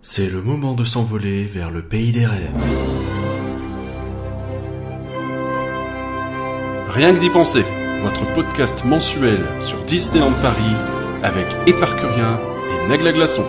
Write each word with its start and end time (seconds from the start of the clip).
C'est 0.00 0.30
le 0.30 0.40
moment 0.40 0.74
de 0.74 0.84
s'envoler 0.84 1.44
vers 1.44 1.70
le 1.72 1.82
pays 1.82 2.12
des 2.12 2.24
rêves. 2.24 2.52
Rien 6.88 7.12
que 7.12 7.18
d'y 7.18 7.30
penser, 7.30 7.64
votre 8.02 8.32
podcast 8.32 8.84
mensuel 8.84 9.44
sur 9.60 9.82
Disneyland 9.86 10.32
Paris 10.40 10.76
avec 11.24 11.46
Éparcurien 11.66 12.38
et 12.70 12.88
Nagla 12.88 13.12
Glaçon. 13.12 13.46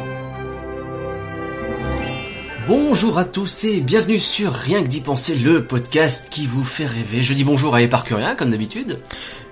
Bonjour 2.67 3.19
à 3.19 3.25
tous 3.25 3.65
et 3.65 3.79
bienvenue 3.81 4.19
sur 4.19 4.51
Rien 4.51 4.81
que 4.81 4.87
d'y 4.87 5.01
penser, 5.01 5.35
le 5.35 5.65
podcast 5.65 6.29
qui 6.31 6.47
vous 6.47 6.63
fait 6.63 6.87
rêver. 6.87 7.21
Je 7.21 7.35
dis 7.35 7.43
bonjour 7.43 7.75
à 7.75 7.83
Éparcurien 7.83 8.35
comme 8.35 8.49
d'habitude. 8.49 8.99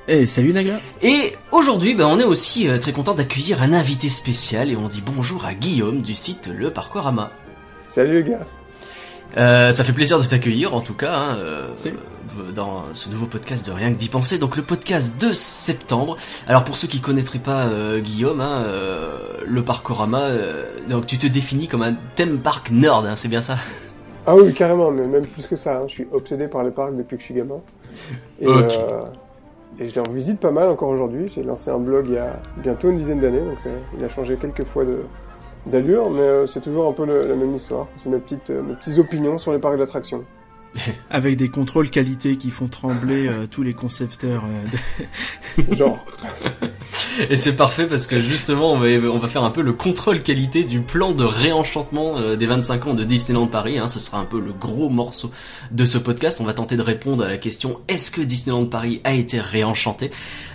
Eh, 0.08 0.26
salut 0.26 0.54
Nagla. 0.54 0.80
Et 1.02 1.36
aujourd'hui, 1.52 1.94
ben, 1.94 2.06
on 2.06 2.18
est 2.20 2.24
aussi 2.24 2.68
euh, 2.70 2.78
très 2.78 2.94
content 2.94 3.14
d'accueillir 3.14 3.62
un 3.62 3.74
invité 3.74 4.08
spécial 4.10 4.70
et 4.72 4.78
on 4.78 4.88
dit 4.88 5.04
bonjour 5.06 5.46
à 5.46 5.54
Guillaume 5.54 6.02
du 6.02 6.14
site 6.14 6.50
Le 6.56 6.72
Parcourama. 6.72 7.32
Salut 7.90 8.24
les 8.24 8.30
gars. 8.32 8.46
Euh, 9.36 9.72
ça 9.72 9.84
fait 9.84 9.92
plaisir 9.92 10.18
de 10.18 10.24
t'accueillir 10.26 10.74
en 10.74 10.80
tout 10.80 10.94
cas 10.94 11.14
hein, 11.14 11.38
euh, 11.40 11.68
euh, 11.88 12.52
dans 12.56 12.86
ce 12.94 13.10
nouveau 13.10 13.26
podcast 13.26 13.68
de 13.68 13.74
Rien 13.74 13.92
que 13.92 13.98
d'y 13.98 14.08
penser, 14.08 14.38
donc 14.38 14.56
le 14.56 14.64
podcast 14.64 15.22
de 15.22 15.34
septembre. 15.34 16.16
Alors 16.48 16.64
pour 16.64 16.78
ceux 16.78 16.88
qui 16.88 17.02
connaîtraient 17.02 17.38
pas 17.40 17.66
euh, 17.66 18.00
Guillaume, 18.00 18.40
hein, 18.40 18.64
euh, 18.66 19.20
le 19.46 19.62
Parcourama, 19.62 20.22
euh, 20.22 20.68
donc 20.88 21.06
tu 21.06 21.18
te 21.18 21.28
définis 21.28 21.68
comme 21.68 21.84
un 21.84 21.96
theme 22.16 22.38
park 22.40 22.72
nerd, 22.72 23.06
hein, 23.06 23.18
c'est 23.18 23.28
bien 23.28 23.42
ça? 23.42 23.58
Ah 24.26 24.36
oui, 24.36 24.54
carrément, 24.54 24.90
mais 24.92 25.06
même 25.06 25.26
plus 25.28 25.44
que 25.48 25.58
ça. 25.58 25.78
hein. 25.78 25.84
Je 25.88 25.94
suis 25.94 26.08
obsédé 26.14 26.48
par 26.48 26.64
les 26.64 26.72
parcs 26.72 26.96
depuis 26.96 27.18
que 27.18 27.22
je 27.22 27.26
suis 27.26 27.34
gamin. 27.36 27.60
Et, 28.40 28.48
Ok. 28.48 28.72
Et 29.80 29.88
je 29.88 29.94
les 29.94 30.00
en 30.00 30.12
visite 30.12 30.40
pas 30.40 30.52
mal 30.52 30.70
encore 30.70 30.90
aujourd'hui. 30.90 31.26
J'ai 31.34 31.44
lancé 31.44 31.70
un 31.70 31.80
blog 31.80 32.06
il 32.08 32.16
y 32.16 32.18
a 32.18 32.40
bientôt 32.58 32.90
une 32.90 32.98
dizaine 32.98 33.20
d'années, 33.20 33.42
donc 33.42 33.58
il 33.98 34.04
a 34.04 34.10
changé 34.10 34.36
quelques 34.38 34.66
fois 34.66 34.84
d'allure, 35.66 36.10
mais 36.10 36.22
euh, 36.22 36.48
c'est 36.48 36.62
toujours 36.62 36.88
un 36.88 36.94
peu 36.94 37.06
la 37.06 37.36
même 37.36 37.56
histoire. 37.56 37.88
C'est 37.98 38.10
mes 38.10 38.20
petites, 38.20 38.50
euh, 38.50 38.62
mes 38.62 38.76
petites 38.76 38.98
opinions 38.98 39.38
sur 39.38 39.52
les 39.52 39.60
parcs 39.60 39.78
d'attractions. 39.78 40.24
Avec 41.10 41.38
des 41.38 41.50
contrôles 41.50 41.90
qualité 41.90 42.38
qui 42.38 42.52
font 42.52 42.68
trembler 42.68 43.28
euh, 43.28 43.48
tous 43.50 43.64
les 43.64 43.74
concepteurs. 43.74 44.44
euh, 44.46 45.64
de- 45.68 45.76
Genre, 45.78 46.06
Et 47.30 47.36
c'est 47.36 47.56
parfait 47.56 47.88
parce 47.88 48.06
que 48.06 48.20
justement 48.22 48.74
on 48.74 48.80
va, 48.80 48.88
on 49.10 49.18
va 49.20 49.28
faire 49.28 49.44
un 49.44 49.50
peu 49.50 49.62
le 49.62 49.74
contrôle 49.74 50.22
qualité 50.22 50.64
du 50.64 50.82
plan 50.82 51.14
de 51.14 51.24
réenchantement 51.24 52.18
euh, 52.20 52.36
des 52.36 52.46
25 52.46 52.88
ans 52.88 52.94
de 52.94 53.04
Disneyland 53.04 53.48
Paris. 53.48 53.80
Hein. 53.80 53.88
Ce 53.88 54.00
sera 54.00 54.20
un 54.20 54.26
peu 54.26 54.40
le 54.40 54.54
gros 54.54 54.90
morceau 54.90 55.32
de 55.72 55.86
ce 55.86 55.98
podcast. 55.98 56.40
On 56.42 56.44
va 56.46 56.54
tenter 56.54 56.78
de 56.78 56.82
répondre 56.84 57.24
à 57.24 57.28
la 57.28 57.38
question 57.38 57.80
est-ce 57.88 58.12
que 58.12 58.22
Disneyland 58.22 58.66
Paris 58.68 59.02
a 59.04 59.14
été 59.14 59.40
réenchanté? 59.40 60.12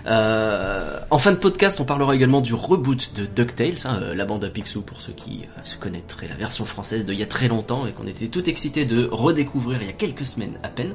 Euh, 0.07 0.99
En 1.11 1.19
fin 1.19 1.33
de 1.33 1.37
podcast, 1.37 1.81
on 1.81 1.85
parlera 1.85 2.15
également 2.15 2.41
du 2.41 2.55
reboot 2.55 3.13
de 3.15 3.27
DuckTales, 3.27 3.75
hein, 3.87 3.99
euh, 4.03 4.15
la 4.15 4.25
bande 4.25 4.45
à 4.45 4.49
Picsou 4.49 4.83
pour 4.83 5.01
ceux 5.01 5.13
qui 5.13 5.43
euh, 5.43 5.61
se 5.65 5.77
connaîtraient 5.77 6.29
la 6.29 6.37
version 6.37 6.65
française 6.65 7.05
d'il 7.05 7.19
y 7.19 7.23
a 7.23 7.27
très 7.27 7.49
longtemps 7.49 7.87
et 7.87 7.93
qu'on 7.93 8.07
était 8.07 8.29
tout 8.29 8.49
excités 8.49 8.85
de 8.87 9.09
redécouvrir 9.11 9.81
il 9.83 9.87
y 9.87 9.91
a 9.91 9.95
quelques 10.03 10.27
semaines 10.27 10.59
à 10.65 10.69
peine. 10.69 10.95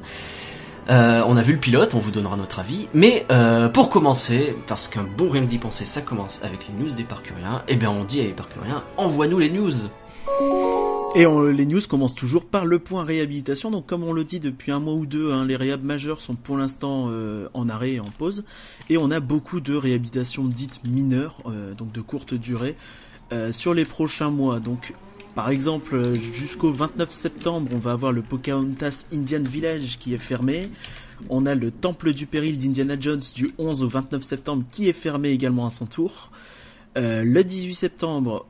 Euh, 0.90 1.24
on 1.26 1.38
a 1.38 1.42
vu 1.42 1.54
le 1.54 1.60
pilote, 1.60 1.96
on 1.96 2.00
vous 2.00 2.12
donnera 2.12 2.36
notre 2.36 2.60
avis. 2.60 2.88
Mais 2.94 3.26
euh, 3.32 3.70
pour 3.70 3.90
commencer, 3.90 4.54
parce 4.68 4.88
qu'un 4.90 5.04
bon 5.18 5.30
rien 5.30 5.44
que 5.44 5.50
d'y 5.50 5.58
penser, 5.60 5.86
ça 5.86 6.02
commence 6.02 6.42
avec 6.44 6.68
les 6.68 6.74
news 6.84 6.94
des 6.94 7.04
parcuriens, 7.06 7.64
et 7.70 7.76
bien 7.78 7.90
on 7.90 8.04
dit 8.04 8.20
à 8.20 8.24
les 8.24 8.34
parcuriens, 8.34 8.84
envoie-nous 8.98 9.40
les 9.40 9.50
news. 9.50 9.72
Et 11.16 11.26
on- 11.26 11.42
les 11.42 11.66
news 11.66 11.82
commencent 11.90 12.16
toujours 12.16 12.46
par 12.46 12.66
le 12.66 12.80
point 12.80 13.04
réhabilitation. 13.04 13.72
Donc 13.72 13.86
comme 13.86 14.04
on 14.04 14.12
le 14.12 14.26
dit 14.26 14.40
depuis 14.42 14.72
un 14.74 14.80
mois 14.82 14.94
ou 14.94 15.06
deux, 15.06 15.32
hein, 15.32 15.46
les 15.46 15.56
réhab 15.56 15.84
majeurs 15.84 16.20
sont 16.20 16.36
pour 16.36 16.58
l'instant 16.58 17.08
euh, 17.10 17.48
en 17.54 17.70
arrêt 17.70 17.94
et 17.94 18.00
en 18.02 18.12
pause. 18.18 18.44
Et 18.90 18.98
on 18.98 19.10
a 19.10 19.22
beaucoup 19.22 19.62
de 19.62 19.74
réhabilitations 19.74 20.44
dites 20.46 20.82
mineures, 20.88 21.42
donc 21.78 21.94
de 21.94 22.02
courte 22.02 22.34
durée, 22.34 22.76
sur 23.52 23.74
les 23.74 23.86
prochains 23.86 24.30
mois. 24.30 24.60
Donc 24.60 24.94
par 25.38 25.52
exemple, 25.52 26.16
jusqu'au 26.16 26.72
29 26.72 27.12
septembre, 27.12 27.70
on 27.72 27.78
va 27.78 27.92
avoir 27.92 28.12
le 28.12 28.24
Pocahontas 28.24 29.06
Indian 29.14 29.44
Village 29.44 30.00
qui 30.00 30.16
est 30.16 30.18
fermé. 30.18 30.72
On 31.30 31.46
a 31.46 31.54
le 31.54 31.70
Temple 31.70 32.14
du 32.14 32.26
Péril 32.26 32.58
d'Indiana 32.58 33.00
Jones 33.00 33.22
du 33.36 33.54
11 33.60 33.84
au 33.84 33.88
29 33.88 34.24
septembre 34.24 34.64
qui 34.72 34.90
est 34.90 34.94
fermé 34.94 35.30
également 35.30 35.68
à 35.68 35.70
son 35.70 35.86
tour. 35.86 36.32
Euh, 36.98 37.24
le 37.24 37.44
18 37.44 37.76
septembre 37.76 38.48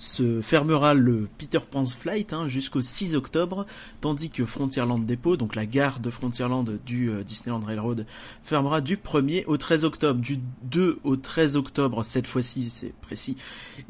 se 0.00 0.40
fermera 0.40 0.94
le 0.94 1.28
Peter 1.36 1.58
Pan's 1.70 1.94
Flight 1.94 2.32
hein, 2.32 2.48
jusqu'au 2.48 2.80
6 2.80 3.16
octobre, 3.16 3.66
tandis 4.00 4.30
que 4.30 4.46
Frontierland 4.46 5.04
Depot, 5.04 5.36
donc 5.36 5.54
la 5.54 5.66
gare 5.66 6.00
de 6.00 6.08
Frontierland 6.08 6.78
du 6.86 7.10
euh, 7.10 7.22
Disneyland 7.22 7.60
Railroad, 7.60 8.06
fermera 8.42 8.80
du 8.80 8.96
1er 8.96 9.44
au 9.46 9.58
13 9.58 9.84
octobre. 9.84 10.18
Du 10.18 10.38
2 10.62 11.00
au 11.04 11.16
13 11.16 11.58
octobre, 11.58 12.02
cette 12.02 12.26
fois-ci 12.26 12.70
c'est 12.70 12.94
précis, 13.02 13.36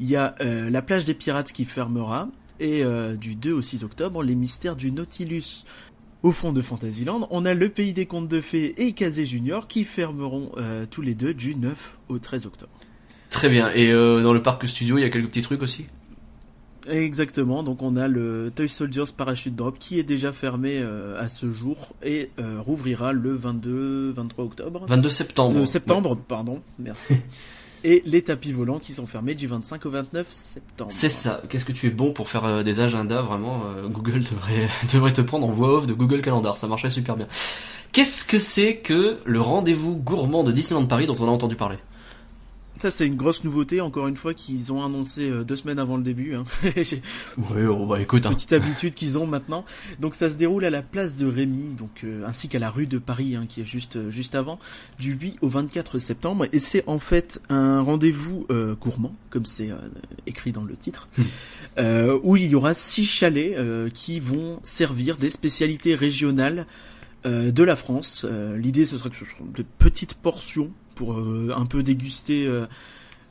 il 0.01 0.09
y 0.09 0.17
a 0.17 0.35
euh, 0.41 0.69
la 0.69 0.81
plage 0.81 1.05
des 1.05 1.13
pirates 1.13 1.53
qui 1.53 1.63
fermera, 1.63 2.27
et 2.59 2.83
euh, 2.83 3.15
du 3.15 3.35
2 3.35 3.53
au 3.53 3.61
6 3.61 3.85
octobre, 3.85 4.21
les 4.21 4.35
mystères 4.35 4.75
du 4.75 4.91
Nautilus. 4.91 5.63
Au 6.23 6.31
fond 6.31 6.51
de 6.51 6.61
Fantasyland, 6.61 7.27
on 7.31 7.45
a 7.45 7.53
le 7.53 7.69
Pays 7.69 7.93
des 7.93 8.05
Contes 8.05 8.27
de 8.27 8.41
Fées 8.41 8.85
et 8.85 8.91
Kazé 8.91 9.25
Junior 9.25 9.67
qui 9.67 9.85
fermeront 9.85 10.51
tous 10.91 11.01
les 11.01 11.15
deux 11.15 11.33
du 11.33 11.55
9 11.55 11.97
au 12.09 12.19
13 12.19 12.45
octobre. 12.45 12.71
Très 13.31 13.49
bien, 13.49 13.71
et 13.71 13.91
dans 13.91 14.31
le 14.31 14.41
parc 14.43 14.67
studio, 14.67 14.99
il 14.99 15.01
y 15.01 15.03
a 15.03 15.09
quelques 15.09 15.29
petits 15.29 15.41
trucs 15.41 15.63
aussi? 15.63 15.87
Exactement, 16.89 17.63
donc 17.63 17.81
on 17.83 17.95
a 17.95 18.07
le 18.07 18.51
Toy 18.55 18.67
Soldiers 18.67 19.03
Parachute 19.15 19.55
Drop 19.55 19.77
qui 19.77 19.99
est 19.99 20.03
déjà 20.03 20.31
fermé 20.31 20.79
euh, 20.79 21.19
à 21.19 21.27
ce 21.27 21.51
jour 21.51 21.93
et 22.03 22.31
euh, 22.39 22.59
rouvrira 22.59 23.13
le 23.13 23.37
22-23 23.37 24.31
octobre. 24.37 24.85
22 24.87 25.09
septembre. 25.09 25.59
Euh, 25.59 25.65
septembre, 25.65 26.15
pardon, 26.15 26.61
merci. 26.79 27.15
et 27.83 28.01
les 28.05 28.23
tapis 28.23 28.51
volants 28.51 28.79
qui 28.79 28.93
sont 28.93 29.05
fermés 29.05 29.35
du 29.35 29.47
25 29.47 29.85
au 29.85 29.89
29 29.91 30.27
septembre. 30.31 30.91
C'est 30.91 31.09
ça. 31.09 31.41
Qu'est-ce 31.49 31.65
que 31.65 31.71
tu 31.71 31.87
es 31.87 31.91
bon 31.91 32.13
pour 32.13 32.29
faire 32.29 32.45
euh, 32.45 32.63
des 32.63 32.79
agendas 32.79 33.21
Vraiment, 33.21 33.63
Google 33.89 34.23
devrait, 34.23 34.69
devrait 34.93 35.13
te 35.13 35.21
prendre 35.21 35.47
en 35.47 35.51
voix 35.51 35.75
off 35.75 35.87
de 35.87 35.93
Google 35.93 36.21
Calendar. 36.21 36.57
Ça 36.57 36.67
marcherait 36.67 36.89
super 36.89 37.15
bien. 37.15 37.27
Qu'est-ce 37.91 38.25
que 38.25 38.37
c'est 38.37 38.77
que 38.77 39.19
le 39.25 39.41
rendez-vous 39.41 39.95
gourmand 39.95 40.43
de 40.43 40.51
Disneyland 40.51 40.87
Paris 40.87 41.07
dont 41.07 41.15
on 41.19 41.27
a 41.27 41.31
entendu 41.31 41.55
parler? 41.55 41.77
Ça 42.81 42.89
c'est 42.89 43.05
une 43.05 43.15
grosse 43.15 43.43
nouveauté, 43.43 43.79
encore 43.79 44.07
une 44.07 44.15
fois, 44.15 44.33
qu'ils 44.33 44.73
ont 44.73 44.83
annoncé 44.83 45.29
euh, 45.29 45.43
deux 45.43 45.55
semaines 45.55 45.77
avant 45.77 45.97
le 45.97 46.03
début. 46.03 46.33
Hein. 46.33 46.45
J'ai 46.77 47.03
Oui, 47.37 47.63
oh, 47.69 47.85
bah 47.85 48.01
écoute, 48.01 48.25
hein. 48.25 48.33
petite 48.33 48.53
habitude 48.53 48.95
qu'ils 48.95 49.19
ont 49.19 49.27
maintenant. 49.27 49.65
Donc 49.99 50.15
ça 50.15 50.31
se 50.31 50.35
déroule 50.35 50.65
à 50.65 50.71
la 50.71 50.81
place 50.81 51.15
de 51.15 51.27
Rémy, 51.27 51.75
donc 51.77 52.03
euh, 52.03 52.25
ainsi 52.25 52.47
qu'à 52.47 52.57
la 52.57 52.71
rue 52.71 52.87
de 52.87 52.97
Paris, 52.97 53.35
hein, 53.35 53.45
qui 53.47 53.61
est 53.61 53.65
juste 53.65 53.97
euh, 53.97 54.09
juste 54.09 54.33
avant, 54.33 54.57
du 54.97 55.13
8 55.13 55.37
au 55.41 55.47
24 55.47 55.99
septembre. 55.99 56.47
Et 56.53 56.59
c'est 56.59 56.83
en 56.87 56.97
fait 56.97 57.39
un 57.49 57.81
rendez-vous 57.81 58.47
euh, 58.49 58.73
gourmand, 58.73 59.13
comme 59.29 59.45
c'est 59.45 59.69
euh, 59.69 59.75
écrit 60.25 60.51
dans 60.51 60.63
le 60.63 60.75
titre, 60.75 61.07
euh, 61.77 62.19
où 62.23 62.35
il 62.35 62.49
y 62.49 62.55
aura 62.55 62.73
six 62.73 63.05
chalets 63.05 63.55
qui 63.93 64.19
vont 64.19 64.59
servir 64.63 65.17
des 65.17 65.29
spécialités 65.29 65.93
régionales 65.93 66.65
de 67.25 67.63
la 67.63 67.75
France. 67.75 68.25
L'idée 68.57 68.85
ce 68.85 68.97
serait 68.97 69.11
que 69.11 69.15
ce 69.15 69.25
soit 69.25 69.45
de 69.55 69.63
petites 69.77 70.15
portions 70.15 70.71
pour 70.95 71.13
euh, 71.17 71.53
un 71.55 71.65
peu 71.65 71.83
déguster 71.83 72.45
euh, 72.45 72.65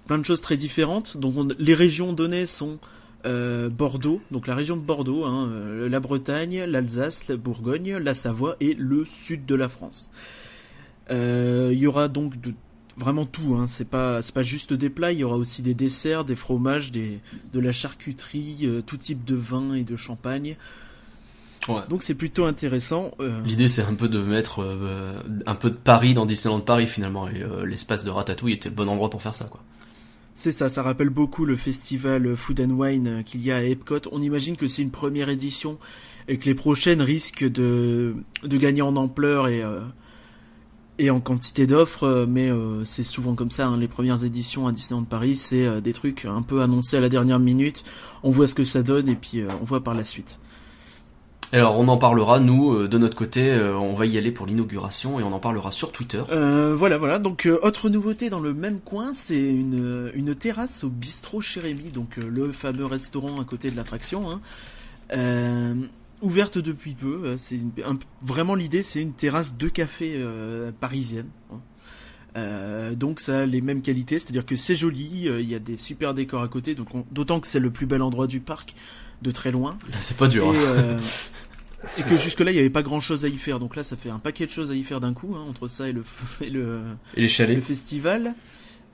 plein 0.07 0.19
de 0.19 0.25
choses 0.25 0.41
très 0.41 0.57
différentes. 0.57 1.17
Donc 1.17 1.37
on- 1.37 1.49
les 1.59 1.75
régions 1.75 2.13
données 2.13 2.47
sont 2.47 2.79
euh, 3.27 3.69
Bordeaux, 3.69 4.21
donc 4.31 4.47
la 4.47 4.55
région 4.55 4.77
de 4.77 4.83
Bordeaux, 4.83 5.25
hein, 5.25 5.51
la 5.89 6.01
Bretagne, 6.01 6.65
l'Alsace, 6.65 7.29
la 7.29 7.37
Bourgogne, 7.37 7.97
la 7.97 8.15
Savoie 8.15 8.57
et 8.61 8.75
le 8.75 9.05
sud 9.05 9.45
de 9.47 9.55
la 9.55 9.69
France. 9.69 10.11
Il 11.11 11.73
y 11.79 11.87
aura 11.87 12.09
donc 12.09 12.35
vraiment 12.97 13.27
tout, 13.27 13.57
hein, 13.59 13.67
c'est 13.67 13.89
pas 13.89 14.23
juste 14.43 14.73
des 14.73 14.89
plats, 14.91 15.13
il 15.13 15.19
y 15.19 15.25
aura 15.25 15.37
aussi 15.37 15.61
des 15.61 15.75
desserts, 15.75 16.25
des 16.25 16.37
fromages, 16.37 16.93
de 16.93 17.21
la 17.61 17.73
charcuterie, 17.73 18.69
tout 18.87 18.97
type 18.97 19.25
de 19.25 19.35
vin 19.35 19.75
et 19.75 19.85
de 19.85 19.97
champagne. 19.97 20.57
Ouais. 21.69 21.83
Donc 21.89 22.03
c'est 22.03 22.15
plutôt 22.15 22.45
intéressant. 22.47 23.11
euh, 23.21 23.41
L'idée 23.45 23.69
c'est 23.69 23.83
un 23.83 23.95
peu 23.95 24.09
de 24.09 24.19
mettre 24.19 24.63
euh, 24.63 25.21
un 25.47 25.55
peu 25.55 25.71
de 25.71 25.77
Paris 25.77 26.15
dans 26.15 26.25
Disneyland 26.27 26.61
Paris 26.61 26.87
finalement 26.87 27.29
et 27.29 27.43
euh, 27.43 27.67
l'espace 27.67 28.03
de 28.05 28.11
Ratatouille 28.11 28.55
était 28.55 28.71
le 28.71 28.75
bon 28.75 28.89
endroit 28.89 29.11
pour 29.11 29.21
faire 29.21 29.35
ça 29.35 29.45
quoi. 29.45 29.61
C'est 30.35 30.53
ça, 30.53 30.71
ça 30.71 30.83
rappelle 30.83 31.11
beaucoup 31.11 31.45
le 31.45 31.57
festival 31.57 32.35
Food 32.35 32.61
and 32.63 32.71
Wine 32.71 33.23
qu'il 33.27 33.43
y 33.43 33.53
a 33.53 33.57
à 33.57 33.63
Epcot. 33.63 34.01
On 34.11 34.23
imagine 34.23 34.57
que 34.57 34.67
c'est 34.69 34.81
une 34.81 34.91
première 34.91 35.29
édition 35.29 35.77
et 36.29 36.39
que 36.39 36.47
les 36.47 36.55
prochaines 36.55 37.03
risquent 37.03 37.45
de, 37.51 38.15
de 38.43 38.57
gagner 38.57 38.81
en 38.81 38.97
ampleur 38.97 39.49
et, 39.49 39.63
et 40.99 41.11
en 41.11 41.21
quantité 41.21 41.67
d'offres, 41.67 42.25
mais 42.27 42.51
c'est 42.85 43.03
souvent 43.03 43.35
comme 43.35 43.51
ça. 43.51 43.67
hein. 43.67 43.77
Les 43.77 43.89
premières 43.89 44.25
éditions 44.25 44.67
à 44.67 44.73
Disneyland 44.73 45.05
Paris, 45.05 45.37
c'est 45.37 45.83
des 45.83 45.93
trucs 45.93 46.25
un 46.25 46.41
peu 46.43 46.63
annoncés 46.63 46.97
à 46.97 47.01
la 47.01 47.11
dernière 47.11 47.41
minute. 47.41 47.83
On 48.23 48.31
voit 48.31 48.47
ce 48.47 48.55
que 48.55 48.65
ça 48.65 48.83
donne 48.83 49.09
et 49.09 49.17
puis 49.17 49.43
on 49.61 49.65
voit 49.65 49.83
par 49.83 49.93
la 49.95 50.05
suite. 50.05 50.39
Alors 51.53 51.77
on 51.79 51.89
en 51.89 51.97
parlera 51.99 52.39
nous 52.39 52.73
euh, 52.73 52.89
de 52.89 52.97
notre 52.97 53.17
côté, 53.17 53.51
euh, 53.51 53.77
on 53.77 53.93
va 53.93 54.07
y 54.07 54.17
aller 54.17 54.31
pour 54.31 54.47
l'inauguration 54.47 55.19
et 55.19 55.25
on 55.25 55.33
en 55.33 55.41
parlera 55.41 55.73
sur 55.73 55.91
Twitter. 55.91 56.23
Euh, 56.31 56.77
voilà, 56.77 56.97
voilà. 56.97 57.19
Donc, 57.19 57.47
euh, 57.47 57.59
autre 57.63 57.89
nouveauté 57.89 58.31
dans 58.31 58.39
le 58.39 58.55
même 58.55 58.79
coin, 58.81 59.15
c'est 59.15 59.41
une, 59.51 60.13
une 60.15 60.35
terrasse 60.37 60.85
au 60.85 60.89
bistrot 60.91 61.41
chez 61.41 61.59
Rémy, 61.61 61.91
donc 61.91 62.19
euh, 62.19 62.29
le 62.29 62.53
fameux 62.53 62.87
restaurant 62.87 63.41
à 63.41 63.45
côté 63.45 63.71
de 63.71 63.77
l'attraction. 63.77 64.31
Hein. 64.31 64.41
Euh, 65.13 65.75
ouverte 66.23 66.59
depuis 66.59 66.93
peu. 66.95 67.35
C'est 67.37 67.59
un- 67.85 67.99
vraiment 68.23 68.55
l'idée, 68.55 68.85
c'est 68.85 69.01
une 69.03 69.13
terrasse 69.13 69.57
de 69.57 69.69
café 69.69 70.15
euh, 70.19 70.71
parisienne. 70.79 71.29
hein. 71.53 71.57
Euh, 72.37 72.95
donc 72.95 73.19
ça 73.19 73.41
a 73.41 73.47
les 73.47 73.61
mêmes 73.61 73.83
qualités, 73.83 74.21
c'est-à-dire 74.21 74.47
que 74.47 74.55
c'est 74.55 74.77
joli, 74.77 75.27
euh, 75.29 75.41
il 75.41 75.49
y 75.49 75.55
a 75.57 75.59
des 75.59 75.77
super 75.77 76.15
décors 76.15 76.43
à 76.43 76.47
côté, 76.49 76.77
donc 76.77 76.87
d'autant 77.11 77.41
que 77.41 77.49
c'est 77.49 77.59
le 77.59 77.73
plus 77.73 77.87
bel 77.87 78.03
endroit 78.03 78.29
du 78.29 78.39
parc 78.39 78.77
de 79.21 79.33
très 79.33 79.51
loin. 79.51 79.77
C'est 80.01 80.17
pas 80.17 80.29
dur. 80.29 80.45
Et, 80.45 80.57
hein. 80.57 80.61
euh, 80.61 80.99
et 81.99 82.03
que 82.03 82.17
jusque-là 82.17 82.51
il 82.51 82.55
n'y 82.55 82.61
avait 82.61 82.71
pas 82.71 82.83
grand-chose 82.83 83.25
à 83.25 83.29
y 83.29 83.37
faire, 83.37 83.59
donc 83.59 83.77
là 83.77 83.83
ça 83.83 83.97
fait 83.97 84.11
un 84.11 84.19
paquet 84.19 84.47
de 84.47 84.51
choses 84.51 84.71
à 84.71 84.75
y 84.75 84.83
faire 84.83 85.01
d'un 85.01 85.13
coup, 85.15 85.35
hein, 85.37 85.45
entre 85.49 85.69
ça 85.69 85.89
et 85.89 85.93
le 85.93 86.05
et 86.41 86.51
le, 86.51 86.81
Et 87.17 87.23
les 87.23 87.29
chalets. 87.29 87.57
le 87.57 87.63
festival. 87.63 88.35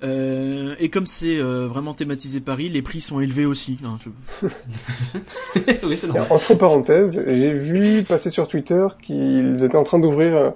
Euh, 0.05 0.75
et 0.79 0.91
comme 0.91 1.07
c'est 1.07 1.39
euh, 1.39 1.67
vraiment 1.69 1.95
thématisé 1.95 2.41
Paris, 2.41 2.69
les 2.69 2.83
prix 2.83 3.01
sont 3.01 3.19
élevés 3.19 3.47
aussi. 3.47 3.79
hein, 3.83 3.99
je- 4.05 4.47
oui, 5.87 5.97
c'est 5.97 6.07
Et 6.07 6.11
normal. 6.11 6.27
Entre 6.31 6.55
parenthèses, 6.55 7.23
j'ai 7.27 7.53
vu 7.55 8.03
passer 8.05 8.29
sur 8.31 8.47
Twitter 8.47 8.87
qu'ils 9.03 9.65
étaient 9.65 9.77
en 9.77 9.85
train 9.85 9.99
d'ouvrir 9.99 10.53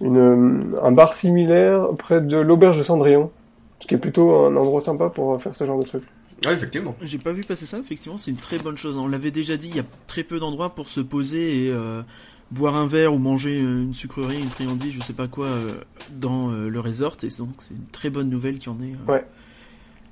une, 0.00 0.16
euh, 0.16 0.78
un 0.82 0.90
bar 0.92 1.14
similaire 1.14 1.86
près 1.98 2.20
de 2.20 2.36
l'auberge 2.36 2.76
de 2.78 2.82
Cendrillon, 2.82 3.30
ce 3.78 3.86
qui 3.86 3.94
est 3.94 3.98
plutôt 3.98 4.32
un 4.32 4.56
endroit 4.56 4.80
sympa 4.80 5.08
pour 5.08 5.40
faire 5.40 5.54
ce 5.54 5.64
genre 5.64 5.78
de 5.78 5.86
truc. 5.86 6.02
Ouais, 6.44 6.52
effectivement. 6.54 6.94
J'ai 7.02 7.18
pas 7.18 7.32
vu 7.32 7.42
passer 7.42 7.66
ça, 7.66 7.78
effectivement, 7.78 8.16
c'est 8.16 8.30
une 8.30 8.36
très 8.36 8.58
bonne 8.58 8.76
chose. 8.76 8.96
On 8.96 9.06
l'avait 9.08 9.30
déjà 9.30 9.56
dit, 9.56 9.68
il 9.68 9.76
y 9.76 9.80
a 9.80 9.84
très 10.06 10.22
peu 10.24 10.38
d'endroits 10.38 10.74
pour 10.74 10.88
se 10.88 11.00
poser 11.00 11.64
et 11.66 11.70
euh, 11.70 12.02
boire 12.50 12.76
un 12.76 12.86
verre 12.86 13.14
ou 13.14 13.18
manger 13.18 13.58
une 13.58 13.94
sucrerie, 13.94 14.40
une 14.40 14.50
friandise, 14.50 14.92
je 14.92 15.00
sais 15.00 15.12
pas 15.14 15.28
quoi, 15.28 15.46
euh, 15.46 15.72
dans 16.12 16.50
euh, 16.52 16.68
le 16.68 16.80
resort. 16.80 17.16
Et 17.22 17.28
donc 17.38 17.50
c'est 17.58 17.74
une 17.74 17.86
très 17.92 18.10
bonne 18.10 18.28
nouvelle 18.28 18.58
qu'il 18.58 18.72
y 18.72 18.74
en 18.74 18.80
ait, 18.80 18.92
euh, 19.08 19.12
Ouais. 19.12 19.24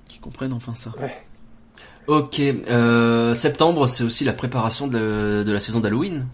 qui 0.09 0.19
comprennent 0.19 0.53
enfin 0.55 0.75
ça. 0.75 0.93
Ok, 2.09 2.41
euh, 2.41 3.33
septembre, 3.35 3.87
c'est 3.87 4.03
aussi 4.03 4.25
la 4.25 4.33
préparation 4.33 4.89
de 4.89 4.99
la, 4.99 5.45
de 5.45 5.53
la 5.53 5.61
saison 5.61 5.79
d'Halloween. 5.81 6.27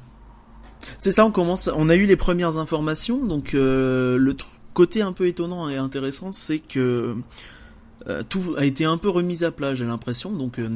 C'est 0.96 1.10
ça, 1.10 1.26
on 1.26 1.30
commence, 1.30 1.68
on 1.74 1.88
a 1.90 1.94
eu 1.96 2.06
les 2.06 2.16
premières 2.16 2.56
informations, 2.56 3.22
donc 3.26 3.52
euh, 3.52 4.16
le 4.16 4.34
côté 4.72 5.02
un 5.02 5.12
peu 5.12 5.26
étonnant 5.26 5.68
et 5.68 5.76
intéressant, 5.76 6.32
c'est 6.32 6.60
que 6.60 7.16
euh, 8.06 8.22
tout 8.28 8.54
a 8.56 8.64
été 8.64 8.84
un 8.84 8.96
peu 8.96 9.08
remis 9.08 9.44
à 9.44 9.50
plat, 9.50 9.74
j'ai 9.74 9.84
l'impression. 9.84 10.30
Donc, 10.30 10.58
euh, 10.58 10.68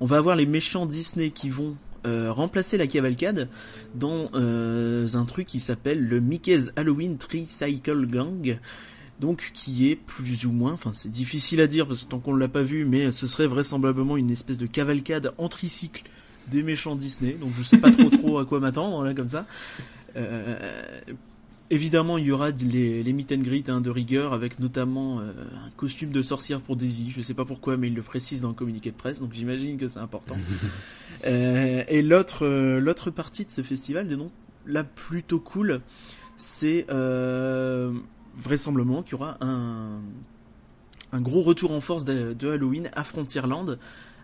on 0.00 0.06
va 0.06 0.18
avoir 0.18 0.36
les 0.36 0.46
méchants 0.46 0.86
Disney 0.86 1.30
qui 1.30 1.48
vont 1.48 1.76
euh, 2.06 2.30
remplacer 2.30 2.76
la 2.76 2.86
cavalcade 2.86 3.48
dans 3.94 4.30
un 4.34 5.24
truc 5.24 5.46
qui 5.46 5.60
s'appelle 5.60 6.06
le 6.06 6.20
Mickey's 6.20 6.72
Halloween 6.76 7.18
Tricycle 7.18 8.06
Gang. 8.06 8.58
Donc, 9.18 9.50
qui 9.54 9.90
est 9.90 9.96
plus 9.96 10.44
ou 10.44 10.52
moins, 10.52 10.74
enfin, 10.74 10.92
c'est 10.92 11.10
difficile 11.10 11.62
à 11.62 11.66
dire 11.66 11.86
parce 11.86 12.02
que 12.02 12.08
tant 12.08 12.18
qu'on 12.18 12.34
ne 12.34 12.38
l'a 12.38 12.48
pas 12.48 12.62
vu, 12.62 12.84
mais 12.84 13.12
ce 13.12 13.26
serait 13.26 13.46
vraisemblablement 13.46 14.18
une 14.18 14.30
espèce 14.30 14.58
de 14.58 14.66
cavalcade 14.66 15.32
en 15.38 15.48
tricycle 15.48 16.04
des 16.48 16.62
méchants 16.62 16.96
Disney. 16.96 17.32
Donc, 17.32 17.52
je 17.56 17.62
sais 17.62 17.78
pas 17.78 17.90
trop 17.90 18.10
trop 18.10 18.38
à 18.38 18.44
quoi 18.44 18.60
m'attendre 18.60 19.02
là 19.02 19.14
comme 19.14 19.30
ça. 19.30 19.46
Évidemment, 21.68 22.16
il 22.16 22.26
y 22.26 22.30
aura 22.30 22.50
les, 22.50 23.02
les 23.02 23.12
meet 23.12 23.32
and 23.32 23.38
greet 23.38 23.68
hein, 23.68 23.80
de 23.80 23.90
rigueur, 23.90 24.32
avec 24.32 24.60
notamment 24.60 25.18
euh, 25.18 25.32
un 25.66 25.70
costume 25.70 26.12
de 26.12 26.22
sorcière 26.22 26.60
pour 26.60 26.76
Daisy. 26.76 27.10
Je 27.10 27.20
sais 27.20 27.34
pas 27.34 27.44
pourquoi, 27.44 27.76
mais 27.76 27.88
il 27.88 27.94
le 27.94 28.02
précise 28.02 28.40
dans 28.40 28.48
le 28.48 28.54
communiqué 28.54 28.92
de 28.92 28.96
presse, 28.96 29.18
donc 29.18 29.32
j'imagine 29.32 29.76
que 29.76 29.88
c'est 29.88 30.00
important. 30.00 30.36
Euh, 31.24 31.82
et 31.88 32.02
l'autre 32.02 32.44
euh, 32.44 32.78
l'autre 32.78 33.10
partie 33.10 33.46
de 33.46 33.50
ce 33.50 33.62
festival, 33.62 34.06
donc 34.06 34.30
là 34.66 34.84
plutôt 34.84 35.40
cool, 35.40 35.80
c'est 36.36 36.84
vraisemblablement 38.34 39.02
qu'il 39.02 39.12
y 39.12 39.14
aura 39.14 39.38
un 39.40 40.02
un 41.12 41.20
gros 41.22 41.40
retour 41.40 41.72
en 41.72 41.80
force 41.80 42.04
de, 42.04 42.34
de 42.34 42.50
Halloween 42.50 42.90
à 42.94 43.02
Frontierland, 43.02 43.78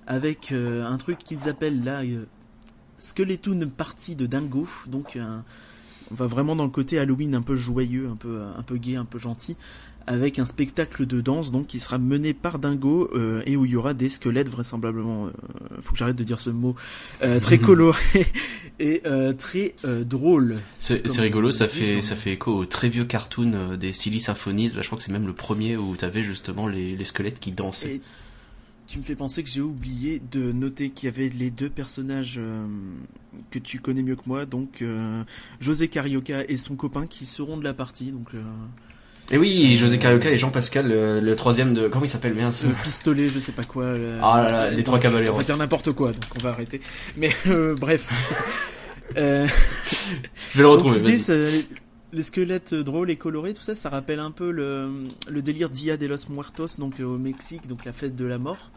avec 0.07 0.53
un 0.53 0.97
truc 0.99 1.19
qu'ils 1.19 1.49
appellent 1.49 1.83
là 1.83 2.03
Skeleton 2.99 3.71
Party 3.75 4.15
de 4.15 4.27
Dingo, 4.27 4.69
donc 4.87 5.17
un 5.17 5.45
on 6.13 6.15
va 6.15 6.27
vraiment 6.27 6.55
dans 6.55 6.65
le 6.65 6.71
côté 6.71 6.99
Halloween 6.99 7.35
un 7.35 7.43
peu 7.43 7.57
joyeux, 7.57 8.09
un 8.11 8.17
peu 8.17 8.43
un 8.57 8.63
peu 8.63 8.77
gai, 8.77 8.97
un 8.97 9.05
peu 9.05 9.19
gentil, 9.19 9.57
avec 10.07 10.39
un 10.39 10.45
spectacle 10.45 11.07
de 11.07 11.21
danse 11.21 11.53
donc 11.53 11.67
qui 11.67 11.81
sera 11.81 11.99
mené 11.99 12.35
par 12.35 12.59
Dingo 12.59 13.11
euh, 13.15 13.43
et 13.47 13.57
où 13.57 13.65
il 13.65 13.73
y 13.73 13.77
aura 13.77 13.95
des 13.95 14.09
squelettes 14.09 14.49
vraisemblablement. 14.49 15.27
Euh, 15.27 15.31
faut 15.81 15.93
que 15.93 15.99
j'arrête 15.99 16.17
de 16.17 16.25
dire 16.25 16.41
ce 16.41 16.51
mot 16.51 16.75
euh, 17.23 17.41
très 17.41 17.59
coloré 17.59 18.27
et 18.81 19.03
euh, 19.07 19.33
très 19.33 19.75
euh, 19.85 20.05
drôle. 20.05 20.57
C'est 20.79 21.03
rigolo, 21.19 21.51
ça 21.51 21.69
fait, 21.69 22.03
ça 22.03 22.17
fait 22.17 22.33
écho 22.33 22.53
au 22.53 22.67
très 22.67 22.89
vieux 22.89 23.05
cartoon 23.05 23.53
euh, 23.55 23.77
des 23.77 23.93
Silly 23.93 24.21
Symphonies. 24.21 24.73
Bah, 24.75 24.81
je 24.83 24.87
crois 24.87 24.99
que 24.99 25.05
c'est 25.05 25.13
même 25.13 25.27
le 25.27 25.35
premier 25.35 25.77
où 25.77 25.97
t'avais 25.97 26.23
justement 26.23 26.67
les, 26.67 26.97
les 26.97 27.05
squelettes 27.05 27.41
qui 27.41 27.53
dansaient. 27.53 27.97
Et 27.97 28.03
tu 28.93 28.99
me 28.99 29.03
fais 29.03 29.15
penser 29.15 29.43
que 29.43 29.49
j'ai 29.49 29.63
oublié 29.63 30.21
de 30.31 30.53
noter 30.53 30.91
qu'il 30.91 31.09
y 31.09 31.13
avait 31.13 31.31
les 31.31 31.51
deux 31.51 31.71
personnages 31.71 32.37
euh, 32.39 32.67
que 33.51 33.59
tu 33.59 33.79
connais 33.81 34.03
mieux 34.03 34.17
que 34.17 34.23
moi, 34.27 34.45
donc 34.45 34.83
euh, 34.83 35.23
José 35.61 35.89
Carioca 35.89 36.43
et 36.47 36.59
son 36.59 36.77
copain 36.77 37.07
qui 37.07 37.25
seront 37.25 37.57
de 37.57 37.65
la 37.65 37.73
partie, 37.73 38.13
donc 38.13 38.29
euh, 38.35 38.43
Et 39.31 39.39
oui, 39.39 39.77
José 39.79 39.99
Carioca 39.99 40.31
et 40.31 40.37
Jean-Pascal, 40.37 40.89
le, 40.89 41.21
le 41.21 41.37
troisième 41.37 41.73
de... 41.73 41.89
Comment 41.89 42.05
il 42.05 42.09
s'appelle 42.11 42.35
bien 42.35 42.53
ce 42.53 42.67
pistolet, 42.85 43.31
je 43.31 43.39
sais 43.41 43.53
pas 43.53 43.65
quoi. 43.65 43.97
le- 43.97 44.19
Ah 44.23 44.43
là 44.43 44.53
là, 44.53 44.71
les 44.71 44.81
euh, 44.81 44.83
trois 44.83 44.99
donc, 44.99 45.05
cavalleros. 45.05 45.35
On 45.35 45.39
va 45.39 45.45
dire 45.45 45.57
n'importe 45.57 45.93
quoi, 45.93 46.13
donc 46.13 46.25
on 46.39 46.41
va 46.43 46.51
arrêter. 46.51 46.81
Mais 47.17 47.31
euh, 47.47 47.75
bref. 47.75 48.09
Euh, 49.19 49.47
Je 50.53 50.57
vais 50.57 50.63
le 50.63 50.69
retrouver, 50.69 50.99
l'idée, 51.01 51.19
les 52.13 52.23
squelettes 52.23 52.75
drôles 52.75 53.11
et 53.11 53.17
colorés, 53.17 53.55
tout 53.55 53.63
ça, 53.63 53.75
ça 53.75 53.89
rappelle 53.89 54.21
un 54.21 54.31
peu 54.31 54.51
le, 54.51 55.43
délire 55.43 55.71
Dia 55.71 55.97
de 55.97 56.07
los 56.07 56.29
Muertos, 56.29 56.79
donc 56.79 57.01
euh, 57.01 57.05
au 57.05 57.19
Mexique, 57.19 57.67
donc 57.67 57.85
la 57.85 57.93
fête 57.93 58.17
de 58.17 58.25
la 58.25 58.39
mort. 58.39 58.71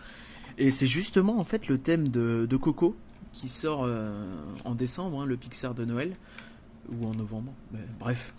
Et 0.58 0.72
c'est 0.72 0.88
justement 0.88 1.40
en 1.40 1.44
fait 1.44 1.68
le 1.68 1.78
thème 1.78 2.08
de, 2.08 2.58
Coco 2.58 2.96
qui 3.34 3.50
sort 3.50 3.84
euh, 3.84 4.26
en 4.64 4.76
décembre, 4.76 5.22
hein, 5.22 5.26
le 5.26 5.36
Pixar 5.36 5.74
de 5.74 5.84
Noël 5.84 6.16
ou 6.90 7.06
en 7.08 7.14
novembre. 7.14 7.52
bref. 8.00 8.34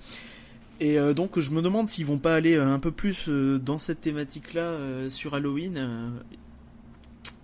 Et 0.80 0.98
euh, 0.98 1.14
donc 1.14 1.38
je 1.38 1.50
me 1.50 1.62
demande 1.62 1.88
s'ils 1.88 2.04
vont 2.04 2.18
pas 2.18 2.34
aller 2.34 2.54
euh, 2.54 2.66
un 2.66 2.78
peu 2.78 2.90
plus 2.90 3.28
euh, 3.28 3.58
dans 3.58 3.78
cette 3.78 4.00
thématique-là 4.00 4.62
euh, 4.62 5.10
sur 5.10 5.34
Halloween, 5.34 5.74
euh, 5.76 6.10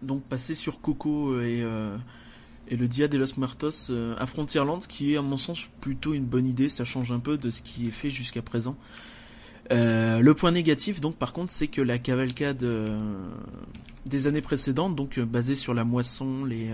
donc 0.03 0.23
passer 0.25 0.55
sur 0.55 0.81
Coco 0.81 1.41
et 1.41 1.63
euh, 1.63 1.97
et 2.69 2.77
le 2.77 2.89
Dia 2.89 3.09
de 3.09 3.19
los 3.19 3.37
Muertos 3.37 3.91
euh, 3.91 4.15
à 4.19 4.27
Frontierland, 4.27 4.83
ce 4.83 4.89
qui 4.89 5.13
est 5.13 5.17
à 5.17 5.23
mon 5.23 5.37
sens 5.37 5.67
plutôt 5.81 6.15
une 6.15 6.25
bonne 6.25 6.47
idée, 6.47 6.69
ça 6.69 6.85
change 6.85 7.13
un 7.13 7.19
peu 7.19 7.37
de 7.37 7.51
ce 7.51 7.63
qui 7.63 7.89
est 7.89 7.93
fait 7.93 8.11
jusqu'à 8.11 8.43
présent. 8.43 8.77
Euh, 9.71 10.21
le 10.21 10.35
point 10.35 10.53
négatif, 10.53 11.01
donc, 11.01 11.17
par 11.17 11.33
contre, 11.33 11.53
c'est 11.53 11.69
que 11.69 11.81
la 11.81 11.99
cavalcade 11.99 12.63
euh, 12.63 12.99
des 14.07 14.27
années 14.27 14.43
précédentes, 14.43 14.97
donc 14.97 15.19
basée 15.21 15.57
sur 15.57 15.75
la 15.75 15.85
moisson, 15.85 16.45
les 16.45 16.71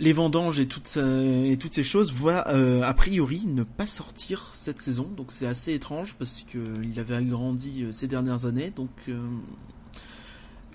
les 0.00 0.12
vendanges 0.12 0.60
et 0.60 0.68
toutes 0.68 0.96
et 0.96 1.56
toutes 1.58 1.72
ces 1.72 1.82
choses, 1.82 2.12
va 2.12 2.42
a 2.42 2.94
priori 2.94 3.42
ne 3.46 3.64
pas 3.64 3.86
sortir 3.86 4.50
cette 4.52 4.80
saison. 4.80 5.08
Donc 5.16 5.32
c'est 5.32 5.46
assez 5.46 5.74
étrange 5.74 6.14
parce 6.14 6.44
que 6.52 6.58
il 6.84 7.00
avait 7.00 7.16
agrandi 7.16 7.86
ces 7.90 8.06
dernières 8.06 8.46
années. 8.46 8.70
Donc 8.70 8.90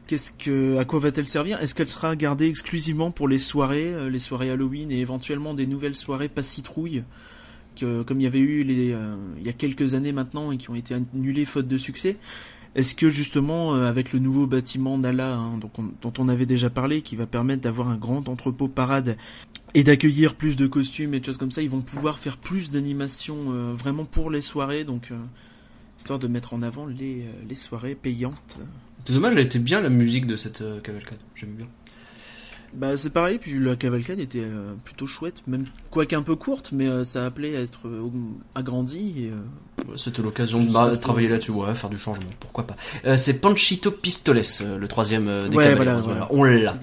Qu'est-ce 0.05 0.31
que, 0.31 0.77
à 0.77 0.85
quoi 0.85 0.99
va-t-elle 0.99 1.27
servir? 1.27 1.61
Est-ce 1.61 1.73
qu'elle 1.73 1.87
sera 1.87 2.15
gardée 2.15 2.47
exclusivement 2.47 3.09
pour 3.09 3.27
les 3.29 3.39
soirées, 3.39 3.93
euh, 3.93 4.09
les 4.09 4.19
soirées 4.19 4.49
Halloween 4.49 4.91
et 4.91 4.99
éventuellement 4.99 5.53
des 5.53 5.65
nouvelles 5.65 5.95
soirées 5.95 6.27
pas 6.27 6.43
citrouille, 6.43 7.03
que, 7.77 8.03
comme 8.03 8.19
il 8.19 8.23
y 8.23 8.27
avait 8.27 8.39
eu 8.39 8.65
euh, 8.69 9.15
il 9.39 9.45
y 9.45 9.49
a 9.49 9.53
quelques 9.53 9.93
années 9.93 10.11
maintenant 10.11 10.51
et 10.51 10.57
qui 10.57 10.69
ont 10.69 10.75
été 10.75 10.93
annulées 10.93 11.45
faute 11.45 11.69
de 11.69 11.77
succès? 11.77 12.17
Est-ce 12.75 12.95
que 12.95 13.09
justement, 13.09 13.75
euh, 13.75 13.85
avec 13.85 14.11
le 14.11 14.19
nouveau 14.19 14.45
bâtiment 14.45 14.97
Nala, 14.97 15.35
hein, 15.35 15.57
donc 15.57 15.79
on- 15.79 15.91
dont 16.01 16.13
on 16.17 16.27
avait 16.27 16.47
déjà 16.47 16.69
parlé, 16.69 17.01
qui 17.01 17.15
va 17.15 17.25
permettre 17.25 17.61
d'avoir 17.61 17.87
un 17.87 17.97
grand 17.97 18.27
entrepôt 18.27 18.67
parade 18.67 19.15
et 19.73 19.83
d'accueillir 19.83 20.35
plus 20.35 20.57
de 20.57 20.67
costumes 20.67 21.13
et 21.13 21.21
de 21.21 21.25
choses 21.25 21.37
comme 21.37 21.51
ça, 21.51 21.61
ils 21.61 21.69
vont 21.69 21.81
pouvoir 21.81 22.19
faire 22.19 22.37
plus 22.37 22.71
d'animations 22.71 23.73
vraiment 23.73 24.05
pour 24.05 24.29
les 24.29 24.41
soirées, 24.41 24.83
donc 24.83 25.09
histoire 25.97 26.19
de 26.19 26.27
mettre 26.27 26.53
en 26.53 26.61
avant 26.61 26.85
les, 26.85 27.25
les 27.47 27.55
soirées 27.55 27.95
payantes. 27.95 28.59
C'est 29.05 29.13
dommage, 29.13 29.33
elle 29.33 29.39
était 29.45 29.59
bien 29.59 29.81
la 29.81 29.89
musique 29.89 30.27
de 30.27 30.35
cette 30.35 30.61
euh, 30.61 30.79
cavalcade. 30.79 31.19
J'aime 31.35 31.55
bien. 31.55 31.67
Bah 32.75 32.97
c'est 32.97 33.11
pareil, 33.11 33.37
puis 33.37 33.59
la 33.59 33.75
cavalcade 33.75 34.19
était 34.19 34.41
euh, 34.41 34.73
plutôt 34.83 35.05
chouette, 35.05 35.43
même 35.45 35.65
quoique 35.91 36.15
un 36.15 36.23
peu 36.23 36.35
courte, 36.35 36.71
mais 36.73 36.87
euh, 36.87 37.03
ça 37.03 37.25
appelait 37.25 37.55
à 37.55 37.61
être 37.61 37.87
euh, 37.87 38.09
agrandi 38.55 39.25
et 39.25 39.29
euh, 39.29 39.87
Ouais, 39.87 39.97
C'était 39.97 40.21
l'occasion 40.21 40.63
de 40.63 40.71
bah, 40.71 40.95
travailler 40.95 41.27
là-dessus, 41.27 41.51
ouais, 41.51 41.75
faire 41.75 41.89
du 41.89 41.97
changement, 41.99 42.31
pourquoi 42.39 42.65
pas. 42.65 42.75
Euh, 43.05 43.17
c'est 43.17 43.33
Panchito 43.39 43.91
Pistoles, 43.91 44.41
le 44.79 44.87
troisième 44.87 45.49
des 45.49 45.55
Ouais, 45.57 45.75
voilà, 45.75 45.99
voilà. 45.99 46.27
On 46.31 46.43
l'a. 46.45 46.73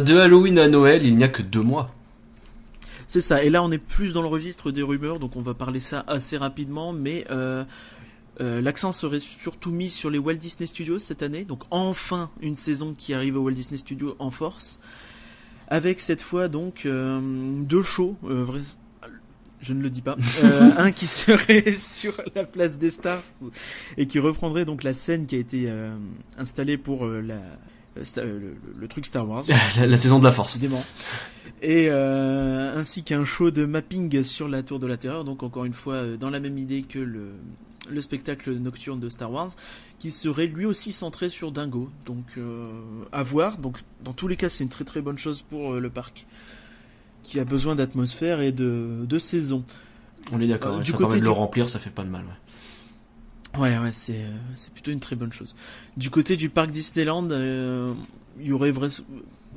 de 0.00 0.16
Halloween 0.18 0.58
à 0.58 0.68
Noël, 0.68 1.04
il 1.04 1.16
n'y 1.16 1.24
a 1.24 1.28
que 1.28 1.42
deux 1.42 1.62
mois. 1.62 1.92
C'est 3.06 3.20
ça, 3.20 3.42
et 3.42 3.50
là 3.50 3.62
on 3.62 3.70
est 3.70 3.78
plus 3.78 4.14
dans 4.14 4.22
le 4.22 4.28
registre 4.28 4.70
des 4.70 4.82
rumeurs, 4.82 5.18
donc 5.18 5.36
on 5.36 5.42
va 5.42 5.54
parler 5.54 5.80
ça 5.80 6.04
assez 6.08 6.36
rapidement, 6.36 6.92
mais 6.92 7.24
euh, 8.40 8.60
l'accent 8.60 8.92
serait 8.92 9.20
surtout 9.20 9.70
mis 9.70 9.88
sur 9.88 10.10
les 10.10 10.18
Walt 10.18 10.34
Disney 10.34 10.66
Studios 10.66 10.98
cette 10.98 11.22
année, 11.22 11.44
donc 11.44 11.62
enfin 11.70 12.30
une 12.40 12.56
saison 12.56 12.94
qui 12.96 13.14
arrive 13.14 13.36
au 13.36 13.40
Walt 13.40 13.52
Disney 13.52 13.78
Studios 13.78 14.14
en 14.18 14.30
force, 14.30 14.78
avec 15.68 16.00
cette 16.00 16.20
fois 16.20 16.48
donc 16.48 16.84
euh, 16.84 17.18
deux 17.62 17.82
shows, 17.82 18.14
euh, 18.24 18.46
je 19.62 19.72
ne 19.72 19.80
le 19.80 19.88
dis 19.88 20.02
pas, 20.02 20.16
un 20.76 20.92
qui 20.92 21.06
serait 21.06 21.74
sur 21.76 22.12
la 22.34 22.44
place 22.44 22.78
des 22.78 22.90
stars 22.90 23.22
et 23.96 24.06
qui 24.06 24.18
reprendrait 24.18 24.66
donc 24.66 24.82
la 24.82 24.92
scène 24.92 25.24
qui 25.24 25.36
a 25.36 25.38
été 25.38 25.72
installée 26.36 26.76
pour 26.76 27.06
la 27.06 27.40
le, 28.16 28.86
truc 28.86 29.06
Star 29.06 29.26
Wars. 29.26 29.44
la, 29.78 29.96
saison 29.96 30.18
de 30.18 30.24
la 30.24 30.30
Force. 30.30 30.52
Décidément. 30.52 30.84
Et 31.62 31.88
ainsi 31.88 33.02
qu'un 33.02 33.24
show 33.24 33.50
de 33.50 33.64
mapping 33.64 34.22
sur 34.22 34.46
la 34.46 34.62
Tour 34.62 34.78
de 34.78 34.86
la 34.86 34.98
Terreur, 34.98 35.24
donc 35.24 35.42
encore 35.42 35.64
une 35.64 35.72
fois 35.72 36.04
dans 36.20 36.28
la 36.28 36.38
même 36.38 36.58
idée 36.58 36.82
que 36.82 36.98
le, 36.98 37.30
le 37.88 38.00
spectacle 38.00 38.52
nocturne 38.52 39.00
de 39.00 39.08
Star 39.08 39.30
Wars, 39.30 39.50
qui 39.98 40.10
serait 40.10 40.46
lui 40.46 40.66
aussi 40.66 40.92
centré 40.92 41.28
sur 41.28 41.52
Dingo. 41.52 41.90
Donc 42.04 42.24
à 43.12 43.22
voir. 43.22 43.58
Donc 43.58 43.78
dans 44.04 44.12
tous 44.12 44.28
les 44.28 44.36
cas, 44.36 44.48
c'est 44.48 44.64
une 44.64 44.70
très 44.70 44.84
très 44.84 45.00
bonne 45.00 45.18
chose 45.18 45.42
pour 45.42 45.74
le 45.74 45.90
parc, 45.90 46.26
qui 47.22 47.40
a 47.40 47.44
besoin 47.44 47.74
d'atmosphère 47.74 48.40
et 48.40 48.52
de, 48.52 49.04
de 49.06 49.18
saison. 49.18 49.64
On 50.32 50.40
est 50.40 50.48
d'accord. 50.48 50.78
du 50.80 50.90
ça 50.90 50.96
côté 50.96 51.08
permet 51.08 51.20
de 51.20 51.24
le 51.24 51.30
remplir, 51.30 51.68
ça 51.68 51.78
fait 51.78 51.90
pas 51.90 52.04
de 52.04 52.10
mal. 52.10 52.24
Ouais. 52.24 52.36
Ouais, 53.56 53.78
ouais, 53.78 53.92
c'est 53.92 54.26
c'est 54.54 54.72
plutôt 54.72 54.90
une 54.90 55.00
très 55.00 55.16
bonne 55.16 55.32
chose. 55.32 55.54
Du 55.96 56.10
côté 56.10 56.36
du 56.36 56.50
parc 56.50 56.70
Disneyland, 56.70 57.30
euh, 57.30 57.94
il 58.38 58.46
y 58.46 58.52
aurait 58.52 58.70
vrai 58.70 58.88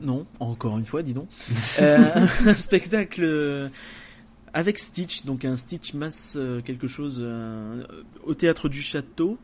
non, 0.01 0.25
encore 0.39 0.77
une 0.77 0.85
fois, 0.85 1.03
dis 1.03 1.13
donc, 1.13 1.27
euh, 1.81 1.97
un 2.45 2.53
spectacle 2.53 3.23
euh, 3.23 3.67
avec 4.53 4.79
Stitch, 4.79 5.25
donc 5.25 5.45
un 5.45 5.57
Stitch 5.57 5.93
masse 5.93 6.37
quelque 6.65 6.87
chose 6.87 7.25
au 8.23 8.33
théâtre 8.33 8.69
du 8.69 8.81
château. 8.81 9.37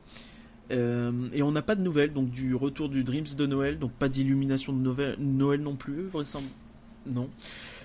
et 0.72 1.42
on 1.42 1.52
n'a 1.52 1.62
pas 1.62 1.76
de 1.76 1.82
nouvelles, 1.82 2.14
donc 2.14 2.30
du 2.30 2.56
retour 2.56 2.90
du 2.90 3.04
Dreams 3.04 3.36
de 3.38 3.46
Noël, 3.46 3.80
donc 3.80 3.92
pas 3.92 4.10
d'illumination 4.10 4.74
de 4.74 4.80
Noël, 4.80 5.16
Noël 5.20 5.62
non 5.62 5.76
plus, 5.76 6.08
vraisemblablement. 6.08 6.60
Non. 7.08 7.30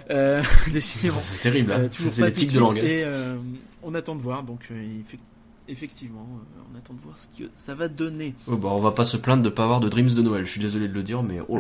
c'est 0.80 1.40
terrible, 1.40 1.72
hein. 1.72 1.88
c'est 1.90 2.24
les 2.24 2.32
tics 2.32 2.52
de 2.52 2.58
langue. 2.58 2.78
Et 2.78 3.04
on 3.82 3.94
attend 3.94 4.14
de 4.14 4.22
voir, 4.22 4.42
donc 4.42 4.70
effectivement, 5.70 6.26
euh, 6.32 6.62
on 6.72 6.78
attend 6.78 6.94
de 6.94 7.00
voir 7.00 7.16
ce 7.18 7.26
que 7.28 7.48
ça 7.54 7.74
va 7.74 7.88
donner. 7.88 8.34
Oh 8.46 8.56
bah 8.56 8.68
on 8.72 8.80
va 8.80 8.92
pas 8.92 9.04
se 9.04 9.16
plaindre 9.16 9.42
de 9.42 9.48
pas 9.48 9.64
avoir 9.64 9.80
de 9.80 9.88
Dreams 9.88 10.10
de 10.14 10.22
Noël. 10.22 10.44
Je 10.44 10.50
suis 10.50 10.60
désolé 10.60 10.88
de 10.88 10.92
le 10.92 11.02
dire, 11.02 11.22
mais 11.22 11.40
oh 11.48 11.58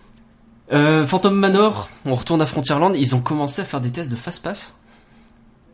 euh, 0.72 1.06
Phantom 1.06 1.34
Manor, 1.34 1.90
on 2.04 2.14
retourne 2.14 2.40
à 2.40 2.46
Frontierland. 2.46 2.94
Ils 2.96 3.14
ont 3.14 3.20
commencé 3.20 3.60
à 3.60 3.64
faire 3.64 3.80
des 3.80 3.90
tests 3.90 4.10
de 4.10 4.16
Fast 4.16 4.42
Pass. 4.42 4.74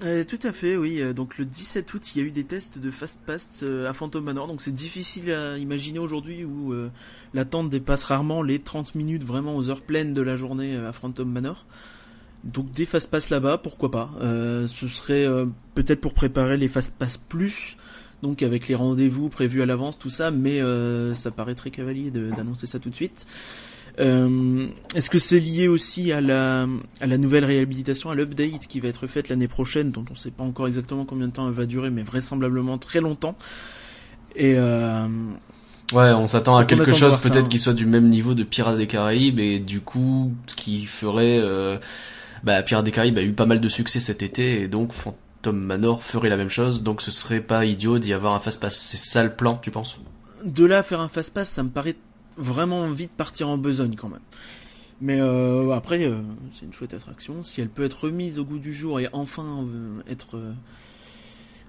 Euh, 0.04 0.24
tout 0.24 0.38
à 0.44 0.52
fait, 0.52 0.76
oui. 0.76 1.02
Donc 1.14 1.38
le 1.38 1.44
17 1.44 1.92
août, 1.92 2.12
il 2.14 2.22
y 2.22 2.24
a 2.24 2.26
eu 2.26 2.30
des 2.30 2.44
tests 2.44 2.78
de 2.78 2.90
Fast 2.90 3.20
Pass 3.26 3.64
à 3.86 3.92
Phantom 3.92 4.22
Manor. 4.22 4.46
Donc 4.46 4.62
c'est 4.62 4.74
difficile 4.74 5.32
à 5.32 5.58
imaginer 5.58 5.98
aujourd'hui 5.98 6.44
où 6.44 6.72
l'attente 7.34 7.68
dépasse 7.68 8.04
rarement 8.04 8.42
les 8.42 8.60
30 8.60 8.94
minutes 8.94 9.24
vraiment 9.24 9.56
aux 9.56 9.70
heures 9.70 9.82
pleines 9.82 10.12
de 10.12 10.22
la 10.22 10.36
journée 10.36 10.76
à 10.76 10.92
Phantom 10.92 11.28
Manor. 11.28 11.66
Donc 12.44 12.72
des 12.72 12.86
fast 12.86 13.10
pass 13.10 13.30
là-bas, 13.30 13.58
pourquoi 13.58 13.90
pas. 13.90 14.10
Euh, 14.20 14.66
ce 14.66 14.88
serait 14.88 15.26
euh, 15.26 15.46
peut-être 15.74 16.00
pour 16.00 16.14
préparer 16.14 16.56
les 16.56 16.68
fast 16.68 16.94
pass 16.96 17.18
plus, 17.18 17.76
donc 18.22 18.42
avec 18.42 18.68
les 18.68 18.74
rendez-vous 18.74 19.28
prévus 19.28 19.62
à 19.62 19.66
l'avance, 19.66 19.98
tout 19.98 20.10
ça, 20.10 20.30
mais 20.30 20.60
euh, 20.60 21.14
ça 21.14 21.30
paraît 21.30 21.56
très 21.56 21.70
cavalier 21.70 22.10
d'annoncer 22.10 22.66
ça 22.66 22.78
tout 22.78 22.90
de 22.90 22.94
suite. 22.94 23.26
Est-ce 23.98 25.10
que 25.10 25.18
c'est 25.18 25.40
lié 25.40 25.68
aussi 25.68 26.12
à 26.12 26.20
la, 26.20 26.66
à 27.00 27.06
la 27.06 27.18
nouvelle 27.18 27.44
réhabilitation, 27.44 28.10
à 28.10 28.14
l'update 28.14 28.66
qui 28.68 28.80
va 28.80 28.88
être 28.88 29.06
faite 29.06 29.28
l'année 29.28 29.48
prochaine, 29.48 29.90
dont 29.90 30.04
on 30.08 30.12
ne 30.12 30.18
sait 30.18 30.30
pas 30.30 30.44
encore 30.44 30.66
exactement 30.66 31.04
combien 31.04 31.26
de 31.26 31.32
temps 31.32 31.48
elle 31.48 31.54
va 31.54 31.66
durer, 31.66 31.90
mais 31.90 32.02
vraisemblablement 32.02 32.78
très 32.78 33.00
longtemps. 33.00 33.36
Et 34.36 34.56
Ouais, 35.92 36.12
on 36.12 36.26
s'attend 36.26 36.56
à 36.56 36.64
quelque 36.64 36.94
chose 36.94 37.18
peut-être 37.18 37.48
qui 37.48 37.58
soit 37.58 37.72
du 37.72 37.86
même 37.86 38.08
niveau 38.08 38.34
de 38.34 38.44
Pirates 38.44 38.76
des 38.76 38.86
Caraïbes 38.86 39.40
et 39.40 39.58
du 39.58 39.80
coup 39.80 40.34
qui 40.46 40.84
ferait 40.86 41.40
bah, 42.44 42.62
Pirates 42.62 42.84
des 42.84 42.90
Caraïbes 42.90 43.18
a 43.18 43.22
eu 43.22 43.32
pas 43.32 43.46
mal 43.46 43.60
de 43.60 43.68
succès 43.68 44.00
cet 44.00 44.22
été 44.22 44.62
et 44.62 44.68
donc 44.68 44.92
Phantom 44.92 45.56
Manor 45.56 46.02
ferait 46.02 46.28
la 46.28 46.36
même 46.36 46.50
chose. 46.50 46.82
Donc 46.82 47.02
ce 47.02 47.10
serait 47.10 47.40
pas 47.40 47.64
idiot 47.64 47.98
d'y 47.98 48.12
avoir 48.12 48.34
un 48.34 48.40
fast-pass. 48.40 48.76
C'est 48.76 48.96
ça 48.96 49.22
le 49.24 49.30
plan, 49.30 49.58
tu 49.60 49.70
penses? 49.70 49.98
De 50.44 50.64
là 50.64 50.82
faire 50.82 51.00
un 51.00 51.08
fast-pass, 51.08 51.48
ça 51.48 51.62
me 51.62 51.70
paraît 51.70 51.96
vraiment 52.38 52.88
vite 52.90 53.12
partir 53.12 53.48
en 53.48 53.58
besogne 53.58 53.94
quand 53.96 54.08
même. 54.08 54.20
Mais 55.00 55.20
euh, 55.20 55.70
après, 55.72 56.04
euh, 56.04 56.20
c'est 56.52 56.66
une 56.66 56.72
chouette 56.72 56.94
attraction. 56.94 57.42
Si 57.42 57.60
elle 57.60 57.68
peut 57.68 57.84
être 57.84 58.04
remise 58.04 58.38
au 58.38 58.44
goût 58.44 58.58
du 58.58 58.72
jour 58.72 58.98
et 58.98 59.08
enfin 59.12 59.64
euh, 59.64 60.00
être 60.08 60.40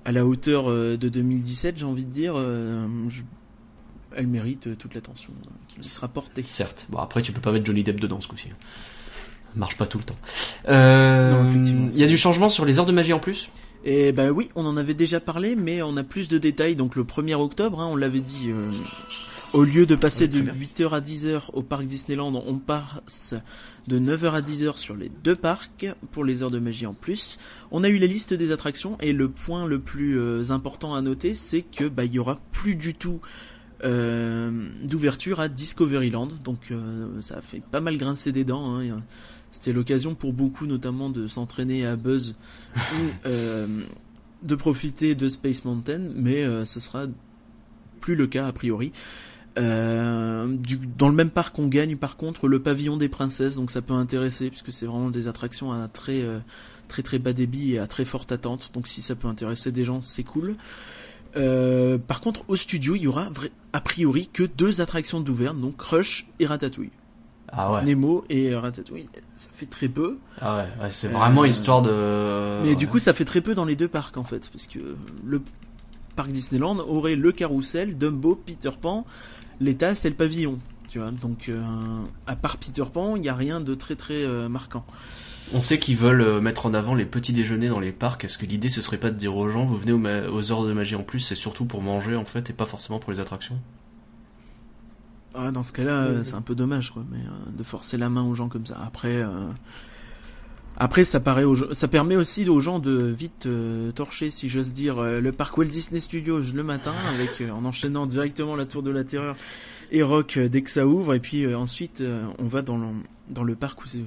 à 0.05 0.11
la 0.11 0.25
hauteur 0.25 0.69
de 0.69 1.09
2017, 1.09 1.77
j'ai 1.77 1.85
envie 1.85 2.05
de 2.05 2.11
dire, 2.11 2.35
elle 4.15 4.27
mérite 4.27 4.77
toute 4.77 4.95
l'attention 4.95 5.33
qui 5.67 5.77
lui 5.77 5.85
sera 5.85 6.07
portée. 6.07 6.41
Certes. 6.43 6.87
Bon 6.89 6.99
après, 6.99 7.21
tu 7.21 7.31
peux 7.31 7.41
pas 7.41 7.51
mettre 7.51 7.65
Johnny 7.65 7.83
Depp 7.83 7.99
dedans 7.99 8.21
ce 8.21 8.27
coup-ci 8.27 8.49
marche 9.55 9.77
pas 9.77 9.87
tout 9.87 9.97
le 9.97 10.03
temps. 10.03 10.17
Il 10.67 11.97
y 11.97 12.03
a 12.03 12.07
du 12.07 12.17
changement 12.17 12.49
sur 12.49 12.65
les 12.65 12.77
heures 12.77 12.85
de 12.85 12.91
magie 12.91 13.13
en 13.13 13.19
plus? 13.19 13.49
Et 13.83 14.11
ben 14.11 14.29
oui, 14.29 14.51
on 14.53 14.63
en 14.67 14.77
avait 14.77 14.93
déjà 14.93 15.19
parlé, 15.19 15.55
mais 15.55 15.81
on 15.81 15.97
a 15.97 16.03
plus 16.03 16.29
de 16.29 16.37
détails. 16.37 16.75
Donc 16.75 16.95
le 16.95 17.03
1er 17.03 17.33
octobre, 17.33 17.81
hein, 17.81 17.87
on 17.91 17.95
l'avait 17.95 18.19
dit, 18.19 18.51
au 19.53 19.63
lieu 19.63 19.85
de 19.85 19.95
passer 19.95 20.27
de 20.27 20.41
8h 20.41 20.89
à 20.89 21.01
10h 21.01 21.49
au 21.53 21.63
parc 21.63 21.85
Disneyland, 21.85 22.33
on 22.45 22.57
passe 22.57 23.35
de 23.87 23.99
9h 23.99 24.31
à 24.31 24.41
10h 24.41 24.73
sur 24.73 24.95
les 24.95 25.09
deux 25.23 25.35
parcs 25.35 25.87
pour 26.11 26.23
les 26.23 26.43
heures 26.43 26.51
de 26.51 26.59
magie 26.59 26.85
en 26.85 26.93
plus. 26.93 27.39
On 27.71 27.83
a 27.83 27.89
eu 27.89 27.97
la 27.97 28.07
liste 28.07 28.33
des 28.33 28.51
attractions 28.51 28.97
et 28.99 29.13
le 29.13 29.29
point 29.29 29.65
le 29.65 29.79
plus 29.79 30.19
euh, 30.19 30.51
important 30.51 30.95
à 30.95 31.01
noter, 31.01 31.33
c'est 31.33 31.61
que 31.61 31.87
bah 31.87 32.05
il 32.05 32.13
y 32.13 32.19
aura 32.19 32.39
plus 32.51 32.75
du 32.75 32.95
tout 32.95 33.19
d'ouverture 33.81 35.39
à 35.39 35.47
Discoveryland. 35.47 36.27
Donc 36.43 36.73
ça 37.21 37.37
a 37.37 37.41
fait 37.41 37.61
pas 37.61 37.79
mal 37.79 37.95
grincer 37.95 38.33
des 38.33 38.43
dents. 38.43 38.77
Hein. 38.77 38.97
C'était 39.51 39.73
l'occasion 39.73 40.15
pour 40.15 40.33
beaucoup 40.33 40.67
notamment 40.67 41.09
de 41.09 41.27
s'entraîner 41.27 41.85
à 41.85 41.95
Buzz 41.95 42.35
ou 42.75 42.81
euh, 43.25 43.81
de 44.43 44.55
profiter 44.55 45.15
de 45.15 45.27
Space 45.27 45.65
Mountain, 45.65 46.01
mais 46.15 46.43
euh, 46.43 46.65
ce 46.65 46.79
sera 46.79 47.07
plus 47.99 48.15
le 48.15 48.27
cas 48.27 48.47
a 48.47 48.53
priori. 48.53 48.91
Euh, 49.57 50.47
du, 50.47 50.77
dans 50.77 51.09
le 51.09 51.15
même 51.15 51.31
parc, 51.31 51.57
on 51.59 51.67
gagne 51.67 51.97
par 51.97 52.17
contre 52.17 52.47
le 52.47 52.61
pavillon 52.61 52.97
des 52.97 53.09
princesses, 53.09 53.55
donc 53.55 53.71
ça 53.71 53.81
peut 53.81 53.93
intéresser 53.93 54.49
puisque 54.49 54.71
c'est 54.71 54.85
vraiment 54.85 55.09
des 55.09 55.27
attractions 55.27 55.71
à 55.71 55.87
très 55.87 56.23
très 56.87 57.03
très 57.03 57.19
bas 57.19 57.33
débit 57.33 57.73
et 57.73 57.79
à 57.79 57.87
très 57.87 58.05
forte 58.05 58.31
attente. 58.31 58.71
Donc 58.73 58.87
si 58.87 59.01
ça 59.01 59.15
peut 59.15 59.27
intéresser 59.27 59.71
des 59.71 59.83
gens, 59.83 60.01
c'est 60.01 60.23
cool. 60.23 60.55
par 61.33 62.21
contre, 62.21 62.43
au 62.47 62.55
studio, 62.55 62.95
il 62.95 63.01
y 63.01 63.07
aura 63.07 63.29
a 63.73 63.81
priori 63.81 64.29
que 64.31 64.43
deux 64.43 64.81
attractions 64.81 65.19
d'ouvert, 65.19 65.53
donc 65.55 65.81
Rush 65.81 66.27
et 66.39 66.45
Ratatouille. 66.45 66.91
Ah 67.51 67.71
ouais. 67.71 67.83
Nemo 67.83 68.23
et 68.29 68.55
Ratatouille, 68.55 69.09
ça 69.35 69.49
fait 69.55 69.65
très 69.65 69.87
peu. 69.87 70.17
Ah 70.39 70.65
ouais, 70.81 70.89
c'est 70.91 71.07
vraiment 71.07 71.43
euh, 71.43 71.47
histoire 71.47 71.81
de. 71.81 72.61
Mais 72.63 72.75
du 72.75 72.87
coup, 72.87 72.99
ça 72.99 73.13
fait 73.13 73.25
très 73.25 73.41
peu 73.41 73.55
dans 73.55 73.65
les 73.65 73.75
deux 73.75 73.87
parcs 73.87 74.17
en 74.17 74.23
fait, 74.23 74.49
parce 74.51 74.67
que 74.67 74.79
le 75.25 75.41
parc 76.19 76.31
Disneyland 76.31 76.77
aurait 76.79 77.15
le 77.15 77.31
carrousel, 77.31 77.97
Dumbo, 77.97 78.35
Peter 78.35 78.71
Pan, 78.81 79.05
l'état 79.61 79.95
c'est 79.95 80.09
le 80.09 80.15
pavillon, 80.15 80.59
tu 80.89 80.99
vois. 80.99 81.11
Donc, 81.11 81.47
euh, 81.47 81.63
à 82.27 82.35
part 82.35 82.57
Peter 82.57 82.83
Pan, 82.93 83.15
il 83.15 83.21
n'y 83.21 83.29
a 83.29 83.33
rien 83.33 83.61
de 83.61 83.73
très 83.73 83.95
très 83.95 84.25
euh, 84.25 84.49
marquant. 84.49 84.85
On 85.53 85.61
sait 85.61 85.79
qu'ils 85.79 85.95
veulent 85.95 86.41
mettre 86.41 86.65
en 86.65 86.73
avant 86.73 86.93
les 86.93 87.05
petits 87.05 87.31
déjeuners 87.31 87.69
dans 87.69 87.79
les 87.79 87.93
parcs. 87.93 88.25
Est-ce 88.25 88.37
que 88.37 88.45
l'idée 88.45 88.67
ce 88.67 88.81
serait 88.81 88.97
pas 88.97 89.11
de 89.11 89.15
dire 89.15 89.37
aux 89.37 89.47
gens, 89.47 89.65
vous 89.65 89.77
venez 89.77 89.93
aux 89.93 90.51
heures 90.51 90.65
de 90.65 90.73
magie 90.73 90.95
en 90.95 91.03
plus, 91.03 91.21
c'est 91.21 91.35
surtout 91.35 91.63
pour 91.63 91.81
manger 91.81 92.17
en 92.17 92.25
fait 92.25 92.49
et 92.49 92.53
pas 92.53 92.65
forcément 92.65 92.99
pour 92.99 93.13
les 93.13 93.21
attractions? 93.21 93.57
Ah, 95.33 95.51
dans 95.51 95.63
ce 95.63 95.71
cas-là, 95.71 96.23
c'est 96.23 96.33
un 96.33 96.41
peu 96.41 96.53
dommage, 96.53 96.91
quoi, 96.91 97.05
mais 97.09 97.19
euh, 97.19 97.57
de 97.57 97.63
forcer 97.63 97.97
la 97.97 98.09
main 98.09 98.23
aux 98.23 98.35
gens 98.35 98.49
comme 98.49 98.65
ça. 98.65 98.77
Après, 98.83 99.15
euh, 99.15 99.47
après, 100.79 101.03
ça 101.03 101.19
paraît, 101.19 101.43
ça 101.73 101.87
permet 101.87 102.15
aussi 102.15 102.47
aux 102.49 102.59
gens 102.59 102.79
de 102.79 103.13
vite 103.15 103.45
euh, 103.45 103.91
torcher, 103.91 104.29
si 104.29 104.49
j'ose 104.49 104.73
dire, 104.73 105.01
le 105.01 105.31
parc 105.31 105.57
Walt 105.57 105.65
Disney 105.65 105.99
Studios 105.99 106.41
le 106.53 106.63
matin, 106.63 106.93
avec 107.13 107.43
en 107.51 107.65
enchaînant 107.65 108.05
directement 108.05 108.55
la 108.55 108.65
Tour 108.65 108.83
de 108.83 108.91
la 108.91 109.03
Terreur 109.03 109.35
et 109.91 110.03
Rock 110.03 110.37
dès 110.37 110.61
que 110.61 110.69
ça 110.69 110.85
ouvre, 110.87 111.13
et 111.13 111.19
puis 111.19 111.53
ensuite 111.53 112.03
on 112.39 112.47
va 112.47 112.61
dans 112.61 112.77
le, 112.77 112.87
dans 113.29 113.43
le 113.43 113.55
parc 113.55 113.83
où 113.83 113.87
c'est 113.87 113.99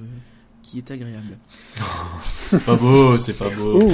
est 0.77 0.91
agréable. 0.91 1.37
c'est 2.45 2.63
pas 2.63 2.75
beau, 2.75 3.17
c'est 3.17 3.33
pas 3.33 3.49
beau. 3.49 3.89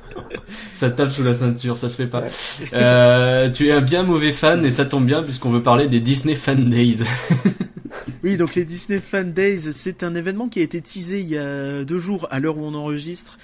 ça 0.72 0.90
tape 0.90 1.10
sous 1.10 1.22
la 1.22 1.34
ceinture, 1.34 1.78
ça 1.78 1.88
se 1.88 1.96
fait 1.96 2.06
pas. 2.06 2.24
Euh, 2.72 3.50
tu 3.50 3.68
es 3.68 3.72
un 3.72 3.80
bien 3.80 4.02
mauvais 4.02 4.32
fan 4.32 4.64
et 4.64 4.70
ça 4.70 4.84
tombe 4.84 5.06
bien 5.06 5.22
puisqu'on 5.22 5.50
veut 5.50 5.62
parler 5.62 5.88
des 5.88 6.00
Disney 6.00 6.34
Fan 6.34 6.68
Days. 6.68 7.02
oui, 8.22 8.36
donc 8.36 8.54
les 8.54 8.64
Disney 8.64 9.00
Fan 9.00 9.32
Days, 9.32 9.72
c'est 9.72 10.02
un 10.02 10.14
événement 10.14 10.48
qui 10.48 10.60
a 10.60 10.62
été 10.62 10.80
teasé 10.80 11.20
il 11.20 11.28
y 11.28 11.38
a 11.38 11.84
deux 11.84 11.98
jours 11.98 12.26
à 12.30 12.40
l'heure 12.40 12.58
où 12.58 12.64
on 12.64 12.74
enregistre. 12.74 13.38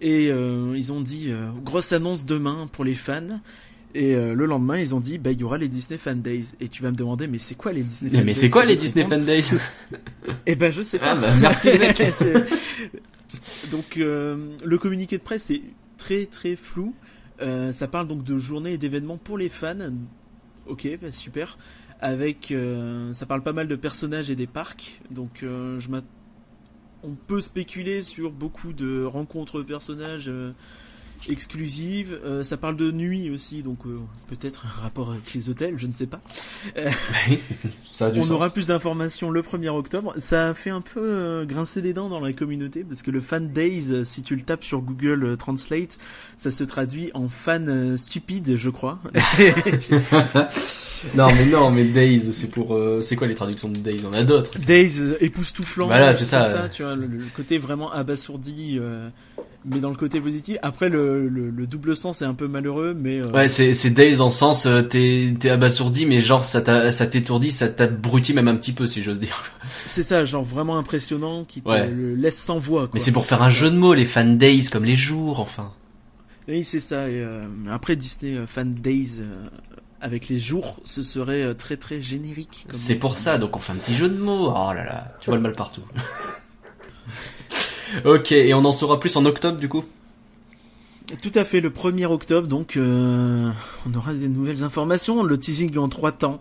Et 0.00 0.30
euh, 0.30 0.74
ils 0.76 0.92
ont 0.92 1.00
dit 1.00 1.26
euh, 1.28 1.50
grosse 1.62 1.92
annonce 1.92 2.26
demain 2.26 2.68
pour 2.72 2.84
les 2.84 2.94
fans. 2.94 3.40
Et 3.94 4.14
euh, 4.14 4.34
le 4.34 4.46
lendemain, 4.46 4.78
ils 4.78 4.94
ont 4.94 5.00
dit, 5.00 5.18
bah, 5.18 5.32
il 5.32 5.40
y 5.40 5.44
aura 5.44 5.58
les 5.58 5.68
Disney 5.68 5.98
Fan 5.98 6.20
Days. 6.20 6.48
Et 6.60 6.68
tu 6.68 6.82
vas 6.82 6.90
me 6.90 6.96
demander, 6.96 7.26
mais 7.26 7.38
c'est 7.38 7.54
quoi 7.54 7.72
les 7.72 7.82
Disney 7.82 8.10
Fan 8.10 8.20
Days 8.20 8.26
Mais 8.26 8.34
c'est 8.34 8.50
quoi 8.50 8.64
les 8.64 8.76
Disney 8.76 9.04
Fan 9.04 9.24
Days? 9.24 9.54
Eh 10.46 10.56
ben, 10.56 10.70
je 10.70 10.82
sais 10.82 10.98
pas. 10.98 11.12
Ah, 11.12 11.16
bah, 11.16 11.34
merci 11.40 11.70
mec. 11.78 12.00
donc, 13.70 13.96
le 13.96 14.76
communiqué 14.76 15.18
de 15.18 15.22
presse 15.22 15.50
est 15.50 15.62
très 15.96 16.26
très 16.26 16.54
flou. 16.56 16.94
Ça 17.40 17.88
parle 17.88 18.06
donc 18.06 18.24
de 18.24 18.38
journées 18.38 18.74
et 18.74 18.78
d'événements 18.78 19.18
pour 19.18 19.38
les 19.38 19.48
fans. 19.48 19.76
Ok, 20.66 20.86
bah, 21.00 21.10
super. 21.10 21.58
Avec, 22.00 22.54
ça 23.12 23.26
parle 23.26 23.42
pas 23.42 23.52
mal 23.52 23.66
de 23.68 23.76
personnages 23.76 24.30
et 24.30 24.36
des 24.36 24.46
parcs. 24.46 25.00
Donc, 25.10 25.40
je 25.42 25.88
on 27.02 27.14
peut 27.14 27.40
spéculer 27.40 28.02
sur 28.02 28.30
beaucoup 28.32 28.72
de 28.72 29.04
rencontres 29.04 29.62
personnages 29.62 30.30
exclusive. 31.28 32.18
Euh, 32.24 32.44
ça 32.44 32.56
parle 32.56 32.76
de 32.76 32.90
nuit 32.92 33.30
aussi, 33.30 33.62
donc 33.62 33.78
euh, 33.86 33.98
peut-être 34.28 34.66
un 34.66 34.82
rapport 34.82 35.10
avec 35.10 35.34
les 35.34 35.48
hôtels, 35.50 35.74
je 35.76 35.86
ne 35.86 35.92
sais 35.92 36.06
pas. 36.06 36.20
Euh, 36.76 36.90
Ça 37.92 38.06
a 38.06 38.10
du 38.12 38.20
on 38.20 38.22
sens. 38.22 38.30
aura 38.32 38.50
plus 38.50 38.68
d'informations 38.68 39.30
le 39.30 39.42
1er 39.42 39.70
octobre. 39.70 40.14
Ça 40.18 40.50
a 40.50 40.54
fait 40.54 40.70
un 40.70 40.80
peu 40.80 41.00
euh, 41.02 41.44
grincer 41.44 41.82
des 41.82 41.92
dents 41.92 42.08
dans 42.08 42.20
la 42.20 42.32
communauté 42.32 42.84
parce 42.84 43.02
que 43.02 43.10
le 43.10 43.20
fan 43.20 43.52
days, 43.52 43.86
euh, 43.90 44.04
si 44.04 44.22
tu 44.22 44.36
le 44.36 44.42
tapes 44.42 44.62
sur 44.62 44.80
Google 44.82 45.24
euh, 45.24 45.36
Translate, 45.36 45.98
ça 46.36 46.50
se 46.52 46.62
traduit 46.62 47.10
en 47.14 47.28
fan 47.28 47.96
stupide, 47.96 48.54
je 48.56 48.70
crois. 48.70 49.00
non 51.16 51.28
mais 51.32 51.46
non 51.46 51.70
mais 51.70 51.84
Days 51.84 52.32
c'est 52.32 52.50
pour 52.50 52.74
euh, 52.74 53.00
c'est 53.02 53.16
quoi 53.16 53.26
les 53.26 53.34
traductions 53.34 53.68
de 53.68 53.78
Days? 53.78 54.02
On 54.08 54.12
a 54.12 54.24
d'autres 54.24 54.58
days 54.58 55.00
époustouflant. 55.20 55.86
Voilà, 55.86 56.12
c'est 56.14 56.24
ça, 56.24 56.68
tu 56.68 56.82
vois, 56.82 56.96
le, 56.96 57.06
le 57.06 57.24
côté 57.36 57.58
vraiment 57.58 57.90
abasourdi, 57.92 58.76
euh, 58.78 59.08
mais 59.72 59.80
dans 59.80 59.90
le 59.90 59.96
côté 59.96 60.20
positif. 60.20 60.56
Après, 60.62 60.88
le, 60.88 61.28
le, 61.28 61.50
le 61.50 61.66
double 61.66 61.94
sens 61.96 62.22
est 62.22 62.24
un 62.24 62.34
peu 62.34 62.48
malheureux, 62.48 62.94
mais 62.98 63.20
euh, 63.20 63.30
ouais 63.32 63.48
c'est 63.48 63.72
c'est 63.74 63.90
Days 63.90 64.16
dans 64.16 64.26
le 64.26 64.30
sens 64.30 64.66
euh, 64.66 64.82
t'es 64.82 65.34
t'es 65.38 65.50
abasourdi 65.50 66.06
mais 66.06 66.20
genre 66.20 66.44
ça 66.44 66.60
t'a 66.60 66.90
ça 66.92 67.06
t'étourdit 67.06 67.50
ça 67.50 67.68
t'abrutit 67.68 68.34
même 68.34 68.48
un 68.48 68.56
petit 68.56 68.72
peu 68.72 68.86
si 68.86 69.02
j'ose 69.02 69.20
dire 69.20 69.42
c'est 69.86 70.02
ça, 70.02 70.24
genre 70.24 70.44
vraiment 70.44 70.78
impressionnant, 70.78 71.44
qui 71.44 71.62
te 71.62 71.68
Ouais. 71.68 71.88
le 71.88 72.14
laisse 72.14 72.38
sans 72.38 72.58
voix. 72.58 72.82
Quoi. 72.82 72.90
mais 72.94 73.00
c'est 73.00 73.12
pour 73.12 73.26
faire 73.26 73.42
un 73.42 73.50
jeu 73.50 73.70
de 73.70 73.76
mots 73.76 73.94
les 73.94 74.04
fan 74.04 74.38
Days 74.38 74.68
comme 74.70 74.84
les 74.84 74.96
jours 74.96 75.40
enfin 75.40 75.72
Oui, 76.48 76.64
c'est 76.64 76.80
ça. 76.80 77.08
Et, 77.08 77.20
euh, 77.20 77.44
après 77.70 77.96
Disney 77.96 78.36
Fan 78.46 78.74
Days 78.74 79.20
avec 80.00 80.28
les 80.28 80.38
jours, 80.38 80.78
ce 80.84 81.02
serait 81.02 81.54
très 81.56 81.76
très 81.76 82.00
générique. 82.00 82.64
comme- 82.70 82.78
c'est 82.78 82.94
pour 82.94 83.18
ça 83.18 83.36
donc 83.38 83.56
on 83.56 83.58
fait 83.58 83.72
un 83.72 83.76
petit 83.76 83.94
jeu 83.94 84.08
de 84.08 84.16
mots 84.18 84.50
oh 84.54 84.72
là 84.72 84.84
là 84.84 85.14
tu 85.20 85.26
vois 85.30 85.36
le 85.36 85.42
mal 85.42 85.52
partout 85.52 85.82
ok 88.04 88.32
et 88.32 88.54
on 88.54 88.64
en 88.64 88.72
saura 88.72 89.00
plus 89.00 89.16
en 89.16 89.24
octobre 89.24 89.58
du 89.58 89.68
coup 89.68 89.84
Tout 91.22 91.32
à 91.34 91.44
fait, 91.44 91.60
le 91.60 91.70
1er 91.70 92.06
octobre, 92.06 92.48
donc 92.48 92.76
euh, 92.76 93.50
on 93.86 93.94
aura 93.94 94.14
des 94.14 94.28
nouvelles 94.28 94.62
informations. 94.62 95.22
Le 95.22 95.38
teasing 95.38 95.76
en 95.78 95.88
trois 95.88 96.12
temps, 96.12 96.38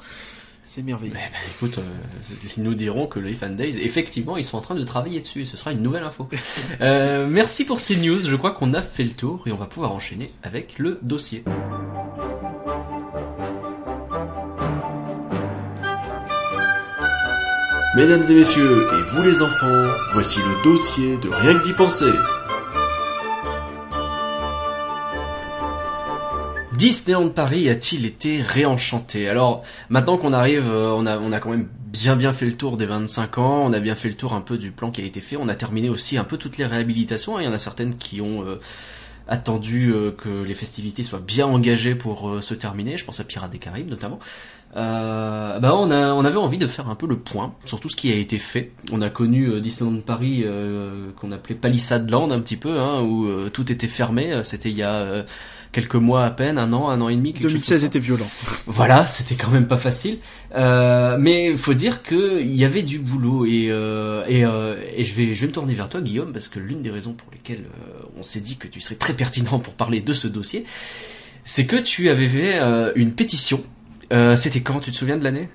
c'est 0.67 0.81
merveilleux. 0.81 1.13
Mais 1.13 1.29
ben, 1.31 1.39
écoute, 1.55 1.77
euh, 1.77 2.35
ils 2.57 2.63
nous 2.63 2.73
diront 2.73 3.07
que 3.07 3.19
les 3.19 3.33
Fan 3.33 3.55
Days, 3.55 3.79
effectivement, 3.79 4.35
ils 4.35 4.43
sont 4.43 4.57
en 4.57 4.61
train 4.61 4.75
de 4.75 4.83
travailler 4.83 5.21
dessus. 5.21 5.45
Ce 5.45 5.55
sera 5.55 5.71
une 5.71 5.81
nouvelle 5.81 6.03
info. 6.03 6.27
Euh, 6.81 7.27
merci 7.27 7.65
pour 7.65 7.79
ces 7.79 7.95
news. 7.95 8.19
Je 8.19 8.35
crois 8.35 8.51
qu'on 8.51 8.73
a 8.73 8.81
fait 8.81 9.03
le 9.03 9.11
tour 9.11 9.43
et 9.47 9.51
on 9.51 9.57
va 9.57 9.65
pouvoir 9.65 9.93
enchaîner 9.93 10.29
avec 10.43 10.77
le 10.77 10.99
dossier. 11.01 11.43
Mesdames 17.97 18.23
et 18.29 18.35
messieurs, 18.35 18.87
et 18.93 19.01
vous 19.09 19.23
les 19.23 19.41
enfants, 19.41 19.87
voici 20.13 20.39
le 20.39 20.63
dossier 20.63 21.17
de 21.17 21.29
Rien 21.29 21.57
que 21.57 21.63
d'y 21.63 21.73
penser. 21.73 22.11
Disneyland 26.73 27.29
Paris 27.29 27.67
a-t-il 27.71 28.05
été 28.05 28.39
réenchanté? 28.43 29.27
Alors 29.27 29.63
maintenant 29.89 30.19
qu'on 30.19 30.31
arrive, 30.31 30.71
euh, 30.71 30.91
on 30.91 31.07
a 31.07 31.39
quand 31.39 31.49
même 31.49 31.67
bien 31.91 32.15
bien 32.15 32.33
fait 32.33 32.45
le 32.45 32.55
tour 32.55 32.77
des 32.77 32.85
25 32.85 33.39
ans, 33.39 33.63
on 33.65 33.73
a 33.73 33.79
bien 33.79 33.95
fait 33.95 34.09
le 34.09 34.15
tour 34.15 34.33
un 34.33 34.41
peu 34.41 34.59
du 34.59 34.69
plan 34.69 34.91
qui 34.91 35.01
a 35.01 35.03
été 35.03 35.19
fait, 35.19 35.35
on 35.35 35.49
a 35.49 35.55
terminé 35.55 35.89
aussi 35.89 36.19
un 36.19 36.23
peu 36.23 36.37
toutes 36.37 36.59
les 36.59 36.67
réhabilitations. 36.67 37.37
hein. 37.37 37.41
Il 37.41 37.45
y 37.45 37.47
en 37.47 37.53
a 37.53 37.57
certaines 37.57 37.95
qui 37.95 38.21
ont 38.21 38.45
euh, 38.45 38.59
attendu 39.27 39.91
euh, 39.91 40.11
que 40.11 40.43
les 40.43 40.53
festivités 40.53 41.01
soient 41.01 41.17
bien 41.17 41.47
engagées 41.47 41.95
pour 41.95 42.43
se 42.43 42.53
terminer. 42.53 42.95
Je 42.95 43.05
pense 43.05 43.19
à 43.19 43.23
Pirates 43.23 43.49
des 43.49 43.57
Caraïbes 43.57 43.89
notamment. 43.89 44.19
Euh, 44.75 45.59
bah 45.59 45.74
on 45.75 45.89
a 45.89 46.13
on 46.13 46.24
avait 46.25 46.38
envie 46.38 46.57
de 46.57 46.67
faire 46.67 46.89
un 46.89 46.95
peu 46.95 47.07
le 47.07 47.17
point 47.17 47.55
sur 47.65 47.79
tout 47.79 47.89
ce 47.89 47.95
qui 47.95 48.12
a 48.12 48.15
été 48.15 48.38
fait. 48.38 48.71
On 48.91 49.01
a 49.01 49.09
connu 49.09 49.47
euh, 49.47 49.59
Disneyland 49.59 50.01
Paris 50.01 50.41
euh, 50.45 51.09
qu'on 51.19 51.31
appelait 51.31 51.55
Palisade 51.55 52.09
Land 52.09 52.31
un 52.31 52.41
petit 52.41 52.57
peu, 52.57 52.77
hein, 52.79 53.01
où 53.01 53.27
euh, 53.27 53.50
tout 53.50 53.71
était 53.71 53.88
fermé. 53.88 54.41
C'était 54.43 54.69
il 54.69 54.77
y 54.77 54.83
a 54.83 54.95
euh, 55.01 55.24
quelques 55.71 55.95
mois 55.95 56.25
à 56.25 56.31
peine, 56.31 56.57
un 56.57 56.74
an, 56.74 56.89
un 56.89 57.01
an 57.01 57.09
et 57.09 57.15
demi. 57.15 57.33
quelque 57.33 57.43
chose 57.43 57.53
2016 57.53 57.69
comme 57.69 57.79
ça. 57.79 57.88
était 57.88 58.00
violent. 58.00 58.27
Voilà, 58.67 59.05
c'était 59.07 59.36
quand 59.36 59.50
même 59.51 59.67
pas 59.67 59.77
facile. 59.77 60.19
Euh, 60.55 61.17
mais 61.19 61.55
faut 61.55 61.74
dire 61.74 62.03
que 62.03 62.41
il 62.41 62.55
y 62.55 62.65
avait 62.65 62.83
du 62.83 63.00
boulot 63.00 63.45
et 63.45 63.67
euh, 63.69 64.24
et, 64.27 64.45
euh, 64.45 64.75
et 64.95 65.03
je 65.03 65.15
vais 65.15 65.33
je 65.33 65.41
vais 65.41 65.47
me 65.47 65.51
tourner 65.51 65.74
vers 65.75 65.89
toi 65.89 66.01
Guillaume 66.01 66.33
parce 66.33 66.50
que 66.50 66.59
l'une 66.59 66.81
des 66.81 66.91
raisons 66.91 67.13
pour 67.13 67.31
lesquelles 67.31 67.65
euh, 67.65 68.03
on 68.17 68.24
s'est 68.24 68.41
dit 68.41 68.57
que 68.57 68.67
tu 68.67 68.81
serais 68.81 68.95
très 68.95 69.13
pertinent 69.13 69.59
pour 69.59 69.74
parler 69.74 70.01
de 70.01 70.13
ce 70.13 70.27
dossier, 70.27 70.65
c'est 71.43 71.65
que 71.65 71.77
tu 71.77 72.09
avais 72.09 72.27
fait 72.27 72.59
euh, 72.59 72.91
une 72.95 73.12
pétition. 73.13 73.63
Euh, 74.13 74.35
c'était 74.35 74.61
quand 74.61 74.79
Tu 74.79 74.91
te 74.91 74.95
souviens 74.95 75.17
de 75.17 75.23
l'année? 75.23 75.49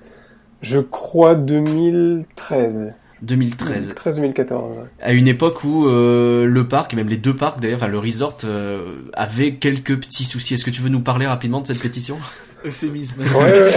Je 0.61 0.79
crois 0.79 1.35
2013. 1.35 2.93
2013. 3.23 3.93
13-2014. 3.95 4.51
ouais. 4.53 4.75
À 5.01 5.13
une 5.13 5.27
époque 5.27 5.63
où 5.63 5.87
euh, 5.87 6.45
le 6.45 6.63
parc 6.63 6.93
et 6.93 6.95
même 6.97 7.07
les 7.07 7.17
deux 7.17 7.35
parcs 7.35 7.59
d'ailleurs, 7.59 7.77
enfin 7.77 7.87
le 7.87 7.97
resort 7.99 8.37
euh, 8.43 9.01
avait 9.13 9.55
quelques 9.55 9.97
petits 9.97 10.25
soucis. 10.25 10.53
Est-ce 10.55 10.65
que 10.65 10.71
tu 10.71 10.81
veux 10.81 10.89
nous 10.89 10.99
parler 10.99 11.25
rapidement 11.25 11.61
de 11.61 11.67
cette 11.67 11.79
pétition? 11.79 12.17
Euphémisme. 12.65 13.21
Ouais, 13.21 13.63
ouais. 13.63 13.71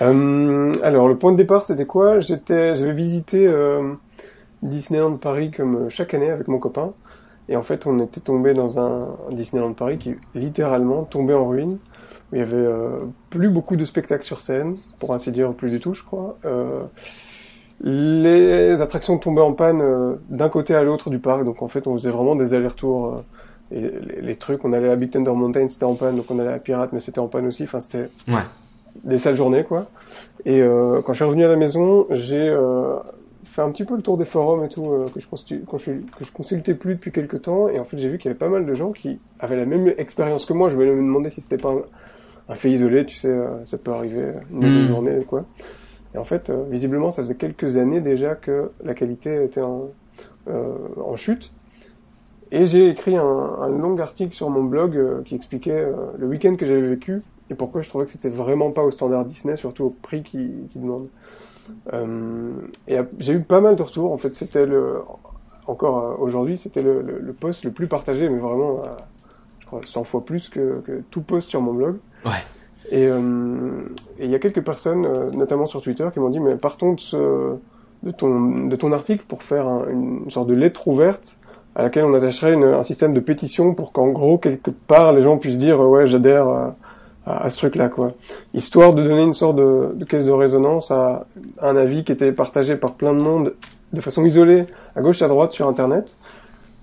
Euh, 0.00 0.72
alors, 0.82 1.08
le 1.08 1.16
point 1.16 1.32
de 1.32 1.36
départ, 1.36 1.64
c'était 1.64 1.86
quoi? 1.86 2.20
J'étais, 2.20 2.76
j'avais 2.76 2.92
visité 2.92 3.46
euh, 3.46 3.94
Disneyland 4.62 5.16
Paris 5.16 5.50
comme 5.50 5.88
chaque 5.88 6.14
année 6.14 6.30
avec 6.30 6.48
mon 6.48 6.58
copain. 6.58 6.92
Et 7.48 7.56
en 7.56 7.62
fait, 7.62 7.86
on 7.86 7.98
était 8.00 8.20
tombé 8.20 8.54
dans 8.54 8.78
un 8.78 9.08
Disneyland 9.32 9.72
Paris 9.72 9.98
qui 9.98 10.14
littéralement 10.34 11.04
tombait 11.04 11.34
en 11.34 11.48
ruine. 11.48 11.78
Il 12.32 12.38
y 12.38 12.42
avait 12.42 12.56
euh, 12.56 13.00
plus 13.30 13.48
beaucoup 13.50 13.76
de 13.76 13.84
spectacles 13.84 14.24
sur 14.24 14.40
scène, 14.40 14.76
pour 14.98 15.12
ainsi 15.14 15.30
dire, 15.32 15.52
plus 15.52 15.70
du 15.70 15.80
tout, 15.80 15.92
je 15.94 16.02
crois. 16.02 16.38
Euh, 16.44 16.82
les 17.80 18.80
attractions 18.80 19.18
tombaient 19.18 19.40
en 19.42 19.52
panne 19.54 19.80
euh, 19.82 20.14
d'un 20.28 20.48
côté 20.48 20.74
à 20.74 20.82
l'autre 20.82 21.10
du 21.10 21.18
parc, 21.18 21.44
donc 21.44 21.62
en 21.62 21.68
fait, 21.68 21.86
on 21.86 21.94
faisait 21.96 22.10
vraiment 22.10 22.36
des 22.36 22.54
allers-retours. 22.54 23.06
euh, 23.06 23.20
et 23.74 23.80
les, 23.80 24.20
les 24.20 24.36
trucs, 24.36 24.64
on 24.64 24.72
allait 24.72 24.90
à 24.90 24.96
Big 24.96 25.10
Thunder 25.10 25.32
Mountain, 25.32 25.68
c'était 25.68 25.84
en 25.84 25.94
panne, 25.94 26.16
donc 26.16 26.26
on 26.30 26.38
allait 26.38 26.52
à 26.52 26.58
Pirate, 26.58 26.90
mais 26.92 27.00
c'était 27.00 27.18
en 27.20 27.28
panne 27.28 27.46
aussi. 27.46 27.62
Enfin, 27.64 27.80
c'était 27.80 28.08
Ouais. 28.28 28.42
des 29.02 29.18
sales 29.18 29.36
journées 29.36 29.64
quoi. 29.64 29.86
Et 30.44 30.60
euh, 30.60 31.00
quand 31.02 31.14
je 31.14 31.18
suis 31.18 31.24
revenu 31.24 31.44
à 31.44 31.48
la 31.48 31.56
maison, 31.56 32.06
j'ai 32.10 32.48
euh, 32.50 32.96
fait 33.44 33.62
un 33.62 33.70
petit 33.70 33.84
peu 33.84 33.96
le 33.96 34.02
tour 34.02 34.18
des 34.18 34.26
forums 34.26 34.62
et 34.64 34.68
tout 34.68 34.84
euh, 34.92 35.06
que 35.14 35.18
je 35.20 35.26
quand 35.66 35.78
je, 35.78 35.92
que 35.92 36.24
je 36.24 36.32
consultais 36.32 36.74
plus 36.74 36.96
depuis 36.96 37.12
quelques 37.12 37.40
temps 37.42 37.68
et 37.68 37.78
en 37.80 37.84
fait 37.84 37.96
j'ai 37.96 38.08
vu 38.10 38.18
qu'il 38.18 38.26
y 38.26 38.30
avait 38.30 38.38
pas 38.38 38.48
mal 38.50 38.66
de 38.66 38.74
gens 38.74 38.92
qui 38.92 39.18
avaient 39.40 39.56
la 39.56 39.64
même 39.64 39.90
expérience 39.96 40.44
que 40.44 40.52
moi. 40.52 40.68
Je 40.68 40.74
voulais 40.74 40.92
me 40.94 40.96
demander 41.00 41.30
si 41.30 41.40
c'était 41.40 41.56
pas 41.56 41.70
un, 41.70 41.82
un 42.52 42.54
fait 42.54 42.70
isolé, 42.70 43.04
tu 43.06 43.16
sais, 43.16 43.28
euh, 43.28 43.64
ça 43.64 43.78
peut 43.78 43.92
arriver 43.92 44.32
une 44.50 44.64
ou 44.64 44.68
Mm. 44.68 44.72
deux 44.74 44.84
journées 44.86 45.24
quoi. 45.24 45.44
Et 46.14 46.18
en 46.18 46.24
fait, 46.24 46.50
euh, 46.50 46.64
visiblement, 46.70 47.10
ça 47.10 47.22
faisait 47.22 47.34
quelques 47.34 47.76
années 47.78 48.00
déjà 48.00 48.34
que 48.34 48.70
la 48.84 48.94
qualité 48.94 49.42
était 49.44 49.62
en, 49.62 49.88
euh, 50.48 50.74
en 51.02 51.16
chute. 51.16 51.50
Et 52.50 52.66
j'ai 52.66 52.88
écrit 52.90 53.16
un, 53.16 53.22
un 53.24 53.68
long 53.68 53.96
article 53.98 54.34
sur 54.34 54.50
mon 54.50 54.62
blog 54.64 54.94
euh, 54.96 55.22
qui 55.24 55.34
expliquait 55.34 55.72
euh, 55.72 55.94
le 56.18 56.26
week-end 56.26 56.54
que 56.56 56.66
j'avais 56.66 56.86
vécu 56.86 57.22
et 57.48 57.54
pourquoi 57.54 57.80
je 57.80 57.88
trouvais 57.88 58.04
que 58.04 58.10
c'était 58.10 58.28
vraiment 58.28 58.70
pas 58.72 58.82
au 58.82 58.90
standard 58.90 59.24
Disney, 59.24 59.56
surtout 59.56 59.84
au 59.84 59.90
prix 59.90 60.22
qu'ils 60.22 60.68
qu'ils 60.70 60.82
demandent. 60.82 61.08
Euh, 61.94 62.50
et 62.88 62.98
j'ai 63.18 63.32
eu 63.32 63.40
pas 63.40 63.60
mal 63.62 63.76
de 63.76 63.82
retours. 63.82 64.12
En 64.12 64.18
fait, 64.18 64.34
c'était 64.34 64.66
le 64.66 64.98
encore 65.66 65.98
euh, 65.98 66.14
aujourd'hui, 66.18 66.58
c'était 66.58 66.82
le, 66.82 67.00
le, 67.00 67.18
le 67.20 67.32
post 67.32 67.64
le 67.64 67.70
plus 67.70 67.86
partagé, 67.86 68.28
mais 68.28 68.38
vraiment, 68.38 68.82
euh, 68.84 68.88
100 69.84 70.04
fois 70.04 70.24
plus 70.24 70.48
que, 70.48 70.80
que 70.86 71.02
tout 71.10 71.22
post 71.22 71.48
sur 71.50 71.60
mon 71.60 71.72
blog. 71.72 71.96
Ouais. 72.24 72.32
Et 72.90 73.06
euh, 73.06 73.20
et 74.18 74.24
il 74.26 74.30
y 74.30 74.34
a 74.34 74.38
quelques 74.38 74.62
personnes, 74.64 75.06
euh, 75.06 75.30
notamment 75.32 75.66
sur 75.66 75.80
Twitter, 75.82 76.06
qui 76.12 76.20
m'ont 76.20 76.30
dit 76.30 76.40
mais 76.40 76.56
partons 76.56 76.94
de, 76.94 77.00
ce, 77.00 77.54
de, 78.02 78.10
ton, 78.10 78.66
de 78.66 78.76
ton 78.76 78.92
article 78.92 79.24
pour 79.28 79.42
faire 79.42 79.68
un- 79.68 79.88
une 79.88 80.30
sorte 80.30 80.48
de 80.48 80.54
lettre 80.54 80.88
ouverte 80.88 81.36
à 81.74 81.84
laquelle 81.84 82.04
on 82.04 82.12
attacherait 82.14 82.54
une- 82.54 82.64
un 82.64 82.82
système 82.82 83.14
de 83.14 83.20
pétition 83.20 83.74
pour 83.74 83.92
qu'en 83.92 84.08
gros, 84.08 84.36
quelque 84.36 84.70
part, 84.70 85.12
les 85.12 85.22
gens 85.22 85.38
puissent 85.38 85.58
dire 85.58 85.80
ouais, 85.80 86.06
j'adhère 86.06 86.48
à, 86.48 86.74
à, 87.24 87.44
à 87.44 87.50
ce 87.50 87.56
truc-là, 87.58 87.88
quoi. 87.88 88.08
Histoire 88.52 88.92
de 88.94 89.02
donner 89.02 89.22
une 89.22 89.32
sorte 89.32 89.56
de, 89.56 89.92
de 89.94 90.04
caisse 90.04 90.26
de 90.26 90.32
résonance 90.32 90.90
à 90.90 91.24
un 91.60 91.76
avis 91.76 92.02
qui 92.04 92.10
était 92.12 92.32
partagé 92.32 92.74
par 92.76 92.94
plein 92.94 93.14
de 93.14 93.20
monde 93.22 93.54
de 93.92 94.00
façon 94.00 94.24
isolée, 94.24 94.66
à 94.96 95.00
gauche, 95.02 95.22
à 95.22 95.28
droite, 95.28 95.52
sur 95.52 95.68
Internet. 95.68 96.16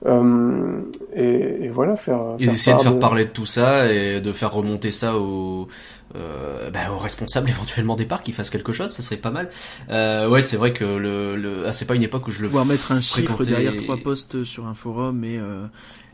Euh, 0.05 0.81
et, 1.13 1.65
et 1.65 1.67
voilà, 1.69 1.97
faire. 1.97 2.35
Et 2.39 2.47
d'essayer 2.47 2.75
de 2.75 2.81
faire 2.81 2.99
parler 2.99 3.25
de 3.25 3.29
tout 3.31 3.45
ça 3.45 3.91
et 3.91 4.21
de 4.21 4.31
faire 4.31 4.53
remonter 4.53 4.91
ça 4.91 5.17
aux, 5.17 5.67
euh, 6.15 6.69
bah, 6.71 6.91
aux 6.93 6.97
responsables 6.97 7.49
éventuellement 7.49 7.95
des 7.95 8.05
parcs 8.05 8.23
qui 8.23 8.31
fassent 8.31 8.49
quelque 8.49 8.71
chose, 8.71 8.91
ça 8.91 9.01
serait 9.01 9.17
pas 9.17 9.31
mal. 9.31 9.49
Euh, 9.89 10.29
ouais, 10.29 10.41
c'est 10.41 10.57
vrai 10.57 10.71
que 10.73 10.85
le, 10.85 11.35
le... 11.35 11.67
Ah, 11.67 11.71
c'est 11.73 11.85
pas 11.85 11.95
une 11.95 12.03
époque 12.03 12.27
où 12.27 12.31
je 12.31 12.41
le 12.41 12.47
Pouvoir 12.47 12.65
mettre 12.65 12.91
un 12.93 13.01
chiffre 13.01 13.43
derrière 13.43 13.75
trois 13.75 13.97
posts 13.97 14.43
sur 14.43 14.67
un 14.67 14.73
forum 14.73 15.23
et, 15.25 15.37
euh, 15.37 15.65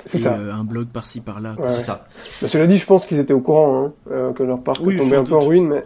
C'est 0.05 0.17
et, 0.17 0.21
ça. 0.21 0.33
euh, 0.33 0.51
un 0.51 0.63
blog 0.63 0.87
par-ci 0.87 1.21
par-là. 1.21 1.55
Ouais. 1.59 1.69
C'est 1.69 1.81
ça. 1.81 2.07
Mais 2.41 2.47
cela 2.47 2.65
dit, 2.67 2.77
je 2.79 2.85
pense 2.85 3.05
qu'ils 3.05 3.19
étaient 3.19 3.33
au 3.33 3.41
courant 3.41 3.93
hein, 4.09 4.33
que 4.35 4.41
leur 4.43 4.61
parc 4.61 4.79
Oui, 4.81 4.97
tombait 4.97 5.15
un 5.17 5.23
peu 5.23 5.35
en 5.35 5.41
ruine, 5.45 5.67
mais 5.67 5.85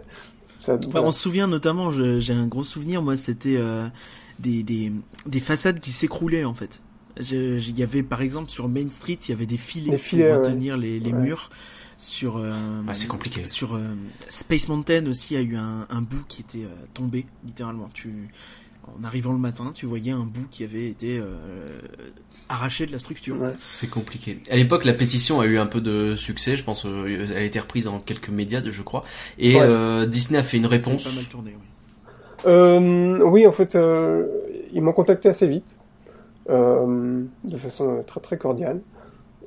ça. 0.60 0.74
Enfin, 0.74 0.88
voilà. 0.90 1.06
on 1.08 1.12
se 1.12 1.20
souvient 1.20 1.46
notamment, 1.48 1.90
j'ai 1.92 2.32
un 2.32 2.46
gros 2.46 2.64
souvenir, 2.64 3.02
moi, 3.02 3.16
c'était 3.18 3.56
euh, 3.58 3.86
des, 4.38 4.62
des, 4.62 4.90
des 5.26 5.40
façades 5.40 5.80
qui 5.80 5.90
s'écroulaient 5.90 6.44
en 6.44 6.54
fait. 6.54 6.80
Il 7.18 7.78
y 7.78 7.82
avait 7.82 8.02
par 8.02 8.22
exemple 8.22 8.50
sur 8.50 8.68
Main 8.68 8.88
Street, 8.90 9.18
il 9.26 9.30
y 9.30 9.32
avait 9.34 9.46
des 9.46 9.56
filets, 9.56 9.92
Des 9.92 9.98
filets, 9.98 10.28
pour 10.32 10.42
ouais. 10.42 10.48
retenir 10.48 10.76
les, 10.76 10.98
les 11.00 11.12
Ouais. 11.12 11.18
murs. 11.18 11.50
Sur 11.96 12.38
euh, 12.38 12.52
Ouais, 12.86 12.94
c'est 12.94 13.08
compliqué. 13.08 13.46
Sur 13.46 13.74
euh, 13.74 13.80
Space 14.28 14.68
Mountain 14.68 15.04
aussi, 15.06 15.34
il 15.34 15.36
y 15.36 15.40
a 15.40 15.44
eu 15.46 15.56
un, 15.56 15.86
un 15.90 16.00
bout 16.00 16.24
qui 16.28 16.40
était 16.40 16.64
euh, 16.64 16.86
tombé 16.94 17.26
littéralement. 17.44 17.90
Tu 17.92 18.10
en 18.98 19.04
arrivant 19.04 19.32
le 19.32 19.38
matin, 19.38 19.70
tu 19.74 19.84
voyais 19.84 20.10
un 20.12 20.24
bout 20.24 20.46
qui 20.50 20.64
avait 20.64 20.86
été 20.88 21.18
euh, 21.18 21.78
arraché 22.48 22.86
de 22.86 22.92
la 22.92 22.98
structure. 22.98 23.36
C'est 23.54 23.90
compliqué. 23.90 24.40
À 24.50 24.56
l'époque, 24.56 24.86
la 24.86 24.94
pétition 24.94 25.40
a 25.40 25.46
eu 25.46 25.58
un 25.58 25.66
peu 25.66 25.82
de 25.82 26.14
succès, 26.16 26.56
je 26.56 26.64
pense. 26.64 26.86
Euh, 26.86 27.26
elle 27.30 27.36
a 27.36 27.42
été 27.42 27.60
reprise 27.60 27.84
dans 27.84 28.00
quelques 28.00 28.30
médias, 28.30 28.62
je 28.64 28.82
crois. 28.82 29.04
Et 29.38 29.56
euh, 29.60 30.06
Disney 30.06 30.38
a 30.38 30.42
fait 30.42 30.56
une 30.56 30.66
réponse. 30.66 31.04
Pas 31.04 31.12
mal 31.14 31.24
tourné, 31.26 31.50
oui. 31.54 31.66
Euh, 32.46 33.18
oui, 33.22 33.46
en 33.46 33.52
fait, 33.52 33.76
ils 34.72 34.80
m'ont 34.80 34.94
contacté 34.94 35.28
assez 35.28 35.46
vite, 35.46 35.76
de 36.50 37.56
façon 37.56 38.02
très 38.06 38.20
très 38.20 38.38
cordiale. 38.38 38.80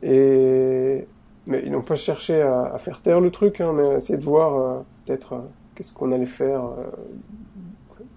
Et 0.02 1.08
mais 1.46 1.62
ils 1.66 1.72
n'ont 1.72 1.82
pas 1.82 1.98
cherché 1.98 2.42
à, 2.42 2.72
à, 2.74 2.78
faire 2.78 3.02
taire 3.02 3.20
le 3.20 3.30
truc, 3.30 3.60
hein, 3.60 3.74
mais 3.76 3.86
à 3.86 3.96
essayer 3.98 4.18
de 4.18 4.24
voir 4.24 4.84
peut-être 5.06 5.42
qu'est-ce 5.76 5.94
qu'on 5.94 6.12
allait 6.14 6.26
faire 6.26 6.62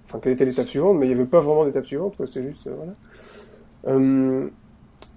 enfin 0.06 0.20
quelle 0.20 0.32
était 0.32 0.44
l'étape 0.44 0.68
suivante, 0.68 0.96
mais 0.98 1.06
il 1.06 1.08
n'y 1.08 1.14
avait 1.14 1.24
pas 1.24 1.40
vraiment 1.40 1.64
d'étape 1.64 1.86
suivante, 1.86 2.14
c'était 2.24 2.42
juste, 2.42 2.66
euh, 2.66 2.74
voilà. 2.76 2.92
Euh, 3.88 4.48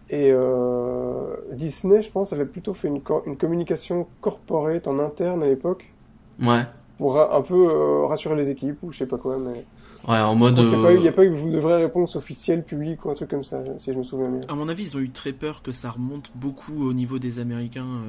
et 0.09 0.31
euh, 0.31 1.35
Disney, 1.51 2.01
je 2.01 2.11
pense, 2.11 2.33
avait 2.33 2.45
plutôt 2.45 2.73
fait 2.73 2.87
une, 2.87 3.01
une 3.27 3.37
communication 3.37 4.07
corporate 4.21 4.87
en 4.87 4.99
interne 4.99 5.43
à 5.43 5.47
l'époque. 5.47 5.93
Ouais. 6.41 6.63
Pour 6.97 7.19
un 7.19 7.41
peu 7.41 8.05
rassurer 8.05 8.35
les 8.35 8.49
équipes 8.49 8.81
ou 8.83 8.91
je 8.91 8.97
sais 8.99 9.05
pas 9.05 9.17
quoi, 9.17 9.37
mais. 9.37 9.65
Ouais, 10.09 10.19
en 10.19 10.35
mode. 10.35 10.57
Il 10.57 11.01
n'y 11.01 11.07
a, 11.07 11.11
pas 11.11 11.23
eu 11.23 11.29
de 11.29 11.59
vraie 11.59 11.83
réponse 11.83 12.15
officielle, 12.15 12.63
publique 12.63 13.05
ou 13.05 13.11
un 13.11 13.13
truc 13.13 13.29
comme 13.29 13.43
ça, 13.43 13.63
si 13.77 13.93
je 13.93 13.97
me 13.97 14.03
souviens 14.03 14.29
bien. 14.29 14.41
À 14.49 14.55
mon 14.55 14.67
avis, 14.67 14.83
ils 14.83 14.97
ont 14.97 14.99
eu 14.99 15.11
très 15.11 15.33
peur 15.33 15.61
que 15.61 15.71
ça 15.71 15.91
remonte 15.91 16.31
beaucoup 16.35 16.87
au 16.87 16.93
niveau 16.93 17.19
des 17.19 17.39
Américains 17.39 18.01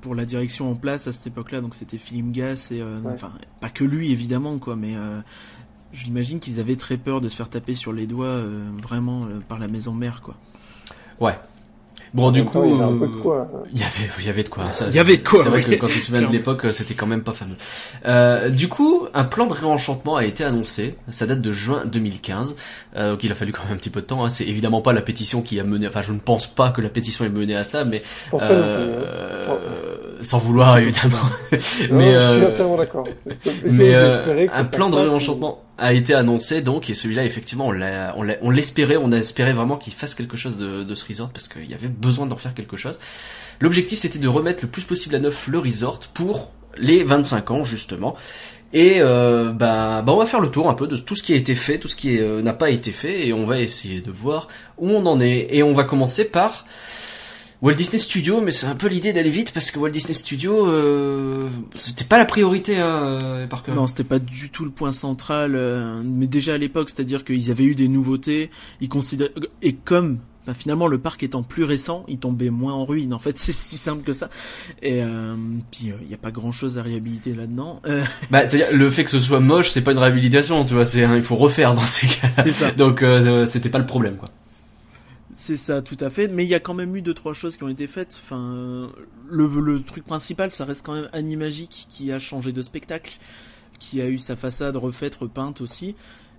pour 0.00 0.14
la 0.14 0.24
direction 0.24 0.70
en 0.70 0.74
place 0.74 1.06
à 1.06 1.12
cette 1.12 1.26
époque-là, 1.26 1.60
donc 1.60 1.74
c'était 1.74 1.98
Philippe 1.98 2.32
Gass 2.32 2.72
et 2.72 2.80
euh, 2.80 3.00
enfin 3.06 3.32
pas 3.60 3.68
que 3.68 3.84
lui 3.84 4.10
évidemment 4.10 4.58
quoi, 4.58 4.76
mais 4.76 4.96
euh, 4.96 5.20
j'imagine 5.92 6.40
qu'ils 6.40 6.60
avaient 6.60 6.76
très 6.76 6.96
peur 6.96 7.20
de 7.20 7.28
se 7.28 7.36
faire 7.36 7.48
taper 7.48 7.74
sur 7.74 7.92
les 7.92 8.06
doigts 8.06 8.26
euh, 8.26 8.70
vraiment 8.80 9.26
par 9.48 9.58
la 9.58 9.68
maison 9.68 9.92
mère 9.92 10.22
quoi. 10.22 10.34
Ouais. 11.20 11.38
Bon, 12.12 12.30
du 12.30 12.44
coup, 12.44 12.64
il 12.64 12.76
y 12.76 12.82
avait 12.82 13.06
de 13.06 13.16
quoi. 13.16 13.48
Il 13.72 13.78
y 13.78 13.82
avait, 13.82 14.10
il 14.18 14.26
y 14.26 14.28
avait 14.28 14.42
de 14.42 14.48
quoi. 14.48 14.64
il 14.88 14.94
y 14.94 14.98
avait 14.98 15.16
de 15.16 15.22
quoi. 15.22 15.42
C'est 15.42 15.48
vrai 15.48 15.62
que 15.62 15.74
quand 15.74 15.86
tu 15.86 16.00
te 16.00 16.04
souviens 16.04 16.22
de 16.22 16.32
l'époque, 16.32 16.66
c'était 16.72 16.94
quand 16.94 17.06
même 17.06 17.22
pas 17.22 17.32
fameux. 17.32 17.56
Euh, 18.06 18.48
du 18.48 18.68
coup, 18.68 19.06
un 19.14 19.24
plan 19.24 19.46
de 19.46 19.52
réenchantement 19.52 20.16
a 20.16 20.24
été 20.24 20.44
annoncé. 20.44 20.96
Ça 21.08 21.26
date 21.26 21.40
de 21.40 21.52
juin 21.52 21.84
2015. 21.86 22.56
Euh, 22.96 23.12
donc 23.12 23.22
il 23.22 23.30
a 23.30 23.34
fallu 23.34 23.52
quand 23.52 23.62
même 23.64 23.74
un 23.74 23.76
petit 23.76 23.90
peu 23.90 24.00
de 24.00 24.06
temps. 24.06 24.24
Hein. 24.24 24.30
C'est 24.30 24.44
évidemment 24.44 24.80
pas 24.80 24.92
la 24.92 25.02
pétition 25.02 25.42
qui 25.42 25.60
a 25.60 25.64
mené. 25.64 25.86
Enfin, 25.86 26.02
je 26.02 26.12
ne 26.12 26.18
pense 26.18 26.46
pas 26.46 26.70
que 26.70 26.80
la 26.80 26.88
pétition 26.88 27.24
ait 27.24 27.28
mené 27.28 27.54
à 27.54 27.64
ça, 27.64 27.84
mais 27.84 28.02
euh, 28.34 29.04
sans 30.20 30.38
vouloir 30.38 30.78
évidemment. 30.78 31.16
mais 31.90 32.14
je 32.14 32.36
suis 32.36 32.46
entièrement 32.46 32.76
d'accord. 32.76 33.06
Mais 33.64 33.94
un 33.94 34.64
plan 34.64 34.90
de 34.90 34.96
réenchantement 34.96 35.62
a 35.80 35.92
été 35.92 36.14
annoncé 36.14 36.60
donc 36.60 36.90
et 36.90 36.94
celui-là 36.94 37.24
effectivement 37.24 37.66
on 37.68 38.50
l'espérait 38.50 38.96
on, 38.96 39.10
a 39.10 39.16
espéré 39.16 39.52
vraiment 39.52 39.76
qu'il 39.76 39.94
fasse 39.94 40.14
quelque 40.14 40.36
chose 40.36 40.56
de, 40.58 40.84
de 40.84 40.94
ce 40.94 41.06
resort 41.06 41.30
parce 41.30 41.48
qu'il 41.48 41.68
y 41.68 41.74
avait 41.74 41.88
besoin 41.88 42.26
d'en 42.26 42.36
faire 42.36 42.54
quelque 42.54 42.76
chose. 42.76 42.98
L'objectif 43.60 43.98
c'était 43.98 44.18
de 44.18 44.28
remettre 44.28 44.64
le 44.64 44.70
plus 44.70 44.84
possible 44.84 45.14
à 45.16 45.18
neuf 45.18 45.48
le 45.48 45.58
resort 45.58 45.98
pour 46.14 46.52
les 46.76 47.02
25 47.02 47.50
ans 47.50 47.64
justement. 47.64 48.16
Et 48.72 48.98
euh, 49.00 49.50
bah, 49.50 50.02
bah, 50.02 50.12
on 50.12 50.16
va 50.16 50.26
faire 50.26 50.40
le 50.40 50.50
tour 50.50 50.68
un 50.70 50.74
peu 50.74 50.86
de 50.86 50.96
tout 50.96 51.16
ce 51.16 51.24
qui 51.24 51.32
a 51.32 51.36
été 51.36 51.54
fait, 51.54 51.78
tout 51.78 51.88
ce 51.88 51.96
qui 51.96 52.20
euh, 52.20 52.40
n'a 52.40 52.52
pas 52.52 52.70
été 52.70 52.92
fait, 52.92 53.26
et 53.26 53.32
on 53.32 53.44
va 53.44 53.58
essayer 53.58 54.00
de 54.00 54.12
voir 54.12 54.46
où 54.78 54.90
on 54.90 55.06
en 55.06 55.20
est. 55.20 55.48
Et 55.50 55.62
on 55.62 55.72
va 55.72 55.82
commencer 55.82 56.24
par 56.24 56.64
Walt 57.62 57.74
Disney 57.74 57.98
Studio, 57.98 58.40
mais 58.40 58.52
c'est 58.52 58.66
un 58.66 58.74
peu 58.74 58.88
l'idée 58.88 59.12
d'aller 59.12 59.28
vite 59.28 59.52
parce 59.52 59.70
que 59.70 59.78
Walt 59.78 59.90
Disney 59.90 60.14
Studio, 60.14 60.66
euh, 60.66 61.48
c'était 61.74 62.06
pas 62.06 62.16
la 62.16 62.24
priorité, 62.24 62.78
hein, 62.78 63.12
par 63.50 63.62
Non, 63.68 63.86
c'était 63.86 64.04
pas 64.04 64.18
du 64.18 64.48
tout 64.48 64.64
le 64.64 64.70
point 64.70 64.92
central. 64.92 65.54
Euh, 65.54 66.00
mais 66.02 66.26
déjà 66.26 66.54
à 66.54 66.58
l'époque, 66.58 66.88
c'est-à-dire 66.88 67.22
qu'ils 67.22 67.50
avaient 67.50 67.64
eu 67.64 67.74
des 67.74 67.88
nouveautés, 67.88 68.50
ils 68.80 68.88
considéraient 68.88 69.32
et 69.60 69.74
comme 69.74 70.20
bah, 70.46 70.54
finalement 70.54 70.86
le 70.86 70.96
parc 70.96 71.22
étant 71.22 71.42
plus 71.42 71.64
récent, 71.64 72.06
il 72.08 72.18
tombait 72.18 72.48
moins 72.48 72.72
en 72.72 72.86
ruine. 72.86 73.12
En 73.12 73.18
fait, 73.18 73.36
c'est 73.38 73.52
si 73.52 73.76
simple 73.76 74.04
que 74.04 74.14
ça. 74.14 74.30
Et 74.80 75.02
euh, 75.02 75.36
puis 75.70 75.92
il 76.00 76.08
n'y 76.08 76.14
a 76.14 76.18
pas 76.18 76.30
grand-chose 76.30 76.78
à 76.78 76.82
réhabiliter 76.82 77.34
là-dedans. 77.34 77.82
Bah, 78.30 78.46
c'est-à-dire 78.46 78.74
le 78.74 78.88
fait 78.88 79.04
que 79.04 79.10
ce 79.10 79.20
soit 79.20 79.40
moche, 79.40 79.68
c'est 79.68 79.82
pas 79.82 79.92
une 79.92 79.98
réhabilitation, 79.98 80.64
tu 80.64 80.72
vois. 80.72 80.86
C'est 80.86 81.00
il 81.02 81.22
faut 81.22 81.36
refaire 81.36 81.74
dans 81.74 81.84
ces 81.84 82.06
cas. 82.06 82.26
C'est 82.26 82.52
ça. 82.52 82.70
Donc 82.70 83.04
c'était 83.44 83.68
pas 83.68 83.78
le 83.78 83.86
problème, 83.86 84.16
quoi. 84.16 84.30
C'est 85.32 85.56
ça, 85.56 85.80
tout 85.80 85.96
à 86.00 86.10
fait. 86.10 86.28
Mais 86.28 86.44
il 86.44 86.48
y 86.48 86.54
a 86.54 86.60
quand 86.60 86.74
même 86.74 86.94
eu 86.96 87.02
deux 87.02 87.14
trois 87.14 87.34
choses 87.34 87.56
qui 87.56 87.64
ont 87.64 87.68
été 87.68 87.86
faites. 87.86 88.18
Enfin, 88.24 88.90
le, 89.28 89.82
truc 89.82 90.04
principal, 90.04 90.50
ça 90.50 90.64
reste 90.64 90.84
quand 90.84 90.94
même 90.94 91.08
Animagic 91.12 91.86
qui 91.88 92.12
a 92.12 92.18
changé 92.18 92.52
de 92.52 92.62
spectacle, 92.62 93.16
qui 93.78 94.00
a 94.00 94.08
eu 94.08 94.18
sa 94.18 94.36
façade 94.36 94.76
refaite, 94.76 95.14
repeinte 95.14 95.60
aussi. 95.60 95.94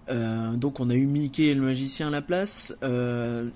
Euh, 0.09 0.55
donc 0.57 0.79
on 0.79 0.89
a 0.89 0.95
eu 0.95 1.05
Mickey 1.05 1.43
et 1.43 1.55
le 1.55 1.61
magicien 1.61 2.07
à 2.07 2.11
la 2.11 2.21
place. 2.21 2.75
Euh, 2.83 3.49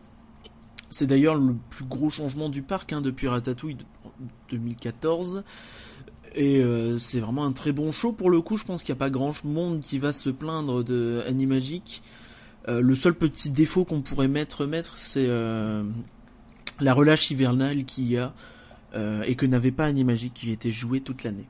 c'est 0.89 1.07
d'ailleurs 1.07 1.35
le 1.35 1.55
plus 1.69 1.85
gros 1.85 2.09
changement 2.09 2.47
du 2.47 2.61
parc 2.61 2.93
hein, 2.93 3.01
depuis 3.01 3.27
Ratatouille 3.27 3.77
2014. 4.51 5.43
Et 6.35 6.59
euh, 6.59 6.97
c'est 6.97 7.19
vraiment 7.19 7.45
un 7.45 7.53
très 7.53 7.71
bon 7.71 7.91
show 7.91 8.13
pour 8.13 8.29
le 8.29 8.39
coup. 8.41 8.57
Je 8.57 8.63
pense 8.63 8.83
qu'il 8.83 8.93
n'y 8.93 8.97
a 8.97 8.99
pas 8.99 9.09
grand 9.09 9.43
monde 9.43 9.81
qui 9.81 9.99
va 9.99 10.13
se 10.13 10.29
plaindre 10.29 10.83
de 10.83 11.23
Animagic. 11.27 12.03
Euh, 12.67 12.81
le 12.81 12.95
seul 12.95 13.13
petit 13.13 13.49
défaut 13.49 13.85
qu'on 13.85 14.01
pourrait 14.01 14.27
mettre, 14.27 14.65
mettre 14.65 14.97
c'est 14.97 15.25
euh, 15.27 15.83
la 16.79 16.93
relâche 16.93 17.29
hivernale 17.29 17.85
qu'il 17.85 18.11
y 18.11 18.17
a 18.17 18.33
euh, 18.95 19.23
et 19.23 19.35
que 19.35 19.45
n'avait 19.45 19.71
pas 19.71 19.85
Animagic 19.85 20.33
qui 20.33 20.51
était 20.51 20.71
joué 20.71 21.01
toute 21.01 21.23
l'année. 21.23 21.45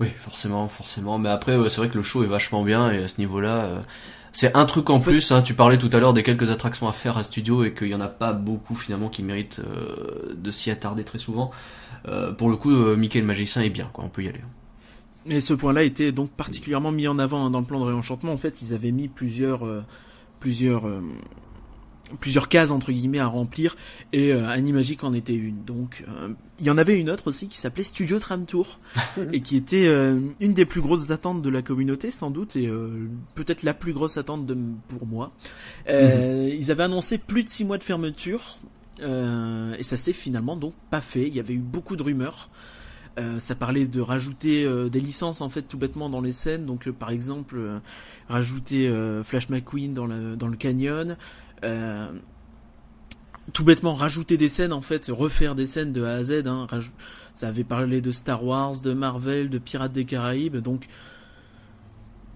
Oui, 0.00 0.08
forcément, 0.16 0.66
forcément. 0.68 1.18
Mais 1.18 1.28
après, 1.28 1.56
c'est 1.68 1.76
vrai 1.76 1.90
que 1.90 1.96
le 1.96 2.02
show 2.02 2.24
est 2.24 2.28
vachement 2.28 2.64
bien 2.64 2.90
et 2.90 3.02
à 3.02 3.08
ce 3.08 3.18
niveau-là, 3.18 3.84
c'est 4.32 4.56
un 4.56 4.64
truc 4.64 4.88
en, 4.88 4.98
plus. 4.98 5.30
Hein, 5.30 5.42
tu 5.42 5.52
parlais 5.52 5.76
tout 5.76 5.90
à 5.92 6.00
l'heure 6.00 6.14
des 6.14 6.22
quelques 6.22 6.50
attractions 6.50 6.88
à 6.88 6.92
faire 6.92 7.18
à 7.18 7.22
studio 7.22 7.64
et 7.64 7.74
qu'il 7.74 7.88
y 7.88 7.94
en 7.94 8.00
a 8.00 8.08
pas 8.08 8.32
beaucoup 8.32 8.74
finalement 8.74 9.10
qui 9.10 9.22
méritent 9.22 9.60
de 10.34 10.50
s'y 10.50 10.70
attarder 10.70 11.04
très 11.04 11.18
souvent. 11.18 11.50
pour 12.38 12.48
le 12.48 12.56
coup, 12.56 12.70
Mickey 12.96 13.20
le 13.20 13.26
magicien 13.26 13.60
est 13.60 13.68
bien, 13.68 13.90
quoi. 13.92 14.02
On 14.02 14.08
peut 14.08 14.22
y 14.22 14.28
aller. 14.28 14.40
Mais 15.26 15.40
ce 15.40 15.52
point-là 15.52 15.82
était 15.82 16.12
donc 16.12 16.30
particulièrement 16.30 16.92
mis 16.92 17.06
en 17.06 17.18
avant 17.18 17.44
hein, 17.44 17.50
dans 17.50 17.60
le 17.60 17.66
plan 17.66 17.80
de 17.80 17.84
réenchantement. 17.84 18.32
En 18.32 18.38
fait, 18.38 18.62
ils 18.62 18.72
avaient 18.72 18.90
mis 18.90 19.08
plusieurs 19.08 19.58
plusieurs 19.58 19.66
euh, 19.66 19.84
plusieurs 22.18 22.48
cases 22.48 22.70
entre 22.70 22.92
guillemets 22.92 23.18
à 23.18 23.26
remplir 23.26 23.76
et 24.12 24.32
euh, 24.32 24.48
Animagic 24.48 25.04
en 25.04 25.12
était 25.12 25.34
une. 25.34 25.64
Donc 25.64 26.04
euh, 26.08 26.28
il 26.58 26.66
y 26.66 26.70
en 26.70 26.78
avait 26.78 26.98
une 26.98 27.10
autre 27.10 27.28
aussi 27.28 27.48
qui 27.48 27.58
s'appelait 27.58 27.84
Studio 27.84 28.18
Tram 28.18 28.46
Tour 28.46 28.80
et 29.32 29.40
qui 29.40 29.56
était 29.56 29.86
euh, 29.86 30.18
une 30.40 30.54
des 30.54 30.64
plus 30.64 30.80
grosses 30.80 31.10
attentes 31.10 31.42
de 31.42 31.50
la 31.50 31.62
communauté 31.62 32.10
sans 32.10 32.30
doute 32.30 32.56
et 32.56 32.70
peut-être 33.34 33.62
la 33.62 33.74
plus 33.74 33.92
grosse 33.92 34.16
attente 34.16 34.46
de, 34.46 34.56
pour 34.88 35.06
moi. 35.06 35.32
Mhm. 35.88 36.48
Ils 36.48 36.70
avaient 36.70 36.84
annoncé 36.84 37.18
plus 37.18 37.44
de 37.44 37.48
six 37.48 37.64
mois 37.64 37.78
de 37.78 37.84
fermeture 37.84 38.58
et 38.98 39.82
ça 39.82 39.96
s'est 39.96 40.12
finalement 40.12 40.56
donc 40.56 40.74
pas 40.90 41.00
fait. 41.00 41.26
Il 41.26 41.34
y 41.34 41.40
avait 41.40 41.54
eu 41.54 41.60
beaucoup 41.60 41.96
de 41.96 42.02
rumeurs. 42.02 42.50
Ça 43.38 43.54
parlait 43.54 43.86
de 43.86 44.00
rajouter 44.00 44.68
des 44.90 45.00
licences 45.00 45.40
en 45.40 45.48
fait 45.48 45.62
tout 45.62 45.78
bêtement 45.78 46.08
dans 46.08 46.20
les 46.20 46.32
scènes. 46.32 46.66
Donc 46.66 46.90
par 46.90 47.10
exemple 47.10 47.80
rajouter 48.30 48.88
euh, 48.88 49.22
Flash 49.22 49.48
McQueen 49.48 49.92
dans 49.92 50.06
le, 50.06 50.56
canyon, 50.56 51.16
euh, 51.64 52.08
tout 53.52 53.64
bêtement 53.64 53.94
rajouter 53.94 54.36
des 54.36 54.48
scènes 54.48 54.72
en 54.72 54.80
fait, 54.80 55.06
refaire 55.10 55.54
des 55.54 55.66
scènes 55.66 55.92
de 55.92 56.04
A 56.04 56.14
à 56.14 56.22
Z. 56.22 56.46
Hein, 56.46 56.66
ça 57.34 57.48
avait 57.48 57.64
parlé 57.64 58.00
de 58.00 58.12
Star 58.12 58.44
Wars, 58.44 58.80
de 58.80 58.94
Marvel, 58.94 59.50
de 59.50 59.58
Pirates 59.58 59.92
des 59.92 60.04
Caraïbes, 60.04 60.58
donc 60.58 60.86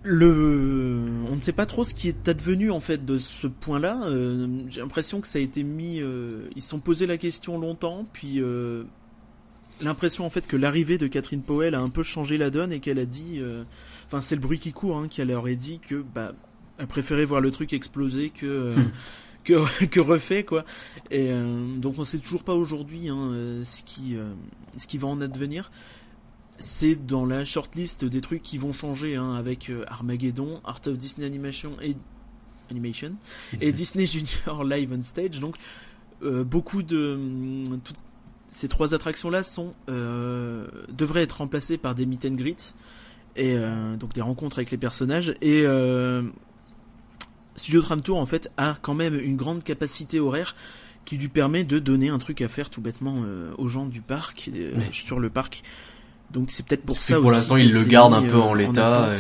le, 0.06 1.00
on 1.30 1.36
ne 1.36 1.40
sait 1.40 1.52
pas 1.52 1.64
trop 1.64 1.82
ce 1.82 1.94
qui 1.94 2.08
est 2.08 2.28
advenu 2.28 2.70
en 2.70 2.80
fait 2.80 3.06
de 3.06 3.16
ce 3.16 3.46
point-là. 3.46 4.02
Euh, 4.04 4.64
j'ai 4.68 4.82
l'impression 4.82 5.22
que 5.22 5.26
ça 5.26 5.38
a 5.38 5.42
été 5.42 5.62
mis, 5.62 6.02
ils 6.56 6.62
se 6.62 6.68
sont 6.68 6.80
posé 6.80 7.06
la 7.06 7.16
question 7.16 7.58
longtemps, 7.58 8.04
puis 8.12 8.42
l'impression 9.80 10.24
en 10.24 10.30
fait 10.30 10.46
que 10.46 10.56
l'arrivée 10.56 10.98
de 10.98 11.06
Catherine 11.06 11.42
Powell 11.42 11.74
a 11.74 11.80
un 11.80 11.90
peu 11.90 12.02
changé 12.02 12.36
la 12.38 12.50
donne 12.50 12.72
et 12.72 12.80
qu'elle 12.80 12.98
a 12.98 13.06
dit 13.06 13.40
Enfin, 14.06 14.20
c'est 14.20 14.34
le 14.34 14.40
bruit 14.40 14.58
qui 14.58 14.72
court, 14.72 14.96
hein, 14.96 15.08
qui 15.08 15.22
aurait 15.22 15.56
dit 15.56 15.80
que 15.80 16.04
bah, 16.14 16.32
elle 16.78 16.86
préférait 16.86 17.24
voir 17.24 17.40
le 17.40 17.50
truc 17.50 17.72
exploser 17.72 18.30
que 18.30 18.46
euh, 18.46 18.76
hmm. 18.76 18.92
que, 19.44 19.84
que, 19.86 20.00
refait 20.00 20.44
quoi. 20.44 20.64
Et 21.10 21.30
euh, 21.30 21.76
donc 21.76 21.98
on 21.98 22.04
sait 22.04 22.18
toujours 22.18 22.44
pas 22.44 22.54
aujourd'hui 22.54 23.08
hein, 23.08 23.30
euh, 23.32 23.64
ce 23.64 23.82
qui 23.82 24.16
ce 24.76 24.86
qui 24.86 24.98
va 24.98 25.08
en 25.08 25.20
advenir. 25.20 25.70
C'est 26.58 26.94
dans 26.94 27.26
la 27.26 27.44
shortlist 27.44 28.04
des 28.04 28.20
trucs 28.20 28.42
qui 28.42 28.58
vont 28.58 28.72
changer 28.72 29.16
hein, 29.16 29.34
avec 29.34 29.72
Armageddon, 29.88 30.60
Art 30.64 30.80
of 30.86 30.96
Disney 30.96 31.26
Animation 31.26 31.76
et 31.82 31.96
Animation 32.70 33.16
et 33.60 33.72
Disney 33.72 34.06
Junior 34.06 34.62
Live 34.64 34.92
on 34.96 35.02
Stage. 35.02 35.40
Donc 35.40 35.56
beaucoup 36.22 36.84
de 36.84 37.18
toutes 37.82 38.04
ces 38.54 38.68
trois 38.68 38.94
attractions 38.94 39.30
là 39.30 39.42
sont 39.42 39.72
devraient 39.88 41.22
être 41.22 41.38
remplacées 41.38 41.76
par 41.76 41.94
des 41.94 42.06
meet 42.06 42.24
and 42.24 42.34
greet 42.34 42.74
et 43.36 43.54
euh, 43.56 43.96
donc 43.96 44.14
des 44.14 44.20
rencontres 44.20 44.58
avec 44.58 44.70
les 44.70 44.76
personnages 44.76 45.34
et 45.42 45.64
euh, 45.66 46.22
Studio 47.56 47.82
Tram 47.82 48.00
Tour 48.00 48.18
en 48.18 48.26
fait 48.26 48.50
a 48.56 48.76
quand 48.80 48.94
même 48.94 49.18
une 49.18 49.36
grande 49.36 49.62
capacité 49.62 50.20
horaire 50.20 50.54
qui 51.04 51.16
lui 51.16 51.28
permet 51.28 51.64
de 51.64 51.78
donner 51.78 52.08
un 52.08 52.18
truc 52.18 52.40
à 52.40 52.48
faire 52.48 52.70
tout 52.70 52.80
bêtement 52.80 53.16
euh, 53.24 53.52
aux 53.58 53.68
gens 53.68 53.86
du 53.86 54.00
parc 54.00 54.50
sur 54.92 55.18
le 55.18 55.30
parc 55.30 55.62
donc 56.30 56.50
c'est 56.50 56.64
peut-être 56.64 56.84
pour 56.84 56.96
ça 56.96 57.20
pour 57.20 57.30
l'instant 57.30 57.56
il 57.56 57.72
le 57.72 57.84
garde 57.84 58.14
un 58.14 58.22
peu 58.22 58.38
en 58.38 58.54
l'état 58.54 59.14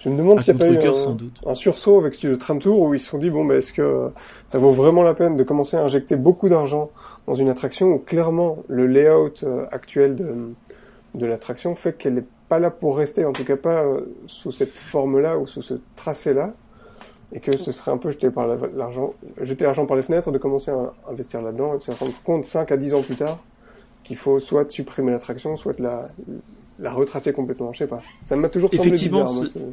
Je 0.00 0.08
me 0.08 0.18
demande 0.18 0.40
s'il 0.40 0.54
n'y 0.54 0.62
a 0.62 0.66
pas 0.66 0.70
eu 0.70 0.74
contre-cœur, 0.74 0.98
sans 0.98 1.14
doute. 1.14 1.40
un, 1.46 1.52
un 1.52 1.54
sursaut 1.54 1.98
avec 1.98 2.14
Studio 2.14 2.36
Tram 2.36 2.58
Tour 2.58 2.78
où 2.80 2.94
ils 2.94 2.98
se 2.98 3.08
sont 3.08 3.16
dit 3.16 3.30
bon, 3.30 3.46
bah, 3.46 3.56
est-ce 3.56 3.72
que 3.72 4.10
ça 4.48 4.58
vaut 4.58 4.72
vraiment 4.72 5.02
la 5.02 5.14
peine 5.14 5.36
de 5.36 5.42
commencer 5.44 5.78
à 5.78 5.82
injecter 5.82 6.16
beaucoup 6.16 6.50
d'argent 6.50 6.90
dans 7.26 7.34
une 7.34 7.48
attraction 7.48 7.88
où 7.88 7.98
clairement 7.98 8.58
le 8.68 8.86
layout 8.86 9.42
euh, 9.42 9.66
actuel 9.70 10.16
de, 10.16 10.52
de 11.14 11.26
l'attraction 11.26 11.74
fait 11.74 11.96
qu'elle 11.96 12.14
n'est 12.14 12.24
pas 12.48 12.58
là 12.58 12.70
pour 12.70 12.96
rester, 12.96 13.24
en 13.24 13.32
tout 13.32 13.44
cas 13.44 13.56
pas 13.56 13.84
euh, 13.84 14.00
sous 14.26 14.52
cette 14.52 14.72
forme-là 14.74 15.38
ou 15.38 15.46
sous 15.46 15.62
ce 15.62 15.74
tracé-là, 15.96 16.52
et 17.32 17.40
que 17.40 17.56
ce 17.56 17.72
serait 17.72 17.90
un 17.90 17.96
peu 17.96 18.10
jeter 18.10 18.30
par 18.30 18.46
l'argent, 18.46 19.14
jeter 19.40 19.64
l'argent 19.64 19.86
par 19.86 19.96
les 19.96 20.02
fenêtres, 20.02 20.30
de 20.30 20.38
commencer 20.38 20.70
à 20.70 20.92
investir 21.10 21.42
là-dedans 21.42 21.74
et 21.74 21.78
de 21.78 21.82
se 21.82 21.90
rendre 21.90 22.12
compte 22.22 22.44
5 22.44 22.70
à 22.70 22.76
10 22.76 22.94
ans 22.94 23.02
plus 23.02 23.16
tard 23.16 23.42
qu'il 24.04 24.16
faut 24.16 24.38
soit 24.38 24.70
supprimer 24.70 25.10
l'attraction, 25.10 25.56
soit 25.56 25.78
la, 25.80 26.06
la 26.78 26.92
retracer 26.92 27.32
complètement, 27.32 27.72
je 27.72 27.78
sais 27.78 27.86
pas. 27.86 28.00
Ça 28.22 28.36
m'a 28.36 28.48
toujours 28.48 28.70
semblé 28.70 28.88
Effectivement, 28.88 29.24
bizarre, 29.24 29.50
moi, 29.56 29.72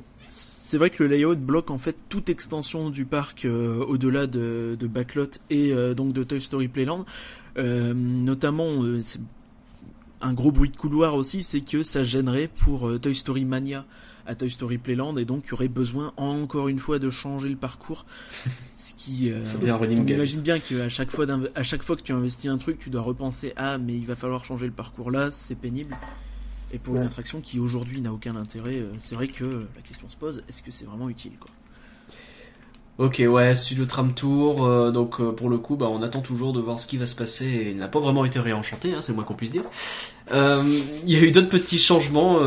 c'est- 0.72 0.78
ce- 0.78 0.78
C'est 0.78 0.78
vrai 0.78 0.90
que 0.90 1.04
le 1.04 1.10
layout 1.10 1.36
bloque 1.36 1.70
en 1.70 1.78
fait 1.78 1.96
toute 2.10 2.30
extension 2.30 2.90
du 2.90 3.06
parc 3.06 3.46
euh, 3.46 3.84
au-delà 3.86 4.26
de, 4.26 4.78
de 4.80 4.88
Backlot 4.88 5.26
et 5.50 5.74
euh, 5.74 5.94
donc 5.94 6.14
de 6.14 6.24
Toy 6.24 6.40
Story 6.42 6.68
Playland. 6.70 7.06
Euh, 7.58 7.94
notamment, 7.94 8.70
un 10.22 10.34
gros 10.34 10.52
bruit 10.52 10.70
de 10.70 10.78
couloir 10.78 11.16
aussi, 11.16 11.42
c'est 11.44 11.62
que 11.62 11.84
ça 11.84 12.04
gênerait 12.04 12.48
pour 12.48 12.90
Toy 13.00 13.16
Story 13.16 13.44
Mania 13.46 13.86
à 14.28 14.36
Toy 14.36 14.52
Story 14.52 14.78
Playland 14.78 15.18
et 15.18 15.26
donc 15.26 15.44
il 15.48 15.50
y 15.50 15.54
aurait 15.54 15.68
besoin 15.68 16.14
encore 16.16 16.68
une 16.68 16.78
fois 16.80 17.00
de 17.00 17.10
changer 17.10 17.50
le 17.50 17.56
parcours. 17.56 18.06
Ce 18.76 18.94
qui, 18.96 19.32
euh, 19.32 19.44
on 20.00 20.06
imagine 20.16 20.42
bien 20.42 20.60
qu'à 20.60 20.90
chaque 20.90 21.10
fois, 21.12 21.26
à 21.56 21.64
chaque 21.64 21.82
fois 21.84 21.96
que 21.96 22.04
tu 22.04 22.12
investis 22.14 22.50
un 22.50 22.58
truc, 22.60 22.78
tu 22.80 22.90
dois 22.92 23.02
repenser 23.02 23.54
ah 23.58 23.78
mais 23.80 23.94
il 23.96 24.06
va 24.06 24.16
falloir 24.16 24.46
changer 24.46 24.68
le 24.68 24.72
parcours 24.74 25.10
là, 25.12 25.32
c'est 25.32 25.56
pénible. 25.56 25.98
Et 26.74 26.80
pour 26.80 26.96
une 26.96 27.02
Ouais. 27.02 27.08
attraction 27.08 27.42
qui 27.42 27.60
aujourd'hui 27.60 28.00
n'a 28.02 28.14
aucun 28.14 28.36
intérêt, 28.36 28.76
euh, 28.76 28.92
c'est 28.98 29.16
vrai 29.16 29.28
que 29.28 29.66
la 29.76 29.82
question 29.82 30.08
se 30.10 30.16
pose 30.16 30.44
est-ce 30.50 30.64
que 30.64 30.72
c'est 30.72 30.86
vraiment 30.86 31.10
utile 31.10 31.34
quoi? 31.40 31.50
Ok, 32.98 33.24
ouais, 33.28 33.56
Studio 33.56 33.86
Tram 33.86 34.14
Tour. 34.14 34.64
euh, 34.64 34.92
donc 34.92 35.20
euh, 35.20 35.32
pour 35.32 35.50
le 35.50 35.58
coup, 35.58 35.76
bah, 35.76 35.88
on 35.90 36.04
attend 36.04 36.20
toujours 36.22 36.54
de 36.54 36.60
voir 36.60 36.80
ce 36.80 36.86
qui 36.86 36.98
va 36.98 37.06
se 37.08 37.16
passer. 37.16 37.46
Et 37.46 37.72
il 37.72 37.78
n'a 37.78 37.88
pas 37.88 38.00
vraiment 38.00 38.26
été 38.26 38.40
réenchanté, 38.40 38.94
hein, 38.94 39.00
c'est 39.02 39.12
le 39.12 39.16
moins 39.16 39.24
qu'on 39.24 39.34
puisse 39.34 39.52
dire. 39.54 39.64
Euh, 40.32 40.62
Il 41.08 41.12
y 41.12 41.16
a 41.16 41.24
eu 41.24 41.32
d'autres 41.32 41.50
petits 41.50 41.80
changements. 41.80 42.40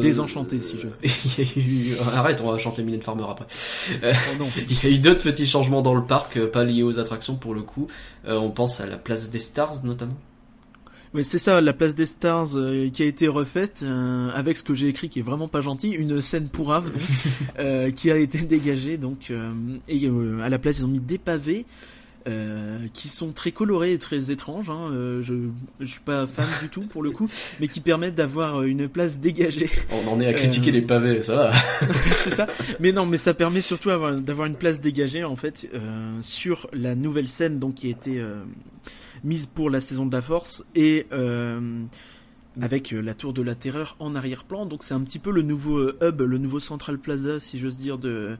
Désenchanté, 0.00 0.58
si 0.58 0.78
j'ose 0.80 0.98
dire. 0.98 1.12
Il 1.38 1.44
y 1.44 1.48
a 1.48 1.94
eu... 1.94 1.96
Arrête, 2.16 2.40
on 2.40 2.50
va 2.50 2.58
chanter 2.58 2.82
Mylène 2.82 3.02
Farmer 3.02 3.24
après. 3.28 3.46
Oh 4.02 4.06
non. 4.38 4.48
Il 4.68 4.84
y 4.84 4.86
a 4.86 4.90
eu 4.96 4.98
d'autres 4.98 5.22
petits 5.22 5.46
changements 5.46 5.82
dans 5.82 5.94
le 5.94 6.02
parc, 6.04 6.44
pas 6.46 6.64
liés 6.64 6.82
aux 6.82 6.98
attractions 6.98 7.36
pour 7.36 7.54
le 7.54 7.62
coup. 7.62 7.86
On 8.26 8.50
pense 8.50 8.80
à 8.80 8.86
la 8.86 8.96
place 8.96 9.30
des 9.30 9.38
Stars 9.38 9.84
notamment. 9.84 10.16
Mais 11.14 11.22
c'est 11.22 11.38
ça, 11.38 11.60
la 11.60 11.72
place 11.72 11.94
des 11.94 12.06
stars 12.06 12.56
euh, 12.56 12.90
qui 12.90 13.02
a 13.02 13.06
été 13.06 13.28
refaite 13.28 13.80
euh, 13.84 14.28
avec 14.34 14.56
ce 14.56 14.62
que 14.64 14.74
j'ai 14.74 14.88
écrit 14.88 15.08
qui 15.08 15.20
est 15.20 15.22
vraiment 15.22 15.46
pas 15.48 15.60
gentil, 15.60 15.90
une 15.90 16.20
scène 16.20 16.48
pourrave 16.48 16.90
donc 16.90 17.00
euh, 17.60 17.90
qui 17.92 18.10
a 18.10 18.16
été 18.16 18.38
dégagée 18.40 18.96
donc 18.96 19.28
euh, 19.30 19.52
et 19.88 20.06
euh, 20.06 20.40
à 20.42 20.48
la 20.48 20.58
place 20.58 20.80
ils 20.80 20.84
ont 20.84 20.88
mis 20.88 20.98
des 21.00 21.18
pavés 21.18 21.66
euh, 22.26 22.78
qui 22.94 23.08
sont 23.08 23.32
très 23.32 23.52
colorés 23.52 23.92
et 23.92 23.98
très 23.98 24.30
étranges. 24.30 24.70
Hein, 24.70 24.88
euh, 24.92 25.22
je 25.22 25.34
je 25.80 25.84
suis 25.86 26.00
pas 26.00 26.26
fan 26.26 26.46
du 26.62 26.68
tout 26.70 26.80
pour 26.82 27.02
le 27.02 27.10
coup, 27.10 27.28
mais 27.60 27.68
qui 27.68 27.80
permettent 27.80 28.14
d'avoir 28.14 28.62
une 28.62 28.88
place 28.88 29.20
dégagée. 29.20 29.68
On 29.92 30.08
en 30.08 30.18
est 30.20 30.26
à 30.26 30.32
critiquer 30.32 30.72
les 30.72 30.80
pavés, 30.80 31.20
ça 31.20 31.36
va. 31.36 31.52
c'est 32.16 32.30
ça. 32.30 32.46
Mais 32.80 32.92
non, 32.92 33.04
mais 33.04 33.18
ça 33.18 33.34
permet 33.34 33.60
surtout 33.60 33.90
avoir- 33.90 34.14
d'avoir 34.16 34.46
une 34.46 34.54
place 34.56 34.80
dégagée 34.80 35.22
en 35.22 35.36
fait 35.36 35.68
euh, 35.74 36.16
sur 36.22 36.66
la 36.72 36.94
nouvelle 36.94 37.28
scène 37.28 37.58
donc 37.58 37.74
qui 37.74 37.88
a 37.88 37.90
été 37.90 38.18
euh, 38.18 38.42
mise 39.24 39.46
pour 39.46 39.70
la 39.70 39.80
saison 39.80 40.06
de 40.06 40.12
la 40.12 40.22
Force 40.22 40.64
et 40.74 41.06
euh, 41.12 41.82
avec 42.60 42.92
euh, 42.92 43.00
la 43.00 43.14
tour 43.14 43.32
de 43.32 43.42
la 43.42 43.54
terreur 43.54 43.96
en 43.98 44.14
arrière-plan. 44.14 44.66
Donc 44.66 44.84
c'est 44.84 44.94
un 44.94 45.00
petit 45.00 45.18
peu 45.18 45.30
le 45.30 45.42
nouveau 45.42 45.78
euh, 45.78 45.98
hub, 46.02 46.20
le 46.20 46.38
nouveau 46.38 46.60
Central 46.60 46.98
Plaza 46.98 47.40
si 47.40 47.58
j'ose 47.58 47.76
dire 47.76 47.98
de 47.98 48.36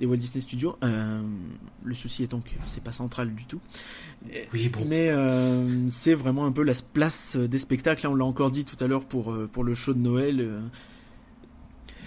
des 0.00 0.06
Walt 0.06 0.16
Disney 0.16 0.42
Studios. 0.42 0.76
Euh, 0.82 1.22
le 1.84 1.94
souci 1.94 2.24
étant 2.24 2.40
que 2.40 2.50
c'est 2.66 2.82
pas 2.82 2.90
central 2.92 3.32
du 3.32 3.44
tout. 3.44 3.60
Oui, 4.52 4.68
bon. 4.68 4.80
Mais 4.86 5.08
euh, 5.08 5.88
c'est 5.88 6.14
vraiment 6.14 6.46
un 6.46 6.52
peu 6.52 6.64
la 6.64 6.72
place 6.92 7.36
des 7.36 7.58
spectacles. 7.58 8.04
Là, 8.04 8.10
on 8.10 8.16
l'a 8.16 8.24
encore 8.24 8.50
dit 8.50 8.64
tout 8.64 8.82
à 8.82 8.88
l'heure 8.88 9.04
pour 9.04 9.34
pour 9.52 9.62
le 9.62 9.74
show 9.74 9.94
de 9.94 10.00
Noël. 10.00 10.48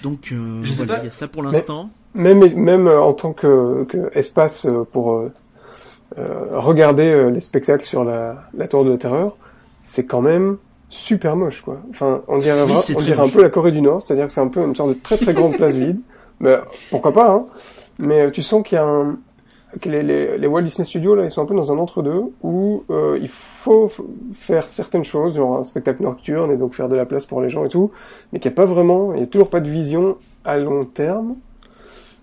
Donc 0.03 0.31
euh, 0.31 0.61
voilà, 0.63 0.99
il 0.99 1.05
y 1.05 1.07
a 1.07 1.11
ça 1.11 1.27
pour 1.27 1.43
l'instant. 1.43 1.89
Même, 2.13 2.53
même 2.55 2.87
en 2.87 3.13
tant 3.13 3.31
que, 3.31 3.85
que 3.85 4.09
espace 4.17 4.67
pour 4.91 5.29
regarder 6.15 7.11
euh, 7.11 7.29
les 7.29 7.39
spectacles 7.39 7.85
sur 7.85 8.03
la, 8.03 8.43
la 8.53 8.67
Tour 8.67 8.85
de 8.85 8.91
la 8.91 8.97
Terreur, 8.97 9.35
c'est 9.83 10.05
quand 10.05 10.21
même 10.21 10.57
super 10.89 11.35
moche, 11.35 11.61
quoi. 11.61 11.81
Enfin, 11.89 12.23
on 12.27 12.37
dirait, 12.37 12.63
Oui, 12.63 12.73
on 12.95 13.23
un 13.23 13.29
peu 13.29 13.41
la 13.41 13.49
Corée 13.49 13.71
du 13.71 13.81
Nord, 13.81 14.01
c'est-à-dire 14.01 14.27
que 14.27 14.33
c'est 14.33 14.41
un 14.41 14.47
peu 14.47 14.63
une 14.63 14.75
sorte 14.75 14.89
de 14.89 14.95
très 14.95 15.17
très 15.17 15.33
grande 15.33 15.57
place 15.57 15.75
vide. 15.75 15.99
Mais 16.39 16.57
pourquoi 16.89 17.13
pas, 17.13 17.29
hein. 17.29 17.45
Mais 17.99 18.21
euh, 18.21 18.31
tu 18.31 18.41
sens 18.43 18.63
qu'il 18.63 18.75
y 18.75 18.79
a 18.79 18.85
un, 18.85 19.17
que 19.81 19.89
les, 19.89 20.03
les, 20.03 20.37
les 20.37 20.47
Walt 20.47 20.61
Disney 20.61 20.85
Studios 20.85 21.15
là, 21.15 21.23
ils 21.23 21.31
sont 21.31 21.41
un 21.41 21.45
peu 21.45 21.55
dans 21.55 21.71
un 21.71 21.77
entre-deux 21.77 22.31
où 22.41 22.83
euh, 22.89 23.17
il 23.21 23.27
faut 23.27 23.91
faire 24.33 24.67
certaines 24.67 25.03
choses, 25.03 25.35
genre 25.35 25.57
un 25.57 25.63
spectacle 25.63 26.03
nocturne 26.03 26.51
et 26.51 26.57
donc 26.57 26.73
faire 26.73 26.89
de 26.89 26.95
la 26.95 27.05
place 27.05 27.25
pour 27.25 27.41
les 27.41 27.49
gens 27.49 27.65
et 27.65 27.69
tout, 27.69 27.91
mais 28.31 28.39
qu'il 28.39 28.49
n'y 28.49 28.55
a 28.55 28.55
pas 28.55 28.65
vraiment, 28.65 29.13
il 29.13 29.17
n'y 29.17 29.23
a 29.23 29.27
toujours 29.27 29.49
pas 29.49 29.59
de 29.59 29.69
vision 29.69 30.17
à 30.45 30.57
long 30.57 30.85
terme. 30.85 31.35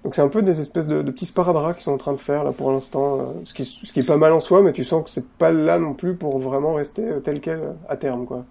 Donc 0.04 0.14
c'est 0.14 0.20
un 0.22 0.28
peu 0.28 0.42
des 0.42 0.60
espèces 0.60 0.86
de, 0.86 1.00
de 1.00 1.10
petits 1.10 1.24
sparadraps 1.26 1.76
qu'ils 1.76 1.84
sont 1.84 1.92
en 1.92 1.96
train 1.98 2.12
de 2.12 2.18
faire 2.18 2.44
là 2.44 2.52
pour 2.52 2.70
l'instant, 2.70 3.20
euh, 3.20 3.24
ce, 3.44 3.54
qui, 3.54 3.64
ce 3.64 3.90
qui 3.92 4.00
est 4.00 4.06
pas 4.06 4.18
mal 4.18 4.32
en 4.34 4.40
soi, 4.40 4.62
mais 4.62 4.72
tu 4.74 4.84
sens 4.84 5.02
que 5.04 5.10
c'est 5.10 5.26
pas 5.26 5.50
là 5.50 5.78
non 5.78 5.94
plus 5.94 6.14
pour 6.14 6.38
vraiment 6.38 6.74
rester 6.74 7.02
euh, 7.02 7.20
tel 7.20 7.40
quel 7.40 7.58
euh, 7.58 7.72
à 7.88 7.96
terme 7.96 8.26
quoi. 8.26 8.44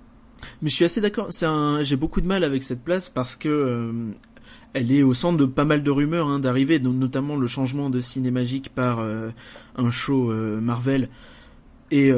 Mais 0.62 0.70
je 0.70 0.76
suis 0.76 0.84
assez 0.86 1.00
d'accord. 1.00 1.28
C'est 1.30 1.46
un, 1.46 1.82
j'ai 1.84 1.96
beaucoup 1.96 2.22
de 2.22 2.28
mal 2.28 2.44
avec 2.44 2.64
cette 2.64 2.84
place 2.84 3.08
parce 3.10 3.36
que 3.36 3.48
euh, 3.50 3.92
elle 4.74 4.92
est 4.92 5.04
au 5.04 5.14
centre 5.14 5.38
de 5.38 5.46
pas 5.46 5.64
mal 5.64 5.84
de 5.84 5.92
rumeurs 5.92 6.28
hein, 6.28 6.40
d'arrivée, 6.40 6.80
notamment 6.80 7.36
le 7.36 7.46
changement 7.48 7.90
de 7.92 8.00
cinémagique 8.02 8.70
par 8.74 9.00
euh, 9.00 9.30
un 9.78 9.92
show 9.92 10.32
euh, 10.32 10.60
Marvel. 10.60 11.08
Et 11.92 12.12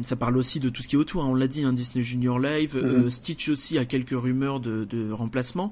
ça 0.00 0.16
parle 0.16 0.38
aussi 0.38 0.60
de 0.60 0.70
tout 0.70 0.80
ce 0.82 0.88
qui 0.88 0.94
est 0.96 0.98
autour. 0.98 1.22
hein, 1.22 1.28
on 1.30 1.34
l'a 1.34 1.46
dit, 1.46 1.62
hein, 1.62 1.74
Disney 1.74 2.02
Junior 2.02 2.38
Live, 2.38 2.74
Mhm. 2.74 3.10
Stitch 3.10 3.50
aussi 3.50 3.76
a 3.76 3.84
quelques 3.84 4.18
rumeurs 4.18 4.60
de, 4.60 4.84
de 4.84 5.12
remplacement. 5.12 5.70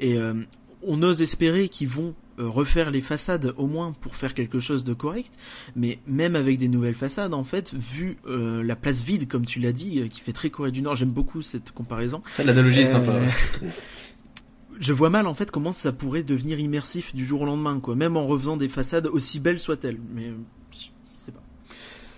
Et 0.00 0.18
on 0.86 1.02
ose 1.02 1.22
espérer 1.22 1.70
qu'ils 1.70 1.88
vont 1.88 2.14
refaire 2.48 2.90
les 2.90 3.00
façades 3.00 3.52
au 3.56 3.66
moins 3.66 3.92
pour 4.00 4.16
faire 4.16 4.34
quelque 4.34 4.60
chose 4.60 4.84
de 4.84 4.94
correct. 4.94 5.32
Mais 5.76 5.98
même 6.06 6.36
avec 6.36 6.58
des 6.58 6.68
nouvelles 6.68 6.94
façades, 6.94 7.34
en 7.34 7.44
fait, 7.44 7.74
vu 7.74 8.16
euh, 8.26 8.62
la 8.62 8.76
place 8.76 9.02
vide, 9.02 9.28
comme 9.28 9.44
tu 9.46 9.58
l'as 9.60 9.72
dit, 9.72 10.00
euh, 10.00 10.08
qui 10.08 10.20
fait 10.20 10.32
très 10.32 10.50
Corée 10.50 10.70
du 10.70 10.82
Nord, 10.82 10.94
j'aime 10.94 11.10
beaucoup 11.10 11.42
cette 11.42 11.72
comparaison. 11.72 12.22
L'analogie 12.44 12.80
est 12.80 12.88
Euh, 12.88 12.92
sympa. 12.92 13.12
ouais. 13.12 13.68
Je 14.80 14.92
vois 14.94 15.10
mal 15.10 15.26
en 15.26 15.34
fait 15.34 15.50
comment 15.50 15.72
ça 15.72 15.92
pourrait 15.92 16.22
devenir 16.22 16.58
immersif 16.58 17.14
du 17.14 17.24
jour 17.26 17.42
au 17.42 17.44
lendemain, 17.44 17.80
quoi. 17.80 17.94
Même 17.96 18.16
en 18.16 18.24
refaisant 18.24 18.56
des 18.56 18.68
façades 18.68 19.06
aussi 19.08 19.38
belles 19.38 19.60
soient-elles. 19.60 19.98
Mais 20.14 20.28
euh, 20.28 20.34
je 20.72 20.86
sais 21.12 21.32
pas. 21.32 21.42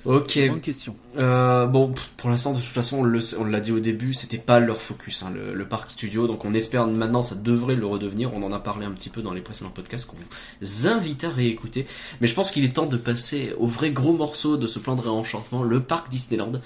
Ok. 0.05 0.39
Grande 0.39 0.61
question. 0.61 0.97
Euh, 1.17 1.67
bon, 1.67 1.93
pour 2.17 2.31
l'instant, 2.31 2.53
de 2.53 2.59
toute 2.59 2.67
façon, 2.67 3.05
on 3.39 3.45
l'a 3.45 3.61
dit 3.61 3.73
au 3.73 3.81
début, 3.81 4.15
c'était 4.15 4.39
pas 4.39 4.61
leur 4.61 4.81
focus, 4.81 5.23
hein, 5.23 5.33
le, 5.33 5.55
le 5.55 5.65
parc 5.65 5.91
studio. 5.91 6.27
Donc, 6.27 6.45
on 6.45 6.55
espère 6.55 6.87
maintenant, 6.87 7.23
ça 7.23 7.35
devrait 7.35 7.77
le 7.77 7.87
redevenir. 7.87 8.35
On 8.35 8.43
en 8.43 8.53
a 8.53 8.59
parlé 8.59 8.87
un 8.87 8.93
petit 8.93 9.11
peu 9.11 9.23
dans 9.23 9.33
les 9.33 9.41
précédents 9.41 9.71
podcasts 9.71 10.07
qu'on 10.07 10.17
vous 10.17 10.89
invite 10.89 11.25
à 11.25 11.31
réécouter. 11.31 11.87
Mais 12.21 12.27
je 12.27 12.35
pense 12.35 12.51
qu'il 12.51 12.65
est 12.65 12.75
temps 12.75 12.87
de 12.87 12.97
passer 12.97 13.55
au 13.59 13.67
vrai 13.67 13.91
gros 13.91 14.13
morceau 14.13 14.57
de 14.57 14.67
ce 14.67 14.79
plan 14.79 14.97
de 14.97 15.03
réenchantement, 15.03 15.63
le 15.63 15.81
parc 15.81 16.11
Disneyland. 16.11 16.61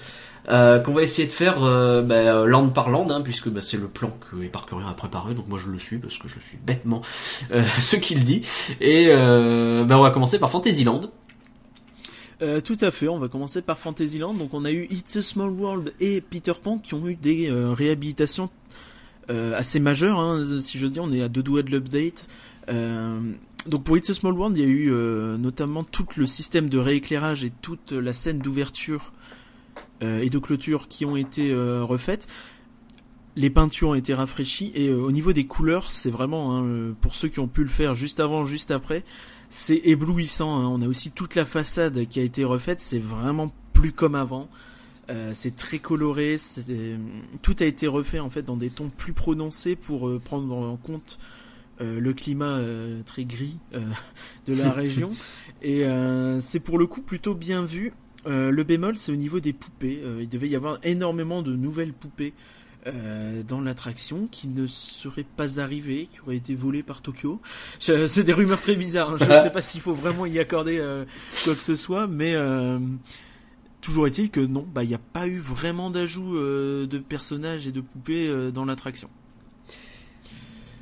Euh, 0.49 0.79
qu'on 0.79 0.93
va 0.93 1.01
essayer 1.01 1.27
de 1.27 1.33
faire 1.33 1.61
euh, 1.63 2.01
bah, 2.01 2.45
land 2.45 2.69
par 2.69 2.89
land, 2.89 3.09
hein, 3.09 3.19
puisque 3.21 3.49
bah, 3.49 3.59
c'est 3.61 3.75
le 3.75 3.87
plan 3.87 4.17
que 4.31 4.41
Éparcurien 4.41 4.87
a 4.87 4.93
préparé, 4.93 5.33
donc 5.33 5.49
moi 5.49 5.59
je 5.61 5.69
le 5.69 5.77
suis 5.77 5.97
parce 5.97 6.17
que 6.17 6.29
je 6.29 6.39
suis 6.39 6.57
bêtement 6.57 7.01
euh, 7.51 7.63
ce 7.79 7.97
qu'il 7.97 8.23
dit. 8.23 8.41
Et 8.79 9.07
euh, 9.09 9.83
bah, 9.83 9.99
on 9.99 10.03
va 10.03 10.11
commencer 10.11 10.39
par 10.39 10.49
Fantasyland. 10.49 11.01
Euh, 12.41 12.61
tout 12.61 12.77
à 12.81 12.91
fait. 12.91 13.07
On 13.07 13.17
va 13.17 13.27
commencer 13.27 13.61
par 13.61 13.79
Fantasyland. 13.79 14.33
Donc 14.33 14.53
on 14.53 14.65
a 14.65 14.71
eu 14.71 14.87
It's 14.91 15.15
a 15.15 15.21
Small 15.21 15.49
World 15.49 15.93
et 15.99 16.21
Peter 16.21 16.53
Pan 16.61 16.77
qui 16.77 16.93
ont 16.93 17.07
eu 17.07 17.15
des 17.15 17.49
euh, 17.49 17.73
réhabilitations 17.73 18.49
euh, 19.29 19.53
assez 19.55 19.79
majeures. 19.79 20.19
Hein, 20.19 20.59
si 20.59 20.77
j'ose 20.77 20.93
dire, 20.93 21.03
on 21.03 21.11
est 21.11 21.21
à 21.21 21.27
deux 21.27 21.43
doigts 21.43 21.63
de 21.63 21.71
l'update. 21.71 22.27
Euh, 22.69 23.19
donc 23.65 23.83
pour 23.83 23.97
It's 23.97 24.09
a 24.09 24.13
Small 24.13 24.33
World, 24.33 24.57
il 24.57 24.63
y 24.63 24.65
a 24.65 24.69
eu 24.69 24.91
euh, 24.91 25.37
notamment 25.37 25.83
tout 25.83 26.05
le 26.15 26.25
système 26.25 26.69
de 26.69 26.77
rééclairage 26.77 27.43
et 27.43 27.51
toute 27.61 27.91
la 27.91 28.13
scène 28.13 28.39
d'ouverture 28.39 29.11
et 29.99 30.29
de 30.29 30.37
clôture 30.37 30.87
qui 30.87 31.05
ont 31.05 31.15
été 31.15 31.55
refaites. 31.55 32.27
Les 33.35 33.49
peintures 33.49 33.89
ont 33.89 33.95
été 33.95 34.13
rafraîchies 34.13 34.71
et 34.75 34.91
au 34.91 35.11
niveau 35.11 35.33
des 35.33 35.47
couleurs, 35.47 35.91
c'est 35.91 36.11
vraiment 36.11 36.55
hein, 36.55 36.93
pour 37.01 37.15
ceux 37.15 37.29
qui 37.29 37.39
ont 37.39 37.47
pu 37.47 37.63
le 37.63 37.69
faire 37.69 37.95
juste 37.95 38.19
avant, 38.19 38.45
juste 38.45 38.69
après, 38.69 39.03
c'est 39.49 39.81
éblouissant. 39.85 40.55
hein. 40.57 40.67
On 40.67 40.81
a 40.81 40.87
aussi 40.87 41.11
toute 41.11 41.35
la 41.35 41.45
façade 41.45 42.07
qui 42.07 42.19
a 42.19 42.23
été 42.23 42.43
refaite. 42.43 42.79
C'est 42.79 42.99
vraiment 42.99 43.53
plus 43.73 43.91
comme 43.91 44.15
avant. 44.15 44.49
Euh, 45.09 45.31
c'est 45.33 45.55
très 45.55 45.79
coloré. 45.79 46.37
c'est- 46.37 46.65
Tout 47.41 47.55
a 47.59 47.65
été 47.65 47.87
refait 47.87 48.19
en 48.19 48.29
fait 48.29 48.41
dans 48.43 48.57
des 48.57 48.69
tons 48.69 48.89
plus 48.95 49.13
prononcés 49.13 49.75
pour 49.75 50.07
euh, 50.09 50.19
prendre 50.23 50.53
en 50.55 50.75
compte 50.77 51.17
euh, 51.79 51.99
le 51.99 52.13
climat 52.13 52.57
euh, 52.57 53.01
très 53.05 53.23
gris 53.23 53.57
euh, 53.73 53.79
de 54.47 54.53
la 54.53 54.71
région. 54.71 55.11
Et 55.61 55.85
euh, 55.85 56.41
c'est 56.41 56.59
pour 56.59 56.77
le 56.77 56.87
coup 56.87 57.01
plutôt 57.01 57.35
bien 57.35 57.63
vu. 57.63 57.93
Euh, 58.25 58.51
le 58.51 58.63
bémol, 58.63 58.97
c'est 58.97 59.11
au 59.11 59.15
niveau 59.15 59.39
des 59.39 59.53
poupées. 59.53 60.01
Euh, 60.03 60.19
il 60.21 60.27
devait 60.27 60.49
y 60.49 60.55
avoir 60.57 60.79
énormément 60.83 61.41
de 61.41 61.55
nouvelles 61.55 61.93
poupées 61.93 62.33
euh, 62.85 63.43
dans 63.43 63.59
l'attraction 63.59 64.27
qui 64.31 64.47
ne 64.47 64.67
serait 64.67 65.25
pas 65.25 65.59
arrivé, 65.59 66.07
qui 66.11 66.19
aurait 66.21 66.37
été 66.37 66.55
volé 66.55 66.83
par 66.83 67.01
Tokyo. 67.01 67.41
C'est 67.79 68.23
des 68.23 68.33
rumeurs 68.33 68.61
très 68.61 68.75
bizarres. 68.75 69.11
hein. 69.13 69.17
Je 69.19 69.31
ne 69.31 69.39
sais 69.39 69.49
pas 69.49 69.61
s'il 69.61 69.81
faut 69.81 69.93
vraiment 69.93 70.25
y 70.25 70.39
accorder 70.39 70.77
euh, 70.79 71.05
quoi 71.43 71.55
que 71.55 71.63
ce 71.63 71.75
soit, 71.75 72.07
mais 72.07 72.33
euh, 72.35 72.79
toujours 73.81 74.07
est-il 74.07 74.29
que 74.29 74.41
non, 74.41 74.65
bah 74.73 74.83
il 74.83 74.89
n'y 74.89 74.95
a 74.95 74.99
pas 74.99 75.27
eu 75.27 75.39
vraiment 75.39 75.89
d'ajout 75.89 76.35
de 76.37 76.97
personnages 76.99 77.67
et 77.67 77.71
de 77.71 77.81
poupées 77.81 78.51
dans 78.53 78.65
l'attraction. 78.65 79.09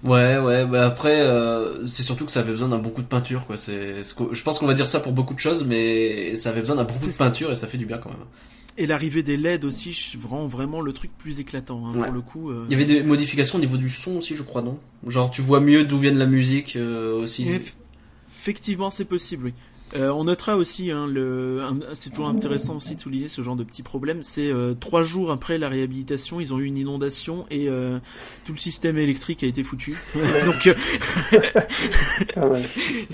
Ouais, 0.04 0.38
ouais, 0.38 0.68
bah 0.68 0.86
après, 0.86 1.20
euh, 1.22 1.84
c'est 1.88 2.04
surtout 2.04 2.26
que 2.26 2.32
ça 2.32 2.42
avait 2.42 2.52
besoin 2.52 2.70
d'un 2.70 2.78
bon 2.78 2.92
coup 2.92 3.02
de 3.02 3.08
peinture, 3.08 3.48
quoi. 3.48 3.58
C'est, 3.58 4.04
je 4.04 4.44
pense 4.44 4.60
qu'on 4.60 4.68
va 4.68 4.76
dire 4.76 4.88
ça 4.88 5.00
pour 5.00 5.14
beaucoup 5.14 5.34
de 5.34 5.40
choses, 5.40 5.66
mais 5.66 6.36
ça 6.36 6.50
avait 6.50 6.60
besoin 6.60 6.76
d'un 6.76 6.84
bon 6.84 6.94
coup 6.94 7.08
de 7.08 7.18
peinture 7.18 7.52
et 7.52 7.56
ça 7.56 7.66
fait 7.66 7.80
du 7.80 7.88
bien 7.88 7.98
quand 7.98 8.10
même. 8.12 8.20
Et 8.78 8.86
l'arrivée 8.88 9.24
des 9.24 9.38
LED 9.38 9.64
aussi 9.64 10.18
rend 10.28 10.48
vraiment 10.48 10.82
le 10.82 10.92
truc 10.92 11.10
plus 11.18 11.40
éclatant. 11.40 11.86
hein, 11.88 11.94
Ouais. 11.98 12.04
Pour 12.06 12.14
le 12.14 12.22
coup, 12.22 12.50
euh, 12.52 12.66
Il 12.68 12.72
y 12.74 12.76
avait 12.76 12.86
des 12.86 13.04
modifications 13.04 13.58
au 13.58 13.62
niveau 13.62 13.78
du 13.78 13.90
son 13.90 14.18
aussi, 14.18 14.36
je 14.36 14.44
crois, 14.44 14.62
non? 14.62 14.78
Genre, 15.08 15.32
tu 15.32 15.42
vois 15.42 15.62
mieux 15.62 15.86
d'où 15.86 15.98
vient 15.98 16.12
la 16.12 16.26
musique 16.26 16.76
euh, 16.76 17.22
aussi. 17.22 17.48
Et 17.48 17.62
Effectivement, 18.38 18.90
c'est 18.90 19.06
possible, 19.06 19.46
oui. 19.46 19.54
Euh, 19.96 20.10
on 20.10 20.24
notera 20.26 20.58
aussi, 20.58 20.90
hein, 20.92 21.06
le, 21.08 21.60
un- 21.62 21.78
c'est 21.94 22.10
toujours 22.10 22.28
intéressant 22.28 22.76
aussi 22.78 22.96
de 22.96 23.00
souligner 23.00 23.28
ce 23.28 23.42
genre 23.44 23.56
de 23.56 23.64
petits 23.64 23.84
problèmes. 23.84 24.24
C'est 24.24 24.52
euh, 24.52 24.74
trois 24.74 25.04
jours 25.04 25.32
après 25.32 25.58
la 25.58 25.70
réhabilitation, 25.70 26.40
ils 26.42 26.54
ont 26.54 26.60
eu 26.60 26.66
une 26.66 26.76
inondation 26.78 27.46
et 27.52 27.70
euh, 27.70 28.00
tout 28.46 28.54
le 28.54 28.58
système 28.58 28.98
électrique 28.98 29.44
a 29.44 29.48
été 29.48 29.64
foutu. 29.64 29.96
Donc, 30.46 30.68
euh, 30.68 30.74
mal. 32.50 32.64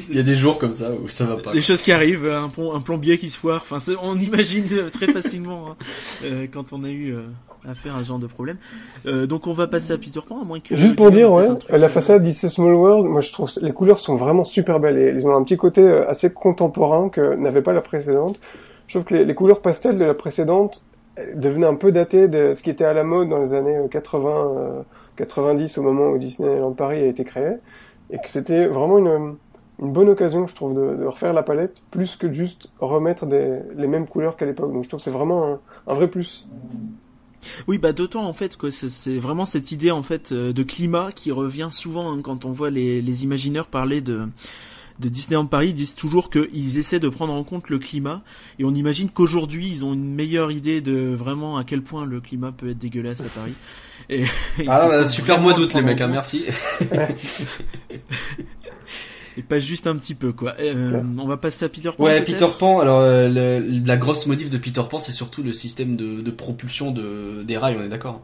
Il 0.10 0.16
y 0.16 0.20
a 0.20 0.24
des 0.24 0.36
jours 0.36 0.58
comme 0.58 0.74
ça 0.74 0.92
où 0.94 1.08
ça 1.10 1.26
va 1.26 1.38
pas. 1.38 1.52
des 1.54 1.62
choses 1.62 1.82
qui 1.82 1.92
arrivent, 1.92 2.26
un, 2.28 2.50
pom- 2.50 2.74
un 2.76 2.82
plombier 2.82 3.18
qui 3.18 3.30
se 3.30 3.38
foire. 3.38 3.64
Enfin, 3.70 3.94
on 4.02 4.18
imagine 4.20 4.66
très 4.92 5.08
facilement 5.08 5.72
hein, 5.72 5.76
euh, 6.24 6.48
quand 6.52 6.74
on 6.74 6.84
a 6.84 6.90
eu 6.90 7.14
euh, 7.14 7.24
affaire 7.70 7.96
à 7.96 8.02
ce 8.04 8.08
genre 8.08 8.20
de 8.20 8.28
problème. 8.28 8.58
Euh, 9.06 9.28
donc, 9.28 9.46
on 9.48 9.54
va 9.54 9.68
passer 9.68 9.94
à 9.94 9.98
Peter 9.98 10.20
Pan, 10.28 10.42
à 10.42 10.46
moins 10.46 10.60
que. 10.60 10.76
Juste 10.76 10.96
pour 10.96 11.12
dire, 11.12 11.32
ouais, 11.32 11.48
un 11.70 11.78
la 11.78 11.90
façade 11.90 12.24
d'Ice 12.24 12.48
Small 12.48 12.74
World, 12.74 13.08
moi 13.08 13.22
je 13.22 13.32
trouve 13.32 13.52
les 13.62 13.72
couleurs 13.74 14.00
sont 14.00 14.16
vraiment 14.16 14.46
super 14.46 14.80
belles 14.80 14.98
et 14.98 15.10
ils 15.16 15.26
ont 15.28 15.36
un 15.36 15.44
petit 15.44 15.58
côté 15.58 15.86
assez 16.08 16.32
contemporain 16.62 17.10
que 17.10 17.36
n'avait 17.36 17.62
pas 17.62 17.74
la 17.74 17.82
précédente. 17.82 18.40
Je 18.88 18.98
trouve 18.98 19.06
que 19.06 19.16
les, 19.16 19.36
couleurs 19.36 19.62
pastel 19.62 19.96
de 19.96 20.04
la 20.04 20.14
précédente 20.14 20.86
euh, 21.18 21.36
devenaient 21.36 21.68
un 21.68 21.76
peu 21.76 21.92
datées 21.92 22.28
de 22.28 22.54
ce 22.54 22.62
qui 22.62 22.70
était 22.70 22.86
à 22.86 22.94
la 22.94 23.04
mode 23.04 23.30
dans 23.30 23.40
les 23.40 23.54
années 23.54 23.78
euh, 23.78 23.88
80, 23.88 24.30
euh, 24.30 24.82
90 25.16 25.78
au 25.78 25.82
moment 25.82 26.10
où 26.10 26.18
Disneyland 26.18 26.74
Paris 26.74 27.02
a 27.02 27.08
été 27.08 27.24
créé 27.24 27.54
et 28.12 28.18
que 28.18 28.30
c'était 28.30 28.68
vraiment 28.68 28.98
une, 29.00 29.36
bonne 29.80 30.10
occasion, 30.10 30.46
je 30.46 30.54
trouve, 30.54 30.76
de, 30.76 31.06
refaire 31.06 31.34
la 31.34 31.42
palette 31.42 31.82
plus 31.90 32.16
que 32.16 32.32
juste 32.32 32.70
remettre 32.80 33.26
les 33.26 33.88
mêmes 33.88 34.06
couleurs 34.06 34.36
qu'à 34.36 34.46
l'époque. 34.46 34.72
Donc 34.72 34.84
je 34.84 34.90
trouve 34.90 35.00
que 35.00 35.04
c'est 35.06 35.10
vraiment 35.10 35.60
un, 35.88 35.94
vrai 35.96 36.08
plus. 36.08 36.48
Oui, 37.68 37.80
bah 37.80 37.92
d'autant 37.92 38.26
en 38.26 38.34
fait 38.34 38.56
que 38.58 38.70
c'est- 38.70 39.18
vraiment 39.18 39.46
cette 39.46 39.72
idée 39.72 39.90
en 39.90 40.04
fait 40.04 40.32
euh, 40.32 40.54
de 40.54 40.62
climat 40.62 41.12
qui 41.12 41.32
revient 41.32 41.70
souvent 41.72 42.12
hein, 42.12 42.20
quand 42.22 42.46
on 42.46 42.52
voit 42.52 42.70
les 42.70 43.24
imagineurs 43.24 43.66
parler 43.66 44.02
de 44.02 44.28
de 45.02 45.10
Disneyland 45.10 45.46
Paris, 45.48 45.74
disent 45.74 45.96
toujours 45.96 46.30
qu'ils 46.30 46.78
essaient 46.78 47.00
de 47.00 47.10
prendre 47.10 47.34
en 47.34 47.44
compte 47.44 47.70
le 47.70 47.80
climat 47.80 48.22
et 48.60 48.64
on 48.64 48.74
imagine 48.74 49.10
qu'aujourd'hui 49.10 49.68
ils 49.68 49.84
ont 49.84 49.94
une 49.94 50.14
meilleure 50.14 50.52
idée 50.52 50.80
de 50.82 51.14
vraiment 51.14 51.58
à 51.58 51.64
quel 51.66 51.82
point 51.82 52.06
le 52.06 52.22
climat 52.22 52.52
peut 52.52 52.70
être 52.70 52.78
dégueulasse 52.78 53.22
à 53.22 53.30
Paris. 53.30 53.54
Et, 54.10 54.22
et 54.60 54.68
Ah, 54.68 54.88
bah, 54.88 55.06
super 55.06 55.40
mois 55.42 55.54
d'août, 55.54 55.74
les 55.74 55.82
mecs, 55.82 56.00
hein, 56.02 56.08
merci. 56.08 56.46
Et 59.38 59.42
pas 59.44 59.60
juste 59.60 59.88
un 59.88 59.96
petit 59.96 60.14
peu 60.16 60.34
quoi. 60.34 60.56
Euh, 60.60 61.02
on 61.18 61.26
va 61.26 61.38
passer 61.38 61.64
à 61.64 61.70
Peter 61.70 61.90
Pan. 61.96 62.04
Ouais, 62.04 62.22
Peter 62.22 62.48
Pan. 62.60 62.80
Alors, 62.82 63.00
euh, 63.00 63.30
le- 63.30 63.82
la 63.86 63.96
grosse 63.96 64.28
modif 64.28 64.50
de 64.50 64.58
Peter 64.58 64.82
Pan, 64.90 65.00
c'est 65.00 65.14
surtout 65.14 65.42
le 65.42 65.54
système 65.54 65.96
de, 65.96 66.20
de 66.20 66.32
propulsion 66.32 66.92
de, 66.92 67.42
des 67.44 67.58
rails, 67.58 67.78
on 67.80 67.84
est 67.84 67.90
d'accord 67.90 68.22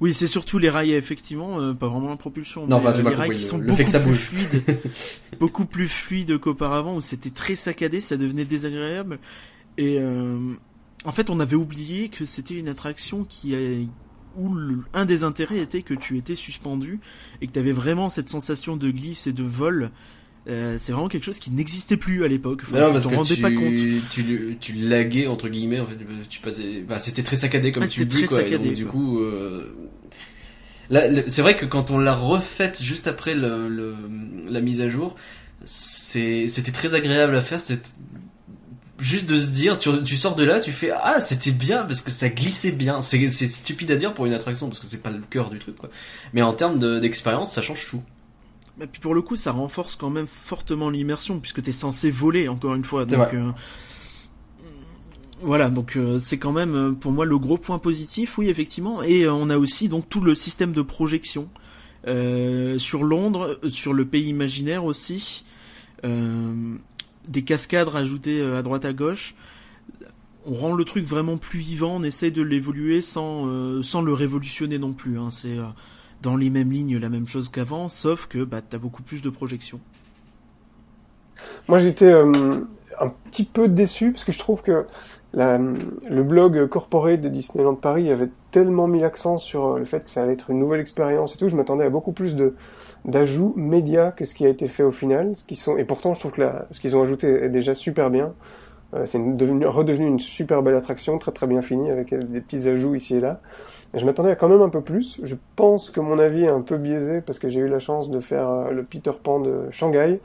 Oui, 0.00 0.12
c'est 0.12 0.26
surtout 0.26 0.58
les 0.58 0.68
rails 0.68 0.92
effectivement, 0.92 1.58
euh, 1.60 1.72
pas 1.72 1.88
vraiment 1.88 2.10
la 2.10 2.16
propulsion. 2.16 2.66
Non, 2.66 2.80
mais, 2.80 2.88
euh, 2.88 3.02
les 3.02 3.14
rails 3.14 3.28
compris, 3.30 3.36
qui 3.38 3.42
sont 3.44 3.58
le 3.58 3.64
beaucoup 3.64 3.76
fait 3.78 3.84
que 3.86 3.90
ça 3.90 4.00
plus 4.00 4.14
fluides, 4.14 4.62
beaucoup 5.40 5.64
plus 5.64 5.88
fluides 5.88 6.38
qu'auparavant 6.38 6.96
où 6.96 7.00
c'était 7.00 7.30
très 7.30 7.54
saccadé, 7.54 8.00
ça 8.02 8.16
devenait 8.16 8.44
désagréable. 8.44 9.18
Et 9.78 9.98
euh, 9.98 10.52
en 11.04 11.12
fait, 11.12 11.30
on 11.30 11.40
avait 11.40 11.56
oublié 11.56 12.08
que 12.10 12.26
c'était 12.26 12.54
une 12.58 12.68
attraction 12.68 13.24
qui 13.24 13.54
a 13.54 13.58
où 14.38 14.54
le- 14.54 14.84
un 14.92 15.06
des 15.06 15.24
intérêts 15.24 15.58
était 15.60 15.80
que 15.80 15.94
tu 15.94 16.18
étais 16.18 16.34
suspendu 16.34 17.00
et 17.40 17.46
que 17.46 17.52
tu 17.52 17.58
avais 17.58 17.72
vraiment 17.72 18.10
cette 18.10 18.28
sensation 18.28 18.76
de 18.76 18.90
glisse 18.90 19.26
et 19.26 19.32
de 19.32 19.42
vol. 19.42 19.90
Euh, 20.48 20.76
c'est 20.78 20.92
vraiment 20.92 21.08
quelque 21.08 21.24
chose 21.24 21.40
qui 21.40 21.50
n'existait 21.50 21.96
plus 21.96 22.24
à 22.24 22.28
l'époque. 22.28 22.62
Enfin, 22.68 22.78
non, 22.80 22.92
parce 22.92 23.06
que 23.06 23.14
rendais 23.16 23.34
tu, 23.34 23.42
pas 23.42 23.50
compte. 23.50 23.74
tu, 24.10 24.56
tu 24.60 24.72
laguais, 24.74 25.26
entre 25.26 25.48
guillemets, 25.48 25.80
en 25.80 25.86
fait, 25.86 25.96
tu 26.28 26.40
passais, 26.40 26.82
bah, 26.86 26.98
c'était 27.00 27.24
très 27.24 27.34
saccadé, 27.36 27.72
comme 27.72 27.82
Ah, 27.82 27.88
tu 27.88 28.00
le 28.00 28.06
dis, 28.06 28.24
quoi. 28.26 28.38
saccadé, 28.38 28.66
donc, 28.68 28.74
du 28.74 28.86
coup, 28.86 29.18
euh, 29.20 29.74
c'est 31.26 31.42
vrai 31.42 31.56
que 31.56 31.66
quand 31.66 31.90
on 31.90 31.98
l'a 31.98 32.14
refaite 32.14 32.80
juste 32.80 33.08
après 33.08 33.34
le, 33.34 33.68
le- 33.68 33.96
la 34.48 34.60
mise 34.60 34.80
à 34.80 34.88
jour, 34.88 35.16
c'est, 35.64 36.46
c'était 36.46 36.70
très 36.70 36.94
agréable 36.94 37.34
à 37.34 37.40
faire, 37.40 37.60
c'était 37.60 37.82
juste 39.00 39.28
de 39.28 39.34
se 39.34 39.48
dire, 39.48 39.78
tu, 39.78 39.90
tu 40.04 40.16
sors 40.16 40.36
de 40.36 40.44
là, 40.44 40.60
tu 40.60 40.70
fais, 40.70 40.90
ah, 40.92 41.18
c'était 41.18 41.50
bien, 41.50 41.82
parce 41.84 42.00
que 42.02 42.10
ça 42.12 42.28
glissait 42.28 42.70
bien. 42.72 43.02
C'est, 43.02 43.28
c'est 43.30 43.48
stupide 43.48 43.90
à 43.90 43.96
dire 43.96 44.14
pour 44.14 44.26
une 44.26 44.32
attraction, 44.32 44.68
parce 44.68 44.78
que 44.78 44.86
c'est 44.86 45.02
pas 45.02 45.10
le 45.10 45.22
cœur 45.28 45.50
du 45.50 45.58
truc, 45.58 45.74
quoi. 45.76 45.90
Mais 46.32 46.42
en 46.42 46.52
termes 46.52 46.78
de- 46.78 47.00
d'expérience, 47.00 47.52
ça 47.52 47.62
change 47.62 47.84
tout. 47.86 48.02
Et 48.80 48.86
puis 48.86 49.00
pour 49.00 49.14
le 49.14 49.22
coup, 49.22 49.36
ça 49.36 49.52
renforce 49.52 49.96
quand 49.96 50.10
même 50.10 50.26
fortement 50.26 50.90
l'immersion 50.90 51.38
puisque 51.40 51.62
t'es 51.62 51.72
censé 51.72 52.10
voler 52.10 52.48
encore 52.48 52.74
une 52.74 52.84
fois. 52.84 53.04
Donc 53.04 53.32
euh, 53.32 53.50
voilà, 55.40 55.70
donc 55.70 55.96
euh, 55.96 56.18
c'est 56.18 56.38
quand 56.38 56.52
même 56.52 56.74
euh, 56.74 56.92
pour 56.92 57.12
moi 57.12 57.24
le 57.24 57.38
gros 57.38 57.58
point 57.58 57.78
positif, 57.78 58.38
oui 58.38 58.48
effectivement. 58.48 59.02
Et 59.02 59.28
on 59.28 59.48
a 59.50 59.58
aussi 59.58 59.88
donc 59.88 60.08
tout 60.08 60.20
le 60.20 60.34
système 60.34 60.72
de 60.72 60.82
projection 60.82 61.48
sur 62.78 63.02
Londres, 63.02 63.58
sur 63.68 63.92
le 63.92 64.04
pays 64.04 64.28
imaginaire 64.28 64.84
aussi, 64.84 65.44
des 66.04 67.42
cascades 67.44 67.88
rajoutées 67.88 68.40
à 68.40 68.62
droite 68.62 68.84
à 68.84 68.92
gauche. 68.92 69.34
On 70.48 70.52
rend 70.52 70.74
le 70.74 70.84
truc 70.84 71.04
vraiment 71.04 71.38
plus 71.38 71.58
vivant, 71.58 71.96
on 71.96 72.04
essaye 72.04 72.30
de 72.30 72.40
l'évoluer 72.42 73.02
sans 73.02 73.48
euh, 73.48 73.82
sans 73.82 74.00
le 74.00 74.12
révolutionner 74.12 74.78
non 74.78 74.92
plus. 74.92 75.18
Hein. 75.18 75.30
C'est 75.32 75.58
euh, 75.58 75.64
dans 76.26 76.36
les 76.36 76.50
mêmes 76.50 76.72
lignes 76.72 76.98
la 76.98 77.08
même 77.08 77.28
chose 77.28 77.48
qu'avant, 77.48 77.86
sauf 77.86 78.26
que 78.26 78.42
bah, 78.42 78.58
t'as 78.68 78.78
beaucoup 78.78 79.04
plus 79.04 79.22
de 79.22 79.30
projections. 79.30 79.78
Moi, 81.68 81.78
j'étais 81.78 82.12
euh, 82.12 82.64
un 82.98 83.12
petit 83.30 83.44
peu 83.44 83.68
déçu 83.68 84.10
parce 84.10 84.24
que 84.24 84.32
je 84.32 84.38
trouve 84.40 84.62
que 84.62 84.86
le 85.34 86.22
blog 86.22 86.66
corporate 86.68 87.20
de 87.20 87.28
Disneyland 87.28 87.76
Paris 87.76 88.10
avait 88.10 88.30
tellement 88.50 88.88
mis 88.88 89.00
l'accent 89.00 89.38
sur 89.38 89.66
euh, 89.66 89.78
le 89.78 89.84
fait 89.84 90.04
que 90.04 90.10
ça 90.10 90.22
allait 90.22 90.32
être 90.32 90.50
une 90.50 90.58
nouvelle 90.58 90.80
expérience 90.80 91.34
et 91.34 91.38
tout. 91.38 91.48
Je 91.48 91.56
m'attendais 91.56 91.84
à 91.84 91.90
beaucoup 91.90 92.12
plus 92.12 92.34
de 92.34 92.54
d'ajouts 93.04 93.52
médias 93.54 94.10
que 94.10 94.24
ce 94.24 94.34
qui 94.34 94.44
a 94.46 94.48
été 94.48 94.66
fait 94.66 94.82
au 94.82 94.90
final. 94.90 95.36
Ce 95.36 95.44
qui 95.44 95.54
sont 95.54 95.76
et 95.76 95.84
pourtant, 95.84 96.14
je 96.14 96.20
trouve 96.20 96.32
que 96.32 96.40
la, 96.40 96.66
ce 96.72 96.80
qu'ils 96.80 96.96
ont 96.96 97.02
ajouté 97.02 97.28
est 97.28 97.50
déjà 97.50 97.74
super 97.74 98.10
bien. 98.10 98.32
Euh, 98.94 99.04
c'est 99.04 99.18
redevenu 99.18 100.06
une 100.06 100.20
super 100.20 100.62
belle 100.62 100.76
attraction, 100.76 101.18
très 101.18 101.32
très 101.32 101.46
bien 101.48 101.60
finie 101.60 101.90
avec 101.90 102.12
euh, 102.12 102.20
des 102.20 102.40
petits 102.40 102.68
ajouts 102.68 102.94
ici 102.94 103.16
et 103.16 103.20
là. 103.20 103.40
Et 103.94 103.98
je 103.98 104.06
m'attendais 104.06 104.30
à 104.30 104.36
quand 104.36 104.48
même 104.48 104.62
un 104.62 104.68
peu 104.68 104.80
plus. 104.80 105.18
Je 105.24 105.34
pense 105.56 105.90
que 105.90 106.00
mon 106.00 106.18
avis 106.18 106.44
est 106.44 106.48
un 106.48 106.60
peu 106.60 106.76
biaisé 106.76 107.20
parce 107.20 107.38
que 107.38 107.48
j'ai 107.48 107.60
eu 107.60 107.68
la 107.68 107.80
chance 107.80 108.10
de 108.10 108.20
faire 108.20 108.48
euh, 108.48 108.70
le 108.70 108.84
Peter 108.84 109.10
Pan 109.20 109.40
de 109.40 109.64
Shanghai, 109.70 110.20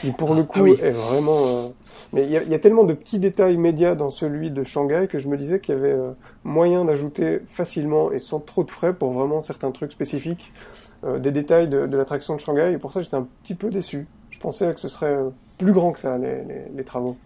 qui 0.00 0.12
pour 0.12 0.34
le 0.34 0.44
coup 0.44 0.60
Ah 0.60 0.62
oui. 0.62 0.78
est 0.80 0.90
vraiment. 0.90 1.38
euh, 1.46 1.68
Mais 2.12 2.24
il 2.24 2.30
y, 2.30 2.36
a, 2.36 2.42
il 2.44 2.50
y 2.50 2.54
a 2.54 2.58
tellement 2.60 2.84
de 2.84 2.94
petits 2.94 3.18
détails 3.18 3.56
médias 3.56 3.96
dans 3.96 4.10
celui 4.10 4.50
de 4.52 4.62
Shanghai 4.62 5.08
que 5.10 5.18
je 5.18 5.28
me 5.28 5.36
disais 5.36 5.58
qu'il 5.60 5.74
y 5.74 5.78
avait 5.78 5.92
euh, 5.92 6.12
moyen 6.44 6.84
d'ajouter 6.84 7.40
facilement 7.46 8.12
et 8.12 8.18
sans 8.20 8.38
trop 8.38 8.62
de 8.62 8.70
frais 8.70 8.92
pour 8.94 9.10
vraiment 9.10 9.40
certains 9.40 9.72
trucs 9.72 9.90
spécifiques 9.92 10.52
euh, 11.04 11.18
des 11.18 11.32
détails 11.32 11.68
de, 11.68 11.86
de 11.86 11.96
l'attraction 11.96 12.36
de 12.36 12.40
Shanghai. 12.40 12.72
Et 12.72 12.78
pour 12.78 12.92
ça, 12.92 13.02
j'étais 13.02 13.16
un 13.16 13.26
petit 13.42 13.54
peu 13.56 13.68
déçu. 13.70 14.06
Je 14.30 14.38
pensais 14.38 14.72
que 14.74 14.80
ce 14.80 14.88
serait 14.88 15.16
plus 15.58 15.72
grand 15.72 15.90
que 15.92 15.98
ça 15.98 16.18
les, 16.18 16.44
les, 16.44 16.62
les 16.74 16.84
travaux. 16.84 17.16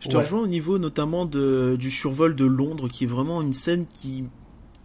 Je 0.00 0.08
te 0.08 0.16
Ouais. 0.16 0.22
rejoins 0.22 0.42
au 0.42 0.46
niveau 0.46 0.78
notamment 0.78 1.24
de, 1.26 1.76
du 1.78 1.90
survol 1.90 2.34
de 2.36 2.44
Londres, 2.44 2.88
qui 2.88 3.04
est 3.04 3.08
vraiment 3.08 3.42
une 3.42 3.52
scène 3.52 3.86
qui, 3.92 4.24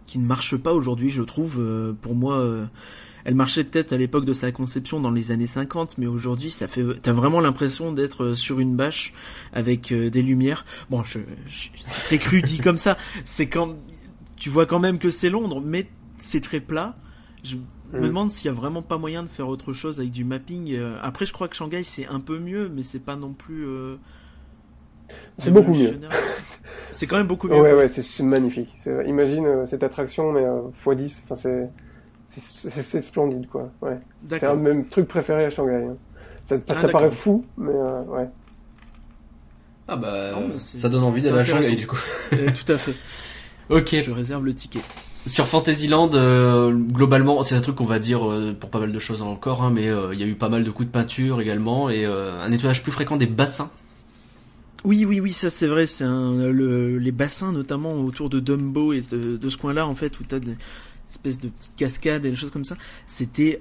qui 0.06 0.18
ne 0.18 0.26
marche 0.26 0.56
pas 0.56 0.72
aujourd'hui, 0.72 1.10
je 1.10 1.22
trouve. 1.22 1.58
Euh, 1.60 1.92
pour 2.00 2.14
moi, 2.14 2.38
euh, 2.38 2.66
elle 3.24 3.34
marchait 3.36 3.62
peut-être 3.64 3.92
à 3.92 3.96
l'époque 3.96 4.24
de 4.24 4.32
sa 4.32 4.50
conception 4.52 5.00
dans 5.00 5.10
les 5.10 5.30
années 5.30 5.46
50, 5.46 5.96
mais 5.98 6.06
aujourd'hui, 6.06 6.50
ça 6.50 6.66
fait, 6.66 6.84
t'as 7.02 7.12
vraiment 7.12 7.40
l'impression 7.40 7.92
d'être 7.92 8.34
sur 8.34 8.58
une 8.58 8.74
bâche 8.74 9.14
avec 9.52 9.92
euh, 9.92 10.10
des 10.10 10.22
lumières. 10.22 10.64
Bon, 10.90 11.04
je, 11.04 11.20
je 11.46 11.68
c'est 11.76 12.00
très 12.04 12.18
cru 12.18 12.42
dit 12.42 12.58
comme 12.58 12.78
ça. 12.78 12.96
C'est 13.24 13.48
quand 13.48 13.76
tu 14.36 14.50
vois 14.50 14.66
quand 14.66 14.80
même 14.80 14.98
que 14.98 15.10
c'est 15.10 15.30
Londres, 15.30 15.60
mais 15.64 15.88
c'est 16.18 16.40
très 16.40 16.60
plat. 16.60 16.94
Je 17.44 17.56
me 17.56 17.62
Mm. 17.92 18.00
demande 18.06 18.30
s'il 18.30 18.46
y 18.46 18.48
a 18.48 18.54
vraiment 18.54 18.80
pas 18.82 18.96
moyen 18.96 19.22
de 19.22 19.28
faire 19.28 19.48
autre 19.48 19.72
chose 19.74 20.00
avec 20.00 20.10
du 20.12 20.24
mapping. 20.24 20.72
Euh, 20.72 20.96
Après, 21.02 21.26
je 21.26 21.32
crois 21.34 21.46
que 21.46 21.54
Shanghai 21.54 21.84
c'est 21.84 22.06
un 22.08 22.20
peu 22.20 22.38
mieux, 22.38 22.70
mais 22.74 22.82
c'est 22.82 22.98
pas 23.00 23.16
non 23.16 23.34
plus. 23.34 23.66
C'est 25.38 25.50
beaucoup 25.50 25.74
mieux. 25.74 25.96
C'est 26.90 27.06
quand 27.06 27.16
même 27.16 27.26
beaucoup 27.26 27.48
mieux. 27.48 27.58
Ouais, 27.60 27.72
ouais, 27.72 27.88
c'est 27.88 28.22
magnifique. 28.22 28.68
C'est- 28.76 29.08
Imagine 29.08 29.46
euh, 29.46 29.66
cette 29.66 29.82
attraction, 29.82 30.30
mais 30.30 30.44
euh, 30.44 30.60
x10. 30.84 31.12
Enfin, 31.30 31.34
c'est 32.26 33.00
splendide, 33.00 33.48
quoi. 33.48 33.70
Ouais. 33.80 33.98
C'est 34.30 34.44
un 34.44 34.56
de 34.56 34.60
mes 34.60 34.84
trucs 34.84 35.08
préférés 35.08 35.46
à 35.46 35.50
Shanghai. 35.50 35.86
hein. 35.90 35.96
Ça, 36.44 36.56
Ah, 36.68 36.74
ça 36.74 36.88
paraît 36.88 37.10
fou, 37.10 37.44
mais 37.56 37.72
euh, 37.72 38.02
ouais. 38.08 38.28
Ah 39.88 39.96
bah, 39.96 40.30
Non, 40.32 40.48
mais 40.48 40.58
c'est- 40.58 40.78
ça 40.78 40.88
donne 40.88 41.04
envie 41.04 41.22
d'aller 41.22 41.38
à. 41.38 41.44
Shanghai, 41.44 41.76
du 41.76 41.86
coup. 41.86 41.98
Euh, 42.34 42.48
Tout 42.50 42.70
à 42.72 42.76
fait. 42.76 42.94
Ok. 43.70 43.94
Je 44.02 44.10
réserve 44.10 44.44
le 44.44 44.54
ticket. 44.54 44.80
Sur 45.24 45.46
Fantasyland, 45.46 46.10
euh, 46.14 46.72
globalement, 46.72 47.42
c'est 47.42 47.54
un 47.54 47.60
truc 47.60 47.76
qu'on 47.76 47.84
va 47.84 48.00
dire 48.00 48.28
euh, 48.28 48.54
pour 48.58 48.70
pas 48.70 48.80
mal 48.80 48.90
de 48.92 48.98
choses 48.98 49.22
encore, 49.22 49.62
hein, 49.62 49.70
mais 49.72 49.88
euh, 49.88 50.12
il 50.12 50.20
y 50.20 50.24
a 50.24 50.26
eu 50.26 50.34
pas 50.34 50.48
mal 50.48 50.64
de 50.64 50.70
coups 50.70 50.88
de 50.88 50.92
peinture 50.92 51.40
également 51.40 51.88
et 51.88 52.04
un 52.04 52.48
nettoyage 52.48 52.82
plus 52.82 52.92
fréquent 52.92 53.16
des 53.16 53.26
bassins. 53.26 53.70
Oui, 54.84 55.04
oui, 55.04 55.20
oui, 55.20 55.32
ça 55.32 55.50
c'est 55.50 55.66
vrai. 55.66 55.86
C'est 55.86 56.04
le, 56.04 56.98
les 56.98 57.12
bassins 57.12 57.52
notamment 57.52 57.94
autour 57.94 58.30
de 58.30 58.40
Dumbo 58.40 58.92
et 58.92 59.00
de, 59.00 59.48
ce 59.48 59.56
coin-là 59.56 59.86
en 59.86 59.94
fait 59.94 60.18
où 60.20 60.24
t'as 60.24 60.40
des 60.40 60.56
espèces 61.10 61.40
de 61.40 61.48
petites 61.48 61.76
cascades 61.76 62.24
et 62.24 62.30
des 62.30 62.36
choses 62.36 62.50
comme 62.50 62.64
ça. 62.64 62.76
C'était 63.06 63.60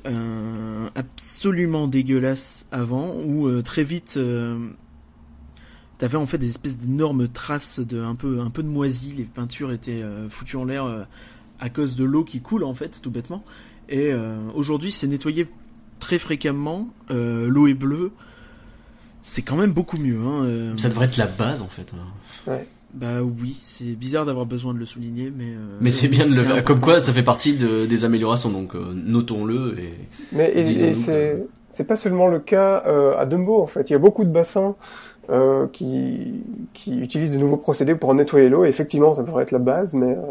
absolument 0.96 1.88
dégueulasse 1.88 2.66
avant 2.72 3.16
où 3.24 3.62
très 3.62 3.84
vite 3.84 4.20
t'avais 5.98 6.18
en 6.18 6.26
fait 6.26 6.40
des 6.40 6.50
espèces 6.50 6.78
d'énormes 6.78 7.28
traces 7.28 7.80
de 7.80 8.02
un 8.02 8.16
peu 8.16 8.40
un 8.40 8.50
peu 8.50 8.64
de 8.64 8.70
moisi. 8.70 9.14
Les 9.18 9.26
peintures 9.26 9.72
étaient 9.72 10.04
foutues 10.30 10.58
en 10.58 10.66
l'air 10.66 11.06
à 11.62 11.70
cause 11.70 11.96
de 11.96 12.04
l'eau 12.04 12.26
qui 12.26 12.42
coule 12.42 12.64
en 12.64 12.74
fait, 12.74 13.00
tout 13.02 13.12
bêtement. 13.12 13.44
Et 13.88 14.12
euh, 14.12 14.38
aujourd'hui, 14.56 14.92
c'est 14.92 15.08
nettoyé 15.08 15.48
très 16.00 16.20
fréquemment. 16.20 16.90
Euh, 17.12 17.48
l'eau 17.48 17.68
est 17.68 17.76
bleue. 17.76 18.12
C'est 19.22 19.42
quand 19.42 19.56
même 19.56 19.72
beaucoup 19.72 19.98
mieux. 19.98 20.20
Hein, 20.20 20.44
euh. 20.46 20.74
Ça 20.78 20.90
devrait 20.90 21.06
être 21.06 21.18
la 21.18 21.28
base 21.28 21.62
en 21.62 21.68
fait. 21.68 21.94
Hein. 21.94 22.52
Ouais. 22.52 22.68
Bah 22.94 23.22
oui, 23.22 23.58
c'est 23.58 23.96
bizarre 23.96 24.26
d'avoir 24.26 24.46
besoin 24.46 24.74
de 24.74 24.80
le 24.80 24.86
souligner, 24.86 25.32
mais. 25.36 25.54
mais 25.80 25.92
c'est 25.92 26.10
bien 26.10 26.28
de 26.28 26.36
le 26.36 26.44
faire. 26.44 26.64
Comme 26.64 26.82
quoi, 26.82 27.00
ça 27.00 27.14
fait 27.14 27.24
partie 27.24 27.56
de, 27.56 27.86
des 27.86 28.04
améliorations, 28.04 28.50
donc 28.50 28.74
notons-le 28.74 29.80
et. 29.80 29.94
Mais 30.34 30.52
et, 30.54 30.94
c'est 30.94 31.38
c'est 31.70 31.86
pas 31.86 31.96
seulement 31.96 32.28
le 32.28 32.40
cas 32.40 32.84
à 33.18 33.26
Dumbo 33.26 33.62
en 33.62 33.68
fait. 33.68 33.90
Il 33.90 33.94
y 33.94 33.96
a 33.96 34.00
beaucoup 34.00 34.26
de 34.26 34.30
bassins 34.30 34.76
euh, 35.30 35.68
qui, 35.72 36.44
qui 36.74 36.98
utilisent 37.00 37.32
de 37.32 37.38
nouveaux 37.38 37.58
procédés 37.58 37.96
pour 37.96 38.14
nettoyer 38.14 38.50
l'eau. 38.50 38.66
Effectivement, 38.66 39.14
ça 39.14 39.24
devrait 39.24 39.44
être 39.44 39.52
la 39.52 39.60
base, 39.60 39.94
mais 39.94 40.14
euh, 40.14 40.22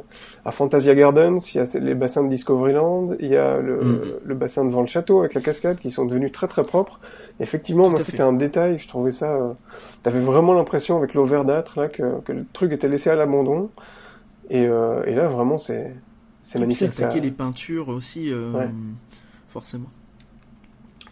à 0.45 0.51
Fantasia 0.51 0.95
Gardens, 0.95 1.39
il 1.55 1.59
y 1.59 1.61
a 1.61 1.79
les 1.79 1.95
bassins 1.95 2.25
de 2.25 2.29
Discoveryland, 2.29 3.15
il 3.21 3.29
y 3.29 3.37
a 3.37 3.59
le, 3.59 3.77
mm. 3.77 4.03
le, 4.25 4.35
bassin 4.35 4.65
devant 4.65 4.81
le 4.81 4.89
château 4.89 5.21
avec 5.21 5.35
la 5.35 5.41
cascade 5.41 5.79
qui 5.79 5.91
sont 5.91 6.05
devenus 6.05 6.33
très 6.33 6.49
très 6.49 6.63
propres. 6.63 7.01
Effectivement, 7.41 7.89
moi 7.89 8.01
c'était 8.03 8.21
un 8.21 8.35
détail, 8.35 8.79
je 8.79 8.89
trouvais 8.89 9.13
ça. 9.13 9.31
Euh, 9.31 9.53
T'avais 10.03 10.21
vraiment 10.21 10.53
l'impression 10.53 10.99
avec 10.99 11.15
l'eau 11.15 11.25
verdâtre 11.25 11.81
là 11.81 11.89
que, 11.89 12.21
que, 12.21 12.33
le 12.33 12.45
truc 12.53 12.73
était 12.73 12.89
laissé 12.89 13.09
à 13.09 13.15
l'abandon. 13.15 13.71
Et, 14.51 14.67
euh, 14.67 15.05
et 15.07 15.15
là 15.15 15.29
vraiment 15.29 15.57
c'est 15.57 15.95
c'est 16.43 16.59
magnifique. 16.59 16.93
Ça 16.93 17.07
attaquer 17.07 17.21
les 17.21 17.31
peintures 17.31 17.89
aussi, 17.89 18.31
euh, 18.31 18.67
forcément. 19.49 19.91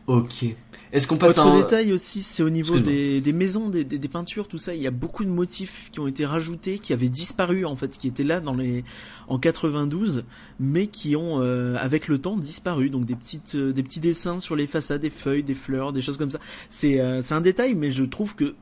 Ok. 0.07 0.45
Est-ce 0.93 1.07
qu'on 1.07 1.17
passe 1.17 1.39
Autre 1.39 1.49
un... 1.49 1.59
détail 1.61 1.93
aussi, 1.93 2.23
c'est 2.23 2.43
au 2.43 2.51
niveau 2.51 2.79
des, 2.79 3.21
des, 3.21 3.33
maisons, 3.33 3.69
des, 3.69 3.85
des, 3.85 4.09
peintures, 4.09 4.49
tout 4.49 4.59
ça. 4.59 4.75
Il 4.75 4.81
y 4.81 4.87
a 4.87 4.91
beaucoup 4.91 5.25
de 5.25 5.31
motifs 5.31 5.91
qui 5.93 6.01
ont 6.01 6.07
été 6.07 6.25
rajoutés, 6.25 6.79
qui 6.79 6.93
avaient 6.93 7.09
disparu 7.09 7.65
en 7.65 7.77
fait, 7.77 7.97
qui 7.99 8.09
étaient 8.09 8.25
là 8.25 8.41
dans 8.41 8.55
les 8.55 8.85
en 9.29 9.39
92, 9.39 10.25
mais 10.61 10.87
qui 10.87 11.17
ont 11.17 11.41
euh, 11.41 11.77
avec 11.79 12.09
le 12.09 12.19
temps 12.19 12.37
disparu. 12.37 12.91
Donc 12.91 13.05
des 13.05 13.17
petites, 13.17 13.55
euh, 13.55 13.73
des 13.73 13.83
petits 13.83 14.01
dessins 14.01 14.39
sur 14.39 14.57
les 14.57 14.67
façades, 14.67 15.03
des 15.03 15.11
feuilles, 15.11 15.43
des 15.43 15.55
fleurs, 15.55 15.93
des 15.93 16.01
choses 16.01 16.19
comme 16.19 16.31
ça. 16.31 16.41
C'est 16.71 17.01
euh, 17.01 17.23
c'est 17.23 17.35
un 17.35 17.41
détail, 17.41 17.75
mais 17.75 17.91
je 17.91 18.05
trouve 18.05 18.35
que 18.35 18.55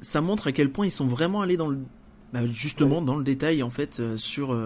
ça 0.00 0.20
montre 0.20 0.46
à 0.46 0.52
quel 0.52 0.70
point 0.70 0.86
ils 0.86 0.90
sont 0.90 1.06
vraiment 1.06 1.42
allés 1.42 1.56
dans 1.56 1.68
le 1.68 1.78
bah, 2.32 2.40
justement 2.50 3.02
dans 3.02 3.16
le 3.16 3.24
détail 3.24 3.62
en 3.62 3.70
fait 3.70 4.02
sur 4.16 4.56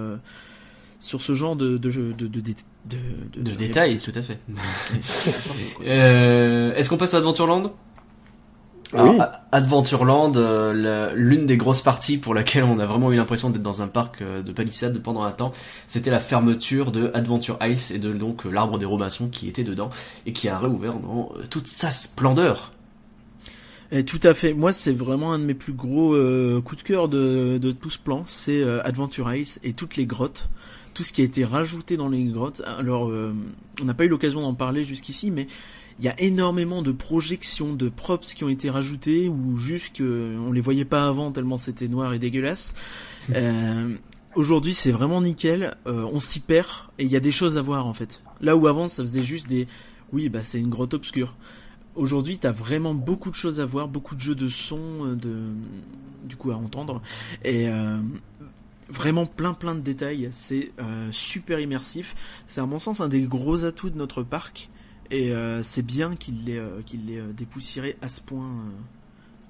sur 1.00 1.22
ce 1.22 1.32
genre 1.34 1.56
de, 1.56 1.78
de, 1.78 1.90
de, 1.90 2.26
de, 2.26 2.54
de, 2.86 3.40
de, 3.40 3.52
détails, 3.52 3.98
tout 3.98 4.12
à 4.14 4.22
fait. 4.22 4.38
euh, 5.86 6.74
Est-ce 6.74 6.88
qu'on 6.88 6.96
passe 6.96 7.14
à 7.14 7.18
Adventureland? 7.18 7.72
Oui. 8.92 9.18
Adventureland, 9.52 10.32
euh, 10.36 11.12
l'une 11.14 11.46
des 11.46 11.56
grosses 11.56 11.82
parties 11.82 12.18
pour 12.18 12.34
laquelle 12.34 12.64
on 12.64 12.78
a 12.78 12.86
vraiment 12.86 13.12
eu 13.12 13.16
l'impression 13.16 13.50
d'être 13.50 13.62
dans 13.62 13.82
un 13.82 13.88
parc 13.88 14.22
euh, 14.22 14.42
de 14.42 14.52
palissade 14.52 15.00
pendant 15.00 15.22
un 15.22 15.30
temps, 15.30 15.52
c'était 15.86 16.10
la 16.10 16.18
fermeture 16.18 16.90
de 16.90 17.10
Adventure 17.14 17.58
Ice 17.62 17.90
et 17.90 17.98
de 17.98 18.12
donc 18.12 18.46
euh, 18.46 18.50
l'arbre 18.50 18.78
des 18.78 18.86
Robinson 18.86 19.28
qui 19.28 19.48
était 19.48 19.64
dedans 19.64 19.90
et 20.26 20.32
qui 20.32 20.48
a 20.48 20.58
réouvert 20.58 20.94
dans 20.94 21.32
toute 21.50 21.66
sa 21.66 21.90
splendeur. 21.90 22.72
Et 23.92 24.04
tout 24.04 24.20
à 24.22 24.34
fait. 24.34 24.54
Moi, 24.54 24.72
c'est 24.72 24.92
vraiment 24.92 25.32
un 25.32 25.38
de 25.38 25.44
mes 25.44 25.54
plus 25.54 25.72
gros 25.72 26.10
coups 26.62 26.82
de 26.82 26.86
cœur 26.86 27.08
de, 27.08 27.58
de 27.58 27.72
tout 27.72 27.90
ce 27.90 27.98
plan, 27.98 28.22
c'est 28.24 28.62
Adventure 28.84 29.34
Ice 29.34 29.58
et 29.64 29.72
toutes 29.72 29.96
les 29.96 30.06
grottes 30.06 30.48
tout 30.94 31.02
ce 31.02 31.12
qui 31.12 31.22
a 31.22 31.24
été 31.24 31.44
rajouté 31.44 31.96
dans 31.96 32.08
les 32.08 32.24
grottes. 32.24 32.62
Alors, 32.78 33.08
euh, 33.08 33.34
on 33.80 33.84
n'a 33.84 33.94
pas 33.94 34.04
eu 34.04 34.08
l'occasion 34.08 34.40
d'en 34.40 34.54
parler 34.54 34.84
jusqu'ici, 34.84 35.30
mais 35.30 35.46
il 35.98 36.04
y 36.04 36.08
a 36.08 36.20
énormément 36.20 36.82
de 36.82 36.92
projections, 36.92 37.74
de 37.74 37.88
props 37.88 38.34
qui 38.34 38.44
ont 38.44 38.48
été 38.48 38.70
rajoutés 38.70 39.28
ou 39.28 39.56
juste 39.56 39.96
que 39.96 40.36
on 40.46 40.52
les 40.52 40.60
voyait 40.60 40.84
pas 40.84 41.06
avant 41.06 41.30
tellement 41.30 41.58
c'était 41.58 41.88
noir 41.88 42.12
et 42.14 42.18
dégueulasse. 42.18 42.74
Euh, 43.36 43.94
Aujourd'hui, 44.36 44.74
c'est 44.74 44.92
vraiment 44.92 45.22
nickel. 45.22 45.74
Euh, 45.86 46.06
on 46.12 46.20
s'y 46.20 46.38
perd 46.38 46.68
et 46.98 47.04
il 47.04 47.10
y 47.10 47.16
a 47.16 47.20
des 47.20 47.32
choses 47.32 47.56
à 47.58 47.62
voir 47.62 47.86
en 47.86 47.92
fait. 47.92 48.22
Là 48.40 48.56
où 48.56 48.68
avant, 48.68 48.86
ça 48.86 49.02
faisait 49.02 49.24
juste 49.24 49.48
des, 49.48 49.66
oui, 50.12 50.28
bah 50.28 50.44
c'est 50.44 50.60
une 50.60 50.68
grotte 50.68 50.94
obscure. 50.94 51.34
Aujourd'hui, 51.96 52.38
t'as 52.38 52.52
vraiment 52.52 52.94
beaucoup 52.94 53.30
de 53.30 53.34
choses 53.34 53.58
à 53.58 53.66
voir, 53.66 53.88
beaucoup 53.88 54.14
de 54.14 54.20
jeux 54.20 54.36
de 54.36 54.48
son, 54.48 55.16
de, 55.16 55.50
du 56.24 56.36
coup 56.36 56.52
à 56.52 56.54
entendre. 56.54 57.02
Et 57.44 57.68
euh, 57.68 58.00
vraiment 58.90 59.26
plein 59.26 59.52
plein 59.52 59.74
de 59.74 59.80
détails, 59.80 60.28
c'est 60.32 60.72
euh, 60.80 61.08
super 61.12 61.60
immersif. 61.60 62.14
C'est 62.46 62.60
à 62.60 62.66
mon 62.66 62.78
sens 62.78 63.00
un 63.00 63.08
des 63.08 63.22
gros 63.22 63.64
atouts 63.64 63.90
de 63.90 63.98
notre 63.98 64.22
parc 64.22 64.68
et 65.10 65.32
euh, 65.32 65.62
c'est 65.62 65.82
bien 65.82 66.14
qu'il 66.16 66.44
l'ait 66.44 66.58
euh, 66.58 66.80
qu'il 66.84 67.06
l'ait 67.06 67.20
dépoussiéré 67.32 67.96
à 68.02 68.08
ce 68.08 68.20
point. 68.20 68.48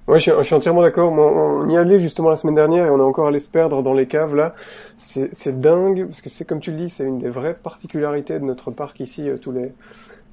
Ouais, 0.07 0.17
je 0.19 0.23
suis, 0.23 0.31
je 0.39 0.43
suis 0.43 0.55
entièrement 0.55 0.81
d'accord. 0.81 1.11
On, 1.11 1.69
y 1.69 1.77
allait 1.77 1.99
justement 1.99 2.29
la 2.29 2.35
semaine 2.35 2.55
dernière 2.55 2.85
et 2.85 2.89
on 2.89 2.97
est 2.97 3.03
encore 3.03 3.27
allé 3.27 3.39
se 3.39 3.47
perdre 3.47 3.83
dans 3.83 3.93
les 3.93 4.07
caves 4.07 4.35
là. 4.35 4.55
C'est 4.97 5.59
dingue 5.59 6.05
parce 6.07 6.21
que 6.21 6.29
c'est 6.29 6.45
comme 6.45 6.59
tu 6.59 6.71
le 6.71 6.77
dis, 6.77 6.89
c'est 6.89 7.03
une 7.03 7.19
des 7.19 7.29
vraies 7.29 7.53
particularités 7.55 8.39
de 8.39 8.45
notre 8.45 8.71
parc 8.71 8.99
ici, 8.99 9.29
tous 9.41 9.51
les 9.51 9.71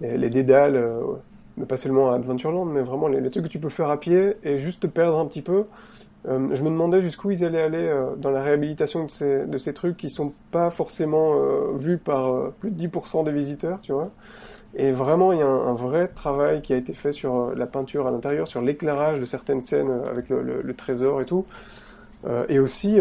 les, 0.00 0.16
les 0.16 0.30
dédales, 0.30 0.80
mais 1.56 1.66
pas 1.66 1.76
seulement 1.76 2.12
à 2.12 2.14
Adventureland, 2.14 2.64
mais 2.64 2.82
vraiment 2.82 3.08
les, 3.08 3.20
les, 3.20 3.30
trucs 3.30 3.44
que 3.44 3.48
tu 3.48 3.58
peux 3.58 3.68
faire 3.68 3.90
à 3.90 3.98
pied 3.98 4.34
et 4.44 4.58
juste 4.58 4.82
te 4.82 4.86
perdre 4.86 5.18
un 5.18 5.26
petit 5.26 5.42
peu. 5.42 5.64
Euh, 6.26 6.48
je 6.52 6.62
me 6.62 6.70
demandais 6.70 7.00
jusqu'où 7.00 7.30
ils 7.30 7.44
allaient 7.44 7.62
aller 7.62 7.78
euh, 7.78 8.16
dans 8.16 8.30
la 8.30 8.42
réhabilitation 8.42 9.06
de 9.06 9.58
ces, 9.58 9.72
trucs 9.72 9.96
qui 9.96 10.10
sont 10.10 10.32
pas 10.50 10.70
forcément 10.70 11.34
euh, 11.34 11.76
vus 11.76 11.98
par 11.98 12.50
plus 12.60 12.70
de 12.70 12.88
10% 12.88 13.24
des 13.24 13.32
visiteurs, 13.32 13.80
tu 13.80 13.92
vois. 13.92 14.10
Et 14.74 14.92
vraiment, 14.92 15.32
il 15.32 15.38
y 15.38 15.42
a 15.42 15.46
un, 15.46 15.74
vrai 15.74 16.08
travail 16.08 16.60
qui 16.60 16.72
a 16.72 16.76
été 16.76 16.92
fait 16.92 17.12
sur 17.12 17.54
la 17.54 17.66
peinture 17.66 18.06
à 18.06 18.10
l'intérieur, 18.10 18.48
sur 18.48 18.60
l'éclairage 18.60 19.18
de 19.18 19.24
certaines 19.24 19.62
scènes 19.62 19.90
avec 20.06 20.28
le 20.28 20.74
trésor 20.74 21.22
et 21.22 21.24
tout. 21.24 21.46
et 22.50 22.58
aussi 22.58 22.98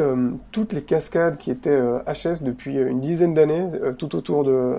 toutes 0.54 0.72
les 0.72 0.82
cascades 0.82 1.38
qui 1.38 1.52
étaient 1.52 1.78
HS 2.08 2.42
depuis 2.42 2.78
une 2.78 3.02
dizaine 3.02 3.34
d'années, 3.34 3.70
tout 3.98 4.16
autour 4.16 4.46
de, 4.46 4.76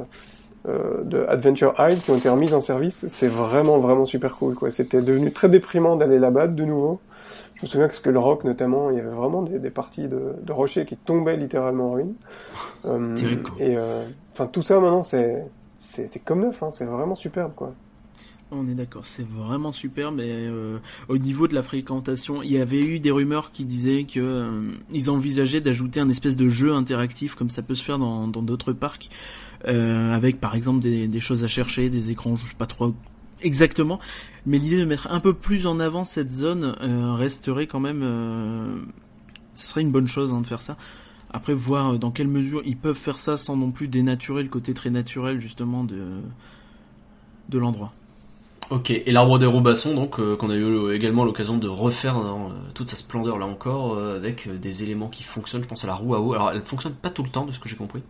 de 1.04 1.24
Adventure 1.28 1.74
Isle, 1.78 1.98
qui 1.98 2.10
ont 2.10 2.16
été 2.16 2.28
remises 2.28 2.54
en 2.54 2.60
service. 2.60 3.06
C'est 3.08 3.28
vraiment, 3.28 3.78
vraiment 3.78 4.04
super 4.04 4.36
cool. 4.36 4.54
quoi. 4.54 4.70
C'était 4.70 5.02
devenu 5.02 5.32
très 5.32 5.48
déprimant 5.48 5.96
d'aller 5.96 6.18
là-bas 6.18 6.48
de 6.48 6.64
nouveau. 6.64 7.00
Je 7.58 7.66
me 7.66 7.68
souviens 7.68 7.88
que, 7.88 8.10
le 8.10 8.18
rock, 8.18 8.44
notamment, 8.44 8.90
il 8.90 8.96
y 8.96 9.00
avait 9.00 9.08
vraiment 9.08 9.42
des, 9.42 9.58
des 9.58 9.70
parties 9.70 10.06
de, 10.06 10.34
de, 10.40 10.52
rochers 10.52 10.86
qui 10.86 10.96
tombaient 10.96 11.36
littéralement 11.36 11.90
en 11.90 11.92
ruine. 11.94 12.14
Euh, 12.84 13.16
et 13.58 13.76
euh, 13.76 14.04
enfin, 14.32 14.46
tout 14.46 14.62
ça 14.62 14.78
maintenant, 14.78 15.02
c'est 15.02 15.44
c'est 15.78 16.24
comme 16.24 16.40
neuf. 16.40 16.62
Hein, 16.62 16.70
c'est 16.70 16.84
vraiment 16.84 17.16
superbe, 17.16 17.52
quoi. 17.56 17.72
On 18.50 18.66
est 18.66 18.74
d'accord, 18.74 19.04
c'est 19.04 19.26
vraiment 19.28 19.72
super, 19.72 20.10
mais 20.10 20.24
euh, 20.26 20.78
au 21.08 21.18
niveau 21.18 21.48
de 21.48 21.54
la 21.54 21.62
fréquentation, 21.62 22.42
il 22.42 22.50
y 22.50 22.58
avait 22.58 22.80
eu 22.80 22.98
des 22.98 23.10
rumeurs 23.10 23.52
qui 23.52 23.66
disaient 23.66 24.04
que 24.04 24.20
euh, 24.20 24.72
ils 24.90 25.10
envisageaient 25.10 25.60
d'ajouter 25.60 26.00
un 26.00 26.08
espèce 26.08 26.34
de 26.34 26.48
jeu 26.48 26.72
interactif 26.72 27.34
comme 27.34 27.50
ça 27.50 27.60
peut 27.60 27.74
se 27.74 27.84
faire 27.84 27.98
dans 27.98 28.28
d'autres 28.28 28.72
parcs, 28.72 29.10
euh, 29.66 30.14
avec 30.14 30.40
par 30.40 30.54
exemple 30.54 30.80
des, 30.80 31.20
choses 31.20 31.44
à 31.44 31.48
chercher, 31.48 31.90
des 31.90 32.10
écrans, 32.10 32.36
je 32.36 32.46
sais 32.46 32.54
pas 32.54 32.66
trop 32.66 32.94
exactement, 33.42 34.00
mais 34.46 34.58
l'idée 34.58 34.78
de 34.78 34.86
mettre 34.86 35.12
un 35.12 35.20
peu 35.20 35.34
plus 35.34 35.66
en 35.66 35.78
avant 35.78 36.04
cette 36.04 36.30
zone 36.30 36.74
euh, 36.80 37.12
resterait 37.12 37.66
quand 37.66 37.80
même, 37.80 38.02
ce 39.52 39.66
serait 39.66 39.82
une 39.82 39.92
bonne 39.92 40.08
chose 40.08 40.32
hein, 40.32 40.40
de 40.40 40.46
faire 40.46 40.62
ça. 40.62 40.78
Après, 41.30 41.52
voir 41.52 41.98
dans 41.98 42.10
quelle 42.10 42.28
mesure 42.28 42.62
ils 42.64 42.78
peuvent 42.78 42.96
faire 42.96 43.16
ça 43.16 43.36
sans 43.36 43.58
non 43.58 43.72
plus 43.72 43.88
dénaturer 43.88 44.42
le 44.42 44.48
côté 44.48 44.72
très 44.72 44.88
naturel 44.88 45.38
justement 45.38 45.84
de 45.84 46.22
de 47.50 47.58
l'endroit. 47.58 47.92
Ok, 48.70 48.90
et 48.90 49.10
l'arbre 49.12 49.38
des 49.38 49.46
Robasson, 49.46 49.94
donc, 49.94 50.20
euh, 50.20 50.36
qu'on 50.36 50.50
a 50.50 50.56
eu 50.56 50.92
également 50.92 51.24
l'occasion 51.24 51.56
de 51.56 51.68
refaire 51.68 52.14
dans 52.20 52.52
toute 52.74 52.90
sa 52.90 52.96
splendeur 52.96 53.38
là 53.38 53.46
encore, 53.46 53.98
avec 53.98 54.48
des 54.60 54.82
éléments 54.82 55.08
qui 55.08 55.22
fonctionnent, 55.22 55.62
je 55.62 55.68
pense 55.68 55.84
à 55.84 55.86
la 55.86 55.94
roue 55.94 56.14
à 56.14 56.20
eau. 56.20 56.34
Alors, 56.34 56.52
elle 56.52 56.62
fonctionne 56.62 56.94
pas 56.94 57.10
tout 57.10 57.22
le 57.22 57.30
temps, 57.30 57.46
de 57.46 57.52
ce 57.52 57.58
que 57.58 57.68
j'ai 57.68 57.76
compris 57.76 58.02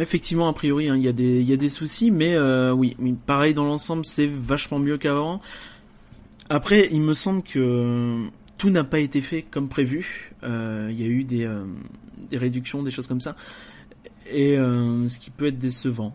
effectivement, 0.00 0.48
a 0.48 0.52
priori, 0.52 0.88
hein, 0.88 0.96
il 0.96 1.02
y, 1.02 1.08
a 1.08 1.12
des, 1.12 1.42
y 1.42 1.52
a 1.52 1.56
des 1.56 1.68
soucis, 1.68 2.10
mais 2.10 2.34
euh, 2.34 2.72
oui, 2.72 2.96
pareil 3.26 3.54
dans 3.54 3.64
l'ensemble, 3.64 4.06
c'est 4.06 4.26
vachement 4.26 4.78
mieux 4.78 4.98
qu'avant. 4.98 5.40
Après, 6.48 6.88
il 6.92 7.02
me 7.02 7.14
semble 7.14 7.42
que 7.42 8.26
tout 8.58 8.70
n'a 8.70 8.84
pas 8.84 9.00
été 9.00 9.20
fait 9.20 9.42
comme 9.42 9.68
prévu. 9.68 10.32
Euh, 10.44 10.88
il 10.90 11.00
y 11.00 11.04
a 11.04 11.08
eu 11.08 11.24
des, 11.24 11.44
euh, 11.44 11.64
des 12.30 12.36
réductions, 12.36 12.82
des 12.82 12.90
choses 12.90 13.06
comme 13.06 13.20
ça, 13.20 13.36
et 14.30 14.54
ce 14.54 15.18
qui 15.18 15.30
peut 15.30 15.46
être 15.46 15.58
décevant. 15.58 16.14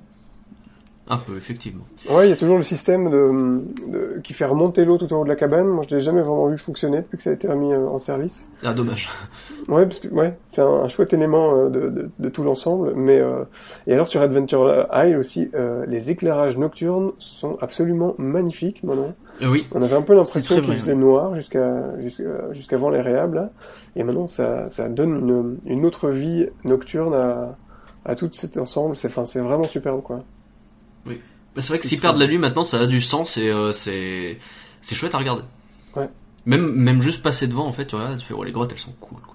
Un 1.09 1.17
peu, 1.17 1.37
effectivement. 1.37 1.83
Ouais, 2.09 2.27
il 2.27 2.29
y 2.29 2.33
a 2.33 2.35
toujours 2.35 2.57
le 2.57 2.63
système 2.63 3.09
de, 3.09 3.61
de 3.89 4.19
qui 4.23 4.33
fait 4.33 4.43
remonter 4.45 4.83
l'eau 4.83 4.97
tout 4.97 5.11
en 5.13 5.21
haut 5.21 5.23
de 5.23 5.29
la 5.29 5.37
cabane. 5.37 5.67
Moi, 5.67 5.85
je 5.89 5.95
l'ai 5.95 6.01
jamais 6.01 6.19
vraiment 6.21 6.47
vu 6.47 6.57
fonctionner 6.57 6.97
depuis 6.97 7.15
que 7.17 7.23
ça 7.23 7.29
a 7.29 7.33
été 7.33 7.47
remis 7.47 7.71
euh, 7.71 7.87
en 7.87 7.97
service. 7.97 8.49
Ah, 8.63 8.73
dommage. 8.73 9.09
Ouais, 9.69 9.85
parce 9.85 9.99
que 9.99 10.09
ouais, 10.09 10.37
c'est 10.51 10.61
un, 10.61 10.67
un 10.67 10.89
chouette 10.89 11.13
élément 11.13 11.55
euh, 11.55 11.69
de, 11.69 11.89
de, 11.89 12.09
de 12.19 12.29
tout 12.29 12.43
l'ensemble. 12.43 12.93
Mais 12.95 13.19
euh, 13.19 13.43
et 13.87 13.93
alors 13.93 14.07
sur 14.07 14.21
Adventure 14.21 14.87
Isle 14.93 15.17
aussi, 15.17 15.49
euh, 15.55 15.85
les 15.87 16.09
éclairages 16.09 16.57
nocturnes 16.57 17.11
sont 17.19 17.57
absolument 17.61 18.13
magnifiques 18.17 18.83
maintenant. 18.83 19.13
Euh, 19.43 19.47
oui. 19.49 19.65
On 19.73 19.81
avait 19.81 19.95
un 19.95 20.01
peu 20.01 20.13
l'impression 20.13 20.55
qu'il 20.55 20.73
faisait 20.73 20.95
noir 20.95 21.35
jusqu'à 21.35 21.97
jusqu'à- 21.99 22.51
jusqu'avant 22.51 22.89
les 22.89 22.99
réhab 23.01 23.33
là, 23.33 23.51
et 23.95 24.03
maintenant 24.03 24.27
ça 24.27 24.69
ça 24.69 24.89
donne 24.89 25.15
une, 25.65 25.71
une 25.71 25.85
autre 25.85 26.09
vie 26.09 26.47
nocturne 26.65 27.13
à 27.13 27.55
à 28.03 28.15
tout 28.15 28.29
cet 28.33 28.57
ensemble. 28.57 28.95
C'est 28.95 29.07
enfin 29.07 29.23
c'est 29.25 29.39
vraiment 29.41 29.63
superbe 29.63 30.01
quoi. 30.01 30.23
Bah, 31.57 31.63
C'est 31.63 31.69
vrai 31.69 31.79
que 31.79 31.87
s'ils 31.87 31.99
perdent 31.99 32.19
la 32.19 32.27
nuit 32.27 32.37
maintenant, 32.37 32.63
ça 32.63 32.79
a 32.79 32.85
du 32.85 33.01
sens 33.01 33.35
et 33.37 33.49
euh, 33.49 33.71
c'est 33.71 34.37
c'est 34.81 34.93
chouette 34.93 35.15
à 35.15 35.17
regarder. 35.17 35.41
Ouais. 35.95 36.07
Même 36.45 36.71
même 36.71 37.01
juste 37.01 37.23
passer 37.23 37.47
devant, 37.47 37.65
en 37.65 37.73
fait, 37.73 37.87
tu 37.87 37.95
regardes, 37.95 38.19
tu 38.19 38.27
fais, 38.27 38.35
ouais, 38.35 38.45
les 38.45 38.51
grottes, 38.51 38.71
elles 38.71 38.77
sont 38.77 38.93
cool. 39.01 39.19
Quoi. 39.21 39.33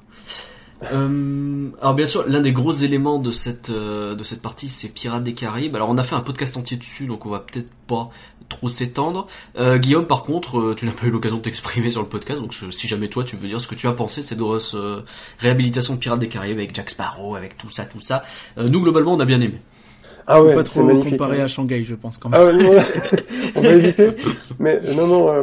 Euh, 0.92 1.70
alors 1.80 1.94
bien 1.94 2.06
sûr, 2.06 2.24
l'un 2.28 2.40
des 2.40 2.52
gros 2.52 2.70
éléments 2.70 3.18
de 3.18 3.32
cette 3.32 3.70
euh, 3.70 4.14
de 4.14 4.22
cette 4.22 4.40
partie, 4.40 4.68
c'est 4.68 4.88
Pirates 4.88 5.24
des 5.24 5.34
Caraïbes. 5.34 5.74
Alors 5.74 5.90
on 5.90 5.98
a 5.98 6.04
fait 6.04 6.14
un 6.14 6.20
podcast 6.20 6.56
entier 6.56 6.76
dessus, 6.76 7.08
donc 7.08 7.26
on 7.26 7.30
va 7.30 7.40
peut-être 7.40 7.70
pas 7.88 8.10
trop 8.48 8.68
s'étendre. 8.68 9.26
Euh, 9.56 9.78
Guillaume, 9.78 10.06
par 10.06 10.22
contre, 10.22 10.58
euh, 10.58 10.74
tu 10.76 10.86
n'as 10.86 10.92
pas 10.92 11.06
eu 11.06 11.10
l'occasion 11.10 11.38
de 11.38 11.42
t'exprimer 11.42 11.90
sur 11.90 12.02
le 12.02 12.08
podcast, 12.08 12.40
donc 12.40 12.54
si 12.70 12.88
jamais 12.88 13.08
toi 13.08 13.24
tu 13.24 13.36
veux 13.36 13.48
dire 13.48 13.60
ce 13.60 13.66
que 13.66 13.74
tu 13.74 13.88
as 13.88 13.92
pensé 13.92 14.20
de 14.20 14.26
cette 14.26 14.38
grosse 14.38 14.74
euh, 14.74 15.04
réhabilitation 15.38 15.94
de 15.94 15.98
Pirates 15.98 16.20
des 16.20 16.28
Caraïbes 16.28 16.58
avec 16.58 16.74
Jack 16.74 16.90
Sparrow, 16.90 17.34
avec 17.34 17.58
tout 17.58 17.70
ça, 17.70 17.84
tout 17.84 18.00
ça, 18.00 18.22
euh, 18.58 18.68
nous 18.68 18.80
globalement 18.80 19.14
on 19.14 19.20
a 19.20 19.24
bien 19.24 19.40
aimé. 19.40 19.60
Ah 20.26 20.42
ouais, 20.42 20.54
pas 20.54 20.64
trop 20.64 20.86
comparer 20.86 21.40
hein. 21.40 21.44
à 21.44 21.48
Shanghai, 21.48 21.84
je 21.84 21.94
pense 21.94 22.18
quand 22.18 22.28
même. 22.28 22.40
Ah 22.40 22.46
ouais, 22.46 22.52
non, 22.52 22.70
on 23.56 23.60
va 23.60 23.70
éviter. 23.70 24.10
Mais 24.58 24.80
euh, 24.84 24.94
non, 24.94 25.06
non, 25.06 25.28
euh, 25.32 25.42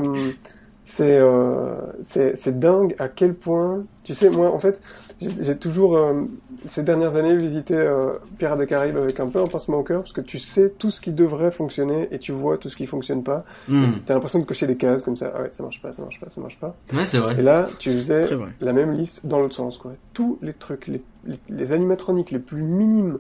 c'est 0.90 1.20
euh, 1.20 1.76
c'est 2.02 2.36
c'est 2.36 2.60
dingue 2.60 2.96
à 3.00 3.08
quel 3.08 3.36
point. 3.36 3.84
Tu 4.04 4.16
sais, 4.16 4.30
moi, 4.32 4.52
en 4.52 4.60
fait, 4.60 4.82
j'ai 5.22 5.30
j'ai 5.42 5.56
toujours 5.56 5.96
euh, 5.96 6.24
ces 6.68 6.82
dernières 6.82 7.16
années 7.16 7.38
visité 7.38 7.76
euh, 7.76 8.14
Pirates 8.40 8.58
des 8.58 8.66
Caraïbes 8.66 8.98
avec 8.98 9.20
un 9.20 9.28
peu 9.28 9.40
un 9.40 9.48
pincement 9.48 9.78
au 9.78 9.84
cœur 9.84 10.02
parce 10.02 10.14
que 10.14 10.22
tu 10.22 10.40
sais 10.40 10.74
tout 10.78 10.90
ce 10.90 11.00
qui 11.00 11.12
devrait 11.12 11.52
fonctionner 11.52 12.08
et 12.12 12.18
tu 12.18 12.32
vois 12.32 12.58
tout 12.58 12.70
ce 12.70 12.76
qui 12.76 12.88
fonctionne 12.88 13.24
pas. 13.24 13.46
Hmm. 13.68 13.86
T'as 14.06 14.16
l'impression 14.16 14.40
de 14.40 14.46
cocher 14.46 14.66
des 14.66 14.78
cases 14.78 15.04
comme 15.04 15.16
ça. 15.16 15.32
Ah 15.36 15.44
ouais, 15.44 15.52
ça 15.52 15.62
marche 15.62 15.80
pas, 15.80 15.92
ça 15.92 16.02
marche 16.02 16.20
pas, 16.20 16.28
ça 16.28 16.42
marche 16.42 16.58
pas. 16.60 16.76
Ouais, 16.92 17.06
c'est 17.06 17.20
vrai. 17.20 17.36
Et 17.38 17.44
là, 17.44 17.68
tu 17.78 17.92
faisais 17.92 18.24
la 18.60 18.74
même 18.74 18.94
liste 18.94 19.28
dans 19.28 19.40
l'autre 19.40 19.56
sens, 19.56 19.78
quoi. 19.78 19.94
Tous 20.14 20.40
les 20.42 20.54
trucs, 20.54 20.88
les, 20.88 21.04
les, 21.26 21.40
les 21.50 21.72
animatroniques 21.72 22.32
les 22.32 22.40
plus 22.40 22.64
minimes 22.64 23.20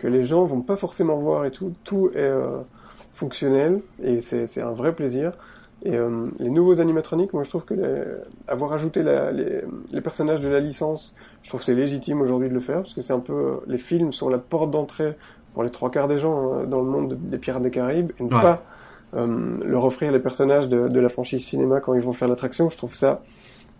que 0.00 0.08
les 0.08 0.24
gens 0.24 0.44
vont 0.44 0.62
pas 0.62 0.76
forcément 0.76 1.16
voir 1.16 1.44
et 1.44 1.50
tout, 1.50 1.72
tout 1.84 2.10
est 2.14 2.18
euh, 2.18 2.58
fonctionnel 3.14 3.80
et 4.02 4.20
c'est 4.20 4.60
un 4.62 4.72
vrai 4.72 4.92
plaisir. 4.94 5.32
Et 5.82 5.96
euh, 5.96 6.26
les 6.38 6.50
nouveaux 6.50 6.80
animatroniques, 6.80 7.32
moi 7.32 7.42
je 7.42 7.48
trouve 7.48 7.64
que 7.64 7.74
les, 7.74 8.02
avoir 8.48 8.72
ajouté 8.74 9.02
la, 9.02 9.30
les, 9.32 9.60
les 9.92 10.00
personnages 10.02 10.40
de 10.42 10.48
la 10.48 10.60
licence, 10.60 11.14
je 11.42 11.48
trouve 11.48 11.62
c'est 11.62 11.74
légitime 11.74 12.20
aujourd'hui 12.20 12.48
de 12.50 12.54
le 12.54 12.60
faire 12.60 12.82
parce 12.82 12.92
que 12.94 13.00
c'est 13.00 13.14
un 13.14 13.20
peu 13.20 13.32
euh, 13.32 13.54
les 13.66 13.78
films 13.78 14.12
sont 14.12 14.28
la 14.28 14.36
porte 14.38 14.70
d'entrée 14.70 15.16
pour 15.54 15.62
les 15.62 15.70
trois 15.70 15.90
quarts 15.90 16.06
des 16.08 16.18
gens 16.18 16.52
hein, 16.52 16.64
dans 16.66 16.80
le 16.80 16.90
monde 16.90 17.08
de- 17.10 17.14
des 17.14 17.38
Pirates 17.38 17.62
des 17.62 17.70
Caraïbes 17.70 18.10
et 18.18 18.22
ne 18.22 18.28
Ouais. 18.34 18.40
pas 18.42 18.62
euh, 19.16 19.56
leur 19.64 19.84
offrir 19.86 20.12
les 20.12 20.20
personnages 20.20 20.68
de, 20.68 20.86
de 20.88 21.00
la 21.00 21.08
franchise 21.08 21.44
cinéma 21.44 21.80
quand 21.80 21.94
ils 21.94 22.02
vont 22.02 22.12
faire 22.12 22.28
l'attraction, 22.28 22.68
je 22.70 22.76
trouve 22.76 22.94
ça 22.94 23.22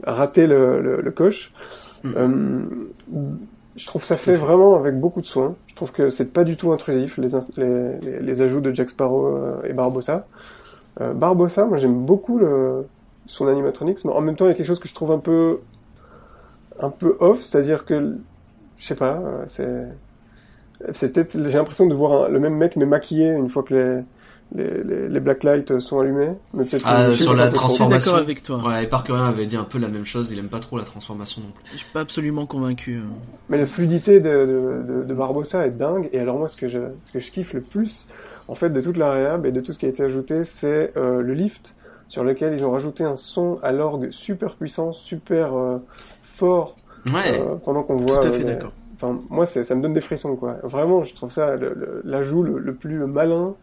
rater 0.03 0.47
le, 0.47 0.81
le, 0.81 1.01
le 1.03 1.11
coche. 1.11 1.53
Mm. 2.03 2.15
Je 3.77 3.87
trouve 3.87 4.03
ça 4.03 4.17
fait 4.17 4.35
vraiment 4.35 4.77
avec 4.77 4.99
beaucoup 4.99 5.21
de 5.21 5.27
soin. 5.27 5.55
Je 5.69 5.75
trouve 5.75 5.93
que 5.93 6.11
c'est 6.11 6.33
pas 6.33 6.45
du 6.45 6.57
tout 6.57 6.73
intrusif 6.73 7.19
les, 7.19 7.31
les, 7.57 8.21
les, 8.21 8.41
ajouts 8.41 8.61
de 8.61 8.75
Jack 8.75 8.91
Sparrow 8.91 9.27
euh, 9.27 9.63
et 9.65 9.73
Barbossa. 9.73 10.27
Euh, 11.01 11.15
Barbossa, 11.15 11.67
moi 11.67 11.79
j'aime 11.79 12.05
beaucoup 12.05 12.39
le, 12.39 12.87
son 13.27 13.47
animatronics, 13.47 14.05
mais 14.05 14.13
en 14.13 14.21
même 14.21 14.37
temps 14.37 14.47
il 14.47 14.51
y 14.51 14.55
a 14.55 14.57
quelque 14.57 14.67
chose 14.67 14.81
que 14.81 14.89
je 14.89 14.95
trouve 14.95 15.13
un 15.13 15.19
peu 15.19 15.61
un 16.81 16.91
peu 16.91 17.17
off, 17.21 17.41
c'est-à-dire 17.41 17.85
que 17.85 18.19
je 18.79 18.87
sais 18.87 18.97
pas, 18.97 19.19
euh, 19.19 19.45
c'est 19.47 19.87
c'est 20.93 21.13
peut-être 21.13 21.33
j'ai 21.49 21.59
l'impression 21.59 21.87
de 21.87 21.95
voir 21.95 22.29
le 22.29 22.41
même 22.41 22.55
mec 22.55 22.75
mais 22.77 22.87
maquillé 22.87 23.29
une 23.29 23.51
fois 23.51 23.63
que 23.63 23.75
les 23.75 24.03
les, 24.55 24.83
les, 24.83 25.09
les 25.09 25.21
blacklights 25.21 25.79
sont 25.81 26.01
allumés, 26.01 26.31
mais 26.55 26.65
peut-être 26.65 26.85
Ah, 26.87 27.07
que- 27.07 27.13
sur 27.13 27.35
la 27.35 27.49
transformation. 27.51 28.13
d'accord 28.13 28.25
avec 28.25 28.43
toi. 28.43 28.59
Ouais, 28.67 28.85
et 28.85 28.87
Parkerien 28.87 29.27
avait 29.27 29.47
dit 29.47 29.57
un 29.57 29.65
peu 29.65 29.79
la 29.79 29.89
même 29.89 30.05
chose, 30.05 30.31
il 30.33 30.39
aime 30.39 30.49
pas 30.49 30.59
trop 30.61 30.77
la 30.79 30.85
transformation 30.85 31.43
non 31.43 31.49
plus. 31.53 31.63
Je 31.73 31.77
suis 31.79 31.93
pas 31.93 32.01
absolument 32.01 32.47
convaincu. 32.47 32.97
hein. 32.97 33.09
Mais 33.49 33.59
la 33.59 33.67
fluidité 33.67 34.21
de, 34.21 34.29
de, 34.29 34.83
de, 35.01 35.05
de 35.05 35.15
Barbossa 35.15 35.67
est 35.67 35.71
dingue. 35.71 36.09
Et 36.13 36.19
alors 36.19 36.39
moi, 36.39 36.49
ce 36.49 36.57
que 36.57 36.69
je, 36.69 36.79
ce 37.03 37.13
que 37.13 37.21
je 37.21 37.31
kiffe 37.31 37.53
le 37.53 37.61
plus, 37.61 38.07
en 38.49 38.55
fait, 38.55 38.71
de 38.71 38.81
toute 38.81 38.97
la 38.97 39.13
réhab 39.13 39.47
et 39.47 39.53
de 39.53 39.61
tout 39.61 39.73
ce 39.73 39.79
qui 39.79 39.87
a 39.87 39.89
été 39.89 40.03
ajouté, 40.03 40.45
c'est 40.45 40.93
euh, 40.97 41.23
le 41.23 41.33
lift 41.35 41.75
sur 42.09 42.25
lequel 42.25 42.53
ils 42.55 42.65
ont 42.65 42.73
rajouté 42.73 43.05
un 43.05 43.15
son 43.15 43.61
à 43.63 43.71
l'orgue 43.71 44.11
super 44.11 44.57
puissant, 44.57 44.93
super 44.93 45.55
euh, 45.57 45.79
fort, 46.25 46.77
Ouais. 47.07 47.41
euh, 47.41 47.55
pendant 47.65 47.83
qu'on 47.85 47.97
Tout 47.99 48.09
voit. 48.09 48.25
à 48.25 48.27
euh, 48.27 48.33
fait 48.33 48.45
d'accord. 48.45 48.73
Enfin, 48.97 49.19
moi, 49.31 49.47
c'est- 49.47 49.63
ça 49.65 49.75
me 49.77 49.81
donne 49.83 49.93
des 49.95 50.01
frissons, 50.01 50.35
quoi. 50.37 50.57
Vraiment, 50.65 51.05
je 51.05 51.15
trouve 51.15 51.31
ça 51.31 51.55
le- 51.57 52.03
l'ajout 52.05 52.43
le, 52.43 52.59
le 52.59 52.75
plus 52.75 52.99
malin. 53.07 53.55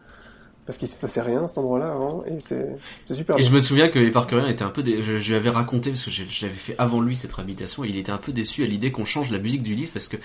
Parce 0.68 0.76
qu'il 0.76 0.86
se 0.88 0.96
passait 0.96 1.22
rien 1.22 1.42
à 1.44 1.48
cet 1.48 1.56
endroit-là 1.56 1.86
avant, 1.86 2.22
et 2.26 2.36
c'est 2.40 2.76
super 3.14 3.36
Et 3.36 3.38
bien. 3.38 3.48
je 3.48 3.54
me 3.54 3.58
souviens 3.58 3.88
que 3.88 4.06
Parkerien 4.10 4.46
était 4.48 4.64
un 4.64 4.68
peu, 4.68 4.82
dé... 4.82 5.02
je, 5.02 5.16
je 5.16 5.28
lui 5.30 5.34
avais 5.34 5.48
raconté 5.48 5.88
parce 5.88 6.04
que 6.04 6.10
je, 6.10 6.24
je 6.28 6.42
l'avais 6.44 6.58
fait 6.58 6.74
avant 6.76 7.00
lui 7.00 7.16
cette 7.16 7.32
réhabilitation, 7.32 7.84
et 7.84 7.88
il 7.88 7.96
était 7.96 8.12
un 8.12 8.18
peu 8.18 8.32
déçu 8.32 8.64
à 8.64 8.66
l'idée 8.66 8.92
qu'on 8.92 9.06
change 9.06 9.30
la 9.30 9.38
musique 9.38 9.62
du 9.62 9.74
livre 9.74 9.90
parce 9.94 10.08
que 10.08 10.18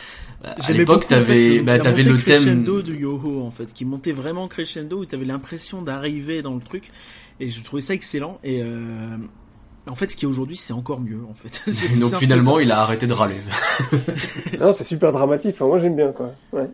bah, 0.43 0.53
à 0.61 0.71
l'époque 0.73 1.07
t'avais, 1.07 1.59
le- 1.59 1.63
bah, 1.63 1.79
t'avais 1.79 2.03
le 2.03 2.17
thème. 2.17 2.35
crescendo 2.35 2.81
du 2.81 2.93
yo-ho 2.97 3.41
en 3.41 3.51
fait, 3.51 3.71
qui 3.73 3.85
montait 3.85 4.11
vraiment 4.11 4.49
crescendo 4.49 4.97
où 4.97 5.05
t'avais 5.05 5.23
l'impression 5.23 5.81
d'arriver 5.81 6.41
dans 6.41 6.55
le 6.55 6.59
truc 6.61 6.91
et 7.39 7.47
je 7.47 7.63
trouvais 7.63 7.81
ça 7.81 7.93
excellent 7.93 8.37
et 8.43 8.61
euh, 8.61 9.15
en 9.89 9.95
fait 9.95 10.11
ce 10.11 10.17
qui 10.17 10.25
est 10.25 10.27
aujourd'hui 10.27 10.57
c'est 10.57 10.73
encore 10.73 10.99
mieux 10.99 11.21
en 11.29 11.33
fait. 11.35 11.61
Donc 12.01 12.15
finalement 12.15 12.59
il 12.59 12.69
a 12.73 12.81
arrêté 12.81 13.07
de 13.07 13.13
râler. 13.13 13.35
Non, 14.59 14.73
c'est 14.73 14.83
super 14.83 15.13
dramatique. 15.13 15.55
Enfin, 15.55 15.67
moi, 15.67 15.79
j'aime 15.79 15.95
bien, 15.95 16.11
quoi. 16.11 16.33
Ouais. 16.51 16.67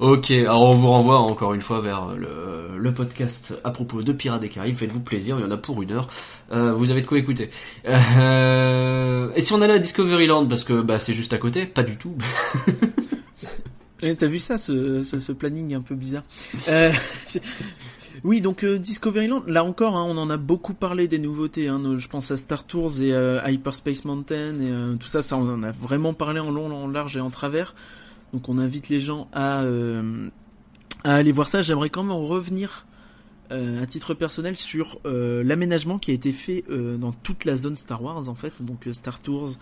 Ok, 0.00 0.30
alors 0.30 0.62
on 0.62 0.74
vous 0.74 0.88
renvoie 0.88 1.18
encore 1.18 1.54
une 1.54 1.60
fois 1.60 1.80
vers 1.80 2.14
le, 2.16 2.92
podcast 2.92 3.58
à 3.64 3.70
propos 3.70 4.02
de 4.02 4.12
Pirates 4.12 4.40
des 4.40 4.48
Caraïbes. 4.48 4.76
Faites-vous 4.76 5.00
plaisir, 5.00 5.38
il 5.38 5.42
y 5.42 5.44
en 5.44 5.50
a 5.50 5.56
pour 5.56 5.82
une 5.82 5.92
heure. 5.92 6.08
Euh, 6.52 6.72
vous 6.72 6.90
avez 6.90 7.02
de 7.02 7.06
quoi 7.06 7.18
écouter. 7.18 7.50
Euh, 7.86 9.30
et 9.36 9.40
si 9.40 9.52
on 9.52 9.60
allait 9.60 9.74
à 9.74 9.78
Discoveryland, 9.78 10.46
parce 10.46 10.64
que 10.64 10.80
bah 10.80 10.98
c'est 10.98 11.12
juste 11.12 11.32
à 11.32 11.38
côté, 11.38 11.66
pas 11.66 11.82
du 11.82 11.96
tout. 11.96 12.16
Et 14.02 14.14
T'as 14.14 14.28
vu 14.28 14.38
ça, 14.38 14.58
ce 14.58 15.32
planning 15.32 15.74
un 15.74 15.80
peu 15.80 15.96
bizarre 15.96 16.22
Euh, 16.68 16.92
Oui, 18.24 18.40
donc 18.40 18.64
euh, 18.64 18.78
Discoveryland, 18.78 19.42
là 19.46 19.64
encore, 19.64 19.96
hein, 19.96 20.04
on 20.06 20.16
en 20.18 20.28
a 20.30 20.36
beaucoup 20.36 20.74
parlé 20.74 21.08
des 21.08 21.18
nouveautés. 21.18 21.68
Hein, 21.68 21.80
je 21.96 22.08
pense 22.08 22.30
à 22.30 22.36
Star 22.36 22.64
Tours 22.64 23.00
et 23.00 23.12
euh, 23.12 23.40
Hyperspace 23.46 24.04
Mountain 24.04 24.58
et 24.60 24.70
euh, 24.70 24.94
tout 24.94 25.08
ça, 25.08 25.22
ça 25.22 25.36
on 25.36 25.48
en 25.48 25.62
a 25.62 25.70
vraiment 25.70 26.14
parlé 26.14 26.40
en 26.40 26.50
long, 26.50 26.72
en 26.74 26.88
large 26.88 27.16
et 27.16 27.20
en 27.20 27.30
travers. 27.30 27.74
Donc 28.32 28.48
on 28.48 28.58
invite 28.58 28.88
les 28.88 29.00
gens 29.00 29.28
à, 29.32 29.62
euh, 29.62 30.28
à 31.04 31.16
aller 31.16 31.32
voir 31.32 31.48
ça. 31.48 31.62
J'aimerais 31.62 31.90
quand 31.90 32.02
même 32.02 32.12
en 32.12 32.24
revenir 32.24 32.86
euh, 33.50 33.82
à 33.82 33.86
titre 33.86 34.14
personnel 34.14 34.56
sur 34.56 34.98
euh, 35.06 35.42
l'aménagement 35.42 35.98
qui 35.98 36.10
a 36.10 36.14
été 36.14 36.32
fait 36.32 36.64
dans 36.98 37.12
toute 37.12 37.44
la 37.44 37.56
zone 37.56 37.76
Star 37.76 38.02
Wars 38.02 38.28
en 38.28 38.34
fait. 38.34 38.62
Donc 38.62 38.86
Star 38.92 39.20
Tours, 39.20 39.52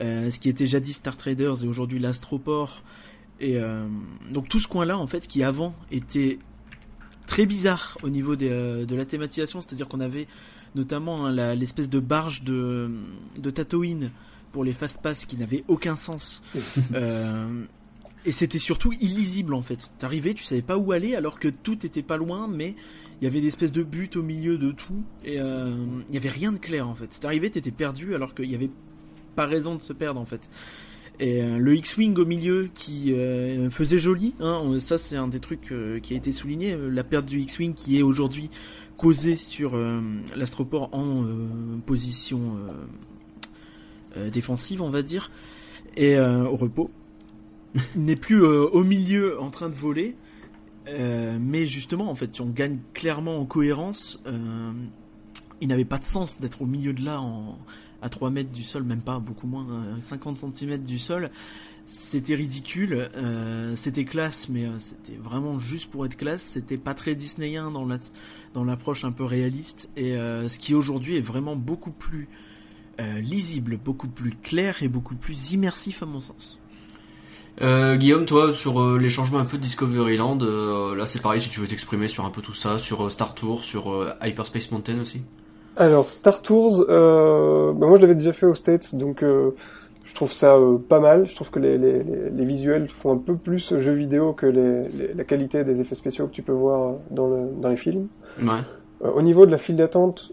ce 0.00 0.38
qui 0.38 0.48
était 0.48 0.66
jadis 0.66 0.96
Star 0.96 1.16
Traders 1.16 1.64
et 1.64 1.66
aujourd'hui 1.66 1.98
l'Astroport. 1.98 2.82
Et 3.40 3.58
donc 4.32 4.48
tout 4.48 4.58
ce 4.58 4.68
coin-là 4.68 4.98
en 4.98 5.06
fait 5.06 5.26
qui 5.26 5.42
avant 5.42 5.74
était 5.90 6.38
très 7.26 7.46
bizarre 7.46 7.96
au 8.02 8.10
niveau 8.10 8.34
des, 8.36 8.50
de 8.50 8.96
la 8.96 9.04
thématisation, 9.04 9.60
c'est-à-dire 9.60 9.88
qu'on 9.88 10.00
avait 10.00 10.26
notamment 10.74 11.26
hein, 11.26 11.54
l'espèce 11.54 11.88
de 11.88 12.00
barge 12.00 12.42
de, 12.42 12.90
de 13.38 13.50
Tatooine 13.50 14.10
pour 14.52 14.64
les 14.64 14.72
fast 14.72 15.00
pass 15.02 15.24
qui 15.24 15.36
n'avait 15.36 15.64
aucun 15.68 15.96
sens. 15.96 16.42
Euh, 16.94 17.64
et 18.24 18.32
c'était 18.32 18.58
surtout 18.58 18.92
illisible 18.92 19.54
en 19.54 19.62
fait. 19.62 19.92
T'arrivais, 19.98 20.34
tu 20.34 20.44
savais 20.44 20.62
pas 20.62 20.76
où 20.76 20.92
aller 20.92 21.14
alors 21.14 21.38
que 21.38 21.48
tout 21.48 21.86
était 21.86 22.02
pas 22.02 22.16
loin, 22.16 22.48
mais 22.48 22.74
il 23.20 23.24
y 23.24 23.26
avait 23.26 23.40
des 23.40 23.48
espèces 23.48 23.72
de 23.72 23.82
buts 23.82 24.10
au 24.16 24.22
milieu 24.22 24.58
de 24.58 24.72
tout 24.72 25.02
et 25.24 25.40
euh, 25.40 25.74
il 26.08 26.14
y 26.14 26.18
avait 26.18 26.28
rien 26.28 26.52
de 26.52 26.58
clair 26.58 26.88
en 26.88 26.94
fait. 26.94 27.18
T'arrivais, 27.20 27.50
t'étais 27.50 27.70
perdu 27.70 28.14
alors 28.14 28.34
qu'il 28.34 28.50
y 28.50 28.54
avait 28.54 28.70
pas 29.36 29.46
raison 29.46 29.74
de 29.74 29.82
se 29.82 29.92
perdre 29.92 30.20
en 30.20 30.24
fait. 30.24 30.50
Et 31.18 31.42
euh, 31.42 31.58
le 31.58 31.76
X-wing 31.76 32.16
au 32.16 32.24
milieu 32.24 32.70
qui 32.72 33.12
euh, 33.12 33.68
faisait 33.68 33.98
joli, 33.98 34.32
hein, 34.40 34.62
euh, 34.66 34.80
ça 34.80 34.96
c'est 34.96 35.16
un 35.16 35.28
des 35.28 35.40
trucs 35.40 35.70
euh, 35.70 36.00
qui 36.00 36.14
a 36.14 36.16
été 36.16 36.32
souligné, 36.32 36.72
euh, 36.72 36.88
la 36.88 37.04
perte 37.04 37.26
du 37.26 37.40
X-wing 37.40 37.74
qui 37.74 37.98
est 37.98 38.02
aujourd'hui 38.02 38.48
causée 38.96 39.36
sur 39.36 39.74
euh, 39.74 40.00
l'astroport 40.34 40.88
en 40.92 41.24
euh, 41.24 41.46
position 41.84 42.40
euh, 42.56 42.72
euh, 44.16 44.30
défensive, 44.30 44.80
on 44.80 44.88
va 44.88 45.02
dire, 45.02 45.30
et 45.96 46.16
euh, 46.16 46.44
au 46.44 46.56
repos, 46.56 46.90
n'est 47.96 48.16
plus 48.16 48.42
euh, 48.42 48.66
au 48.68 48.84
milieu 48.84 49.40
en 49.40 49.50
train 49.50 49.68
de 49.68 49.74
voler, 49.74 50.16
euh, 50.88 51.38
mais 51.40 51.66
justement 51.66 52.10
en 52.10 52.14
fait 52.14 52.40
on 52.40 52.46
gagne 52.46 52.78
clairement 52.94 53.38
en 53.38 53.46
cohérence. 53.46 54.22
euh, 54.26 54.72
il 55.62 55.68
n'avait 55.68 55.84
pas 55.84 55.98
de 55.98 56.04
sens 56.04 56.40
d'être 56.40 56.62
au 56.62 56.66
milieu 56.66 56.94
de 56.94 57.04
là 57.04 57.20
en 57.20 57.58
à 58.02 58.08
3 58.08 58.30
mètres 58.30 58.50
du 58.50 58.62
sol, 58.62 58.82
même 58.82 59.02
pas, 59.02 59.18
beaucoup 59.18 59.46
moins, 59.46 59.66
50 60.00 60.38
cm 60.54 60.78
du 60.78 60.98
sol. 60.98 61.30
C'était 61.84 62.34
ridicule, 62.34 63.10
c'était 63.74 64.06
classe, 64.06 64.48
mais 64.48 64.66
c'était 64.78 65.18
vraiment 65.18 65.58
juste 65.58 65.90
pour 65.90 66.06
être 66.06 66.16
classe. 66.16 66.40
C'était 66.40 66.78
pas 66.78 66.94
très 66.94 67.14
disneyen 67.14 67.70
dans 67.70 67.84
la 67.84 67.98
dans 68.54 68.64
l'approche 68.64 69.04
un 69.04 69.12
peu 69.12 69.24
réaliste, 69.24 69.90
et 69.98 70.12
ce 70.12 70.58
qui 70.58 70.72
aujourd'hui 70.72 71.16
est 71.16 71.20
vraiment 71.20 71.56
beaucoup 71.56 71.90
plus 71.90 72.26
lisible, 73.18 73.76
beaucoup 73.76 74.08
plus 74.08 74.32
clair 74.32 74.82
et 74.82 74.88
beaucoup 74.88 75.14
plus 75.14 75.52
immersif 75.52 76.02
à 76.02 76.06
mon 76.06 76.20
sens. 76.20 76.59
Guillaume, 77.58 78.24
toi, 78.24 78.52
sur 78.52 78.96
les 78.96 79.08
changements 79.08 79.38
un 79.38 79.44
peu 79.44 79.58
de 79.58 79.62
Discoveryland, 79.62 80.38
là 80.96 81.04
c'est 81.06 81.20
pareil 81.20 81.40
si 81.40 81.50
tu 81.50 81.60
veux 81.60 81.66
t'exprimer 81.66 82.08
sur 82.08 82.24
un 82.24 82.30
peu 82.30 82.40
tout 82.40 82.54
ça, 82.54 82.78
sur 82.78 83.10
Star 83.10 83.34
Tour, 83.34 83.64
sur 83.64 84.14
Hyperspace 84.22 84.70
Mountain 84.70 85.00
aussi. 85.00 85.22
Alors 85.76 86.08
Star 86.08 86.40
Tours, 86.40 86.86
bah, 86.88 87.86
moi 87.86 87.96
je 87.96 88.00
l'avais 88.00 88.14
déjà 88.14 88.32
fait 88.32 88.46
aux 88.46 88.54
States, 88.54 88.94
donc 88.94 89.22
je 90.10 90.14
trouve 90.16 90.32
ça 90.32 90.56
euh, 90.56 90.76
pas 90.76 90.98
mal. 90.98 91.28
Je 91.28 91.34
trouve 91.36 91.50
que 91.50 91.60
les, 91.60 91.78
les, 91.78 92.02
les, 92.02 92.44
visuels 92.44 92.88
font 92.88 93.12
un 93.12 93.18
peu 93.18 93.36
plus 93.36 93.78
jeu 93.78 93.92
vidéo 93.92 94.32
que 94.32 94.46
les, 94.46 95.14
la 95.14 95.22
qualité 95.22 95.62
des 95.62 95.80
effets 95.80 95.94
spéciaux 95.94 96.26
que 96.26 96.32
tu 96.32 96.42
peux 96.42 96.52
voir 96.52 96.94
dans, 97.12 97.28
le, 97.28 97.48
dans 97.60 97.68
les 97.68 97.76
films. 97.76 98.08
Ouais. 98.42 98.60
Euh, 99.04 99.12
au 99.12 99.22
niveau 99.22 99.46
de 99.46 99.52
la 99.52 99.58
file 99.58 99.76
d'attente, 99.76 100.32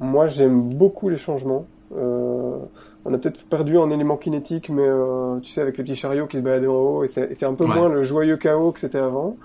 moi 0.00 0.26
j'aime 0.26 0.62
beaucoup 0.62 1.08
les 1.08 1.16
changements. 1.16 1.64
Euh, 1.96 2.58
on 3.04 3.12
a 3.12 3.18
peut-être 3.18 3.44
perdu 3.44 3.76
en 3.78 3.90
éléments 3.90 4.16
kinétiques, 4.16 4.70
mais 4.70 4.86
euh, 4.86 5.38
tu 5.40 5.52
sais 5.52 5.60
avec 5.60 5.76
les 5.78 5.84
petits 5.84 5.96
chariots 5.96 6.26
qui 6.26 6.38
se 6.38 6.42
baladaient 6.42 6.66
en 6.66 6.74
haut, 6.74 7.04
et 7.04 7.06
c'est 7.06 7.44
un 7.44 7.54
peu 7.54 7.66
moins 7.66 7.88
le 7.88 8.04
joyeux 8.04 8.36
chaos 8.36 8.72
que 8.72 8.80
c'était 8.80 8.98
avant. 8.98 9.36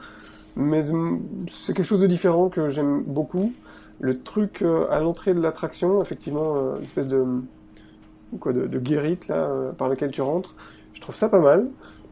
Mais 0.55 0.83
c'est 0.83 1.73
quelque 1.73 1.85
chose 1.85 2.01
de 2.01 2.07
différent 2.07 2.49
que 2.49 2.69
j'aime 2.69 3.03
beaucoup. 3.03 3.53
Le 3.99 4.21
truc 4.21 4.63
à 4.89 5.01
l'entrée 5.01 5.33
de 5.33 5.41
l'attraction, 5.41 6.01
effectivement, 6.01 6.75
l'espèce 6.79 7.07
de 7.07 7.25
quoi, 8.37 8.53
de, 8.53 8.67
de 8.67 8.79
guérite 8.79 9.27
là, 9.27 9.35
euh, 9.35 9.71
par 9.71 9.89
lequel 9.89 10.11
tu 10.11 10.21
rentres. 10.21 10.55
Je 10.93 11.01
trouve 11.01 11.15
ça 11.15 11.29
pas 11.29 11.39
mal. 11.39 11.67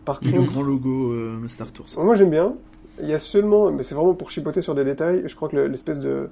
Par 0.06 0.20
contre, 0.20 0.36
le 0.36 0.44
grand 0.44 0.64
logo 0.64 1.12
euh, 1.12 1.48
Star 1.48 1.72
Tours. 1.72 1.88
Moi 1.98 2.16
j'aime 2.16 2.30
bien. 2.30 2.54
Il 3.02 3.08
y 3.08 3.14
a 3.14 3.20
seulement, 3.20 3.72
mais 3.72 3.84
c'est 3.84 3.94
vraiment 3.94 4.16
pour 4.16 4.32
chipoter 4.32 4.62
sur 4.62 4.74
des 4.74 4.84
détails. 4.84 5.24
Je 5.26 5.36
crois 5.36 5.50
que 5.50 5.58
l'espèce 5.58 6.00
de 6.00 6.30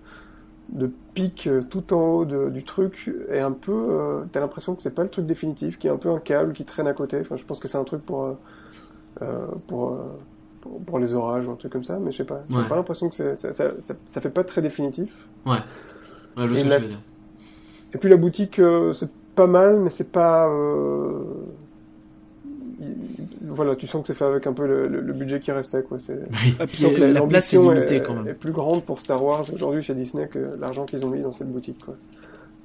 de 0.70 0.92
pic 1.14 1.48
euh, 1.48 1.62
tout 1.62 1.94
en 1.94 2.02
haut 2.02 2.26
de, 2.26 2.50
du 2.50 2.64
truc 2.64 3.12
est 3.30 3.40
un 3.40 3.52
peu. 3.52 3.72
Euh, 3.72 4.24
T'as 4.32 4.40
l'impression 4.40 4.76
que 4.76 4.82
c'est 4.82 4.96
pas 4.96 5.04
le 5.04 5.10
truc 5.10 5.26
définitif, 5.26 5.78
qu'il 5.78 5.88
y 5.88 5.92
a 5.92 5.94
un 5.94 5.98
peu 6.00 6.10
un 6.10 6.20
câble 6.20 6.54
qui 6.54 6.66
traîne 6.66 6.88
à 6.88 6.94
côté. 6.94 7.20
Enfin, 7.22 7.36
je 7.36 7.44
pense 7.44 7.60
que 7.60 7.68
c'est 7.68 7.78
un 7.78 7.84
truc 7.84 8.06
pour 8.06 8.38
euh, 9.22 9.46
pour, 9.68 9.98
pour, 10.62 10.82
pour 10.82 11.00
les 11.00 11.14
orages 11.14 11.48
ou 11.48 11.52
un 11.52 11.56
truc 11.56 11.72
comme 11.72 11.84
ça, 11.84 12.00
mais 12.00 12.12
je 12.12 12.18
sais 12.18 12.26
pas. 12.26 12.44
J'ai 12.50 12.68
pas 12.68 12.76
l'impression 12.76 13.10
que 13.10 13.16
ça, 13.16 13.36
ça, 13.36 13.54
ça, 13.54 13.94
ça, 14.06 14.22
fait 14.22 14.30
pas 14.30 14.44
très 14.44 14.62
définitif. 14.62 15.12
Ouais. 15.46 15.58
ouais 16.38 16.48
je 16.48 16.56
sais 16.56 16.64
ce 16.64 16.70
que 16.70 16.82
veux 16.82 16.88
dire. 16.88 17.02
Et 17.94 17.98
puis 17.98 18.10
la 18.10 18.18
boutique, 18.18 18.62
c'est 18.94 19.12
pas 19.36 19.48
mal, 19.48 19.80
mais 19.80 19.90
c'est 19.90 20.12
pas. 20.12 20.50
Euh... 23.46 23.50
Voilà, 23.50 23.76
tu 23.76 23.88
sens 23.88 24.02
que 24.02 24.08
c'est 24.08 24.18
fait 24.18 24.26
avec 24.26 24.48
un 24.48 24.54
peu 24.54 24.66
le, 24.66 24.88
le, 24.88 25.14
budget 25.14 25.40
qui 25.40 25.52
restait, 25.52 25.84
quoi. 25.84 26.00
C'est. 26.00 26.20
Oui. 26.32 26.56
Ah, 26.60 26.68
puis 26.68 26.84
la, 26.98 27.22
place 27.22 27.54
est 27.54 27.58
limitée 27.58 28.02
quand 28.02 28.14
même. 28.14 28.28
Est 28.28 28.34
plus 28.34 28.52
grande 28.52 28.84
pour 28.84 29.00
Star 29.00 29.24
Wars 29.24 29.46
aujourd'hui 29.54 29.84
chez 29.84 29.94
Disney 29.94 30.28
que 30.28 30.58
l'argent 30.60 30.86
qu'ils 30.86 31.06
ont 31.06 31.10
mis 31.10 31.22
dans 31.22 31.34
cette 31.34 31.52
boutique, 31.52 31.84
quoi. 31.84 31.96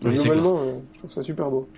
Oui, 0.03 0.15
globalement, 0.15 0.61
euh, 0.61 0.73
je 0.95 0.99
trouve 0.99 1.13
ça 1.13 1.23
super 1.23 1.51
beau. 1.51 1.69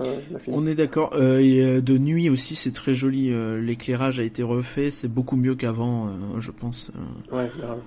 Euh, 0.00 0.20
On 0.48 0.66
est 0.66 0.74
d'accord. 0.74 1.10
Euh, 1.14 1.38
et 1.38 1.62
euh, 1.62 1.80
de 1.80 1.96
nuit 1.98 2.28
aussi, 2.30 2.54
c'est 2.54 2.72
très 2.72 2.94
joli. 2.94 3.30
Euh, 3.32 3.60
l'éclairage 3.60 4.20
a 4.20 4.22
été 4.22 4.42
refait, 4.42 4.90
c'est 4.90 5.08
beaucoup 5.08 5.36
mieux 5.36 5.54
qu'avant, 5.54 6.08
je 6.38 6.50
pense. 6.50 6.90
Ouais, 7.30 7.50
grave. 7.58 7.80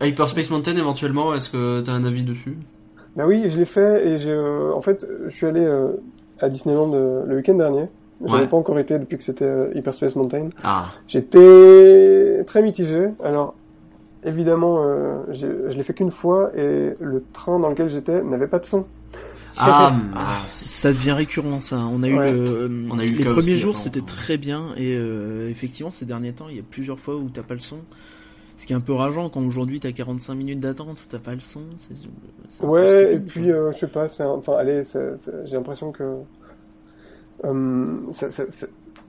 Hyperspace 0.00 0.50
Mountain, 0.50 0.76
éventuellement, 0.76 1.34
est-ce 1.34 1.50
que 1.50 1.82
tu 1.82 1.90
as 1.90 1.92
un 1.92 2.04
avis 2.04 2.22
dessus? 2.22 2.56
Bah 3.16 3.26
oui, 3.26 3.48
je 3.48 3.58
l'ai 3.58 3.64
fait 3.64 4.06
et 4.06 4.18
j'ai, 4.18 4.30
euh, 4.30 4.72
en 4.72 4.80
fait, 4.80 5.04
je 5.26 5.34
suis 5.34 5.46
allé 5.46 5.64
euh, 5.64 5.92
à 6.40 6.48
Disneyland 6.48 6.92
euh, 6.94 7.24
le 7.26 7.36
week-end 7.36 7.54
dernier. 7.54 7.86
J'avais 8.24 8.48
pas 8.48 8.56
encore 8.56 8.78
été 8.80 8.98
depuis 8.98 9.16
que 9.16 9.22
c'était 9.22 9.70
Hyperspace 9.76 10.16
Mountain. 10.16 10.48
Ah. 10.64 10.86
J'étais 11.06 12.42
très 12.48 12.62
mitigé. 12.62 13.10
Alors, 13.22 13.54
évidemment, 14.24 14.82
je 15.30 15.68
l'ai 15.68 15.82
fait 15.84 15.94
qu'une 15.94 16.10
fois 16.10 16.50
et 16.56 16.94
le 16.98 17.24
train 17.32 17.60
dans 17.60 17.68
lequel 17.68 17.88
j'étais 17.90 18.24
n'avait 18.24 18.48
pas 18.48 18.58
de 18.58 18.66
son. 18.66 18.86
Ah, 19.56 19.94
ah 20.16 20.42
ça 20.48 20.92
devient 20.92 21.12
récurrent 21.12 21.60
ça. 21.60 21.78
On 21.92 22.02
a 22.02 22.08
eu, 22.08 22.16
le, 22.16 22.88
On 22.90 22.98
a 22.98 23.04
eu 23.04 23.12
les 23.12 23.24
premiers 23.24 23.56
jours, 23.56 23.76
c'était 23.76 24.00
très 24.00 24.36
bien 24.36 24.74
et 24.76 24.98
effectivement 25.48 25.92
ces 25.92 26.04
derniers 26.04 26.32
temps, 26.32 26.46
il 26.50 26.56
y 26.56 26.60
a 26.60 26.64
plusieurs 26.68 26.98
fois 26.98 27.14
où 27.14 27.28
t'as 27.28 27.42
pas 27.44 27.54
le 27.54 27.60
son. 27.60 27.84
Ce 28.58 28.66
qui 28.66 28.72
est 28.72 28.76
un 28.76 28.80
peu 28.80 28.92
rageant 28.92 29.30
quand 29.30 29.40
aujourd'hui 29.42 29.78
t'as 29.78 29.92
45 29.92 30.34
minutes 30.34 30.60
d'attente, 30.60 31.00
t'as 31.08 31.20
pas 31.20 31.32
le 31.32 31.40
son. 31.40 31.62
ouais, 32.62 33.14
et 33.14 33.20
puis 33.20 33.52
euh, 33.52 33.70
je 33.70 33.78
sais 33.78 33.86
pas, 33.86 34.06
enfin 34.20 34.56
allez, 34.56 34.82
j'ai 35.44 35.54
l'impression 35.54 35.92
que 35.92 36.16
euh, 37.44 38.00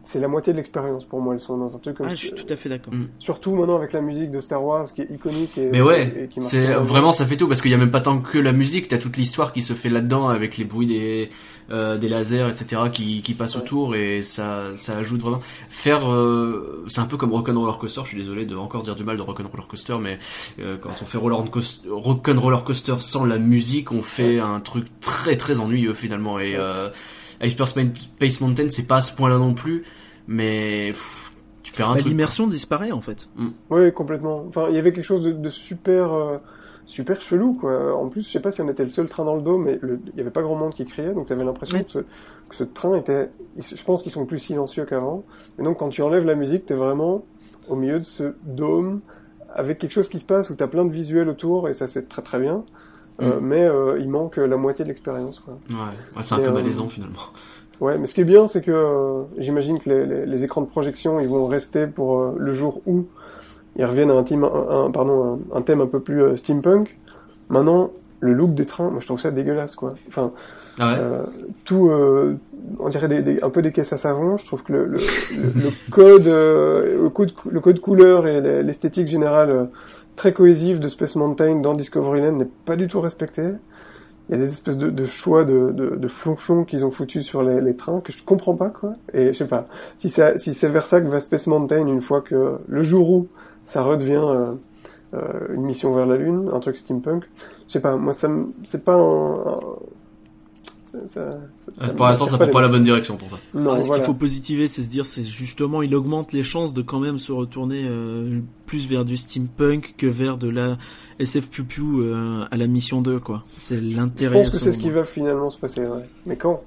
c'est 0.09 0.19
la 0.19 0.27
moitié 0.27 0.53
de 0.53 0.57
l'expérience 0.57 1.05
pour 1.05 1.21
moi 1.21 1.33
le 1.33 1.39
son 1.39 1.55
dans 1.55 1.75
un 1.75 1.77
truc 1.77 1.97
comme 1.97 2.07
ah, 2.09 2.15
je 2.15 2.15
suis 2.15 2.31
tout 2.31 2.51
à 2.51 2.55
fait 2.55 2.67
d'accord. 2.67 2.91
Mm. 2.91 3.09
Surtout 3.19 3.53
maintenant 3.53 3.75
avec 3.75 3.93
la 3.93 4.01
musique 4.01 4.31
de 4.31 4.39
Star 4.39 4.63
Wars 4.63 4.91
qui 4.91 5.03
est 5.03 5.11
iconique 5.11 5.55
et 5.55 5.67
Mais 5.67 5.83
ouais, 5.83 6.27
c'est 6.41 6.73
vraiment 6.73 7.11
ça 7.11 7.27
fait 7.27 7.37
tout 7.37 7.47
parce 7.47 7.61
qu'il 7.61 7.69
y 7.69 7.75
a 7.75 7.77
même 7.77 7.91
pas 7.91 8.01
tant 8.01 8.19
que 8.19 8.39
la 8.39 8.51
musique, 8.51 8.87
t'as 8.87 8.97
toute 8.97 9.17
l'histoire 9.17 9.53
qui 9.53 9.61
se 9.61 9.73
fait 9.73 9.89
là-dedans 9.89 10.27
avec 10.27 10.57
les 10.57 10.65
bruits 10.65 10.87
des 10.87 11.29
euh, 11.69 11.99
des 11.99 12.09
lasers 12.09 12.47
etc 12.49 12.81
qui 12.91 13.21
qui 13.21 13.35
passent 13.35 13.55
autour 13.55 13.95
et 13.95 14.23
ça 14.23 14.75
ça 14.75 14.97
ajoute 14.97 15.21
vraiment. 15.21 15.41
Faire 15.69 16.11
euh, 16.11 16.83
c'est 16.87 17.01
un 17.01 17.05
peu 17.05 17.17
comme 17.17 17.31
Rock'n'Roller 17.31 17.77
Coaster, 17.79 18.01
je 18.05 18.09
suis 18.09 18.17
désolé 18.17 18.47
de 18.47 18.55
encore 18.55 18.81
dire 18.81 18.95
du 18.95 19.03
mal 19.03 19.15
de 19.15 19.21
Rock'n'Roller 19.21 19.67
Coaster 19.69 19.97
mais 20.01 20.17
euh, 20.59 20.77
quand 20.81 21.03
on 21.03 21.05
fait 21.05 21.19
Roller 21.19 21.51
Coaster, 21.51 21.87
Rock'n'Roller 21.87 22.63
Coaster 22.65 22.95
sans 22.97 23.25
la 23.25 23.37
musique, 23.37 23.91
on 23.91 24.01
fait 24.01 24.39
un 24.39 24.59
truc 24.59 24.87
très 25.01 25.37
très 25.37 25.59
ennuyeux 25.59 25.93
finalement 25.93 26.39
et 26.39 26.55
euh, 26.55 26.89
Space 27.47 28.41
Mountain, 28.41 28.69
c'est 28.69 28.87
pas 28.87 28.97
à 28.97 29.01
ce 29.01 29.13
point-là 29.13 29.37
non 29.37 29.53
plus, 29.53 29.83
mais 30.29 30.93
tu 31.63 31.73
perds 31.73 31.89
un 31.89 31.95
bah, 31.95 32.01
L'immersion 32.05 32.47
disparaît 32.47 32.91
en 32.91 33.01
fait. 33.01 33.29
Mm. 33.35 33.49
Oui, 33.71 33.91
complètement. 33.91 34.45
Enfin, 34.47 34.67
il 34.69 34.75
y 34.75 34.77
avait 34.77 34.93
quelque 34.93 35.03
chose 35.03 35.23
de, 35.23 35.49
super, 35.49 36.13
euh, 36.13 36.37
super 36.85 37.19
chelou 37.19 37.53
quoi. 37.53 37.95
En 37.95 38.07
plus, 38.09 38.21
je 38.21 38.31
sais 38.31 38.39
pas 38.39 38.51
si 38.51 38.61
on 38.61 38.69
était 38.69 38.83
le 38.83 38.89
seul 38.89 39.09
train 39.09 39.25
dans 39.25 39.35
le 39.35 39.41
dos, 39.41 39.57
mais 39.57 39.79
il 39.83 40.17
y 40.17 40.21
avait 40.21 40.29
pas 40.29 40.43
grand 40.43 40.55
monde 40.55 40.73
qui 40.73 40.85
criait, 40.85 41.13
donc 41.13 41.25
tu 41.25 41.33
avais 41.33 41.43
l'impression 41.43 41.79
que, 41.83 42.05
ce, 42.51 42.63
train 42.63 42.95
était. 42.95 43.31
Je 43.57 43.83
pense 43.83 44.03
qu'ils 44.03 44.11
sont 44.11 44.27
plus 44.27 44.39
silencieux 44.39 44.85
qu'avant. 44.85 45.25
Et 45.57 45.63
donc, 45.63 45.79
quand 45.79 45.89
tu 45.89 46.03
enlèves 46.03 46.25
la 46.25 46.35
musique, 46.35 46.67
t'es 46.67 46.75
vraiment 46.75 47.25
au 47.67 47.75
milieu 47.75 47.99
de 47.99 48.05
ce 48.05 48.35
dôme 48.43 49.01
avec 49.51 49.79
quelque 49.79 49.93
chose 49.93 50.09
qui 50.09 50.19
se 50.19 50.25
passe 50.25 50.51
où 50.51 50.55
t'as 50.55 50.67
plein 50.67 50.85
de 50.85 50.91
visuels 50.91 51.27
autour 51.27 51.69
et 51.69 51.73
ça 51.73 51.87
c'est 51.87 52.07
très 52.07 52.21
très 52.21 52.39
bien. 52.39 52.63
Euh, 53.21 53.39
mm. 53.39 53.45
mais 53.45 53.63
euh, 53.63 53.99
il 53.99 54.09
manque 54.09 54.37
la 54.37 54.57
moitié 54.57 54.85
de 54.85 54.89
l'expérience. 54.89 55.39
Quoi. 55.39 55.59
Ouais, 55.69 56.21
c'est 56.23 56.35
un 56.35 56.39
peu 56.39 56.51
malaisant 56.51 56.85
euh, 56.85 56.89
finalement. 56.89 57.19
Ouais, 57.81 57.97
mais 57.97 58.07
ce 58.07 58.13
qui 58.13 58.21
est 58.21 58.25
bien, 58.25 58.47
c'est 58.47 58.61
que 58.61 59.23
j'imagine 59.37 59.79
que 59.79 59.89
les, 59.89 60.05
les, 60.05 60.25
les, 60.25 60.43
écrans 60.43 60.61
de 60.61 60.67
projection, 60.67 61.19
ils 61.19 61.29
vont 61.29 61.47
rester 61.47 61.87
pour 61.87 62.33
le 62.37 62.53
jour 62.53 62.81
où 62.85 63.05
ils 63.77 63.85
reviennent 63.85 64.11
à 64.11 64.15
un, 64.15 64.23
thème, 64.23 64.43
un, 64.43 64.91
pardon, 64.91 65.39
un, 65.53 65.61
thème 65.61 65.79
un 65.79 65.87
peu 65.87 66.01
plus 66.01 66.35
steampunk. 66.35 66.97
Maintenant, 67.47 67.91
le 68.19 68.33
look 68.33 68.53
des 68.53 68.65
trains, 68.65 68.89
moi 68.89 68.99
je 68.99 69.05
trouve 69.05 69.21
ça 69.21 69.31
dégueulasse, 69.31 69.75
quoi. 69.75 69.95
Enfin, 70.09 70.33
ah 70.77 70.93
ouais. 70.93 70.99
tout, 71.63 71.89
on 72.79 72.89
dirait 72.89 73.07
des, 73.07 73.21
des, 73.21 73.41
un 73.41 73.49
peu 73.49 73.61
des 73.61 73.71
caisses 73.71 73.93
à 73.93 73.97
savon. 73.97 74.35
Je 74.35 74.45
trouve 74.45 74.63
que 74.63 74.73
le, 74.73 74.85
le, 74.85 74.97
le, 75.37 75.71
code, 75.89 76.25
le 76.25 77.09
code, 77.09 77.31
le 77.49 77.59
code 77.61 77.79
couleur 77.79 78.27
et 78.27 78.41
l'esthétique 78.61 79.07
générale 79.07 79.69
très 80.19 80.33
cohésif 80.33 80.81
de 80.81 80.89
Space 80.89 81.15
Mountain 81.15 81.61
dans 81.61 81.73
Discoveryland 81.73 82.33
n'est 82.33 82.49
pas 82.65 82.75
du 82.75 82.89
tout 82.89 82.99
respecté. 82.99 83.43
Il 84.29 84.37
y 84.37 84.41
a 84.41 84.45
des 84.45 84.51
espèces 84.51 84.77
de, 84.77 85.05
choix 85.05 85.43
de, 85.43 85.71
de, 85.71 85.95
de 85.95 86.07
flonflon 86.07 86.63
qu'ils 86.63 86.85
ont 86.85 86.91
foutu 86.91 87.23
sur 87.23 87.41
les, 87.41 87.61
les, 87.61 87.75
trains 87.75 87.99
que 87.99 88.11
je 88.11 88.23
comprends 88.23 88.55
pas, 88.55 88.69
quoi. 88.69 88.93
Et 89.11 89.33
je 89.33 89.37
sais 89.39 89.47
pas. 89.47 89.67
Si, 89.97 90.09
ça, 90.09 90.37
si 90.37 90.53
c'est 90.53 90.69
vers 90.69 90.85
ça 90.85 91.01
que 91.01 91.07
va 91.09 91.19
Space 91.19 91.47
Mountain 91.47 91.87
une 91.87 92.01
fois 92.01 92.21
que 92.21 92.59
le 92.67 92.83
jour 92.83 93.09
où 93.09 93.27
ça 93.65 93.81
redevient 93.81 94.21
euh, 94.23 94.53
euh, 95.15 95.55
une 95.55 95.63
mission 95.63 95.95
vers 95.95 96.05
la 96.05 96.15
Lune, 96.15 96.51
un 96.53 96.59
truc 96.59 96.77
steampunk, 96.77 97.27
je 97.67 97.73
sais 97.73 97.79
pas. 97.79 97.95
Moi, 97.95 98.13
ça 98.13 98.29
c'est 98.63 98.83
pas 98.83 98.95
un, 98.95 99.59
pour 101.95 102.05
l'instant, 102.05 102.27
ça 102.27 102.37
prend 102.37 102.47
pas 102.49 102.61
la 102.61 102.67
bonne 102.67 102.83
direction 102.83 103.17
pour 103.17 103.29
toi. 103.29 103.39
Non, 103.53 103.81
ce 103.81 103.91
qu'il 103.93 104.03
faut 104.03 104.13
positiver, 104.13 104.67
c'est 104.67 104.83
se 104.83 104.89
dire, 104.89 105.05
c'est 105.05 105.23
justement, 105.23 105.81
il 105.81 105.95
augmente 105.95 106.33
les 106.33 106.43
chances 106.43 106.73
de 106.73 106.81
quand 106.81 106.99
même 106.99 107.19
se 107.19 107.31
retourner 107.31 107.85
euh, 107.87 108.39
plus 108.65 108.87
vers 108.87 109.05
du 109.05 109.17
steampunk 109.17 109.95
que 109.97 110.07
vers 110.07 110.37
de 110.37 110.49
la 110.49 110.77
SF 111.19 111.49
Pew 111.49 111.63
Pew 111.63 111.81
euh, 112.01 112.45
à 112.49 112.57
la 112.57 112.67
mission 112.67 113.01
2, 113.01 113.19
quoi. 113.19 113.43
C'est 113.57 113.79
l'intérêt. 113.79 114.43
Je 114.43 114.49
pense 114.49 114.57
que 114.57 114.63
c'est 114.63 114.71
ce 114.71 114.79
qui 114.79 114.89
va 114.89 115.05
finalement 115.05 115.49
se 115.49 115.59
passer, 115.59 115.81
ouais. 115.81 116.07
Mais 116.25 116.35
quand? 116.35 116.63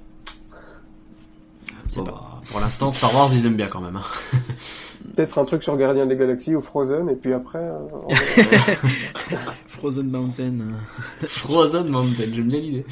Bon, 1.95 2.03
pas. 2.03 2.41
Pour 2.49 2.59
l'instant, 2.59 2.91
Star 2.91 3.13
Wars, 3.13 3.29
ils 3.33 3.45
aiment 3.45 3.55
bien 3.55 3.67
quand 3.67 3.81
même. 3.81 3.95
Hein. 3.95 4.37
Peut-être 5.15 5.37
un 5.37 5.45
truc 5.45 5.63
sur 5.63 5.75
Gardien 5.77 6.05
des 6.05 6.15
Galaxies 6.15 6.55
ou 6.55 6.61
Frozen, 6.61 7.09
et 7.09 7.15
puis 7.15 7.33
après... 7.33 7.59
Euh, 7.59 7.79
Frozen 9.67 10.09
Mountain. 10.09 10.57
Frozen 11.21 11.89
Mountain, 11.89 12.25
j'aime 12.31 12.47
bien 12.47 12.59
l'idée. 12.59 12.85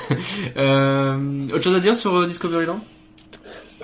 euh, 0.56 1.46
autre 1.46 1.62
chose 1.62 1.76
à 1.76 1.80
dire 1.80 1.96
sur 1.96 2.14
euh, 2.14 2.26
Discoveryland 2.26 2.80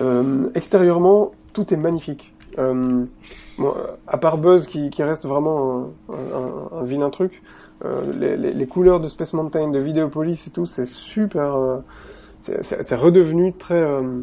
euh, 0.01 0.49
Extérieurement, 0.53 1.31
tout 1.53 1.73
est 1.73 1.77
magnifique. 1.77 2.33
Euh, 2.59 3.05
bon, 3.57 3.73
à 4.07 4.17
part 4.17 4.37
Buzz 4.37 4.67
qui, 4.67 4.89
qui 4.89 5.03
reste 5.03 5.25
vraiment 5.25 5.91
un, 6.09 6.13
un, 6.13 6.79
un, 6.79 6.83
vilain 6.83 7.09
truc, 7.09 7.41
euh, 7.83 8.01
les, 8.17 8.37
les, 8.37 8.53
les, 8.53 8.67
couleurs 8.67 8.99
de 8.99 9.07
Space 9.07 9.33
Mountain, 9.33 9.69
de 9.69 9.79
Videopolis 9.79 10.47
et 10.47 10.51
tout, 10.51 10.65
c'est 10.65 10.85
super. 10.85 11.55
Euh, 11.55 11.77
c'est 12.39 12.95
redevenu 12.95 13.53
très, 13.53 13.79
euh, 13.79 14.21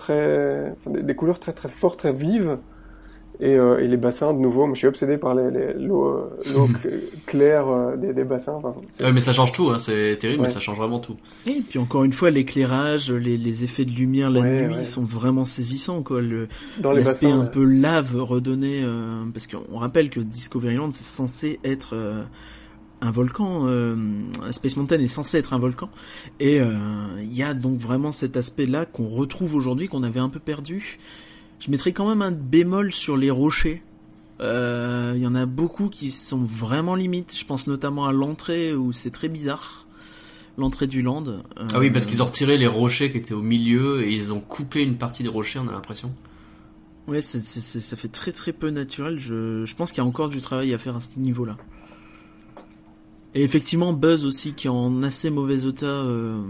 très, 0.00 0.72
enfin, 0.72 0.90
des, 0.90 1.02
des, 1.02 1.14
couleurs 1.14 1.38
très 1.38 1.52
très 1.52 1.68
fortes, 1.68 1.98
très 1.98 2.12
vives. 2.12 2.58
Et, 3.42 3.56
euh, 3.56 3.78
et, 3.78 3.88
les 3.88 3.96
bassins, 3.96 4.34
de 4.34 4.38
nouveau, 4.38 4.66
moi 4.66 4.74
je 4.74 4.80
suis 4.80 4.86
obsédé 4.86 5.16
par 5.16 5.34
l'eau 5.34 5.48
les, 5.48 5.72
l'eau 5.72 6.30
claire 7.26 7.68
euh, 7.68 7.96
des, 7.96 8.12
des, 8.12 8.24
bassins. 8.24 8.52
Enfin, 8.52 8.74
ouais, 9.00 9.12
mais 9.12 9.20
ça 9.20 9.32
change 9.32 9.52
tout, 9.52 9.70
hein, 9.70 9.78
c'est 9.78 10.18
terrible, 10.18 10.42
ouais. 10.42 10.48
mais 10.48 10.52
ça 10.52 10.60
change 10.60 10.76
vraiment 10.76 10.98
tout. 10.98 11.16
Et 11.46 11.62
puis 11.66 11.78
encore 11.78 12.04
une 12.04 12.12
fois, 12.12 12.28
l'éclairage, 12.28 13.10
les, 13.10 13.38
les, 13.38 13.64
effets 13.64 13.86
de 13.86 13.92
lumière 13.92 14.28
la 14.28 14.40
ouais, 14.40 14.66
nuit 14.66 14.74
ouais. 14.74 14.84
sont 14.84 15.04
vraiment 15.04 15.46
saisissants. 15.46 16.02
quoi. 16.02 16.20
L'aspect 16.82 17.30
un 17.30 17.46
peu 17.46 17.64
lave 17.64 18.14
redonné, 18.20 18.82
euh, 18.84 19.24
parce 19.32 19.46
qu'on 19.46 19.78
rappelle 19.78 20.10
que 20.10 20.20
Discoveryland 20.20 20.90
c'est 20.92 21.04
censé 21.04 21.60
être 21.64 21.94
euh, 21.94 22.22
un 23.00 23.10
volcan, 23.10 23.66
euh, 23.66 23.96
Space 24.50 24.76
Mountain 24.76 25.00
est 25.00 25.08
censé 25.08 25.38
être 25.38 25.54
un 25.54 25.58
volcan, 25.58 25.90
et 26.38 26.56
il 26.56 26.62
euh, 26.62 27.22
y 27.30 27.42
a 27.42 27.54
donc 27.54 27.78
vraiment 27.78 28.12
cet 28.12 28.36
aspect-là 28.36 28.84
qu'on 28.84 29.06
retrouve 29.06 29.54
aujourd'hui, 29.54 29.88
qu'on 29.88 30.02
avait 30.02 30.20
un 30.20 30.28
peu 30.28 30.40
perdu. 30.40 30.98
Je 31.60 31.70
mettrais 31.70 31.92
quand 31.92 32.08
même 32.08 32.22
un 32.22 32.32
bémol 32.32 32.92
sur 32.92 33.16
les 33.16 33.30
rochers. 33.30 33.82
Il 34.38 34.46
euh, 34.46 35.18
y 35.18 35.26
en 35.26 35.34
a 35.34 35.44
beaucoup 35.44 35.88
qui 35.88 36.10
sont 36.10 36.38
vraiment 36.38 36.94
limites. 36.94 37.36
Je 37.36 37.44
pense 37.44 37.66
notamment 37.66 38.06
à 38.06 38.12
l'entrée 38.12 38.72
où 38.72 38.92
c'est 38.92 39.10
très 39.10 39.28
bizarre. 39.28 39.86
L'entrée 40.56 40.86
du 40.86 41.00
land. 41.00 41.24
Ah 41.56 41.78
oui, 41.78 41.90
parce 41.90 42.06
qu'ils 42.06 42.22
ont 42.22 42.26
retiré 42.26 42.58
les 42.58 42.66
rochers 42.66 43.10
qui 43.10 43.18
étaient 43.18 43.34
au 43.34 43.42
milieu 43.42 44.02
et 44.04 44.14
ils 44.14 44.32
ont 44.32 44.40
coupé 44.40 44.82
une 44.82 44.96
partie 44.96 45.22
des 45.22 45.28
rochers, 45.28 45.58
on 45.58 45.68
a 45.68 45.72
l'impression. 45.72 46.12
Ouais, 47.06 47.20
ça 47.20 47.96
fait 47.96 48.08
très 48.08 48.32
très 48.32 48.52
peu 48.52 48.70
naturel. 48.70 49.18
Je, 49.18 49.64
je 49.64 49.74
pense 49.74 49.90
qu'il 49.90 50.02
y 50.02 50.06
a 50.06 50.08
encore 50.08 50.28
du 50.28 50.40
travail 50.40 50.74
à 50.74 50.78
faire 50.78 50.96
à 50.96 51.00
ce 51.00 51.10
niveau-là. 51.16 51.56
Et 53.34 53.44
effectivement, 53.44 53.92
Buzz 53.92 54.26
aussi 54.26 54.54
qui 54.54 54.66
est 54.66 54.70
en 54.70 55.02
assez 55.04 55.30
mauvais 55.30 55.64
état, 55.64 55.86
euh, 55.86 56.40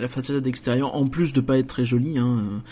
la 0.00 0.06
façade 0.06 0.46
extérieure, 0.46 0.94
en 0.94 1.06
plus 1.06 1.32
de 1.32 1.40
pas 1.40 1.58
être 1.58 1.66
très 1.66 1.84
jolie. 1.84 2.18
Hein, 2.18 2.62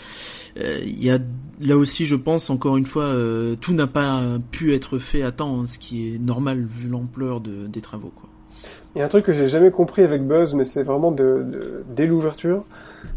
euh, 0.59 0.79
y 0.85 1.09
a 1.09 1.19
là 1.59 1.75
aussi, 1.75 2.05
je 2.05 2.15
pense, 2.15 2.49
encore 2.49 2.77
une 2.77 2.85
fois, 2.85 3.03
euh, 3.03 3.55
tout 3.59 3.73
n'a 3.73 3.87
pas 3.87 4.21
pu 4.51 4.73
être 4.73 4.99
fait 4.99 5.21
à 5.21 5.31
temps, 5.31 5.61
hein, 5.61 5.65
ce 5.65 5.79
qui 5.79 6.13
est 6.13 6.19
normal 6.19 6.65
vu 6.65 6.87
l'ampleur 6.87 7.41
de, 7.41 7.67
des 7.67 7.81
travaux. 7.81 8.11
Quoi. 8.15 8.29
Il 8.95 8.99
y 8.99 9.01
a 9.01 9.05
un 9.05 9.09
truc 9.09 9.25
que 9.25 9.33
j'ai 9.33 9.49
jamais 9.49 9.69
compris 9.69 10.03
avec 10.03 10.25
Buzz, 10.25 10.53
mais 10.53 10.63
c'est 10.63 10.83
vraiment 10.83 11.11
de, 11.11 11.45
de, 11.51 11.83
dès 11.93 12.07
l'ouverture, 12.07 12.63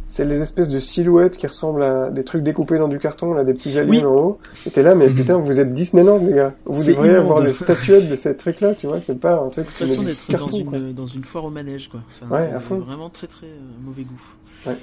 c'est 0.06 0.24
les 0.24 0.40
espèces 0.40 0.68
de 0.68 0.80
silhouettes 0.80 1.36
qui 1.36 1.46
ressemblent 1.46 1.84
à 1.84 2.10
des 2.10 2.24
trucs 2.24 2.42
découpés 2.42 2.78
dans 2.78 2.88
du 2.88 2.98
carton, 2.98 3.32
là, 3.32 3.44
des 3.44 3.54
petits 3.54 3.78
aliens 3.78 3.90
oui. 3.90 4.04
en 4.04 4.14
haut. 4.14 4.38
Et 4.66 4.70
t'es 4.70 4.82
là, 4.82 4.96
mais 4.96 5.08
mmh. 5.08 5.14
putain, 5.14 5.36
vous 5.38 5.60
êtes 5.60 5.72
Disneyland, 5.72 6.18
les 6.18 6.34
gars. 6.34 6.52
Vous 6.64 6.84
devriez 6.84 7.12
immonde. 7.12 7.24
avoir 7.24 7.42
des 7.42 7.52
statuettes 7.52 8.08
de 8.08 8.16
ces 8.16 8.36
trucs-là, 8.36 8.74
tu 8.74 8.88
vois. 8.88 9.00
C'est 9.00 9.18
pas 9.18 9.34
un 9.34 9.48
truc. 9.50 9.66
De 9.66 9.70
toute 9.70 9.88
façon, 9.88 10.02
d'être 10.02 10.30
dans 10.32 10.48
une 10.48 10.92
dans 10.92 11.06
une 11.06 11.22
foire 11.22 11.44
au 11.44 11.50
manège, 11.50 11.88
quoi. 11.88 12.00
Enfin, 12.22 12.34
ouais, 12.34 12.52
à 12.52 12.58
fond. 12.58 12.78
Vraiment 12.78 13.08
très 13.08 13.28
très 13.28 13.46
euh, 13.46 13.84
mauvais 13.84 14.02
goût. 14.02 14.20
Ouais. 14.66 14.76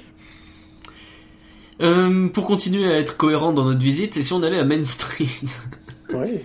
Euh, 1.80 2.28
pour 2.28 2.46
continuer 2.46 2.90
à 2.90 2.98
être 2.98 3.16
cohérent 3.16 3.52
dans 3.52 3.64
notre 3.64 3.80
visite, 3.80 4.16
et 4.16 4.22
si 4.22 4.32
on 4.32 4.42
allait 4.42 4.58
à 4.58 4.64
Main 4.64 4.82
Street? 4.82 5.26
Oui. 6.12 6.40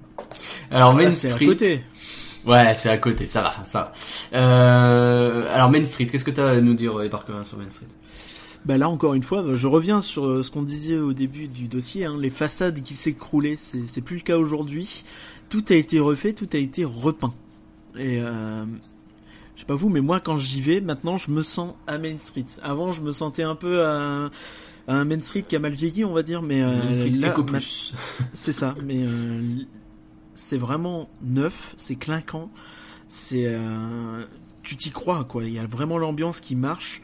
Alors 0.70 0.94
Main 0.94 1.06
Ah, 1.06 1.10
Street. 1.10 1.30
C'est 1.30 1.44
à 1.44 1.46
côté. 1.46 1.82
Ouais, 2.48 2.74
c'est 2.74 2.88
à 2.88 2.98
côté, 2.98 3.26
ça 3.26 3.42
va, 3.42 3.56
ça 3.62 3.92
va. 4.32 4.38
Euh, 4.38 5.54
alors 5.54 5.70
Main 5.70 5.84
Street, 5.84 6.06
qu'est-ce 6.06 6.24
que 6.24 6.30
tu 6.30 6.40
as 6.40 6.48
à 6.48 6.60
nous 6.60 6.74
dire, 6.74 6.94
Parker, 7.10 7.34
sur 7.44 7.58
Main 7.58 7.70
Street? 7.70 7.86
Bah 8.64 8.76
là 8.76 8.88
encore 8.88 9.14
une 9.14 9.22
fois, 9.22 9.44
je 9.54 9.66
reviens 9.68 10.00
sur 10.00 10.44
ce 10.44 10.50
qu'on 10.50 10.62
disait 10.62 10.98
au 10.98 11.12
début 11.12 11.46
du 11.46 11.68
dossier, 11.68 12.04
hein, 12.04 12.16
les 12.18 12.30
façades 12.30 12.82
qui 12.82 12.94
s'écroulaient, 12.94 13.56
c'est 13.56 14.00
plus 14.00 14.16
le 14.16 14.22
cas 14.22 14.36
aujourd'hui. 14.36 15.04
Tout 15.48 15.64
a 15.68 15.74
été 15.74 16.00
refait, 16.00 16.32
tout 16.32 16.48
a 16.52 16.58
été 16.58 16.84
repeint. 16.84 17.32
Et 17.96 18.20
euh, 18.20 18.64
je 19.54 19.60
sais 19.60 19.66
pas 19.66 19.76
vous, 19.76 19.88
mais 19.88 20.00
moi 20.00 20.20
quand 20.20 20.36
j'y 20.36 20.60
vais, 20.60 20.80
maintenant 20.80 21.16
je 21.16 21.30
me 21.30 21.42
sens 21.42 21.74
à 21.86 21.98
Main 21.98 22.16
Street. 22.18 22.46
Avant 22.62 22.92
je 22.92 23.02
me 23.02 23.12
sentais 23.12 23.44
un 23.44 23.54
peu 23.54 23.84
à, 23.84 24.30
à 24.88 24.94
un 24.94 25.04
Main 25.04 25.20
Street 25.20 25.44
qui 25.48 25.54
a 25.54 25.60
mal 25.60 25.72
vieilli, 25.72 26.04
on 26.04 26.12
va 26.12 26.22
dire, 26.22 26.42
mais 26.42 26.62
euh, 26.62 26.74
là, 27.18 27.34
c'est 28.32 28.52
ça. 28.52 28.74
Mais 28.84 28.98
euh, 28.98 29.40
c'est 30.38 30.56
vraiment 30.56 31.10
neuf, 31.22 31.74
c'est 31.76 31.96
clinquant, 31.96 32.50
c'est 33.08 33.44
euh, 33.44 34.22
tu 34.62 34.76
t'y 34.76 34.90
crois 34.90 35.24
quoi. 35.24 35.44
Il 35.44 35.52
y 35.52 35.58
a 35.58 35.66
vraiment 35.66 35.98
l'ambiance 35.98 36.40
qui 36.40 36.54
marche 36.54 37.02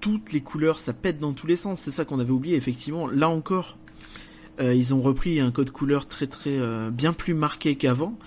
toutes 0.00 0.32
les 0.32 0.40
couleurs, 0.40 0.78
ça 0.78 0.92
pète 0.92 1.20
dans 1.20 1.32
tous 1.32 1.46
les 1.46 1.56
sens. 1.56 1.80
C'est 1.80 1.90
ça 1.90 2.04
qu'on 2.04 2.18
avait 2.18 2.30
oublié, 2.30 2.56
effectivement. 2.56 3.08
Là 3.08 3.28
encore, 3.28 3.76
euh, 4.60 4.74
ils 4.74 4.94
ont 4.94 5.00
repris 5.00 5.40
un 5.40 5.50
code 5.50 5.70
couleur 5.70 6.06
très 6.06 6.26
très 6.26 6.58
euh, 6.58 6.90
bien 6.90 7.12
plus 7.12 7.34
marqué 7.34 7.76
qu'avant. 7.76 8.18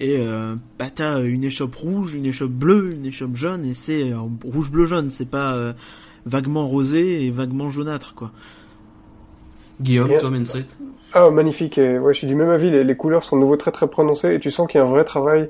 Et 0.00 0.16
bah 0.78 0.90
t'as 0.94 1.24
une 1.24 1.42
échoppe 1.42 1.74
rouge, 1.74 2.14
une 2.14 2.24
échoppe 2.24 2.52
bleue, 2.52 2.92
une 2.92 3.04
échoppe 3.04 3.34
jaune, 3.34 3.64
et 3.64 3.74
c'est 3.74 4.12
rouge 4.44 4.70
bleu 4.70 4.86
jaune. 4.86 5.10
C'est 5.10 5.28
pas 5.28 5.74
vaguement 6.24 6.68
rosé 6.68 7.26
et 7.26 7.32
vaguement 7.32 7.68
jaunâtre 7.68 8.14
quoi. 8.14 8.30
Guillaume, 9.80 10.10
toi, 10.18 10.30
Main 10.30 10.44
Street 10.44 10.66
Ah 11.12 11.30
magnifique. 11.30 11.78
Et, 11.78 11.98
ouais, 11.98 12.12
je 12.12 12.18
suis 12.18 12.26
du 12.26 12.34
même 12.34 12.50
avis. 12.50 12.70
Les, 12.70 12.84
les, 12.84 12.96
couleurs 12.96 13.22
sont 13.22 13.36
de 13.36 13.40
nouveau 13.40 13.56
très 13.56 13.72
très 13.72 13.88
prononcées, 13.88 14.34
et 14.34 14.40
tu 14.40 14.50
sens 14.50 14.66
qu'il 14.68 14.78
y 14.78 14.82
a 14.82 14.86
un 14.86 14.90
vrai 14.90 15.04
travail 15.04 15.48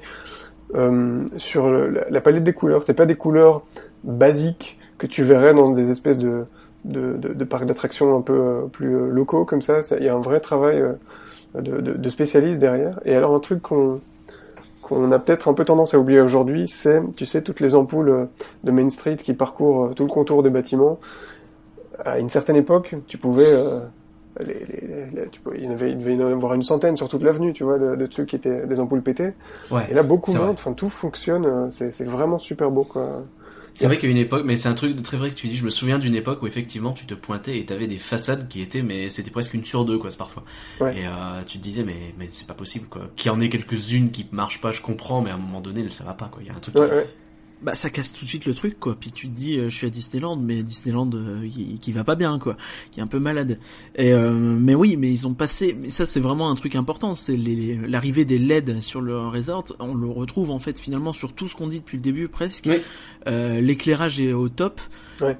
sur 1.39 1.69
le, 1.71 1.89
la, 1.89 2.11
la 2.11 2.21
palette 2.21 2.45
des 2.45 2.53
couleurs. 2.53 2.85
C'est 2.85 2.95
pas 2.95 3.07
des 3.07 3.17
couleurs 3.17 3.63
basiques 4.05 4.79
que 4.99 5.07
tu 5.07 5.23
verrais 5.23 5.55
dans 5.55 5.71
des 5.71 5.91
espèces 5.91 6.19
de, 6.19 6.45
de, 6.85 7.17
de, 7.17 7.33
de 7.33 7.45
parcs 7.45 7.67
d'attractions 7.67 8.17
un 8.17 8.21
peu 8.21 8.33
euh, 8.33 8.63
plus 8.67 8.95
euh, 8.95 9.09
locaux 9.11 9.45
comme 9.45 9.63
ça. 9.63 9.81
Il 9.99 10.05
y 10.05 10.09
a 10.09 10.15
un 10.15 10.21
vrai 10.21 10.41
travail 10.41 10.81
euh, 10.81 10.93
de, 11.55 11.81
de, 11.81 11.93
de 11.95 12.09
spécialistes 12.09 12.59
derrière. 12.59 13.01
Et 13.05 13.15
alors 13.15 13.35
un 13.35 13.41
truc 13.41 13.63
qu'on 13.63 14.01
qu'on 14.89 15.13
a 15.13 15.19
peut-être 15.19 15.49
un 15.49 15.53
peu 15.53 15.67
tendance 15.67 15.93
à 15.93 15.99
oublier 15.99 16.23
aujourd'hui, 16.23 16.67
c'est, 16.67 17.03
tu 17.15 17.27
sais, 17.27 17.43
toutes 17.43 17.61
les 17.61 17.75
ampoules 17.75 18.27
de 18.65 18.71
Main 18.71 18.89
Street 18.89 19.17
qui 19.17 19.35
parcourent 19.35 19.95
tout 19.95 20.03
le 20.03 20.09
contour 20.09 20.43
des 20.43 20.49
bâtiments. 20.49 20.99
À 22.03 22.19
une 22.19 22.31
certaine 22.31 22.57
époque, 22.57 22.95
tu 23.07 23.19
pouvais, 23.19 23.53
euh, 23.53 23.81
les, 24.47 24.55
les, 24.55 25.23
les, 25.23 25.29
tu 25.31 25.41
pouvais, 25.41 25.59
il, 25.59 25.65
y 25.65 25.69
avait, 25.69 25.93
il 25.93 25.99
devait 25.99 26.17
y 26.17 26.23
en 26.23 26.33
avoir 26.33 26.55
une 26.55 26.63
centaine 26.63 26.97
sur 26.97 27.09
toute 27.09 27.23
l'avenue, 27.23 27.53
tu 27.53 27.65
vois, 27.65 27.79
de, 27.79 27.97
de, 27.97 28.07
trucs 28.07 28.29
qui 28.29 28.37
étaient 28.37 28.67
des 28.67 28.81
ampoules 28.81 29.03
pétées. 29.03 29.33
Ouais, 29.71 29.87
Et 29.91 29.95
là, 29.95 30.03
beaucoup 30.03 30.33
moins. 30.33 30.49
Enfin, 30.49 30.73
tout 30.73 30.89
fonctionne. 30.89 31.71
C'est 31.71 32.05
vraiment 32.05 32.39
super 32.39 32.71
beau, 32.71 32.85
quoi. 32.85 33.25
C'est 33.79 33.87
vrai 33.87 33.99
qu'à 33.99 34.09
une 34.09 34.17
époque, 34.17 34.43
mais 34.45 34.57
c'est 34.57 34.69
un 34.69 34.75
truc 34.75 35.01
très 35.03 35.17
vrai 35.17 35.31
que 35.31 35.37
tu 35.37 35.47
dis. 35.47 35.57
Je 35.57 35.65
me 35.65 35.71
souviens 35.71 36.01
d'une 36.01 36.17
époque 36.17 36.43
où 36.43 36.49
effectivement 36.49 36.93
tu 36.93 37.07
te 37.07 37.15
pointais 37.15 37.59
et 37.59 37.65
t'avais 37.65 37.87
des 37.87 37.99
façades 37.99 38.49
qui 38.49 38.61
étaient, 38.61 38.83
mais 38.83 39.09
c'était 39.09 39.31
presque 39.31 39.55
une 39.55 39.63
sur 39.63 39.85
deux 39.85 39.99
quoi, 39.99 40.11
parfois. 40.19 40.43
Ouais. 40.81 40.99
Et 40.99 41.07
euh, 41.07 41.45
tu 41.47 41.59
te 41.59 41.63
disais 41.63 41.85
mais 41.85 42.15
mais 42.19 42.27
c'est 42.31 42.49
pas 42.49 42.55
possible 42.55 42.89
quoi. 42.89 43.03
Qu'il 43.15 43.31
y 43.31 43.35
en 43.35 43.39
ait 43.39 43.49
quelques-unes 43.49 44.11
qui 44.11 44.27
marchent 44.33 44.61
pas, 44.61 44.73
je 44.73 44.83
comprends, 44.83 45.21
mais 45.21 45.31
à 45.31 45.35
un 45.35 45.39
moment 45.39 45.61
donné 45.61 45.89
ça 45.91 46.03
va 46.03 46.15
pas 46.15 46.27
quoi. 46.27 46.43
Il 46.43 46.49
y 46.49 46.51
a 46.51 46.55
un 46.55 46.61
truc. 46.61 46.77
Ouais, 46.77 46.89
qui... 46.89 46.95
ouais. 46.95 47.07
Bah 47.61 47.75
ça 47.75 47.91
casse 47.91 48.13
tout 48.13 48.25
de 48.25 48.29
suite 48.29 48.47
le 48.47 48.55
truc 48.55 48.79
quoi. 48.79 48.95
Puis 48.95 49.11
tu 49.11 49.29
te 49.29 49.35
dis 49.35 49.59
euh, 49.59 49.69
je 49.69 49.75
suis 49.75 49.87
à 49.87 49.91
Disneyland, 49.91 50.37
mais 50.37 50.63
Disneyland 50.63 51.11
euh, 51.15 51.49
qui, 51.49 51.79
qui, 51.81 51.91
va 51.91 52.05
pas 52.05 52.15
bien 52.15 52.39
quoi, 52.39 52.57
qui 52.93 53.01
est 53.01 53.03
un 53.03 53.09
peu 53.09 53.19
malade. 53.19 53.59
Et 53.97 54.13
euh, 54.13 54.33
mais 54.33 54.77
oui, 54.77 54.97
mais 54.97 55.11
ils 55.11 55.27
ont 55.27 55.35
passé. 55.35 55.77
Mais 55.79 55.91
ça 55.91 56.07
c'est 56.07 56.21
vraiment 56.21 56.51
un 56.51 56.55
truc 56.55 56.77
important, 56.77 57.17
c'est 57.17 57.37
l'arrivée 57.37 58.25
des 58.25 58.39
LED 58.39 58.81
sur 58.81 59.01
le 59.01 59.19
resort. 59.27 59.65
On 59.81 59.95
le 59.95 60.09
retrouve 60.09 60.53
en 60.53 60.61
fait 60.61 60.79
finalement 60.79 61.13
sur 61.13 61.33
tout 61.33 61.49
ce 61.49 61.57
qu'on 61.57 61.67
dit 61.67 61.81
depuis 61.81 61.97
le 61.97 62.03
début 62.03 62.29
presque. 62.29 62.67
Oui. 62.69 62.79
Euh, 63.27 63.61
L'éclairage 63.61 64.21
est 64.21 64.33
au 64.33 64.49
top. 64.49 64.81
Ouais. 65.21 65.37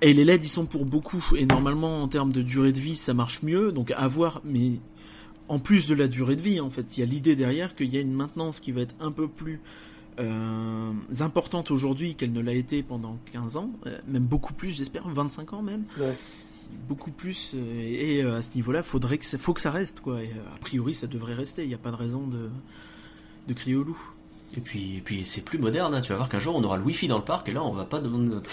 Et 0.00 0.14
les 0.14 0.24
LED 0.24 0.42
ils 0.42 0.48
sont 0.48 0.64
pour 0.64 0.86
beaucoup. 0.86 1.24
Et 1.36 1.44
normalement 1.44 2.02
en 2.02 2.08
termes 2.08 2.32
de 2.32 2.40
durée 2.40 2.72
de 2.72 2.80
vie 2.80 2.96
ça 2.96 3.12
marche 3.12 3.42
mieux. 3.42 3.72
Donc 3.72 3.92
à 3.94 4.08
voir, 4.08 4.40
mais 4.42 4.80
en 5.48 5.58
plus 5.58 5.86
de 5.86 5.94
la 5.94 6.08
durée 6.08 6.36
de 6.36 6.42
vie 6.42 6.60
en 6.60 6.70
fait, 6.70 6.96
il 6.96 7.00
y 7.00 7.02
a 7.02 7.06
l'idée 7.06 7.36
derrière 7.36 7.74
qu'il 7.74 7.92
y 7.92 7.98
a 7.98 8.00
une 8.00 8.14
maintenance 8.14 8.60
qui 8.60 8.72
va 8.72 8.80
être 8.80 8.94
un 9.00 9.12
peu 9.12 9.28
plus 9.28 9.60
euh, 10.18 10.92
importante 11.20 11.70
aujourd'hui 11.70 12.14
qu'elle 12.14 12.32
ne 12.32 12.40
l'a 12.40 12.52
été 12.52 12.82
pendant 12.82 13.18
15 13.32 13.56
ans, 13.56 13.70
euh, 13.86 13.98
même 14.06 14.24
beaucoup 14.24 14.52
plus, 14.52 14.70
j'espère, 14.70 15.08
25 15.08 15.52
ans 15.52 15.62
même. 15.62 15.84
Ouais. 15.98 16.14
Beaucoup 16.88 17.10
plus, 17.10 17.52
euh, 17.54 17.58
et, 17.82 18.22
à 18.22 18.42
ce 18.42 18.50
niveau-là, 18.54 18.82
faudrait 18.82 19.18
que 19.18 19.24
ça, 19.24 19.38
faut 19.38 19.54
que 19.54 19.60
ça 19.60 19.70
reste, 19.70 20.00
quoi. 20.00 20.22
Et, 20.22 20.30
a 20.54 20.58
priori, 20.58 20.94
ça 20.94 21.06
devrait 21.06 21.34
rester. 21.34 21.62
Il 21.62 21.68
n'y 21.68 21.74
a 21.74 21.78
pas 21.78 21.90
de 21.90 21.96
raison 21.96 22.26
de, 22.26 22.48
de 23.48 23.54
crier 23.54 23.76
au 23.76 23.84
loup. 23.84 23.98
Et 24.56 24.60
puis, 24.60 24.98
et 24.98 25.00
puis 25.00 25.24
c'est 25.24 25.44
plus 25.44 25.58
moderne. 25.58 25.92
Hein. 25.92 26.00
Tu 26.00 26.10
vas 26.10 26.16
voir 26.16 26.28
qu'un 26.28 26.38
jour 26.38 26.54
on 26.56 26.62
aura 26.62 26.76
le 26.76 26.84
wifi 26.84 27.08
dans 27.08 27.16
le 27.16 27.24
parc 27.24 27.48
et 27.48 27.52
là 27.52 27.62
on 27.62 27.72
va 27.72 27.84
pas 27.84 27.98
demander 27.98 28.28
notre. 28.28 28.50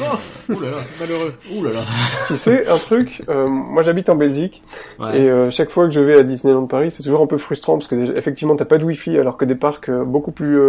Oh, 0.49 0.59
là 0.59 0.71
là, 0.71 0.77
malheureux. 0.99 1.33
Ouh 1.53 1.63
là 1.63 1.71
là. 1.71 1.81
tu 2.27 2.35
sais 2.35 2.67
un 2.67 2.77
truc. 2.77 3.21
Euh, 3.29 3.47
moi 3.47 3.83
j'habite 3.83 4.09
en 4.09 4.15
Belgique 4.15 4.63
ouais. 4.99 5.21
et 5.21 5.29
euh, 5.29 5.51
chaque 5.51 5.69
fois 5.69 5.85
que 5.85 5.91
je 5.93 5.99
vais 5.99 6.17
à 6.17 6.23
Disneyland 6.23 6.65
Paris, 6.65 6.89
c'est 6.89 7.03
toujours 7.03 7.21
un 7.21 7.27
peu 7.27 7.37
frustrant 7.37 7.77
parce 7.77 7.87
que 7.87 8.17
effectivement 8.17 8.55
t'as 8.55 8.65
pas 8.65 8.79
de 8.79 8.83
wifi 8.83 9.17
alors 9.17 9.37
que 9.37 9.45
des 9.45 9.55
parcs 9.55 9.91
beaucoup 9.91 10.31
plus 10.31 10.59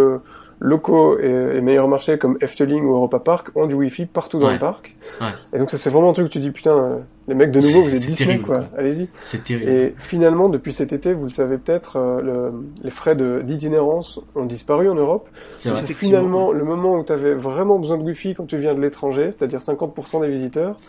locaux 0.59 1.19
et, 1.19 1.57
et, 1.57 1.61
meilleurs 1.61 1.87
marchés 1.87 2.17
comme 2.17 2.37
Efteling 2.41 2.83
ou 2.85 2.93
Europa 2.93 3.19
Park 3.19 3.49
ont 3.55 3.67
du 3.67 3.75
wifi 3.75 4.05
partout 4.05 4.39
dans 4.39 4.47
ouais. 4.47 4.53
le 4.53 4.59
parc. 4.59 4.95
Ouais. 5.19 5.27
Et 5.53 5.57
donc 5.57 5.69
ça 5.69 5.77
c'est 5.77 5.89
vraiment 5.89 6.09
un 6.09 6.13
truc 6.13 6.27
où 6.27 6.29
tu 6.29 6.39
dis 6.39 6.51
putain 6.51 6.99
les 7.27 7.35
mecs 7.35 7.51
de 7.51 7.59
nouveau 7.59 7.81
vous 7.83 7.89
êtes 7.89 7.93
Disney 7.95 8.15
terrible, 8.15 8.45
quoi, 8.45 8.63
allez-y. 8.77 9.09
C'est 9.19 9.43
terrible. 9.43 9.69
Et 9.69 9.95
finalement 9.97 10.49
depuis 10.49 10.73
cet 10.73 10.93
été 10.93 11.13
vous 11.13 11.25
le 11.25 11.29
savez 11.29 11.57
peut-être 11.57 11.97
euh, 11.97 12.21
le, 12.21 12.53
les 12.83 12.89
frais 12.89 13.15
d'itinérance 13.15 14.19
ont 14.35 14.45
disparu 14.45 14.89
en 14.89 14.95
Europe. 14.95 15.27
C'est 15.57 15.69
vrai. 15.69 15.83
Et 15.83 15.93
finalement 15.93 16.51
le 16.51 16.63
moment 16.63 16.95
où 16.95 17.03
tu 17.03 17.11
avais 17.11 17.33
vraiment 17.33 17.79
besoin 17.79 17.97
de 17.97 18.03
wifi 18.03 18.33
quand 18.35 18.45
tu 18.45 18.57
viens 18.57 18.73
de 18.73 18.81
l'étranger, 18.81 19.31
c'est-à-dire 19.31 19.59
50% 19.59 20.21
des 20.21 20.29
visiteurs, 20.29 20.79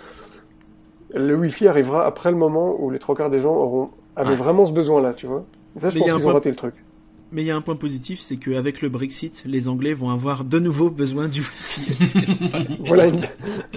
le 1.14 1.34
wifi 1.34 1.66
arrivera 1.66 2.06
après 2.06 2.30
le 2.30 2.36
moment 2.36 2.76
où 2.78 2.90
les 2.90 2.98
trois 2.98 3.14
quarts 3.14 3.30
des 3.30 3.40
gens 3.40 3.54
auront 3.54 3.90
avaient 4.14 4.30
ouais. 4.30 4.36
vraiment 4.36 4.66
ce 4.66 4.72
besoin 4.72 5.02
là, 5.02 5.12
tu 5.12 5.26
vois. 5.26 5.44
Et 5.76 5.80
ça 5.80 5.90
je 5.90 5.94
Mais 5.94 6.00
pense 6.00 6.10
qu'ils 6.10 6.18
ont 6.18 6.22
point... 6.22 6.32
raté 6.34 6.50
le 6.50 6.56
truc. 6.56 6.74
Mais 7.32 7.42
il 7.42 7.46
y 7.46 7.50
a 7.50 7.56
un 7.56 7.60
point 7.60 7.76
positif, 7.76 8.20
c'est 8.20 8.36
qu'avec 8.36 8.82
le 8.82 8.88
Brexit, 8.88 9.42
les 9.46 9.66
Anglais 9.68 9.94
vont 9.94 10.10
avoir 10.10 10.44
de 10.44 10.58
nouveau 10.60 10.90
besoin 10.90 11.26
du 11.26 11.40
Wi-Fi. 11.40 12.20
voilà 12.86 13.06
une, 13.06 13.20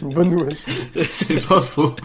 une, 0.01 0.13
bonne 0.13 0.29
nouvelle. 0.29 0.55
c'est 1.09 1.45
pas 1.47 1.61
faux. 1.61 1.95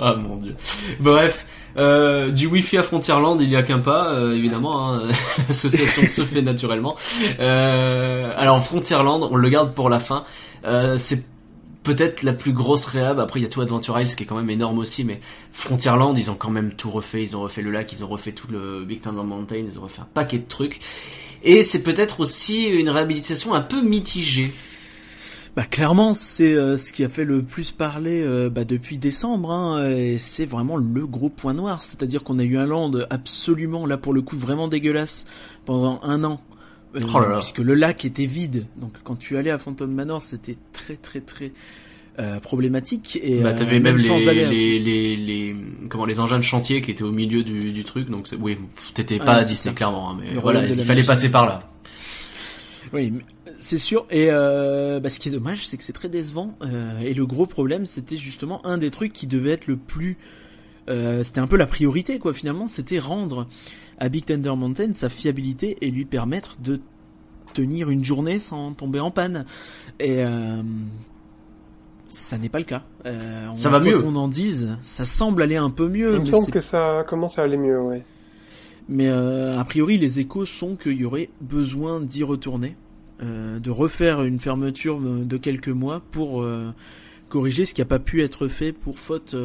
ah 0.00 0.16
mon 0.16 0.38
dieu. 0.38 0.56
Bref, 0.98 1.46
euh, 1.76 2.30
du 2.30 2.46
Wi-Fi 2.46 2.78
à 2.78 2.82
Frontierland, 2.82 3.40
il 3.40 3.48
y 3.48 3.56
a 3.56 3.62
qu'un 3.62 3.78
pas, 3.78 4.12
euh, 4.12 4.36
évidemment. 4.36 4.92
Hein, 4.92 5.02
L'association 5.48 6.02
se 6.08 6.24
fait 6.24 6.42
naturellement. 6.42 6.96
Euh, 7.38 8.32
alors 8.36 8.62
Frontierland, 8.64 9.28
on 9.30 9.36
le 9.36 9.48
garde 9.48 9.72
pour 9.72 9.88
la 9.88 10.00
fin. 10.00 10.24
Euh, 10.64 10.96
c'est 10.98 11.24
peut-être 11.82 12.22
la 12.22 12.32
plus 12.32 12.52
grosse 12.52 12.86
réhab. 12.86 13.18
Après, 13.20 13.40
il 13.40 13.42
y 13.42 13.46
a 13.46 13.48
tout 13.48 13.60
Adventure 13.60 13.98
Isles 14.00 14.14
qui 14.14 14.22
est 14.22 14.26
quand 14.26 14.36
même 14.36 14.50
énorme 14.50 14.78
aussi, 14.78 15.04
mais 15.04 15.20
Frontierland, 15.52 16.16
ils 16.16 16.30
ont 16.30 16.34
quand 16.34 16.50
même 16.50 16.72
tout 16.72 16.90
refait. 16.90 17.22
Ils 17.22 17.36
ont 17.36 17.40
refait 17.40 17.62
le 17.62 17.70
lac, 17.70 17.92
ils 17.92 18.04
ont 18.04 18.08
refait 18.08 18.32
tout 18.32 18.48
le 18.50 18.84
Big 18.84 19.00
Thunder 19.00 19.22
Mountain, 19.22 19.56
ils 19.56 19.78
ont 19.78 19.82
refait 19.82 20.02
un 20.02 20.08
paquet 20.12 20.38
de 20.38 20.48
trucs. 20.48 20.80
Et 21.42 21.62
c'est 21.62 21.82
peut-être 21.82 22.20
aussi 22.20 22.64
une 22.64 22.88
réhabilitation 22.88 23.54
un 23.54 23.62
peu 23.62 23.82
mitigée. 23.82 24.52
Bah 25.54 25.64
clairement, 25.64 26.14
c'est 26.14 26.54
euh, 26.54 26.78
ce 26.78 26.94
qui 26.94 27.04
a 27.04 27.10
fait 27.10 27.24
le 27.24 27.42
plus 27.42 27.72
parler 27.72 28.22
euh, 28.22 28.48
bah, 28.48 28.64
depuis 28.64 28.96
décembre, 28.96 29.50
hein, 29.50 29.86
et 29.86 30.16
c'est 30.16 30.46
vraiment 30.46 30.78
le 30.78 31.06
gros 31.06 31.28
point 31.28 31.52
noir. 31.52 31.82
C'est-à-dire 31.82 32.22
qu'on 32.22 32.38
a 32.38 32.42
eu 32.42 32.56
un 32.56 32.64
land 32.64 32.92
absolument, 33.10 33.84
là 33.84 33.98
pour 33.98 34.14
le 34.14 34.22
coup, 34.22 34.38
vraiment 34.38 34.66
dégueulasse 34.66 35.26
pendant 35.66 36.00
un 36.04 36.24
an. 36.24 36.40
Euh, 36.94 37.00
Oh 37.14 37.20
là 37.20 37.28
là. 37.28 37.36
Puisque 37.38 37.58
le 37.58 37.74
lac 37.74 38.04
était 38.04 38.26
vide, 38.26 38.66
donc 38.76 38.92
quand 39.04 39.16
tu 39.16 39.36
allais 39.36 39.50
à 39.50 39.58
Phantom 39.58 39.90
Manor, 39.90 40.20
c'était 40.22 40.56
très 40.72 40.96
très 40.96 41.20
très 41.20 41.52
euh, 42.18 42.38
problématique. 42.40 43.18
Et 43.22 43.40
Bah, 43.40 43.50
euh, 43.50 43.58
t'avais 43.58 43.80
même, 43.80 43.96
les, 43.96 44.04
sans 44.06 44.28
aller 44.28 44.44
à- 44.44 44.50
les, 44.50 44.78
les, 44.78 45.16
les, 45.16 45.56
comment, 45.88 46.04
les 46.04 46.20
engins 46.20 46.36
de 46.38 46.42
chantier 46.44 46.82
qui 46.82 46.90
étaient 46.90 47.02
au 47.04 47.12
milieu 47.12 47.42
du, 47.42 47.72
du 47.72 47.84
truc, 47.84 48.10
donc 48.10 48.28
oui, 48.38 48.58
t'étais 48.92 49.16
Ah, 49.20 49.24
pas 49.24 49.32
à 49.36 49.42
c'est 49.42 49.48
Disney 49.54 49.74
clairement, 49.74 50.10
hein, 50.10 50.18
mais 50.20 50.34
Le 50.34 50.40
voilà, 50.40 50.60
il 50.66 50.68
la 50.68 50.84
fallait 50.84 50.96
machine. 51.00 51.06
passer 51.06 51.30
par 51.30 51.46
là. 51.46 51.68
Oui, 52.92 53.12
c'est 53.60 53.78
sûr. 53.78 54.06
Et 54.10 54.26
euh, 54.30 55.00
bah, 55.00 55.08
ce 55.08 55.18
qui 55.18 55.28
est 55.28 55.32
dommage, 55.32 55.66
c'est 55.66 55.76
que 55.78 55.84
c'est 55.84 55.92
très 55.94 56.08
décevant. 56.10 56.56
Euh, 56.62 57.00
et 57.00 57.14
le 57.14 57.24
gros 57.24 57.46
problème, 57.46 57.86
c'était 57.86 58.18
justement 58.18 58.64
un 58.66 58.76
des 58.76 58.90
trucs 58.90 59.12
qui 59.14 59.26
devait 59.26 59.52
être 59.52 59.66
le 59.66 59.76
plus. 59.76 60.18
euh, 60.90 61.24
c'était 61.24 61.40
un 61.40 61.46
peu 61.46 61.56
la 61.56 61.66
priorité, 61.66 62.18
quoi. 62.18 62.34
Finalement, 62.34 62.68
c'était 62.68 62.98
rendre 62.98 63.46
à 64.02 64.08
Big 64.08 64.24
Thunder 64.24 64.54
Mountain 64.56 64.94
sa 64.94 65.08
fiabilité 65.08 65.78
et 65.80 65.88
lui 65.92 66.04
permettre 66.04 66.56
de 66.60 66.80
tenir 67.54 67.88
une 67.88 68.04
journée 68.04 68.40
sans 68.40 68.72
tomber 68.72 68.98
en 68.98 69.12
panne. 69.12 69.44
Et 70.00 70.24
euh, 70.24 70.60
ça 72.08 72.36
n'est 72.36 72.48
pas 72.48 72.58
le 72.58 72.64
cas. 72.64 72.82
Euh, 73.06 73.46
on 73.48 73.54
Ça 73.54 73.70
va 73.70 73.78
mieux. 73.78 74.02
qu'on 74.02 74.16
en 74.16 74.26
dise, 74.26 74.76
ça 74.80 75.04
semble 75.04 75.40
aller 75.40 75.54
un 75.54 75.70
peu 75.70 75.88
mieux. 75.88 76.14
Il 76.14 76.18
me 76.18 76.24
mais 76.24 76.30
semble 76.32 76.50
que 76.50 76.60
ça 76.60 77.04
commence 77.08 77.38
à 77.38 77.42
aller 77.42 77.56
mieux, 77.56 77.78
ouais. 77.80 78.02
mais 78.88 79.06
euh, 79.08 79.56
a 79.56 79.64
priori, 79.64 79.98
les 79.98 80.18
échos 80.18 80.46
sont 80.46 80.74
qu'il 80.74 80.98
y 80.98 81.04
aurait 81.04 81.30
besoin 81.40 82.00
d'y 82.00 82.24
retourner, 82.24 82.74
euh, 83.22 83.60
de 83.60 83.70
refaire 83.70 84.24
une 84.24 84.40
fermeture 84.40 84.98
de 85.00 85.36
quelques 85.36 85.68
mois 85.68 86.02
pour 86.10 86.42
euh, 86.42 86.74
corriger 87.28 87.66
ce 87.66 87.72
qui 87.72 87.80
n'a 87.80 87.86
pas 87.86 88.00
pu 88.00 88.20
être 88.24 88.48
fait 88.48 88.72
pour 88.72 88.98
faute. 88.98 89.36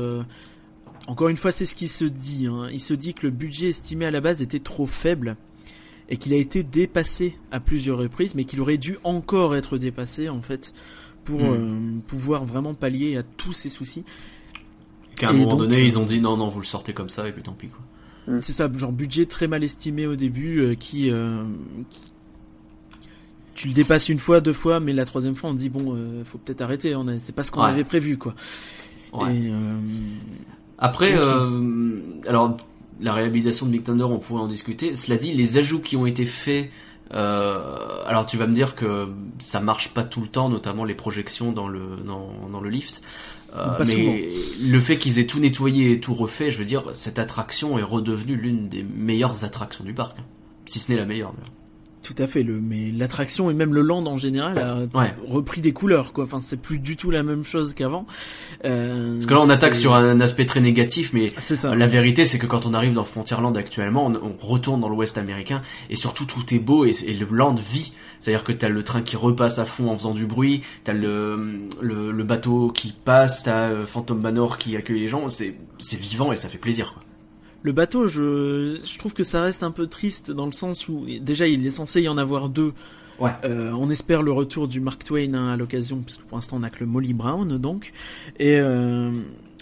Encore 1.08 1.30
une 1.30 1.38
fois, 1.38 1.52
c'est 1.52 1.66
ce 1.66 1.74
qui 1.76 1.88
se 1.88 2.06
dit. 2.06 2.48
hein. 2.48 2.68
Il 2.72 2.82
se 2.82 2.94
dit 2.94 3.14
que 3.14 3.26
le 3.26 3.32
budget 3.32 3.70
estimé 3.70 4.06
à 4.06 4.12
la 4.12 4.22
base 4.22 4.42
était 4.42 4.60
trop 4.60 4.86
faible 4.86 5.38
et 6.10 6.18
qu'il 6.18 6.34
a 6.34 6.38
été 6.38 6.64
dépassé 6.64 7.38
à 7.52 7.60
plusieurs 7.60 7.98
reprises, 7.98 8.36
mais 8.36 8.44
qu'il 8.44 8.62
aurait 8.62 8.78
dû 8.78 8.98
encore 9.04 9.56
être 9.56 9.78
dépassé 9.78 10.30
en 10.30 10.42
fait 10.42 10.74
pour 11.26 11.42
Hmm. 11.42 11.46
euh, 11.54 12.00
pouvoir 12.08 12.46
vraiment 12.46 12.74
pallier 12.74 13.18
à 13.18 13.24
tous 13.24 13.54
ces 13.54 13.70
soucis. 13.70 14.04
Qu'à 15.16 15.30
un 15.30 15.34
Et 15.34 15.38
moment 15.38 15.50
donc, 15.52 15.60
donné, 15.62 15.78
euh, 15.78 15.86
ils 15.86 15.98
ont 15.98 16.06
dit 16.06 16.22
non, 16.22 16.38
non, 16.38 16.50
vous 16.50 16.60
le 16.60 16.66
sortez 16.66 16.94
comme 16.94 17.10
ça, 17.10 17.28
et 17.28 17.32
puis 17.34 17.42
tant 17.42 17.54
pis, 17.54 17.68
quoi. 17.68 17.80
C'est 18.42 18.54
ça, 18.54 18.70
genre 18.76 18.92
budget 18.92 19.26
très 19.26 19.48
mal 19.48 19.64
estimé 19.64 20.06
au 20.06 20.18
début, 20.18 20.60
euh, 20.60 20.76
qui, 20.76 21.10
euh, 21.10 21.44
qui- 21.90 22.12
tu 23.56 23.70
le 23.70 23.74
dépasses 23.74 24.10
une 24.10 24.20
fois, 24.20 24.42
deux 24.42 24.54
fois, 24.54 24.80
mais 24.82 24.92
la 24.94 25.06
troisième 25.06 25.36
fois 25.36 25.50
on 25.50 25.54
te 25.54 25.60
dit 25.60 25.70
bon, 25.70 25.96
euh, 25.96 26.24
faut 26.26 26.38
peut-être 26.38 26.62
arrêter. 26.62 26.94
On 26.96 27.08
a, 27.08 27.20
c'est 27.20 27.34
pas 27.34 27.44
ce 27.44 27.52
qu'on 27.52 27.64
Ouais. 27.64 27.70
avait 27.70 27.84
prévu 27.86 28.18
quoi. 28.18 28.36
Ouais. 29.14 29.36
Et, 29.36 29.50
euh, 29.52 29.78
Après, 30.78 31.14
euh, 31.16 32.02
alors 32.28 32.58
la 33.00 33.14
réhabilitation 33.14 33.66
de 33.66 33.72
Big 33.72 33.84
Thunder, 33.84 34.04
on 34.04 34.20
pourrait 34.20 34.42
en 34.42 34.48
discuter. 34.48 34.96
Cela 34.96 35.18
dit, 35.18 35.34
les 35.34 35.58
ajouts 35.58 35.82
qui 35.82 35.96
ont 35.96 36.06
été 36.06 36.26
faits, 36.26 36.70
euh, 37.14 38.04
alors 38.06 38.26
tu 38.26 38.38
vas 38.38 38.48
me 38.48 38.54
dire 38.54 38.76
que 38.76 39.08
ça 39.40 39.60
marche 39.60 39.90
pas 39.90 40.04
tout 40.04 40.22
le 40.22 40.28
temps, 40.28 40.50
notamment 40.50 40.84
les 40.84 40.96
projections 40.96 41.52
dans 41.52 41.68
le 41.68 41.98
dans, 42.06 42.50
dans 42.52 42.62
le 42.62 42.70
lift. 42.70 43.02
Euh, 43.56 43.84
mais 43.88 44.30
le 44.62 44.80
fait 44.80 44.98
qu'ils 44.98 45.20
aient 45.20 45.26
tout 45.26 45.40
nettoyé 45.40 45.92
et 45.92 46.00
tout 46.00 46.14
refait, 46.14 46.52
je 46.52 46.58
veux 46.58 46.66
dire, 46.66 46.94
cette 46.94 47.18
attraction 47.18 47.80
est 47.80 47.84
redevenue 47.84 48.36
l'une 48.36 48.68
des 48.68 48.84
meilleures 48.84 49.46
attractions 49.46 49.84
du 49.84 49.94
parc, 49.94 50.20
hein. 50.20 50.24
si 50.66 50.80
ce 50.80 50.92
n'est 50.92 50.98
la 50.98 51.06
meilleure. 51.06 51.34
d'ailleurs. 51.34 51.57
Tout 52.14 52.24
à 52.24 52.28
fait. 52.28 52.44
Le, 52.44 52.60
mais 52.62 52.90
l'attraction 52.92 53.52
et 53.52 53.54
même 53.54 53.74
le 53.74 53.82
land 53.82 54.06
en 54.06 54.16
général 54.18 54.58
a 54.60 54.78
Ouais. 54.98 55.14
repris 55.28 55.60
des 55.60 55.74
couleurs 55.74 56.14
quoi. 56.14 56.24
Enfin, 56.24 56.40
c'est 56.42 56.62
plus 56.62 56.80
du 56.80 56.96
tout 56.96 57.12
la 57.12 57.22
même 57.24 57.44
chose 57.44 57.74
qu'avant. 57.74 58.06
Euh, 58.66 59.16
Parce 59.16 59.26
que 59.26 59.34
là, 59.34 59.42
on 59.42 59.50
attaque 59.50 59.76
sur 59.76 59.94
un 59.94 60.20
aspect 60.22 60.46
très 60.46 60.62
négatif, 60.62 61.12
mais 61.14 61.28
ça. 61.38 61.76
La 61.76 61.88
vérité, 61.88 62.26
c'est 62.26 62.40
que 62.40 62.46
quand 62.48 62.66
on 62.66 62.74
arrive 62.74 62.94
dans 62.94 63.04
Frontierland 63.04 63.56
actuellement, 63.58 64.06
on, 64.08 64.16
on 64.16 64.36
retourne 64.48 64.80
dans 64.82 64.90
l'Ouest 64.90 65.18
américain 65.18 65.62
et 65.90 65.96
surtout 65.96 66.26
tout 66.26 66.54
est 66.54 66.60
beau 66.60 66.86
et, 66.86 66.92
et 67.06 67.14
le 67.14 67.28
land 67.30 67.56
vit. 67.56 67.94
C'est-à-dire 68.20 68.44
que 68.44 68.52
t'as 68.52 68.70
le 68.70 68.82
train 68.84 69.02
qui 69.02 69.16
repasse 69.16 69.60
à 69.60 69.66
fond 69.66 69.90
en 69.92 69.96
faisant 69.98 70.14
du 70.14 70.26
bruit, 70.26 70.62
t'as 70.84 70.94
le, 70.94 71.68
le 71.82 72.12
le 72.12 72.24
bateau 72.24 72.72
qui 72.74 72.92
passe, 72.94 73.44
t'as 73.44 73.70
euh, 73.70 73.86
Phantom 73.86 74.20
Manor 74.20 74.58
qui 74.58 74.76
accueille 74.76 75.00
les 75.00 75.08
gens. 75.08 75.30
C'est 75.30 75.56
c'est 75.78 76.00
vivant 76.00 76.32
et 76.32 76.36
ça 76.36 76.50
fait 76.50 76.58
plaisir. 76.58 76.94
Quoi. 76.94 77.04
Le 77.64 77.72
bateau, 77.72 78.08
je, 78.08 78.78
je 78.86 78.98
trouve 79.00 79.14
que 79.14 79.24
ça 79.24 79.42
reste 79.42 79.64
un 79.64 79.72
peu 79.72 79.88
triste 79.88 80.32
dans 80.32 80.46
le 80.46 80.52
sens 80.52 80.88
où 80.88 81.06
déjà 81.22 81.48
il 81.48 81.66
est 81.66 81.72
censé 81.72 82.02
y 82.02 82.08
en 82.08 82.18
avoir 82.18 82.50
deux. 82.50 82.74
Ouais. 83.20 83.32
Euh, 83.46 83.72
on 83.72 83.90
espère 83.90 84.22
le 84.22 84.32
retour 84.32 84.68
du 84.68 84.80
Mark 84.80 85.04
Twain 85.04 85.34
hein, 85.34 85.48
à 85.50 85.58
l'occasion, 85.58 85.98
parce 86.02 86.18
que 86.18 86.24
pour 86.24 86.38
l'instant 86.38 86.58
on 86.58 86.64
a 86.64 86.70
que 86.70 86.80
le 86.82 86.86
Molly 86.86 87.14
Brown 87.14 87.58
donc. 87.58 87.92
Et 88.40 88.60
euh, 88.60 89.12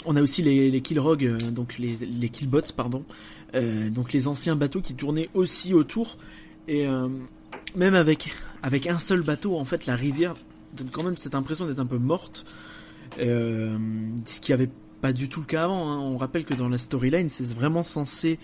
on 0.06 0.16
a 0.16 0.22
aussi 0.22 0.42
les, 0.42 0.70
les 0.70 0.84
euh, 0.98 1.38
donc 1.52 1.78
les, 1.78 1.96
les 1.96 2.30
Killbots, 2.30 2.74
pardon. 2.76 3.04
Euh, 3.56 3.90
donc 3.90 4.12
les 4.12 4.28
anciens 4.28 4.58
bateaux 4.58 4.82
qui 4.82 4.94
tournaient 4.94 5.30
aussi 5.34 5.74
autour. 5.74 6.18
Et 6.68 6.88
même 7.76 7.94
avec, 7.94 8.34
avec 8.64 8.88
un 8.88 8.98
seul 8.98 9.22
bateau, 9.22 9.56
en 9.56 9.66
fait 9.66 9.86
la 9.86 9.96
rivière 9.96 10.36
donne 10.76 10.90
quand 10.90 11.04
même 11.04 11.16
cette 11.16 11.36
impression 11.36 11.68
d'être 11.68 11.80
un 11.80 11.86
peu 11.86 12.00
morte. 12.00 12.44
Ce 13.18 14.40
qui 14.42 14.52
avait 14.52 14.70
pas 15.06 15.14
du 15.14 15.30
tout 15.30 15.40
le 15.42 15.46
cas 15.46 15.66
avant. 15.66 15.88
hein. 15.92 16.00
On 16.00 16.18
rappelle 16.18 16.46
que 16.46 16.56
dans 16.56 16.68
la 16.68 16.80
storyline, 16.80 17.30
c'est 17.30 17.48
vraiment 17.54 17.84
censé 17.84 18.40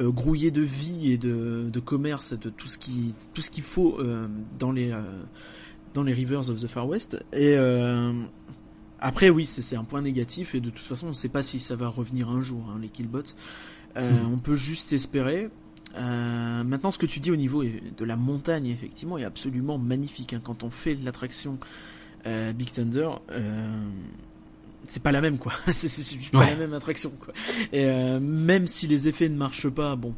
euh, 0.00 0.10
grouiller 0.10 0.50
de 0.50 0.62
vie 0.62 1.12
et 1.12 1.18
de, 1.18 1.68
de 1.70 1.80
commerce, 1.80 2.32
et 2.32 2.38
de 2.38 2.48
tout 2.48 2.68
ce 2.68 2.78
qui 2.78 3.12
tout 3.34 3.42
ce 3.42 3.50
qu'il 3.50 3.64
faut 3.64 3.98
euh, 4.00 4.26
dans 4.58 4.72
les 4.72 4.92
euh, 4.92 5.02
dans 5.92 6.02
les 6.02 6.14
rivers 6.14 6.48
of 6.48 6.58
the 6.62 6.68
Far 6.68 6.88
West. 6.88 7.22
Et 7.34 7.54
après, 8.98 9.28
oui, 9.28 9.44
c'est 9.44 9.76
un 9.76 9.84
point 9.84 10.00
négatif 10.00 10.54
et 10.54 10.60
de 10.60 10.70
toute 10.70 10.86
façon, 10.86 11.06
on 11.06 11.10
ne 11.10 11.14
sait 11.14 11.28
pas 11.28 11.42
si 11.42 11.60
ça 11.60 11.76
va 11.76 11.88
revenir 11.88 12.30
un 12.30 12.40
jour, 12.40 12.64
hein, 12.70 12.78
les 12.80 12.88
killbots. 12.88 13.34
Euh, 13.98 14.10
On 14.32 14.38
peut 14.38 14.56
juste 14.56 14.94
espérer. 14.94 15.50
Maintenant, 15.94 16.90
ce 16.90 16.98
que 16.98 17.04
tu 17.06 17.20
dis 17.20 17.30
au 17.30 17.36
niveau 17.36 17.62
de 17.62 18.04
la 18.06 18.16
montagne, 18.16 18.68
effectivement, 18.68 19.18
est 19.18 19.24
absolument 19.24 19.76
magnifique. 19.76 20.32
hein. 20.32 20.40
Quand 20.42 20.62
on 20.64 20.70
fait 20.70 20.94
l'attraction 20.94 21.58
Big 22.58 22.72
Thunder, 22.72 23.10
c'est 24.86 25.02
pas 25.02 25.12
la 25.12 25.20
même 25.20 25.38
quoi. 25.38 25.52
c'est 25.72 26.30
pas 26.30 26.38
Ouais. 26.38 26.46
la 26.50 26.56
même 26.56 26.72
attraction 26.74 27.12
quoi. 27.20 27.32
Et 27.72 27.84
euh, 27.86 28.18
même 28.20 28.66
si 28.66 28.86
les 28.86 29.08
effets 29.08 29.28
ne 29.28 29.36
marchent 29.36 29.68
pas, 29.68 29.96
bon, 29.96 30.14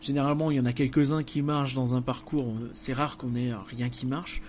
généralement 0.00 0.50
il 0.50 0.56
y 0.56 0.60
en 0.60 0.66
a 0.66 0.72
quelques-uns 0.72 1.22
qui 1.22 1.42
marchent 1.42 1.74
dans 1.74 1.94
un 1.94 2.02
parcours. 2.02 2.54
C'est 2.74 2.92
rare 2.92 3.16
qu'on 3.16 3.34
ait 3.34 3.52
rien 3.76 3.88
qui 3.88 4.06
marche. 4.06 4.42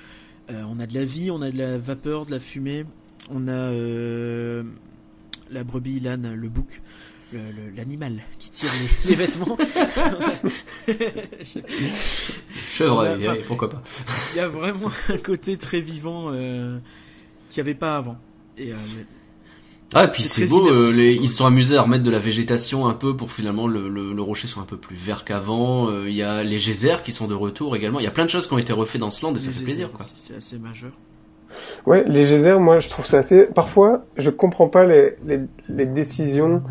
Euh, 0.49 0.63
on 0.69 0.79
a 0.79 0.85
de 0.87 0.93
la 0.93 1.03
vie, 1.05 1.29
on 1.31 1.41
a 1.41 1.49
de 1.51 1.57
la 1.57 1.77
vapeur, 1.77 2.25
de 2.25 2.31
la 2.31 2.39
fumée, 2.39 2.85
on 3.29 3.47
a 3.47 3.51
euh, 3.51 4.63
la 5.51 5.63
brebis, 5.63 5.99
l'âne, 5.99 6.33
le 6.33 6.49
bouc. 6.49 6.81
L'animal 7.75 8.21
qui 8.39 8.49
tire 8.51 8.69
les, 9.03 9.09
les 9.09 9.15
vêtements. 9.17 9.57
Chevreuil, 12.69 13.27
On 13.27 13.31
a- 13.31 13.35
pourquoi 13.45 13.69
pas. 13.69 13.83
Il 14.33 14.37
y 14.37 14.39
a 14.39 14.47
vraiment 14.47 14.89
un 15.09 15.17
côté 15.17 15.57
très 15.57 15.81
vivant 15.81 16.29
qu'il 16.31 16.81
n'y 17.57 17.59
avait 17.59 17.75
pas 17.75 17.97
avant. 17.97 18.17
Et 18.57 18.71
euh, 18.71 18.75
Ah, 19.93 20.03
et 20.03 20.07
puis 20.09 20.23
C'est 20.23 20.45
beau, 20.47 20.67
euh, 20.69 20.91
les, 20.91 21.13
ils 21.13 21.29
se 21.29 21.37
sont 21.37 21.45
amusés 21.45 21.77
à 21.77 21.81
remettre 21.81 22.03
de 22.03 22.11
la 22.11 22.19
végétation 22.19 22.87
un 22.87 22.93
peu 22.93 23.15
pour 23.15 23.31
finalement 23.31 23.67
le, 23.67 23.87
le, 23.87 24.11
le 24.13 24.21
rocher 24.21 24.47
soit 24.47 24.61
un 24.61 24.65
peu 24.65 24.77
plus 24.77 24.95
vert 24.97 25.23
qu'avant. 25.23 25.89
Euh, 25.89 26.09
Il 26.09 26.15
y 26.15 26.23
a 26.23 26.43
les 26.43 26.57
geysers 26.59 27.01
qui 27.03 27.11
sont 27.11 27.27
de 27.27 27.33
retour 27.33 27.75
également. 27.75 27.99
Il 27.99 28.03
y 28.03 28.07
a 28.07 28.11
plein 28.11 28.25
de 28.25 28.29
choses 28.29 28.47
qui 28.47 28.53
ont 28.53 28.57
été 28.57 28.73
refaites 28.73 28.99
dans 28.99 29.09
ce 29.09 29.25
land 29.25 29.33
et 29.33 29.39
ça 29.39 29.51
fait 29.51 29.63
plaisir. 29.63 29.89
C'est 30.13 30.35
assez 30.35 30.57
majeur. 30.59 30.91
Ouais, 31.85 32.03
les 32.05 32.25
geysers, 32.25 32.59
moi, 32.59 32.79
je 32.79 32.89
trouve 32.89 33.05
ça 33.05 33.19
assez. 33.19 33.43
Parfois, 33.45 34.05
je 34.17 34.29
comprends 34.29 34.67
pas 34.67 34.85
les, 34.85 35.15
les, 35.25 35.39
les 35.69 35.85
décisions 35.85 36.61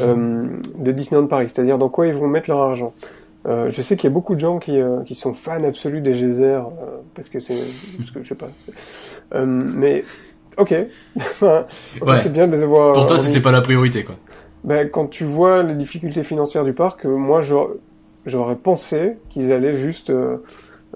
euh, 0.00 0.46
de 0.78 0.92
Disneyland 0.92 1.26
Paris, 1.26 1.46
c'est-à-dire 1.52 1.78
dans 1.78 1.90
quoi 1.90 2.06
ils 2.06 2.14
vont 2.14 2.26
mettre 2.26 2.48
leur 2.50 2.60
argent. 2.60 2.92
Euh, 3.46 3.70
je 3.70 3.82
sais 3.82 3.96
qu'il 3.96 4.08
y 4.08 4.12
a 4.12 4.14
beaucoup 4.14 4.34
de 4.34 4.40
gens 4.40 4.58
qui, 4.58 4.80
euh, 4.80 5.02
qui 5.04 5.14
sont 5.14 5.34
fans 5.34 5.62
absolus 5.64 6.00
des 6.00 6.12
geysers 6.12 6.62
euh, 6.82 6.98
parce 7.14 7.28
que 7.28 7.38
c'est, 7.40 7.60
parce 7.98 8.10
que 8.12 8.22
je 8.22 8.28
sais 8.30 8.34
pas. 8.34 8.48
Euh, 9.34 9.46
mais 9.46 10.04
ok, 10.58 10.70
Ouais. 11.42 12.16
c'est 12.18 12.32
bien 12.32 12.46
de 12.48 12.56
les 12.56 12.62
avoir. 12.62 12.92
Pour 12.94 13.06
toi, 13.06 13.18
c'était 13.18 13.40
pas 13.40 13.52
la 13.52 13.60
priorité, 13.60 14.04
quoi. 14.04 14.16
ben, 14.64 14.88
quand 14.88 15.06
tu 15.08 15.24
vois 15.24 15.62
les 15.62 15.74
difficultés 15.74 16.22
financières 16.22 16.64
du 16.64 16.72
parc, 16.72 17.04
euh, 17.06 17.16
moi, 17.16 17.40
j'aurais 18.26 18.56
pensé 18.56 19.16
qu'ils 19.30 19.52
allaient 19.52 19.76
juste 19.76 20.10
euh, 20.10 20.36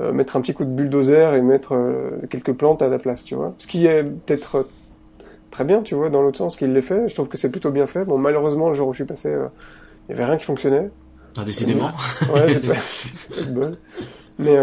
euh, 0.00 0.12
mettre 0.12 0.36
un 0.36 0.40
petit 0.40 0.54
coup 0.54 0.64
de 0.64 0.70
bulldozer 0.70 1.34
et 1.34 1.42
mettre 1.42 1.74
euh, 1.74 2.10
quelques 2.30 2.52
plantes 2.52 2.82
à 2.82 2.88
la 2.88 2.98
place, 2.98 3.24
tu 3.24 3.34
vois. 3.34 3.54
Ce 3.58 3.66
qui 3.66 3.86
est 3.86 4.04
peut-être 4.04 4.68
très 5.50 5.64
bien, 5.64 5.82
tu 5.82 5.94
vois, 5.94 6.10
dans 6.10 6.22
l'autre 6.22 6.38
sens 6.38 6.56
qu'il 6.56 6.72
l'ait 6.72 6.82
fait. 6.82 7.08
Je 7.08 7.14
trouve 7.14 7.28
que 7.28 7.38
c'est 7.38 7.50
plutôt 7.50 7.70
bien 7.70 7.86
fait. 7.86 8.04
Bon, 8.04 8.18
malheureusement, 8.18 8.68
le 8.68 8.74
jour 8.74 8.88
où 8.88 8.92
je 8.92 8.98
suis 8.98 9.04
passé, 9.04 9.30
il 10.08 10.12
y 10.12 10.14
avait 10.14 10.24
rien 10.26 10.36
qui 10.36 10.44
fonctionnait. 10.44 10.90
Ah, 11.38 11.44
décidément. 11.44 11.90
ouais, 12.32 12.54
pas. 12.60 13.70
Mais 14.38 14.58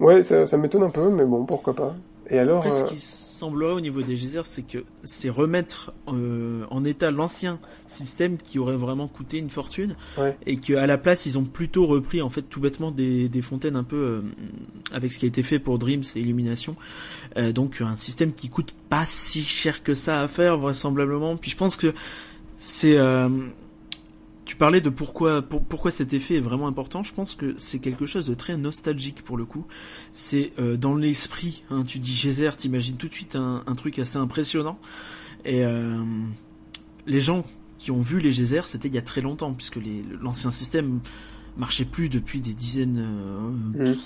ouais, 0.00 0.22
ça, 0.22 0.46
ça 0.46 0.56
m'étonne 0.56 0.82
un 0.82 0.90
peu, 0.90 1.08
mais 1.10 1.24
bon, 1.24 1.44
pourquoi 1.44 1.74
pas. 1.74 1.94
Et 2.30 2.38
alors 2.38 2.58
Après, 2.58 2.70
ce 2.70 2.84
qui 2.84 3.00
semblerait 3.00 3.72
au 3.72 3.80
niveau 3.80 4.02
des 4.02 4.14
geysers, 4.14 4.46
c'est 4.46 4.62
que 4.62 4.84
c'est 5.02 5.28
remettre 5.28 5.92
euh, 6.08 6.64
en 6.70 6.84
état 6.84 7.10
l'ancien 7.10 7.58
système 7.86 8.38
qui 8.38 8.58
aurait 8.58 8.76
vraiment 8.76 9.08
coûté 9.08 9.38
une 9.38 9.50
fortune, 9.50 9.96
ouais. 10.18 10.36
et 10.46 10.56
qu'à 10.56 10.86
la 10.86 10.98
place, 10.98 11.26
ils 11.26 11.38
ont 11.38 11.44
plutôt 11.44 11.84
repris 11.84 12.22
en 12.22 12.30
fait 12.30 12.42
tout 12.42 12.60
bêtement 12.60 12.90
des, 12.90 13.28
des 13.28 13.42
fontaines 13.42 13.76
un 13.76 13.84
peu 13.84 13.96
euh, 13.96 14.20
avec 14.92 15.12
ce 15.12 15.18
qui 15.18 15.26
a 15.26 15.28
été 15.28 15.42
fait 15.42 15.58
pour 15.58 15.78
Dreams 15.78 16.04
et 16.16 16.20
Illumination. 16.20 16.76
Euh, 17.36 17.52
donc 17.52 17.80
un 17.80 17.96
système 17.96 18.32
qui 18.32 18.48
coûte 18.48 18.74
pas 18.88 19.04
si 19.06 19.42
cher 19.44 19.82
que 19.82 19.94
ça 19.94 20.22
à 20.22 20.28
faire 20.28 20.58
vraisemblablement. 20.58 21.36
Puis 21.36 21.50
je 21.50 21.56
pense 21.56 21.76
que 21.76 21.92
c'est 22.56 22.96
tu 24.44 24.56
parlais 24.56 24.80
de 24.80 24.90
pourquoi 24.90 25.42
pour, 25.42 25.64
pourquoi 25.64 25.90
cet 25.90 26.12
effet 26.12 26.36
est 26.36 26.40
vraiment 26.40 26.66
important. 26.66 27.02
Je 27.02 27.14
pense 27.14 27.34
que 27.34 27.54
c'est 27.56 27.78
quelque 27.78 28.06
chose 28.06 28.26
de 28.26 28.34
très 28.34 28.56
nostalgique 28.56 29.22
pour 29.22 29.36
le 29.36 29.44
coup. 29.44 29.66
C'est 30.12 30.52
euh, 30.58 30.76
dans 30.76 30.94
l'esprit. 30.94 31.64
Hein, 31.70 31.84
tu 31.84 31.98
dis 31.98 32.14
Geyser, 32.14 32.50
t'imagines 32.56 32.96
tout 32.96 33.08
de 33.08 33.14
suite 33.14 33.36
un, 33.36 33.62
un, 33.66 33.74
truc 33.74 33.98
assez 33.98 34.18
impressionnant. 34.18 34.78
Et 35.44 35.64
euh, 35.64 36.02
les 37.06 37.20
gens 37.20 37.44
qui 37.78 37.90
ont 37.90 38.00
vu 38.00 38.18
les 38.18 38.30
geysers, 38.30 38.64
c'était 38.64 38.88
il 38.88 38.94
y 38.94 38.98
a 38.98 39.02
très 39.02 39.20
longtemps, 39.20 39.52
puisque 39.52 39.78
l'ancien 40.20 40.50
système 40.50 41.00
marchait 41.56 41.84
plus 41.84 42.08
depuis 42.08 42.40
des 42.40 42.54
dizaines, 42.54 42.98
euh, 43.78 43.92
mmh. 43.92 43.98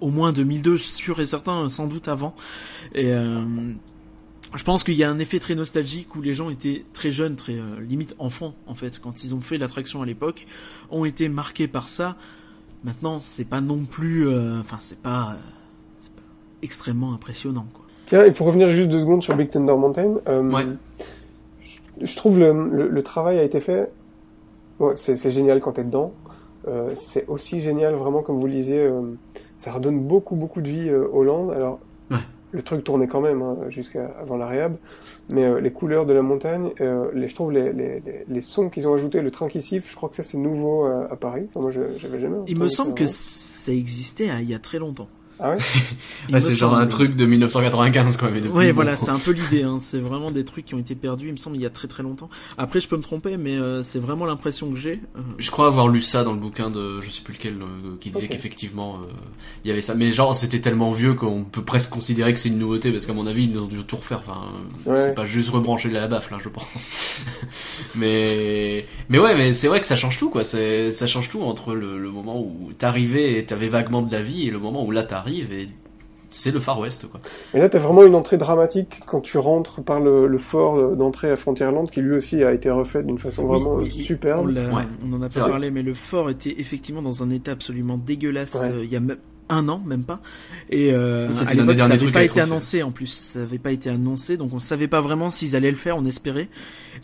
au 0.00 0.10
moins 0.10 0.32
2002, 0.32 0.78
sûr 0.78 1.20
et 1.20 1.26
certain, 1.26 1.68
sans 1.68 1.86
doute 1.86 2.08
avant. 2.08 2.34
Et 2.94 3.12
je 4.54 4.64
pense 4.64 4.84
qu'il 4.84 4.94
y 4.94 5.04
a 5.04 5.10
un 5.10 5.18
effet 5.18 5.38
très 5.38 5.54
nostalgique 5.54 6.14
où 6.14 6.22
les 6.22 6.34
gens 6.34 6.50
étaient 6.50 6.84
très 6.92 7.10
jeunes, 7.10 7.36
très 7.36 7.54
euh, 7.54 7.80
limite 7.80 8.14
enfants 8.18 8.54
en 8.66 8.74
fait, 8.74 9.00
quand 9.00 9.24
ils 9.24 9.34
ont 9.34 9.40
fait 9.40 9.58
l'attraction 9.58 10.02
à 10.02 10.06
l'époque, 10.06 10.46
ont 10.90 11.04
été 11.04 11.28
marqués 11.28 11.68
par 11.68 11.88
ça. 11.88 12.16
Maintenant, 12.84 13.20
c'est 13.22 13.48
pas 13.48 13.60
non 13.60 13.84
plus, 13.84 14.28
euh, 14.28 14.60
enfin, 14.60 14.78
c'est 14.80 15.00
pas, 15.00 15.36
c'est 15.98 16.12
pas 16.12 16.22
extrêmement 16.62 17.12
impressionnant 17.14 17.66
quoi. 17.72 17.84
Tiens, 18.06 18.24
et 18.24 18.30
pour 18.30 18.46
revenir 18.46 18.70
juste 18.70 18.88
deux 18.88 19.00
secondes 19.00 19.22
sur 19.22 19.34
Big 19.34 19.50
Thunder 19.50 19.74
Mountain, 19.74 20.14
euh, 20.28 20.48
ouais. 20.52 20.66
je, 21.60 22.06
je, 22.06 22.16
trouve 22.16 22.38
le, 22.38 22.52
le, 22.70 22.88
le, 22.88 23.02
travail 23.02 23.40
a 23.40 23.42
été 23.42 23.58
fait. 23.58 23.90
Ouais, 24.78 24.94
c'est 24.94 25.30
génial 25.32 25.60
quand 25.60 25.72
t'es 25.72 25.82
dedans. 25.82 26.12
Euh, 26.68 26.92
c'est 26.94 27.26
aussi 27.26 27.60
génial 27.60 27.94
vraiment 27.94 28.22
comme 28.22 28.38
vous 28.38 28.46
le 28.46 28.52
disiez. 28.52 28.88
ça 29.56 29.72
redonne 29.72 30.00
beaucoup 30.00 30.36
beaucoup 30.36 30.60
de 30.60 30.68
vie 30.68 30.92
au 30.92 31.24
land. 31.24 31.50
Alors 31.50 31.80
le 32.52 32.62
truc 32.62 32.84
tournait 32.84 33.06
quand 33.06 33.20
même 33.20 33.42
hein, 33.42 33.56
jusqu'à 33.68 34.06
avant 34.20 34.36
la 34.36 34.46
réhab, 34.46 34.76
mais 35.28 35.44
euh, 35.44 35.60
les 35.60 35.70
couleurs 35.70 36.06
de 36.06 36.12
la 36.12 36.22
montagne, 36.22 36.70
euh, 36.80 37.10
les, 37.14 37.28
je 37.28 37.34
trouve 37.34 37.52
les, 37.52 37.72
les, 37.72 38.02
les 38.28 38.40
sons 38.40 38.68
qu'ils 38.70 38.86
ont 38.88 38.94
ajoutés, 38.94 39.20
le 39.20 39.30
train 39.30 39.48
qui 39.48 39.60
siffle, 39.60 39.90
je 39.90 39.96
crois 39.96 40.08
que 40.08 40.16
ça 40.16 40.22
c'est 40.22 40.38
nouveau 40.38 40.86
euh, 40.86 41.06
à 41.10 41.16
Paris. 41.16 41.46
Enfin, 41.50 41.60
moi 41.60 41.70
j'avais 41.70 42.20
jamais. 42.20 42.38
Il 42.46 42.58
me 42.58 42.68
semble 42.68 42.94
que 42.94 43.06
ça 43.06 43.72
existait 43.72 44.30
hein, 44.30 44.38
il 44.40 44.48
y 44.48 44.54
a 44.54 44.58
très 44.58 44.78
longtemps. 44.78 45.08
Ah 45.38 45.50
ouais 45.50 45.56
bah, 46.30 46.40
C'est 46.40 46.54
genre 46.54 46.74
un 46.76 46.86
truc 46.86 47.14
de 47.14 47.26
1995 47.26 48.16
quoi. 48.16 48.30
Mais 48.32 48.40
depuis 48.40 48.56
ouais, 48.56 48.72
voilà, 48.72 48.96
c'est 48.96 49.10
un 49.10 49.18
peu 49.18 49.32
l'idée. 49.32 49.62
Hein. 49.62 49.78
C'est 49.80 49.98
vraiment 49.98 50.30
des 50.30 50.44
trucs 50.44 50.64
qui 50.64 50.74
ont 50.74 50.78
été 50.78 50.94
perdus, 50.94 51.26
il 51.26 51.32
me 51.32 51.36
semble, 51.36 51.56
il 51.56 51.62
y 51.62 51.66
a 51.66 51.70
très 51.70 51.88
très 51.88 52.02
longtemps. 52.02 52.30
Après, 52.58 52.80
je 52.80 52.88
peux 52.88 52.96
me 52.96 53.02
tromper, 53.02 53.36
mais 53.36 53.56
euh, 53.56 53.82
c'est 53.82 53.98
vraiment 53.98 54.24
l'impression 54.24 54.70
que 54.70 54.76
j'ai. 54.76 55.00
Euh... 55.16 55.20
Je 55.38 55.50
crois 55.50 55.66
avoir 55.66 55.88
lu 55.88 56.00
ça 56.00 56.24
dans 56.24 56.32
le 56.32 56.38
bouquin 56.38 56.70
de, 56.70 57.00
je 57.02 57.10
sais 57.10 57.22
plus 57.22 57.34
lequel, 57.34 57.54
euh, 57.60 57.96
qui 58.00 58.10
disait 58.10 58.24
Ok. 58.24 58.30
qu'effectivement 58.30 58.94
euh, 59.02 59.12
il 59.64 59.68
y 59.68 59.70
avait 59.72 59.80
ça. 59.82 59.94
Mais 59.94 60.10
genre 60.10 60.34
c'était 60.34 60.60
tellement 60.60 60.90
vieux 60.92 61.14
qu'on 61.14 61.44
peut 61.44 61.62
presque 61.62 61.90
considérer 61.90 62.32
que 62.32 62.40
c'est 62.40 62.48
une 62.48 62.58
nouveauté 62.58 62.90
parce 62.90 63.04
qu'à 63.04 63.12
mon 63.12 63.26
avis 63.26 63.44
ils 63.44 63.58
ont 63.58 63.66
dû 63.66 63.82
tout 63.84 63.96
refaire. 63.96 64.20
Enfin, 64.26 64.42
euh, 64.86 64.90
Ouais. 64.92 64.96
c'est 65.02 65.14
pas 65.14 65.26
juste 65.26 65.50
rebrancher 65.50 65.90
la 65.90 66.08
baffe 66.08 66.30
là, 66.30 66.38
je 66.42 66.48
pense. 66.48 67.20
mais 67.94 68.86
mais 69.08 69.18
ouais, 69.18 69.34
mais 69.36 69.52
c'est 69.52 69.68
vrai 69.68 69.80
que 69.80 69.86
ça 69.86 69.96
change 69.96 70.16
tout 70.18 70.30
quoi. 70.30 70.44
Ça 70.44 71.06
change 71.06 71.28
tout 71.28 71.42
entre 71.42 71.74
le, 71.74 71.98
le 71.98 72.10
moment 72.10 72.40
où 72.40 72.72
t'arrivais 72.78 73.38
et 73.38 73.44
t'avais 73.44 73.68
vaguement 73.68 74.00
de 74.02 74.10
la 74.12 74.22
vie 74.22 74.46
et 74.46 74.50
le 74.50 74.58
moment 74.58 74.84
où 74.84 74.90
là 74.90 75.02
t'arrives 75.02 75.25
et 75.28 75.68
c'est 76.30 76.50
le 76.50 76.60
Far 76.60 76.78
West 76.80 77.06
quoi. 77.10 77.20
Mais 77.54 77.60
là, 77.60 77.68
t'as 77.68 77.78
vraiment 77.78 78.04
une 78.04 78.14
entrée 78.14 78.36
dramatique 78.36 79.00
quand 79.06 79.20
tu 79.20 79.38
rentres 79.38 79.82
par 79.82 80.00
le, 80.00 80.26
le 80.26 80.38
fort 80.38 80.96
d'entrée 80.96 81.30
à 81.30 81.36
Frontierland, 81.36 81.88
qui 81.90 82.00
lui 82.00 82.16
aussi 82.16 82.42
a 82.42 82.52
été 82.52 82.68
refait 82.70 83.02
d'une 83.02 83.18
façon 83.18 83.44
Oui, 83.44 83.60
vraiment 83.60 83.90
superbe. 83.90 84.48
On, 84.50 84.76
Ouais. 84.76 84.82
on 85.08 85.12
en 85.14 85.22
a 85.22 85.28
pas 85.28 85.48
parlé, 85.48 85.70
mais 85.70 85.82
le 85.82 85.94
fort 85.94 86.28
était 86.30 86.54
effectivement 86.60 87.00
dans 87.02 87.22
un 87.22 87.30
état 87.30 87.52
absolument 87.52 87.96
dégueulasse 87.96 88.54
Ouais. 88.54 88.70
euh, 88.70 88.84
il 88.84 88.90
y 88.90 88.96
a 88.96 89.00
même 89.00 89.16
un 89.48 89.68
an, 89.68 89.80
même 89.86 90.02
pas. 90.02 90.20
Et 90.70 90.90
euh, 90.92 91.30
à 91.46 91.54
l'époque, 91.54 91.78
ça 91.78 91.88
n'avait 91.88 92.10
pas 92.10 92.24
été 92.24 92.40
annoncé 92.40 92.82
en 92.82 92.90
plus. 92.90 93.06
Ça 93.06 93.38
n'avait 93.38 93.58
pas 93.60 93.70
été 93.70 93.88
annoncé, 93.88 94.36
donc 94.36 94.52
on 94.52 94.58
savait 94.58 94.88
pas 94.88 95.00
vraiment 95.00 95.30
s'ils 95.30 95.54
allaient 95.54 95.70
le 95.70 95.76
faire. 95.76 95.96
On 95.96 96.04
espérait. 96.04 96.48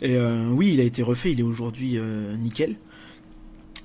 Et 0.01 0.17
euh, 0.17 0.49
oui, 0.51 0.71
il 0.73 0.81
a 0.81 0.83
été 0.83 1.01
refait. 1.01 1.31
Il 1.31 1.39
est 1.39 1.43
aujourd'hui 1.43 1.97
euh, 1.97 2.35
nickel. 2.35 2.75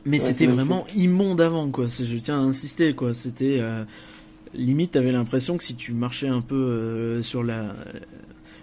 Mais 0.04 0.18
Ouais, 0.18 0.24
c'était 0.24 0.46
vraiment 0.46 0.84
immonde 0.96 1.40
avant, 1.40 1.68
quoi. 1.68 1.86
Je 1.86 2.16
tiens 2.16 2.38
à 2.38 2.42
insister, 2.42 2.94
quoi. 2.94 3.14
C'était 3.14 3.58
euh, 3.60 3.84
limite, 4.54 4.92
t'avais 4.92 5.12
l'impression 5.12 5.56
que 5.56 5.62
si 5.64 5.74
tu 5.76 5.92
marchais 5.92 6.28
un 6.28 6.40
peu 6.40 6.54
euh, 6.56 7.22
sur 7.22 7.42
la 7.44 7.74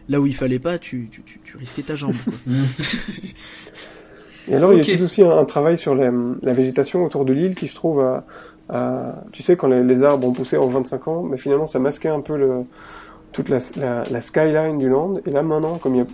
là 0.07 0.21
où 0.21 0.27
il 0.27 0.35
fallait 0.35 0.59
pas, 0.59 0.77
tu, 0.77 1.07
tu, 1.11 1.23
tu, 1.23 1.39
tu 1.43 1.57
risquais 1.57 1.81
ta 1.81 1.95
jambe. 1.95 2.13
Quoi. 2.23 2.33
Et 4.47 4.55
alors, 4.55 4.71
il 4.73 4.77
y 4.77 4.81
a 4.81 4.83
tout 4.97 5.03
aussi 5.03 5.23
un, 5.23 5.31
un 5.31 5.45
travail 5.45 5.77
sur 5.77 5.95
la, 5.95 6.11
la 6.43 6.53
végétation 6.53 7.03
autour 7.03 7.25
de 7.25 7.33
l'île 7.33 7.55
qui, 7.55 7.67
je 7.67 7.73
trouve, 7.75 7.99
a- 8.01 8.23
tu 9.31 9.41
sais, 9.41 9.55
quand 9.57 9.67
les, 9.67 9.83
les 9.83 10.03
arbres 10.03 10.27
ont 10.27 10.33
poussé 10.33 10.57
en 10.57 10.67
25 10.67 11.07
ans, 11.07 11.23
mais 11.23 11.37
finalement, 11.37 11.65
ça 11.67 11.79
masquait 11.79 12.09
un 12.09 12.21
peu 12.21 12.37
le, 12.37 12.61
toute 13.31 13.49
la, 13.49 13.57
la, 13.77 14.03
la 14.03 14.21
skyline 14.21 14.77
du 14.77 14.87
land. 14.89 15.15
Et 15.25 15.31
là, 15.31 15.41
maintenant, 15.41 15.77
comme, 15.79 15.95
il 15.95 15.97
y 15.99 16.01
a, 16.01 16.07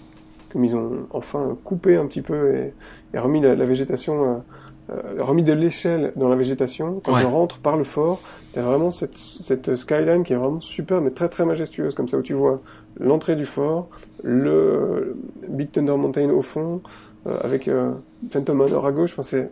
comme 0.54 0.64
ils 0.64 0.76
ont 0.76 1.08
enfin 1.12 1.58
coupé 1.66 1.98
un 1.98 2.06
petit 2.08 2.22
peu 2.22 2.56
et, 2.56 2.74
et 3.14 3.20
remis 3.20 3.42
la, 3.42 3.56
la 3.56 3.66
végétation, 3.66 4.24
euh, 4.24 4.38
remis 5.20 5.44
de 5.44 5.54
l'échelle 5.54 6.12
dans 6.16 6.28
la 6.30 6.36
végétation, 6.36 7.02
quand 7.04 7.14
Ouais. 7.16 7.26
on 7.26 7.32
rentre 7.32 7.60
par 7.60 7.78
le 7.78 7.84
fort, 7.84 8.20
t'as 8.54 8.62
vraiment 8.62 8.92
cette, 8.92 9.18
cette 9.18 9.76
skyline 9.76 10.24
qui 10.24 10.34
est 10.34 10.36
vraiment 10.36 10.62
super, 10.62 11.02
mais 11.02 11.12
très 11.12 11.30
très 11.30 11.46
majestueuse, 11.46 11.96
comme 11.96 12.08
ça, 12.08 12.18
où 12.18 12.22
tu 12.22 12.34
vois 12.34 12.62
l'entrée 13.00 13.36
du 13.36 13.46
fort, 13.46 13.88
le 14.24 15.16
Big 15.48 15.72
Thunder 15.72 15.96
Mountain 15.98 16.30
au 16.30 16.42
fond, 16.42 16.82
euh, 17.28 17.38
avec 17.42 17.68
euh, 17.68 17.92
Phantom 18.32 18.58
Manor 18.58 18.86
à 18.86 18.92
gauche. 18.92 19.12
Enfin, 19.14 19.22
c'est 19.24 19.50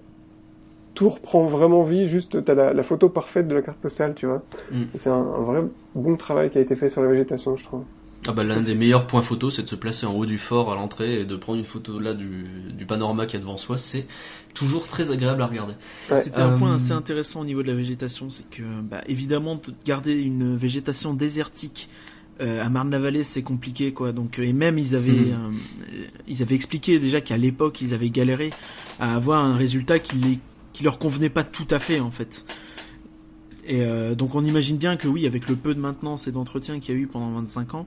tout 0.95 1.07
reprend 1.09 1.45
vraiment 1.45 1.83
vie. 1.83 2.07
Juste, 2.09 2.43
t'as 2.43 2.53
la, 2.55 2.73
la 2.73 2.83
photo 2.83 3.07
parfaite 3.09 3.47
de 3.47 3.55
la 3.55 3.61
carte 3.61 3.79
postale, 3.79 4.13
tu 4.15 4.25
vois. 4.25 4.41
Mm. 4.71 4.83
C'est 4.95 5.09
un, 5.09 5.13
un 5.15 5.41
vrai 5.43 5.61
bon 5.95 6.15
travail 6.17 6.49
qui 6.49 6.57
a 6.57 6.61
été 6.61 6.75
fait 6.75 6.89
sur 6.89 7.01
la 7.01 7.07
végétation, 7.09 7.55
je 7.55 7.63
trouve. 7.63 7.83
Ah 8.27 8.33
bah 8.33 8.43
l'un 8.43 8.61
des 8.61 8.75
meilleurs 8.75 9.07
points 9.07 9.21
photos, 9.21 9.55
c'est 9.55 9.63
de 9.63 9.69
se 9.69 9.75
placer 9.75 10.05
en 10.05 10.13
haut 10.13 10.25
du 10.25 10.37
fort 10.37 10.71
à 10.71 10.75
l'entrée 10.75 11.21
et 11.21 11.25
de 11.25 11.35
prendre 11.37 11.57
une 11.59 11.65
photo 11.65 11.99
là 11.99 12.13
du, 12.13 12.43
du 12.77 12.85
panorama 12.85 13.25
qu'il 13.25 13.35
y 13.35 13.37
a 13.37 13.39
devant 13.39 13.57
soi. 13.57 13.77
C'est 13.77 14.05
toujours 14.53 14.87
très 14.87 15.09
agréable 15.11 15.41
à 15.41 15.47
regarder. 15.47 15.73
Ouais. 16.11 16.21
C'était 16.21 16.41
un 16.41 16.51
Euh, 16.51 16.57
point 16.57 16.75
assez 16.75 16.91
intéressant 16.91 17.41
au 17.41 17.45
niveau 17.45 17.63
de 17.63 17.67
la 17.69 17.73
végétation, 17.75 18.29
c'est 18.29 18.47
que, 18.49 18.61
bah, 18.83 19.01
évidemment, 19.07 19.55
de 19.55 19.73
garder 19.85 20.13
une 20.15 20.55
végétation 20.57 21.13
désertique 21.13 21.87
euh, 22.41 22.63
à 22.63 22.69
Marne-la-Vallée, 22.69 23.23
c'est 23.23 23.41
compliqué, 23.41 23.91
quoi. 23.93 24.11
Donc, 24.11 24.39
euh, 24.39 24.43
et 24.43 24.53
même 24.53 24.77
ils 24.77 24.95
avaient, 24.95 25.11
Mhm. 25.11 25.53
euh, 25.93 26.05
ils 26.27 26.41
avaient 26.41 26.55
expliqué 26.55 26.99
déjà 26.99 27.21
qu'à 27.21 27.37
l'époque, 27.37 27.81
ils 27.81 27.93
avaient 27.93 28.09
galéré 28.09 28.49
à 28.99 29.15
avoir 29.15 29.43
un 29.43 29.55
résultat 29.55 29.99
qui 29.99 30.17
les, 30.17 30.39
qui 30.73 30.83
leur 30.83 30.99
convenait 30.99 31.29
pas 31.29 31.43
tout 31.43 31.67
à 31.71 31.79
fait, 31.79 31.99
en 31.99 32.11
fait. 32.11 32.45
Et 33.69 33.83
euh, 33.83 34.15
donc, 34.15 34.35
on 34.35 34.43
imagine 34.43 34.77
bien 34.77 34.97
que 34.97 35.07
oui, 35.07 35.25
avec 35.25 35.47
le 35.47 35.55
peu 35.55 35.73
de 35.73 35.79
maintenance 35.79 36.27
et 36.27 36.31
d'entretien 36.31 36.79
qu'il 36.79 36.95
y 36.95 36.97
a 36.97 37.01
eu 37.01 37.07
pendant 37.07 37.29
25 37.31 37.75
ans, 37.75 37.85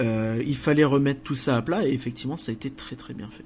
euh, 0.00 0.42
il 0.46 0.56
fallait 0.56 0.84
remettre 0.84 1.20
tout 1.22 1.34
ça 1.34 1.56
à 1.56 1.62
plat. 1.62 1.86
Et 1.86 1.92
effectivement, 1.92 2.36
ça 2.36 2.50
a 2.50 2.54
été 2.54 2.70
très 2.70 2.96
très 2.96 3.12
bien 3.12 3.28
fait. 3.28 3.44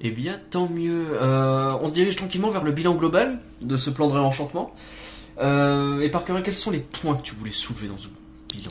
Eh 0.00 0.10
bien, 0.10 0.40
tant 0.50 0.68
mieux. 0.68 1.04
Euh, 1.20 1.76
on 1.80 1.88
se 1.88 1.94
dirige 1.94 2.16
tranquillement 2.16 2.50
vers 2.50 2.64
le 2.64 2.72
bilan 2.72 2.94
global 2.94 3.40
de 3.60 3.76
ce 3.76 3.90
plan 3.90 4.06
de 4.06 4.12
réenchantement. 4.12 4.74
Et 5.38 6.08
par 6.10 6.24
cœur, 6.24 6.42
quels 6.42 6.54
sont 6.54 6.70
les 6.70 6.80
points 6.80 7.16
que 7.16 7.22
tu 7.22 7.34
voulais 7.34 7.50
soulever 7.50 7.88
dans 7.88 7.98
ce 7.98 8.08
bilan? 8.54 8.70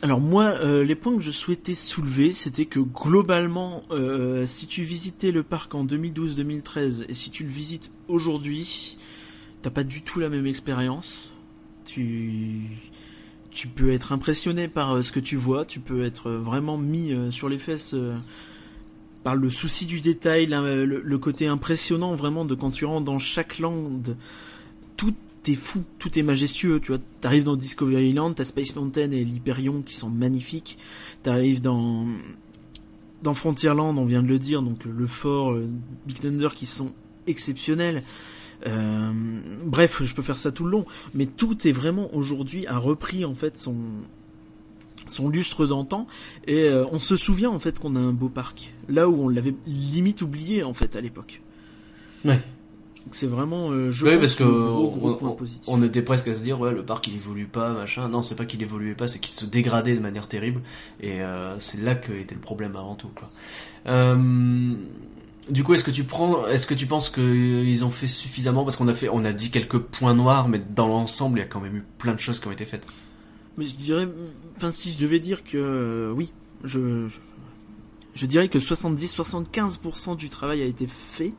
Alors 0.00 0.20
moi, 0.20 0.44
euh, 0.44 0.84
les 0.84 0.94
points 0.94 1.16
que 1.16 1.22
je 1.22 1.32
souhaitais 1.32 1.74
soulever, 1.74 2.32
c'était 2.32 2.66
que 2.66 2.78
globalement, 2.78 3.82
euh, 3.90 4.46
si 4.46 4.68
tu 4.68 4.82
visitais 4.82 5.32
le 5.32 5.42
parc 5.42 5.74
en 5.74 5.84
2012-2013 5.84 7.06
et 7.08 7.14
si 7.14 7.32
tu 7.32 7.42
le 7.42 7.50
visites 7.50 7.90
aujourd'hui, 8.06 8.96
t'as 9.62 9.70
pas 9.70 9.84
du 9.84 10.02
tout 10.02 10.20
la 10.20 10.28
même 10.28 10.46
expérience. 10.46 11.32
Tu 11.84 12.62
tu 13.58 13.66
peux 13.66 13.90
être 13.90 14.12
impressionné 14.12 14.68
par 14.68 14.92
euh, 14.92 15.02
ce 15.02 15.10
que 15.10 15.18
tu 15.18 15.34
vois, 15.34 15.64
tu 15.64 15.80
peux 15.80 16.04
être 16.04 16.28
euh, 16.28 16.38
vraiment 16.38 16.78
mis 16.78 17.12
euh, 17.12 17.32
sur 17.32 17.48
les 17.48 17.58
fesses 17.58 17.92
par 19.24 19.34
le 19.34 19.50
souci 19.50 19.84
du 19.84 20.00
détail, 20.00 20.46
le, 20.46 21.18
côté 21.18 21.48
impressionnant 21.48 22.14
vraiment 22.14 22.44
de 22.44 22.54
quand 22.54 22.70
tu 22.70 22.84
rentres 22.84 23.04
dans 23.04 23.18
chaque 23.18 23.58
land, 23.58 23.82
tout 24.96 25.14
est 25.48 25.56
fou, 25.56 25.82
tout 25.98 26.16
est 26.16 26.22
majestueux, 26.22 26.78
tu 26.78 26.92
vois. 26.92 27.00
T'arrives 27.20 27.44
dans 27.44 27.56
Discovery 27.56 28.10
Island, 28.10 28.36
t'as 28.36 28.44
Space 28.44 28.76
Mountain 28.76 29.10
et 29.10 29.24
l'Hyperion 29.24 29.82
qui 29.82 29.94
sont 29.94 30.08
magnifiques. 30.08 30.78
T'arrives 31.24 31.60
dans 31.60 32.06
dans 33.24 33.34
Frontierland, 33.34 33.98
on 33.98 34.04
vient 34.04 34.22
de 34.22 34.28
le 34.28 34.38
dire, 34.38 34.62
donc 34.62 34.84
le 34.84 35.06
fort, 35.08 35.56
Big 36.06 36.20
Thunder 36.20 36.48
qui 36.54 36.66
sont 36.66 36.92
exceptionnels. 37.26 38.04
Euh, 38.66 39.12
bref, 39.64 40.02
je 40.02 40.14
peux 40.14 40.22
faire 40.22 40.36
ça 40.36 40.50
tout 40.50 40.64
le 40.64 40.70
long, 40.72 40.84
mais 41.14 41.26
tout 41.26 41.66
est 41.68 41.72
vraiment 41.72 42.12
aujourd'hui 42.14 42.66
a 42.66 42.76
repris 42.78 43.24
en 43.24 43.34
fait 43.34 43.56
son 43.56 43.76
son 45.06 45.28
lustre 45.30 45.66
d'antan 45.66 46.06
et 46.46 46.64
euh, 46.64 46.84
on 46.92 46.98
se 46.98 47.16
souvient 47.16 47.48
en 47.50 47.58
fait 47.58 47.78
qu'on 47.78 47.96
a 47.96 47.98
un 48.00 48.12
beau 48.12 48.28
parc 48.28 48.74
là 48.88 49.08
où 49.08 49.24
on 49.24 49.28
l'avait 49.28 49.54
limite 49.66 50.20
oublié 50.20 50.62
en 50.62 50.74
fait 50.74 50.96
à 50.96 51.00
l'époque. 51.00 51.40
Ouais. 52.26 52.40
C'est 53.10 53.26
vraiment 53.26 53.70
euh, 53.70 53.88
je 53.88 54.04
oui, 54.06 54.18
parce 54.18 54.34
que 54.34 54.42
gros, 54.44 54.90
gros 54.90 55.12
on, 55.12 55.14
point 55.14 55.30
on- 55.30 55.34
positif. 55.34 55.62
on 55.66 55.82
était 55.82 56.02
presque 56.02 56.28
à 56.28 56.34
se 56.34 56.42
dire 56.42 56.60
ouais 56.60 56.72
le 56.72 56.82
parc 56.84 57.06
il 57.06 57.14
évolue 57.16 57.46
pas 57.46 57.72
machin. 57.72 58.06
Non 58.08 58.20
c'est 58.22 58.34
pas 58.34 58.44
qu'il 58.44 58.60
évoluait 58.60 58.94
pas, 58.94 59.08
c'est 59.08 59.18
qu'il 59.18 59.32
se 59.32 59.46
dégradait 59.46 59.94
de 59.96 60.00
manière 60.02 60.28
terrible 60.28 60.60
et 61.00 61.22
euh, 61.22 61.58
c'est 61.58 61.80
là 61.80 61.94
que 61.94 62.12
était 62.12 62.34
le 62.34 62.40
problème 62.42 62.76
avant 62.76 62.96
tout 62.96 63.08
quoi. 63.14 63.30
Euh, 63.86 64.74
du 65.50 65.64
coup 65.64 65.74
est-ce 65.74 65.84
que 65.84 65.90
tu 65.90 66.04
prends, 66.04 66.46
est-ce 66.46 66.66
que 66.66 66.74
tu 66.74 66.86
penses 66.86 67.10
qu'ils 67.10 67.84
ont 67.84 67.90
fait 67.90 68.06
suffisamment? 68.06 68.64
Parce 68.64 68.76
qu'on 68.76 68.88
a 68.88 68.94
fait, 68.94 69.08
on 69.10 69.24
a 69.24 69.32
dit 69.32 69.50
quelques 69.50 69.78
points 69.78 70.14
noirs 70.14 70.48
mais 70.48 70.60
dans 70.74 70.88
l'ensemble 70.88 71.38
il 71.38 71.42
y 71.42 71.44
a 71.44 71.48
quand 71.48 71.60
même 71.60 71.76
eu 71.76 71.84
plein 71.98 72.14
de 72.14 72.20
choses 72.20 72.40
qui 72.40 72.48
ont 72.48 72.52
été 72.52 72.64
faites. 72.64 72.86
Mais 73.56 73.66
je 73.66 73.74
dirais, 73.74 74.08
enfin, 74.56 74.70
si 74.70 74.92
je 74.92 74.98
devais 74.98 75.18
dire 75.18 75.42
que 75.42 75.56
euh, 75.56 76.12
oui, 76.12 76.32
je, 76.64 77.08
je, 78.14 78.26
dirais 78.26 78.48
que 78.48 78.58
70-75% 78.58 80.16
du 80.16 80.30
travail 80.30 80.62
a 80.62 80.66
été 80.66 80.86
fait. 80.86 81.34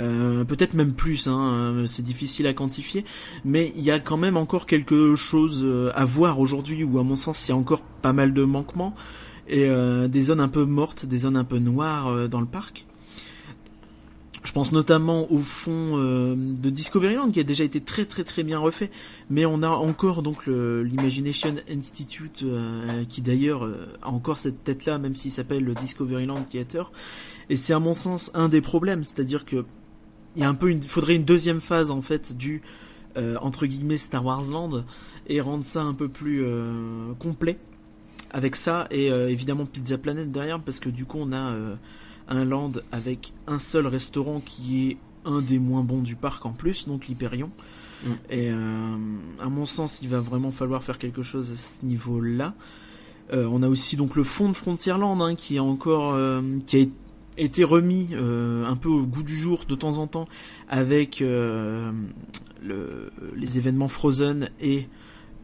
Euh, 0.00 0.44
peut-être 0.44 0.72
même 0.72 0.94
plus, 0.94 1.26
hein, 1.26 1.54
euh, 1.54 1.86
c'est 1.86 2.02
difficile 2.02 2.46
à 2.46 2.54
quantifier, 2.54 3.04
mais 3.44 3.72
il 3.76 3.82
y 3.82 3.90
a 3.90 3.98
quand 3.98 4.16
même 4.16 4.38
encore 4.38 4.66
quelque 4.66 5.14
chose 5.16 5.62
euh, 5.64 5.90
à 5.94 6.06
voir 6.06 6.40
aujourd'hui 6.40 6.82
où, 6.82 6.98
à 6.98 7.02
mon 7.02 7.16
sens, 7.16 7.46
il 7.46 7.50
y 7.50 7.52
a 7.52 7.56
encore 7.56 7.82
pas 7.82 8.14
mal 8.14 8.32
de 8.32 8.42
manquements 8.42 8.94
et 9.48 9.66
euh, 9.68 10.08
des 10.08 10.22
zones 10.22 10.40
un 10.40 10.48
peu 10.48 10.64
mortes, 10.64 11.06
des 11.06 11.18
zones 11.18 11.36
un 11.36 11.44
peu 11.44 11.58
noires 11.58 12.08
euh, 12.08 12.28
dans 12.28 12.40
le 12.40 12.46
parc. 12.46 12.86
Je 14.44 14.50
pense 14.50 14.72
notamment 14.72 15.30
au 15.30 15.38
fond 15.38 15.92
euh, 15.94 16.34
de 16.36 16.68
Discoveryland 16.68 17.30
qui 17.30 17.38
a 17.38 17.44
déjà 17.44 17.62
été 17.62 17.80
très 17.80 18.06
très 18.06 18.24
très 18.24 18.42
bien 18.42 18.58
refait, 18.58 18.90
mais 19.30 19.46
on 19.46 19.62
a 19.62 19.68
encore 19.68 20.22
donc 20.22 20.46
l'Imagination 20.46 21.54
Institute 21.70 22.42
euh, 22.42 23.04
qui 23.08 23.22
d'ailleurs 23.22 23.64
euh, 23.64 23.86
a 24.02 24.10
encore 24.10 24.38
cette 24.38 24.64
tête-là, 24.64 24.98
même 24.98 25.14
s'il 25.14 25.30
s'appelle 25.30 25.64
le 25.64 25.74
Discoveryland 25.74 26.42
Theater. 26.42 26.90
Et 27.50 27.56
c'est 27.56 27.72
à 27.72 27.78
mon 27.78 27.94
sens 27.94 28.32
un 28.34 28.48
des 28.48 28.60
problèmes, 28.60 29.04
c'est-à-dire 29.04 29.44
que 29.44 29.64
il 30.34 30.42
y 30.42 30.44
a 30.44 30.48
un 30.48 30.54
peu 30.54 30.70
une, 30.70 30.82
faudrait 30.82 31.14
une 31.14 31.24
deuxième 31.24 31.60
phase 31.60 31.90
en 31.90 32.02
fait 32.02 32.36
du 32.36 32.62
euh, 33.16 33.36
entre 33.42 33.66
guillemets 33.66 33.98
Star 33.98 34.24
Wars 34.24 34.50
Land 34.50 34.84
et 35.28 35.40
rendre 35.40 35.64
ça 35.64 35.82
un 35.82 35.94
peu 35.94 36.08
plus 36.08 36.44
complet 37.20 37.58
avec 38.30 38.56
ça 38.56 38.88
et 38.90 39.06
évidemment 39.08 39.66
Pizza 39.66 39.98
Planet 39.98 40.32
derrière 40.32 40.58
parce 40.58 40.80
que 40.80 40.88
du 40.88 41.04
coup 41.04 41.18
on 41.20 41.32
a 41.32 41.54
un 42.32 42.44
land 42.44 42.72
avec 42.90 43.32
un 43.46 43.58
seul 43.58 43.86
restaurant 43.86 44.40
qui 44.40 44.88
est 44.88 44.96
un 45.24 45.40
des 45.40 45.58
moins 45.58 45.82
bons 45.82 46.00
du 46.00 46.16
parc 46.16 46.44
en 46.46 46.52
plus, 46.52 46.88
donc 46.88 47.06
l'Hyperion. 47.06 47.50
Mm. 48.04 48.10
Et 48.30 48.50
euh, 48.50 48.96
à 49.40 49.48
mon 49.48 49.66
sens, 49.66 50.00
il 50.02 50.08
va 50.08 50.20
vraiment 50.20 50.50
falloir 50.50 50.82
faire 50.82 50.98
quelque 50.98 51.22
chose 51.22 51.50
à 51.50 51.56
ce 51.56 51.84
niveau-là. 51.84 52.54
Euh, 53.32 53.48
on 53.50 53.62
a 53.62 53.68
aussi 53.68 53.96
donc 53.96 54.16
le 54.16 54.24
fond 54.24 54.48
de 54.48 54.54
Frontierland 54.54 55.22
hein, 55.22 55.34
qui 55.36 55.56
est 55.56 55.60
encore 55.60 56.14
euh, 56.14 56.42
qui 56.66 56.82
a 56.82 56.86
été 57.38 57.64
remis 57.64 58.10
un 58.14 58.76
peu 58.76 58.90
au 58.90 59.06
goût 59.06 59.22
du 59.22 59.38
jour 59.38 59.64
de 59.66 59.74
temps 59.74 59.96
en 59.96 60.06
temps 60.06 60.28
avec 60.68 61.20
le, 61.20 61.90
les 63.34 63.56
événements 63.56 63.88
Frozen 63.88 64.50
et 64.60 64.86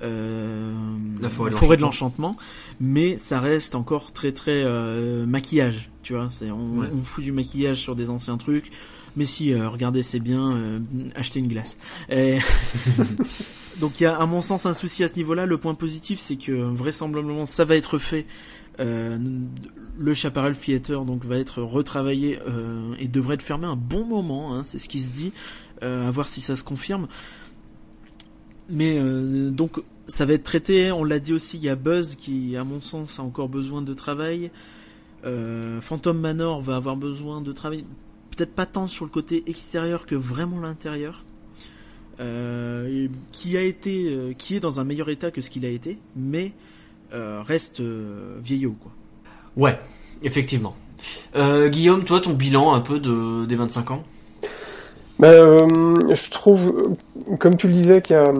La 0.00 1.28
forêt 1.30 1.50
de 1.50 1.76
de 1.76 1.80
l'enchantement. 1.82 2.36
mais 2.80 3.18
ça 3.18 3.40
reste 3.40 3.74
encore 3.74 4.12
très 4.12 4.32
très 4.32 4.62
euh, 4.64 5.26
maquillage, 5.26 5.90
tu 6.02 6.12
vois. 6.14 6.28
C'est 6.30 6.50
on, 6.50 6.78
Ouais. 6.78 6.86
on 6.92 7.02
fout 7.04 7.24
du 7.24 7.32
maquillage 7.32 7.78
sur 7.78 7.94
des 7.96 8.08
anciens 8.10 8.36
trucs. 8.36 8.70
Mais 9.16 9.24
si, 9.26 9.52
euh, 9.52 9.68
regardez, 9.68 10.02
c'est 10.04 10.20
bien, 10.20 10.52
euh, 10.56 10.78
achetez 11.16 11.40
une 11.40 11.48
glace. 11.48 11.76
Et- 12.10 12.38
Donc 13.80 14.00
il 14.00 14.04
y 14.04 14.06
a 14.06 14.16
à 14.16 14.26
mon 14.26 14.42
sens 14.42 14.66
un 14.66 14.74
souci 14.74 15.04
à 15.04 15.08
ce 15.08 15.14
niveau-là. 15.14 15.46
Le 15.46 15.56
point 15.58 15.74
positif, 15.74 16.18
c'est 16.18 16.36
que 16.36 16.52
vraisemblablement 16.52 17.46
ça 17.46 17.64
va 17.64 17.76
être 17.76 17.98
fait. 17.98 18.26
Euh, 18.80 19.18
le 19.98 20.14
Chaparral 20.14 20.56
Theater 20.56 21.04
donc 21.04 21.24
va 21.24 21.36
être 21.38 21.62
retravaillé 21.62 22.38
euh, 22.48 22.94
et 23.00 23.08
devrait 23.08 23.34
être 23.34 23.42
fermé 23.42 23.66
un 23.66 23.76
bon 23.76 24.04
moment. 24.04 24.54
hein, 24.54 24.62
c'est 24.64 24.78
ce 24.78 24.88
qui 24.88 25.00
se 25.00 25.08
dit. 25.08 25.32
Euh, 25.84 26.08
à 26.08 26.10
voir 26.10 26.28
si 26.28 26.40
ça 26.40 26.56
se 26.56 26.64
confirme. 26.64 27.06
Mais 28.68 28.98
euh, 28.98 29.50
donc 29.50 29.80
ça 30.06 30.26
va 30.26 30.34
être 30.34 30.44
traité. 30.44 30.92
On 30.92 31.04
l'a 31.04 31.18
dit 31.18 31.32
aussi. 31.32 31.56
Il 31.56 31.64
y 31.64 31.68
a 31.68 31.76
Buzz 31.76 32.14
qui, 32.16 32.56
à 32.56 32.64
mon 32.64 32.80
sens, 32.80 33.18
a 33.18 33.22
encore 33.22 33.48
besoin 33.48 33.82
de 33.82 33.94
travail. 33.94 34.50
Euh, 35.24 35.80
Phantom 35.80 36.18
Manor 36.18 36.62
va 36.62 36.76
avoir 36.76 36.96
besoin 36.96 37.40
de 37.40 37.52
travail. 37.52 37.84
Peut-être 38.36 38.54
pas 38.54 38.66
tant 38.66 38.86
sur 38.86 39.04
le 39.04 39.10
côté 39.10 39.44
extérieur 39.46 40.06
que 40.06 40.14
vraiment 40.14 40.60
l'intérieur. 40.60 41.22
Euh, 42.20 43.06
qui 43.30 43.56
a 43.56 43.62
été, 43.62 44.10
euh, 44.10 44.32
qui 44.36 44.56
est 44.56 44.60
dans 44.60 44.80
un 44.80 44.84
meilleur 44.84 45.08
état 45.08 45.30
que 45.30 45.40
ce 45.40 45.50
qu'il 45.50 45.64
a 45.64 45.68
été, 45.68 45.98
mais 46.16 46.52
euh, 47.14 47.42
reste 47.46 47.78
euh, 47.78 48.36
vieillot 48.42 48.74
quoi. 48.80 48.90
Ouais, 49.56 49.78
effectivement. 50.22 50.74
Euh, 51.36 51.68
Guillaume, 51.68 52.02
toi 52.02 52.20
ton 52.20 52.32
bilan 52.32 52.74
un 52.74 52.80
peu 52.80 52.98
de 52.98 53.46
des 53.46 53.54
25 53.54 53.92
ans? 53.92 54.04
Bah, 55.20 55.28
euh, 55.28 55.94
je 56.12 56.30
trouve, 56.30 56.96
comme 57.38 57.56
tu 57.56 57.68
le 57.68 57.72
disais, 57.72 58.02
qu'il 58.02 58.16
y 58.16 58.18
a 58.18 58.32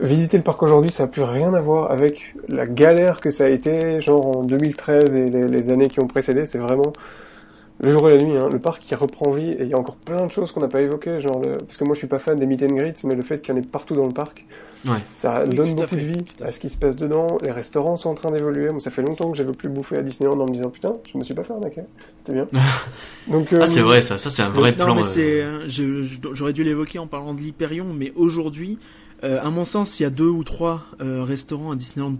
visiter 0.00 0.36
le 0.36 0.42
parc 0.42 0.62
aujourd'hui, 0.62 0.90
ça 0.92 1.04
n'a 1.04 1.08
plus 1.08 1.22
rien 1.22 1.54
à 1.54 1.60
voir 1.60 1.90
avec 1.90 2.34
la 2.48 2.66
galère 2.66 3.20
que 3.20 3.30
ça 3.30 3.44
a 3.44 3.48
été, 3.48 4.00
genre 4.00 4.38
en 4.38 4.42
2013 4.44 5.16
et 5.16 5.26
les, 5.26 5.46
les 5.48 5.70
années 5.70 5.88
qui 5.88 6.00
ont 6.00 6.06
précédé. 6.06 6.46
C'est 6.46 6.58
vraiment 6.58 6.92
le 7.80 7.90
jour 7.92 8.08
et 8.08 8.16
la 8.16 8.24
nuit. 8.24 8.36
Hein. 8.36 8.48
Le 8.52 8.58
parc 8.60 8.82
qui 8.82 8.94
reprend 8.94 9.30
vie 9.32 9.50
et 9.50 9.62
il 9.62 9.68
y 9.68 9.74
a 9.74 9.78
encore 9.78 9.96
plein 9.96 10.24
de 10.26 10.30
choses 10.30 10.52
qu'on 10.52 10.60
n'a 10.60 10.68
pas 10.68 10.82
évoquées, 10.82 11.20
genre 11.20 11.40
le... 11.40 11.52
parce 11.58 11.76
que 11.76 11.84
moi 11.84 11.94
je 11.94 11.98
suis 11.98 12.06
pas 12.06 12.18
fan 12.20 12.38
des 12.38 12.46
meet 12.46 12.62
and 12.62 12.74
greets, 12.76 13.02
mais 13.04 13.14
le 13.14 13.22
fait 13.22 13.40
qu'il 13.42 13.54
y 13.54 13.58
en 13.58 13.60
ait 13.60 13.66
partout 13.66 13.94
dans 13.94 14.06
le 14.06 14.12
parc, 14.12 14.44
Ouais. 14.84 14.98
ça 15.04 15.44
Oui, 15.46 15.54
donne 15.54 15.76
beaucoup 15.76 15.94
de 15.94 16.00
vie 16.00 16.24
à 16.44 16.50
ce 16.50 16.58
qui 16.58 16.68
se 16.68 16.76
passe 16.76 16.96
dedans. 16.96 17.38
Les 17.44 17.52
restaurants 17.52 17.96
sont 17.96 18.10
en 18.10 18.14
train 18.14 18.32
d'évoluer. 18.32 18.68
Moi, 18.68 18.80
ça 18.80 18.90
fait 18.90 19.02
longtemps 19.02 19.30
que 19.30 19.36
j'avais 19.36 19.52
plus 19.52 19.68
bouffé 19.68 19.96
à 19.96 20.02
Disneyland 20.02 20.40
en 20.40 20.44
me 20.46 20.52
disant 20.54 20.70
putain, 20.70 20.94
je 21.12 21.16
me 21.18 21.22
suis 21.22 21.34
pas 21.34 21.44
fait 21.44 21.52
arnaquer. 21.52 21.82
C'était 22.18 22.32
bien. 22.32 22.48
Donc 23.28 23.54
Ah 23.60 23.66
c'est 23.66 23.78
euh, 23.78 23.84
vrai 23.84 24.00
ça, 24.00 24.18
ça 24.18 24.28
c'est 24.28 24.42
un 24.42 24.48
vrai 24.48 24.70
non, 24.70 24.84
plan. 24.86 24.94
mais 24.96 25.02
euh, 25.18 25.68
euh, 25.78 26.02
j'aurais 26.32 26.52
dû 26.52 26.64
l'évoquer 26.64 26.98
en 26.98 27.06
parlant 27.06 27.32
de 27.32 27.40
l'Hyperion, 27.40 27.86
mais 27.96 28.12
aujourd'hui, 28.16 28.78
euh, 29.24 29.40
à 29.42 29.50
mon 29.50 29.64
sens, 29.64 30.00
il 30.00 30.04
y 30.04 30.06
a 30.06 30.10
deux 30.10 30.28
ou 30.28 30.44
trois 30.44 30.84
euh, 31.00 31.22
restaurants 31.22 31.70
à 31.72 31.76
Disneyland, 31.76 32.16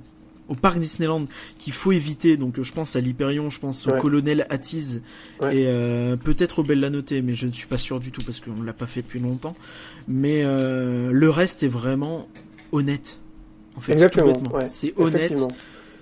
au 0.48 0.54
parc 0.54 0.78
Disneyland, 0.78 1.26
qu'il 1.58 1.72
faut 1.72 1.92
éviter. 1.92 2.36
Donc, 2.36 2.58
euh, 2.58 2.62
je 2.64 2.72
pense 2.72 2.96
à 2.96 3.00
l'Hyperion, 3.00 3.50
je 3.50 3.58
pense 3.60 3.86
au 3.86 3.92
Ouais. 3.92 4.00
Colonel 4.00 4.46
Attise 4.50 5.02
Ouais. 5.40 5.56
et 5.56 5.64
euh, 5.66 6.16
peut-être 6.16 6.60
au 6.60 6.62
Bella 6.62 6.90
Notte, 6.90 7.12
mais 7.12 7.34
je 7.34 7.46
ne 7.46 7.52
suis 7.52 7.66
pas 7.66 7.78
sûr 7.78 8.00
du 8.00 8.10
tout 8.12 8.22
parce 8.24 8.40
qu'on 8.40 8.62
l'a 8.62 8.72
pas 8.72 8.86
fait 8.86 9.02
depuis 9.02 9.20
longtemps. 9.20 9.56
Mais 10.08 10.42
euh, 10.44 11.10
le 11.12 11.30
reste 11.30 11.62
est 11.62 11.68
vraiment 11.68 12.28
honnête. 12.72 13.18
En 13.76 13.80
fait, 13.80 13.92
Exactement. 13.92 14.34
ouais, 14.52 14.66
c'est 14.68 14.92
honnête 14.98 15.38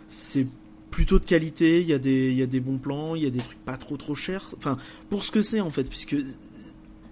c'est 0.09 0.47
plutôt 0.91 1.21
de 1.21 1.25
qualité, 1.25 1.81
il 1.81 1.87
y 1.87 1.93
a 1.93 1.99
des 2.01 2.31
il 2.33 2.37
y 2.37 2.43
a 2.43 2.47
des 2.47 2.59
bons 2.59 2.79
plans, 2.79 3.15
il 3.15 3.23
y 3.23 3.27
a 3.27 3.31
des 3.31 3.39
trucs 3.39 3.65
pas 3.65 3.77
trop 3.77 3.97
trop 3.97 4.17
chers. 4.17 4.55
Enfin, 4.57 4.77
pour 5.09 5.23
ce 5.23 5.31
que 5.31 5.41
c'est 5.41 5.61
en 5.61 5.71
fait 5.71 5.85
puisque 5.85 6.17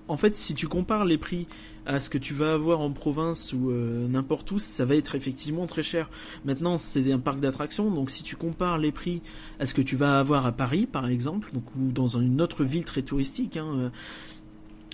en 0.09 0.16
fait, 0.16 0.34
si 0.34 0.55
tu 0.57 0.66
compares 0.66 1.05
les 1.05 1.16
prix 1.18 1.47
à 1.89 2.01
ce 2.01 2.11
que 2.11 2.18
tu 2.18 2.34
vas 2.34 2.53
avoir 2.53 2.80
en 2.80 2.91
province 2.91 3.55
ou 3.55 3.70
euh, 3.70 4.07
n'importe 4.09 4.51
où, 4.53 4.59
ça 4.59 4.84
va 4.84 4.95
être 4.95 5.14
effectivement 5.14 5.66
très 5.66 5.82
cher. 5.82 6.11
Maintenant, 6.45 6.76
c'est 6.76 7.11
un 7.11 7.18
parc 7.18 7.41
d'attractions, 7.41 7.91
donc 7.91 8.11
si 8.11 8.22
tu 8.22 8.36
compares 8.36 8.76
les 8.76 8.93
prix 8.93 9.22
à 9.59 9.64
ce 9.64 9.72
que 9.72 9.80
tu 9.80 9.97
vas 9.97 10.18
avoir 10.18 10.45
à 10.45 10.53
Paris, 10.53 10.86
par 10.86 11.09
exemple, 11.09 11.51
donc 11.55 11.64
ou 11.76 11.91
dans 11.91 12.18
une 12.18 12.43
autre 12.43 12.62
ville 12.62 12.84
très 12.84 13.01
touristique, 13.03 13.57
hein, 13.57 13.66
euh, 13.78 13.89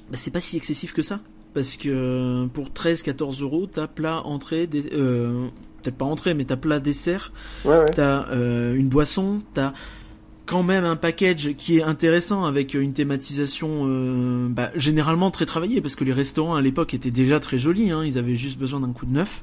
bah, 0.09 0.16
c'est 0.16 0.30
pas 0.30 0.40
si 0.40 0.57
excessif 0.57 0.92
que 0.95 1.03
ça. 1.03 1.20
Parce 1.53 1.76
que 1.76 1.88
euh, 1.88 2.47
pour 2.47 2.70
13-14 2.70 3.42
euros, 3.42 3.66
t'as 3.66 3.88
plat, 3.88 4.22
entrée, 4.24 4.66
des, 4.68 4.92
euh, 4.92 5.49
peut-être 5.82 5.97
pas 5.97 6.05
entrée, 6.05 6.32
mais 6.34 6.45
t'as 6.45 6.57
plat, 6.57 6.78
dessert, 6.78 7.32
Ouais, 7.64 7.78
ouais. 7.78 7.86
t'as 7.86 8.24
une 8.72 8.88
boisson, 8.88 9.42
t'as 9.53 9.72
quand 10.47 10.62
même 10.62 10.84
un 10.84 10.97
package 10.97 11.55
qui 11.57 11.78
est 11.78 11.82
intéressant 11.82 12.45
avec 12.45 12.74
une 12.74 12.92
thématisation 12.92 13.84
euh, 13.86 14.47
bah, 14.49 14.70
généralement 14.76 15.30
très 15.30 15.47
travaillée 15.47 15.80
parce 15.80 15.97
que 15.97 16.05
les 16.05 16.12
restaurants 16.12 16.55
à 16.55 16.61
l'époque 16.61 16.92
étaient 16.95 17.11
déjà 17.11 17.40
très 17.40 17.59
jolis, 17.59 17.90
hein, 17.90 18.03
ils 18.05 18.18
avaient 18.18 18.36
juste 18.36 18.59
besoin 18.59 18.80
d'un 18.80 18.92
coup 18.92 19.07
de 19.07 19.12
neuf. 19.12 19.42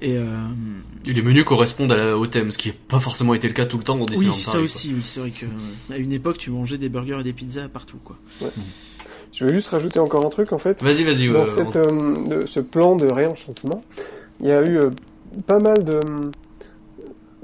Et 0.00 0.16
euh, 0.16 0.24
Et 1.06 1.12
les 1.12 1.22
menus 1.22 1.44
correspondent 1.44 1.92
à 1.92 1.96
la- 1.96 2.16
au 2.18 2.26
thème, 2.26 2.50
ce 2.50 2.58
qui 2.58 2.68
n'a 2.68 2.74
pas 2.88 2.98
forcément 3.00 3.34
été 3.34 3.46
le 3.46 3.54
cas 3.54 3.66
tout 3.66 3.78
le 3.78 3.84
temps 3.84 3.96
dans 3.96 4.04
oui, 4.06 4.10
Disneyland 4.12 4.34
ça 4.36 4.52
Paris, 4.52 4.64
aussi, 4.64 4.92
oui, 4.94 5.00
c'est 5.02 5.20
vrai 5.20 5.30
que 5.30 5.44
euh, 5.44 5.94
à 5.94 5.98
une 5.98 6.12
époque 6.12 6.38
tu 6.38 6.50
mangeais 6.50 6.78
des 6.78 6.88
burgers 6.88 7.18
et 7.20 7.24
des 7.24 7.32
pizzas 7.32 7.68
partout 7.68 7.98
quoi. 8.02 8.16
Je 9.32 9.44
vais 9.46 9.54
juste 9.54 9.68
rajouter 9.68 9.98
encore 9.98 10.24
un 10.26 10.30
truc 10.30 10.52
en 10.52 10.58
fait. 10.58 10.82
Vas-y, 10.82 11.04
vas-y. 11.04 11.28
Dans 11.28 11.42
euh, 11.42 11.46
cette, 11.46 11.76
euh, 11.76 12.40
de- 12.42 12.46
ce 12.46 12.60
plan 12.60 12.96
de 12.96 13.06
réenchantement, 13.06 13.82
il 14.40 14.48
y 14.48 14.52
a 14.52 14.60
eu 14.62 14.76
euh, 14.78 14.90
pas 15.46 15.58
mal 15.58 15.82
de. 15.84 16.00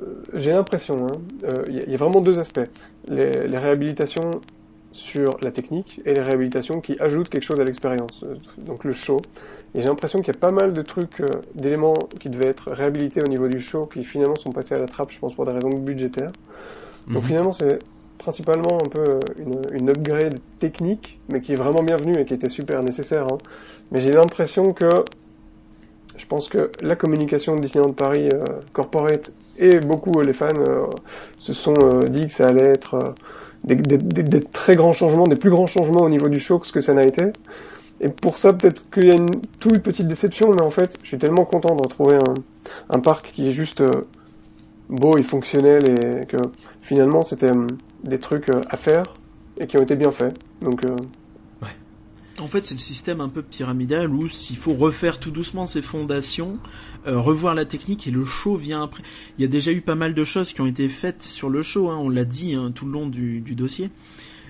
Euh, 0.01 0.23
J'ai 0.35 0.53
l'impression, 0.53 1.07
hein, 1.07 1.21
euh, 1.45 1.65
il 1.69 1.77
y 1.77 1.79
a- 1.81 1.83
il 1.85 1.91
y, 1.91 1.95
a 1.95 1.99
vraiment 1.99 2.21
deux 2.21 2.39
aspects. 2.39 2.61
Les, 3.09 3.47
les 3.49 3.59
réhabilitations 3.59 4.31
sur 4.93 5.39
la 5.43 5.51
technique 5.51 6.01
et 6.05 6.15
les 6.15 6.21
réhabilitations 6.23 6.81
qui 6.81 6.99
ajoutent 6.99 7.29
quelque 7.29 7.45
chose 7.45 7.61
à 7.61 7.65
l'expérience. 7.65 8.23
Euh, 8.25 8.37
Donc 8.59 8.85
le 8.85 8.93
show. 8.93 9.21
Et 9.75 9.81
j'ai 9.83 9.87
l'impression 9.87 10.19
qu'il 10.21 10.35
y 10.35 10.37
a 10.37 10.41
pas 10.41 10.51
mal 10.51 10.73
de 10.73 10.83
trucs, 10.83 11.21
euh, 11.21 11.27
d'éléments 11.55 11.95
qui 12.21 12.31
devaient 12.31 12.49
être 12.49 12.71
réhabilités 12.73 13.23
au 13.23 13.29
niveau 13.29 13.49
du 13.49 13.61
show 13.61 13.87
qui 13.87 14.03
finalement 14.03 14.37
sont 14.37 14.51
passés 14.51 14.75
à 14.75 14.79
la 14.79 14.87
trappe, 14.87 15.13
je 15.13 15.19
pense, 15.19 15.35
pour 15.35 15.45
des 15.45 15.53
raisons 15.53 15.69
budgétaires. 15.71 16.33
Donc 17.09 17.23
mhm. 17.23 17.29
finalement, 17.29 17.53
c'est 17.53 17.79
principalement 18.19 18.79
un 18.85 18.89
peu 18.89 19.21
une, 19.39 19.61
une, 19.73 19.91
upgrade 19.91 20.39
technique, 20.59 21.21
mais 21.29 21.41
qui 21.41 21.53
est 21.53 21.57
vraiment 21.57 21.83
bienvenue 21.83 22.19
et 22.19 22.25
qui 22.25 22.35
était 22.35 22.49
super 22.49 22.83
nécessaire. 22.83 23.27
Hein. 23.31 23.39
Mais 23.93 24.01
j'ai 24.01 24.11
l'impression 24.13 24.73
que 24.73 24.89
je 26.17 26.27
pense 26.27 26.49
que 26.49 26.71
la 26.83 26.97
communication 26.97 27.55
de 27.55 27.61
Disneyland 27.61 27.93
Paris 27.93 28.29
euh, 28.33 28.45
corporate 28.73 29.33
et 29.59 29.81
beaucoup 29.81 30.21
les 30.21 30.33
fans 30.33 30.49
euh, 30.69 30.87
se 31.39 31.53
sont 31.53 31.75
euh, 31.83 32.03
dit 32.09 32.27
que 32.27 32.33
ça 32.33 32.47
allait 32.47 32.71
être 32.71 33.15
des, 33.65 34.41
très 34.45 34.77
grands 34.77 34.93
changements, 34.93 35.25
des 35.25 35.37
plus 35.37 35.51
grands 35.51 35.67
changements 35.67 36.05
au 36.05 36.09
niveau 36.09 36.29
du 36.29 36.39
show 36.39 36.59
que 36.59 36.67
ce 36.67 36.73
que 36.73 36.81
ça 36.81 36.95
n'a 36.95 37.03
été. 37.03 37.25
Et 38.01 38.09
pour 38.09 38.39
ça, 38.39 38.53
peut-être 38.53 38.89
qu'il 38.91 39.07
y 39.07 39.11
a 39.11 39.17
une 39.17 39.41
toute 39.59 39.83
petite 39.83 40.07
déception, 40.07 40.53
mais 40.53 40.63
en 40.63 40.71
fait, 40.71 40.99
je 41.03 41.09
suis 41.09 41.19
tellement 41.19 41.45
content 41.45 41.75
de 41.75 41.83
retrouver 41.83 42.15
un, 42.15 42.35
un 42.91 43.01
parc 43.01 43.33
qui 43.35 43.49
est 43.49 43.53
juste 43.53 43.83
beau 44.89 45.19
et 45.19 45.23
fonctionnel 45.23 45.83
et 45.91 46.27
que 46.27 46.39
finalement 46.81 47.23
c'était 47.23 47.51
des 48.05 48.19
trucs 48.19 48.49
à 48.71 48.77
faire 48.77 49.03
et 49.59 49.67
qui 49.67 49.77
ont 49.77 49.83
été 49.83 49.97
bien 49.97 50.13
faits. 50.13 50.39
Donc 50.63 50.83
en 52.41 52.49
fait, 52.49 52.67
c'est 52.67 52.75
le 52.75 52.81
système 52.81 53.21
un 53.21 53.29
peu 53.29 53.43
pyramidal 53.43 54.11
où 54.11 54.29
s'il 54.29 54.57
faut 54.57 54.75
refaire 54.75 55.19
tout 55.19 55.31
doucement 55.31 55.67
ses 55.67 55.83
fondations, 55.83 56.59
euh, 57.07 57.19
revoir 57.19 57.55
la 57.55 57.65
technique 57.65 58.07
et 58.07 58.11
le 58.11 58.25
show 58.25 58.57
vient 58.57 58.83
après. 58.83 59.03
Il 59.37 59.43
y 59.43 59.45
a 59.45 59.49
déjà 59.49 59.73
eu 59.73 59.81
pas 59.81 59.95
mal 59.95 60.15
de 60.15 60.25
choses 60.25 60.53
qui 60.53 60.61
ont 60.61 60.67
été 60.67 60.89
faites 60.89 61.23
sur 61.23 61.49
le 61.49 61.63
show, 61.63 61.91
hein, 61.91 61.99
on 62.01 62.09
l'a 62.09 62.25
dit 62.25 62.55
hein, 62.55 62.73
tout 62.75 62.87
le 62.87 62.93
long 62.93 63.07
du, 63.07 63.41
dossier. 63.41 63.91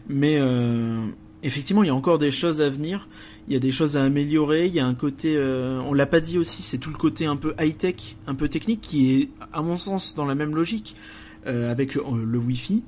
Mais 0.08 0.38
euh, 0.38 1.06
effectivement, 1.42 1.82
il 1.82 1.86
y 1.86 1.90
a 1.90 1.94
encore 1.94 2.18
des 2.18 2.30
choses 2.30 2.60
à 2.60 2.68
venir. 2.68 3.08
Il 3.46 3.54
y 3.54 3.56
a 3.56 3.60
des 3.60 3.72
choses 3.72 3.96
à 3.96 4.04
améliorer. 4.04 4.66
Il 4.66 4.74
y 4.74 4.80
a 4.80 4.86
un 4.86 4.94
côté, 4.94 5.34
euh, 5.36 5.80
on 5.86 5.94
l'a 5.94 6.06
pas 6.06 6.20
dit 6.20 6.38
aussi, 6.38 6.62
c'est 6.62 6.78
tout 6.78 6.90
le 6.90 6.96
côté 6.96 7.26
un 7.26 7.36
peu 7.36 7.54
high 7.58 7.76
tech, 7.76 8.16
un 8.26 8.34
peu 8.34 8.48
technique, 8.48 8.80
qui 8.80 9.12
est 9.12 9.28
à 9.52 9.62
mon 9.62 9.76
sens 9.76 10.14
dans 10.14 10.26
la 10.26 10.34
même 10.34 10.54
logique 10.54 10.96
avec 11.46 11.94
le 11.94 12.36
Wi-Fi. 12.36 12.82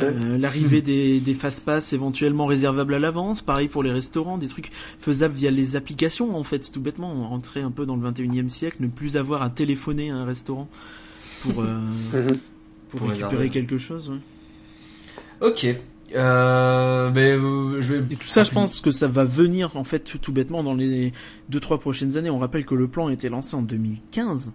Euh, 0.00 0.38
l'arrivée 0.38 0.82
des, 0.82 1.20
des 1.20 1.34
fast-pass 1.34 1.92
éventuellement 1.92 2.46
réservables 2.46 2.94
à 2.94 2.98
l'avance, 2.98 3.42
pareil 3.42 3.68
pour 3.68 3.82
les 3.82 3.92
restaurants, 3.92 4.38
des 4.38 4.48
trucs 4.48 4.70
faisables 4.98 5.34
via 5.34 5.50
les 5.50 5.76
applications 5.76 6.36
en 6.36 6.44
fait, 6.44 6.70
tout 6.72 6.80
bêtement, 6.80 7.12
on 7.12 7.28
rentrait 7.28 7.60
un 7.60 7.70
peu 7.70 7.84
dans 7.84 7.96
le 7.96 8.08
21e 8.08 8.48
siècle, 8.48 8.78
ne 8.80 8.86
plus 8.86 9.16
avoir 9.16 9.42
à 9.42 9.50
téléphoner 9.50 10.10
à 10.10 10.16
un 10.16 10.24
restaurant 10.24 10.68
pour, 11.42 11.60
euh, 11.60 11.64
mhm. 12.14 12.38
pour, 12.88 13.08
récupérer 13.08 13.50
quelque 13.50 13.78
chose. 13.78 14.12
Ok. 15.40 15.66
Euh, 16.14 17.10
mais 17.14 17.32
euh, 17.32 17.80
je 17.80 17.94
Et 17.94 18.16
tout 18.16 18.24
ça, 18.24 18.42
je 18.42 18.50
pense 18.50 18.80
que 18.80 18.90
ça 18.90 19.06
va 19.06 19.24
venir 19.24 19.76
en 19.76 19.84
fait 19.84 20.00
tout, 20.00 20.18
tout 20.18 20.32
bêtement 20.32 20.62
dans 20.62 20.74
les 20.74 21.12
deux 21.48 21.60
trois 21.60 21.78
prochaines 21.78 22.16
années. 22.16 22.30
On 22.30 22.38
rappelle 22.38 22.64
que 22.64 22.74
le 22.74 22.88
plan 22.88 23.08
a 23.08 23.12
été 23.12 23.28
lancé 23.28 23.54
en 23.54 23.62
2015. 23.62 24.52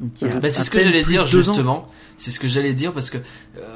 Bah, 0.00 0.48
c'est 0.48 0.62
ce 0.62 0.70
que 0.70 0.78
j'allais 0.78 1.04
dire 1.04 1.26
justement. 1.26 1.90
C'est 2.18 2.30
ce 2.30 2.40
que 2.40 2.48
j'allais 2.48 2.74
dire 2.74 2.92
parce 2.92 3.10
que 3.10 3.18
euh, 3.56 3.75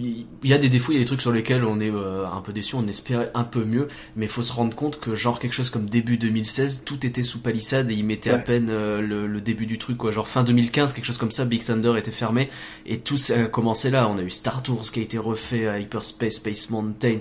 il 0.00 0.26
y 0.44 0.52
a 0.52 0.58
des 0.58 0.68
défauts, 0.68 0.92
il 0.92 0.96
y 0.96 0.98
a 0.98 1.00
des 1.00 1.06
trucs 1.06 1.20
sur 1.20 1.32
lesquels 1.32 1.64
on 1.64 1.80
est 1.80 1.90
euh, 1.90 2.26
un 2.26 2.40
peu 2.40 2.52
déçu, 2.52 2.76
on 2.76 2.86
espérait 2.86 3.30
un 3.34 3.44
peu 3.44 3.64
mieux, 3.64 3.88
mais 4.14 4.26
faut 4.26 4.42
se 4.42 4.52
rendre 4.52 4.74
compte 4.74 5.00
que 5.00 5.14
genre 5.14 5.38
quelque 5.38 5.52
chose 5.52 5.70
comme 5.70 5.88
début 5.88 6.18
2016, 6.18 6.84
tout 6.84 7.04
était 7.06 7.22
sous 7.22 7.40
palissade 7.40 7.90
et 7.90 7.94
ils 7.94 8.04
mettaient 8.04 8.30
à 8.30 8.38
peine 8.38 8.68
euh, 8.70 9.00
le, 9.00 9.40
début 9.40 9.66
du 9.66 9.78
truc 9.78 9.98
quoi. 9.98 10.12
Genre 10.12 10.28
fin 10.28 10.44
2015, 10.44 10.92
quelque 10.92 11.04
chose 11.04 11.18
comme 11.18 11.30
ça, 11.30 11.44
Big 11.44 11.64
Thunder 11.64 11.94
était 11.98 12.12
fermé 12.12 12.50
et 12.86 12.98
tout 12.98 13.16
a 13.30 13.44
commencé 13.44 13.90
là. 13.90 14.08
On 14.08 14.18
a 14.18 14.22
eu 14.22 14.30
Star 14.30 14.62
Tours 14.62 14.90
qui 14.90 15.00
a 15.00 15.02
été 15.02 15.18
refait, 15.18 15.80
Hyperspace, 15.80 16.34
Space 16.34 16.70
Mountain, 16.70 17.18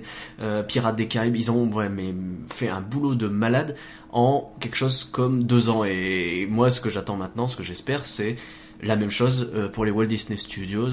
Pirates 0.67 0.95
des 0.95 1.07
Caraïbes. 1.07 1.35
Ils 1.35 1.51
ont 1.51 1.71
ouais 1.71 1.89
mais 1.89 2.13
fait 2.49 2.69
un 2.69 2.81
boulot 2.81 3.15
de 3.15 3.27
malade 3.27 3.75
en 4.11 4.53
quelque 4.59 4.77
chose 4.77 5.03
comme 5.03 5.43
deux 5.43 5.69
ans. 5.69 5.83
Et 5.83 6.47
moi, 6.49 6.69
ce 6.69 6.81
que 6.81 6.89
j'attends 6.89 7.17
maintenant, 7.17 7.47
ce 7.47 7.55
que 7.57 7.63
j'espère, 7.63 8.05
c'est 8.05 8.37
la 8.81 8.95
même 8.95 9.11
chose 9.11 9.51
euh, 9.53 9.67
pour 9.67 9.85
les 9.85 9.91
Walt 9.91 10.05
Disney 10.05 10.37
Studios. 10.37 10.87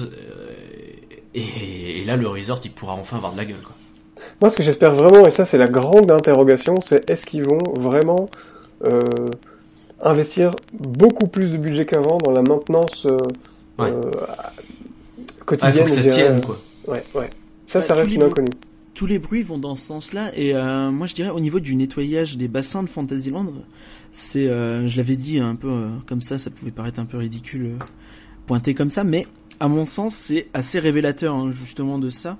Euh, 1.35 1.39
et, 1.39 2.03
là, 2.03 2.15
le 2.15 2.27
resort, 2.27 2.59
il 2.63 2.71
pourra 2.71 2.93
enfin 2.93 3.17
avoir 3.17 3.33
de 3.33 3.37
la 3.37 3.45
gueule. 3.45 3.61
Quoi. 3.63 3.75
Moi, 4.41 4.49
ce 4.49 4.55
que 4.55 4.63
j'espère 4.63 4.93
vraiment, 4.93 5.25
et 5.25 5.31
ça, 5.31 5.45
c'est 5.45 5.57
la 5.57 5.67
grande 5.67 6.11
interrogation, 6.11 6.81
c'est 6.81 7.09
est-ce 7.09 7.25
qu'ils 7.25 7.43
vont 7.43 7.63
vraiment 7.75 8.29
euh, 8.83 9.01
investir 10.01 10.51
beaucoup 10.73 11.27
plus 11.27 11.51
de 11.51 11.57
budget 11.57 11.85
qu'avant 11.85 12.17
dans 12.17 12.31
la 12.31 12.41
maintenance 12.41 13.07
quotidienne. 15.45 15.73
Il 15.75 15.79
faut 15.79 15.85
que 15.85 15.91
ça 15.91 16.03
tienne, 16.03 16.41
quoi. 16.41 16.59
Ouais, 16.87 17.03
ouais. 17.15 17.29
Ça, 17.67 17.81
ça 17.81 17.95
reste 17.95 18.13
une 18.13 18.23
inconnue 18.23 18.49
tous 18.93 19.05
les 19.05 19.19
bruits 19.19 19.43
vont 19.43 19.57
dans 19.57 19.75
ce 19.75 19.85
sens-là. 19.85 20.31
Et 20.35 20.55
euh, 20.55 20.91
moi, 20.91 21.07
je 21.07 21.15
dirais 21.15 21.29
au 21.29 21.39
niveau 21.39 21.59
du 21.59 21.75
nettoyage 21.75 22.37
des 22.37 22.47
bassins 22.47 22.83
de 22.83 22.89
Fantasyland, 22.89 23.51
c'est, 24.11 24.47
euh, 24.47 24.87
je 24.87 24.97
l'avais 24.97 25.15
dit 25.15 25.39
un 25.39 25.55
peu 25.55 25.69
euh, 25.69 25.89
comme 26.05 26.21
ça, 26.21 26.37
ça 26.37 26.49
pouvait 26.49 26.71
paraître 26.71 26.99
un 26.99 27.05
peu 27.05 27.17
ridicule 27.17 27.71
pointé 28.45 28.73
comme 28.73 28.89
ça, 28.89 29.03
mais 29.03 29.27
à 29.59 29.67
mon 29.67 29.85
sens, 29.85 30.15
c'est 30.15 30.47
assez 30.53 30.79
révélateur 30.79 31.35
hein, 31.35 31.51
justement 31.51 31.99
de 31.99 32.09
ça, 32.09 32.37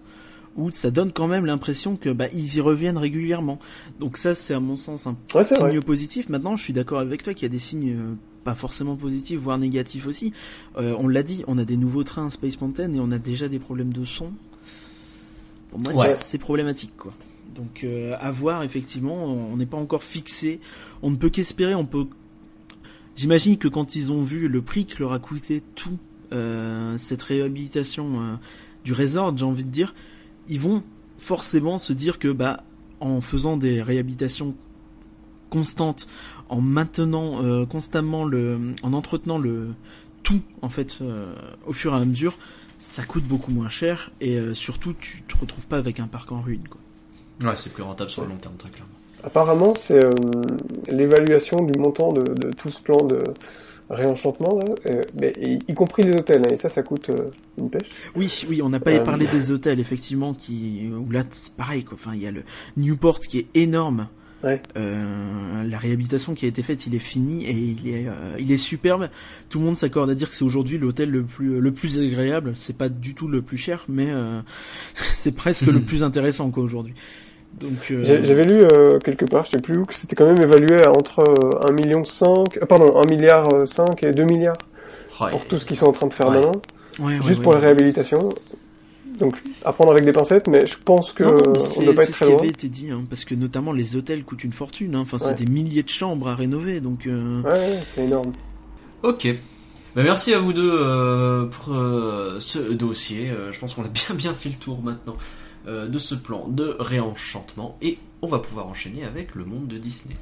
où 0.56 0.72
ça 0.72 0.91
donne 0.91 1.11
quand 1.11 1.27
même 1.27 1.45
l'impression 1.45 1.95
que 1.95 2.10
bah 2.10 2.27
ils 2.34 2.56
y 2.56 2.61
reviennent 2.61 2.98
régulièrement. 2.98 3.60
Donc 3.99 4.18
ça, 4.18 4.35
c'est 4.35 4.53
à 4.53 4.60
mon 4.60 4.77
sens 4.77 5.07
un 5.07 5.15
signe 5.41 5.81
positif. 5.81 6.30
Maintenant, 6.30 6.57
je 6.57 6.64
suis 6.64 6.73
d'accord 6.73 6.99
avec 6.99 7.23
toi 7.23 7.34
qu'il 7.34 7.44
y 7.44 7.45
a 7.48 7.49
des 7.49 7.60
signes 7.60 7.95
pas 8.44 8.56
forcément 8.56 8.95
positifs, 8.98 9.40
voire 9.40 9.57
négatifs 9.57 10.06
aussi. 10.06 10.34
on 10.76 11.07
l'a 11.07 11.23
dit, 11.23 11.44
on 11.48 11.57
a 11.57 11.65
des 11.65 11.77
nouveaux 11.77 12.03
trains 12.03 12.30
Space 12.30 12.60
Mountain 12.60 12.94
et 12.94 12.99
on 12.99 13.11
a 13.11 13.18
déjà 13.18 13.48
des 13.48 13.60
problèmes 13.60 13.94
de 13.94 14.03
son 14.03 14.34
pour 15.73 15.94
moi, 15.94 16.14
c'est 16.14 16.38
problématique, 16.38 16.95
quoi. 16.95 17.14
Donc, 17.56 17.84
euh, 17.84 18.15
à 18.19 18.31
voir, 18.31 18.64
effectivement, 18.64 19.26
on 19.26 19.57
n'est 19.57 19.65
pas 19.65 19.77
encore 19.77 20.03
fixé. 20.03 20.60
On 21.02 21.10
ne 21.10 21.15
peut 21.15 21.30
qu'espérer, 21.30 21.73
on 21.73 21.85
peut. 21.85 22.06
J'imagine 23.15 23.57
que 23.57 23.68
quand 23.68 23.95
ils 23.95 24.11
ont 24.11 24.22
vu 24.22 24.48
le 24.48 24.61
prix 24.61 24.85
que 24.85 24.99
leur 24.99 25.14
a 25.14 25.19
coûté 25.19 25.64
tout 25.76 25.90
euh, 25.91 26.12
cette 26.97 27.23
réhabilitation 27.23 28.22
euh, 28.22 28.35
du 28.84 28.93
resort, 28.93 29.35
j'ai 29.38 29.45
envie 29.45 29.64
de 29.64 29.69
dire, 29.69 29.93
ils 30.49 30.60
vont 30.60 30.84
forcément 31.18 31.77
se 31.77 31.93
dire 31.93 32.19
que, 32.19 32.27
bah, 32.27 32.64
en 32.99 33.22
faisant 33.22 33.57
des 33.57 33.81
réhabilitations 33.81 34.55
constantes, 35.49 36.07
en 36.49 36.61
maintenant 36.61 37.43
euh, 37.43 37.65
constamment 37.65 38.26
le, 38.26 38.73
en 38.81 38.93
entretenant 38.93 39.38
le 39.38 39.69
tout, 40.23 40.41
en 40.61 40.69
fait, 40.69 40.99
euh, 41.01 41.34
au 41.68 41.73
fur 41.73 41.93
et 41.93 41.97
à 41.97 42.05
mesure, 42.05 42.38
ça 42.80 43.03
coûte 43.03 43.23
beaucoup 43.23 43.51
moins 43.51 43.69
cher 43.69 44.11
et 44.19 44.38
euh, 44.38 44.53
surtout 44.53 44.93
tu 44.93 45.22
te 45.23 45.38
retrouves 45.38 45.68
pas 45.68 45.77
avec 45.77 45.99
un 45.99 46.07
parc 46.07 46.31
en 46.31 46.41
ruine 46.41 46.68
quoi. 46.69 46.80
Ouais, 47.49 47.55
c'est 47.55 47.72
plus 47.72 47.84
rentable 47.84 48.10
sur 48.10 48.23
le 48.23 48.30
long 48.30 48.38
terme 48.38 48.55
très 48.57 48.69
clairement. 48.69 48.91
Apparemment, 49.23 49.73
c'est 49.77 50.03
euh, 50.03 50.11
l'évaluation 50.89 51.64
du 51.64 51.80
montant 51.80 52.11
de, 52.11 52.51
tout 52.51 52.69
ce 52.69 52.81
plan 52.81 53.05
de 53.05 53.23
réenchantement, 53.89 54.60
mais, 55.14 55.34
y, 55.38 55.73
compris 55.73 56.03
les 56.03 56.14
hôtels, 56.14 56.41
hein, 56.41 56.53
et 56.53 56.55
ça, 56.55 56.69
ça 56.69 56.84
coûte 56.84 57.10
euh, 57.10 57.30
une 57.57 57.69
pêche. 57.69 57.89
Oui, 58.15 58.45
oui, 58.49 58.61
on 58.61 58.69
n'a 58.69 58.80
pas 58.80 58.97
parlé 58.99 59.27
des 59.27 59.51
hôtels, 59.51 59.80
effectivement, 59.80 60.34
qui, 60.34 60.89
où 60.91 61.11
là, 61.11 61.23
c'est 61.31 61.53
pareil, 61.53 61.84
quoi. 61.84 61.97
Enfin, 61.99 62.15
il 62.15 62.22
y 62.22 62.27
a 62.27 62.31
le 62.31 62.43
Newport 62.77 63.19
qui 63.19 63.39
est 63.39 63.47
énorme, 63.55 64.07
euh, 64.45 65.64
la 65.64 65.77
réhabilitation 65.77 66.34
qui 66.34 66.45
a 66.45 66.47
été 66.47 66.64
faite, 66.64 66.85
il 66.85 66.95
est 66.95 66.99
fini 66.99 67.45
et 67.45 67.53
il 67.53 67.88
est, 67.88 68.07
euh, 68.07 68.35
il 68.39 68.51
est 68.51 68.57
superbe. 68.57 69.10
Tout 69.49 69.60
le 69.60 69.65
monde 69.65 69.77
s'accorde 69.77 70.10
à 70.10 70.15
dire 70.15 70.30
que 70.30 70.35
c'est 70.35 70.43
aujourd'hui 70.43 70.77
l'hôtel 70.77 71.10
le 71.10 71.23
plus, 71.23 71.60
le 71.60 71.72
plus 71.72 71.99
agréable. 71.99 72.53
C'est 72.55 72.77
pas 72.77 72.89
du 72.89 73.15
tout 73.15 73.27
le 73.27 73.41
plus 73.41 73.57
cher, 73.57 73.85
mais 73.88 74.07
euh, 74.10 74.41
c'est 74.93 75.34
presque 75.34 75.68
le 75.68 75.81
plus 75.81 76.03
intéressant 76.03 76.49
quoi 76.51 76.64
aujourd'hui. 76.64 76.93
Donc 77.59 77.93
j'avais 78.01 78.43
lu 78.43 78.65
quelque 79.03 79.25
part, 79.25 79.45
je 79.45 79.51
sais 79.51 79.59
plus 79.59 79.77
où, 79.77 79.85
que 79.85 79.95
c'était 79.95 80.15
quand 80.15 80.25
même 80.25 80.41
évalué 80.41 80.84
à 80.84 80.91
entre 80.91 81.23
1 81.69 81.71
million 81.73 82.03
5, 82.03 82.65
pardon, 82.67 82.97
1 82.97 83.05
milliard 83.07 83.47
5 83.65 84.03
et 84.03 84.11
2 84.11 84.23
milliards 84.23 84.57
pour 85.31 85.45
tout 85.45 85.59
ce 85.59 85.65
qu'ils 85.65 85.77
sont 85.77 85.85
en 85.85 85.91
train 85.91 86.07
de 86.07 86.13
faire 86.13 86.31
maintenant. 86.31 86.61
juste 87.21 87.41
pour 87.41 87.53
la 87.53 87.59
réhabilitation. 87.59 88.34
Donc 89.19 89.35
à 89.63 89.71
prendre 89.73 89.91
avec 89.91 90.05
des 90.05 90.11
pincettes, 90.11 90.47
mais 90.47 90.65
je 90.65 90.75
pense 90.84 91.11
que 91.11 91.23
non, 91.23 91.53
on 91.77 91.81
ne 91.81 91.85
doit 91.85 91.93
pas 91.93 92.03
être 92.03 92.11
très 92.11 92.25
loin. 92.25 92.25
C'est 92.25 92.25
ce 92.25 92.25
qui 92.25 92.31
avait 92.34 92.47
été 92.47 92.67
dit, 92.67 92.89
hein, 92.89 93.03
parce 93.09 93.25
que 93.25 93.35
notamment 93.35 93.71
les 93.71 93.95
hôtels 93.95 94.23
coûtent 94.23 94.43
une 94.43 94.53
fortune. 94.53 94.95
Hein. 94.95 95.01
Enfin, 95.01 95.19
c'est 95.19 95.35
des 95.35 95.45
milliers 95.45 95.84
de 95.84 95.89
chambres 95.89 96.30
à 96.30 96.35
rénover, 96.35 96.80
donc. 96.80 97.05
Euh... 97.05 97.41
Ouais, 97.43 97.80
c'est 97.93 98.05
énorme. 98.05 98.34
Ok. 99.03 99.27
Bah, 99.95 100.01
merci 100.01 100.34
à 100.34 100.39
vous 100.39 100.53
deux 100.53 100.71
euh, 100.73 101.45
pour 101.45 101.75
euh, 101.75 102.39
ce 102.39 102.57
dossier. 102.57 103.30
Euh, 103.30 103.51
je 103.51 103.59
pense 103.59 103.75
qu'on 103.75 103.84
a 103.84 103.88
bien 103.93 104.15
bien 104.15 104.34
fait 104.34 104.49
le 104.49 104.55
tour 104.55 104.81
maintenant 104.81 105.15
de 105.65 105.98
ce 105.98 106.15
plan 106.15 106.48
de 106.48 106.76
réenchantement 106.80 107.77
et 107.81 107.98
on 108.22 108.27
va 108.27 108.40
pouvoir 108.40 108.68
enchaîner 108.68 109.03
avec 109.03 109.35
le 109.35 109.45
monde 109.45 109.68
de 109.68 109.77
Disney. 109.77 110.15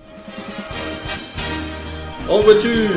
En 2.30 2.40
voiture 2.42 2.90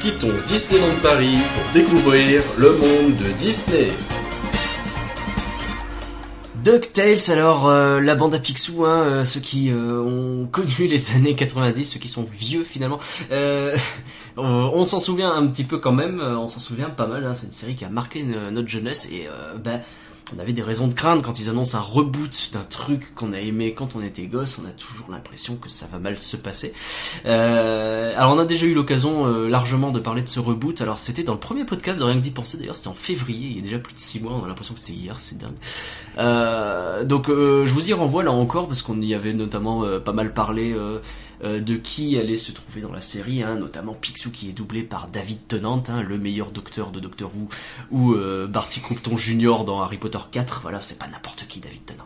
quittons 0.00 0.32
Disneyland 0.46 0.96
Paris 1.02 1.36
pour 1.54 1.72
découvrir 1.74 2.42
le 2.56 2.72
monde 2.72 3.18
de 3.18 3.32
Disney. 3.36 3.92
DuckTales, 6.64 7.30
alors 7.30 7.68
euh, 7.68 8.00
la 8.00 8.14
bande 8.14 8.34
à 8.34 8.38
Picsou, 8.38 8.86
hein, 8.86 9.02
euh, 9.02 9.24
ceux 9.24 9.40
qui 9.40 9.70
euh, 9.70 10.00
ont 10.02 10.46
connu 10.52 10.86
les 10.86 11.14
années 11.14 11.34
90, 11.34 11.84
ceux 11.84 12.00
qui 12.00 12.08
sont 12.08 12.22
vieux 12.22 12.64
finalement, 12.64 12.98
on 14.38 14.86
s'en 14.86 15.00
souvient 15.00 15.32
un 15.32 15.46
petit 15.46 15.64
peu 15.64 15.76
quand 15.76 15.92
même, 15.92 16.20
on 16.20 16.48
s'en 16.48 16.60
souvient 16.60 16.88
pas 16.88 17.06
mal, 17.06 17.26
hein, 17.26 17.34
c'est 17.34 17.46
une 17.46 17.52
série 17.52 17.74
qui 17.74 17.84
a 17.84 17.90
marqué 17.90 18.22
notre 18.24 18.68
jeunesse 18.68 19.06
et 19.12 19.28
bah, 19.62 19.80
on 20.34 20.38
avait 20.38 20.52
des 20.52 20.62
raisons 20.62 20.88
de 20.88 20.94
craindre 20.94 21.22
quand 21.22 21.40
ils 21.40 21.48
annoncent 21.48 21.76
un 21.76 21.80
reboot 21.80 22.50
d'un 22.52 22.62
truc 22.62 23.14
qu'on 23.14 23.32
a 23.32 23.40
aimé 23.40 23.74
quand 23.74 23.96
on 23.96 24.02
était 24.02 24.26
gosse. 24.26 24.60
On 24.62 24.68
a 24.68 24.72
toujours 24.72 25.06
l'impression 25.10 25.56
que 25.56 25.68
ça 25.68 25.86
va 25.90 25.98
mal 25.98 26.18
se 26.18 26.36
passer. 26.36 26.72
Euh, 27.26 28.12
alors 28.16 28.34
on 28.34 28.38
a 28.38 28.44
déjà 28.44 28.66
eu 28.66 28.74
l'occasion 28.74 29.26
euh, 29.26 29.48
largement 29.48 29.90
de 29.90 30.00
parler 30.00 30.22
de 30.22 30.28
ce 30.28 30.40
reboot. 30.40 30.80
Alors 30.80 30.98
c'était 30.98 31.22
dans 31.22 31.34
le 31.34 31.40
premier 31.40 31.64
podcast 31.64 32.00
de 32.00 32.04
Rien 32.04 32.16
que 32.16 32.20
d'y 32.20 32.30
penser. 32.30 32.58
D'ailleurs 32.58 32.76
c'était 32.76 32.88
en 32.88 32.94
février. 32.94 33.48
Il 33.48 33.56
y 33.56 33.58
a 33.60 33.62
déjà 33.62 33.78
plus 33.78 33.94
de 33.94 33.98
6 33.98 34.20
mois. 34.20 34.32
On 34.32 34.44
a 34.44 34.48
l'impression 34.48 34.74
que 34.74 34.80
c'était 34.80 34.92
hier. 34.92 35.18
C'est 35.18 35.38
dingue. 35.38 35.54
Euh, 36.18 37.04
donc 37.04 37.28
je 37.28 37.70
vous 37.70 37.90
y 37.90 37.92
renvoie 37.92 38.22
là 38.22 38.32
encore 38.32 38.66
parce 38.66 38.82
qu'on 38.82 39.00
y 39.00 39.14
avait 39.14 39.34
notamment 39.34 39.84
pas 40.00 40.12
mal 40.12 40.32
parlé. 40.32 40.74
De 41.42 41.76
qui 41.76 42.18
allait 42.18 42.36
se 42.36 42.52
trouver 42.52 42.80
dans 42.80 42.92
la 42.92 43.00
série, 43.00 43.42
hein, 43.42 43.56
notamment 43.56 43.94
Picsou 43.94 44.30
qui 44.30 44.48
est 44.48 44.52
doublé 44.52 44.82
par 44.82 45.08
David 45.08 45.38
Tennant, 45.48 45.82
hein, 45.88 46.02
le 46.02 46.18
meilleur 46.18 46.50
docteur 46.50 46.90
de 46.90 47.00
Doctor 47.00 47.30
Who, 47.34 47.48
ou 47.90 48.14
Barty 48.48 48.80
Crompton 48.80 49.16
Jr. 49.16 49.64
dans 49.64 49.80
Harry 49.80 49.98
Potter 49.98 50.18
4, 50.30 50.60
voilà, 50.62 50.80
c'est 50.82 50.98
pas 50.98 51.08
n'importe 51.08 51.46
qui 51.46 51.60
David 51.60 51.84
Tennant. 51.84 52.04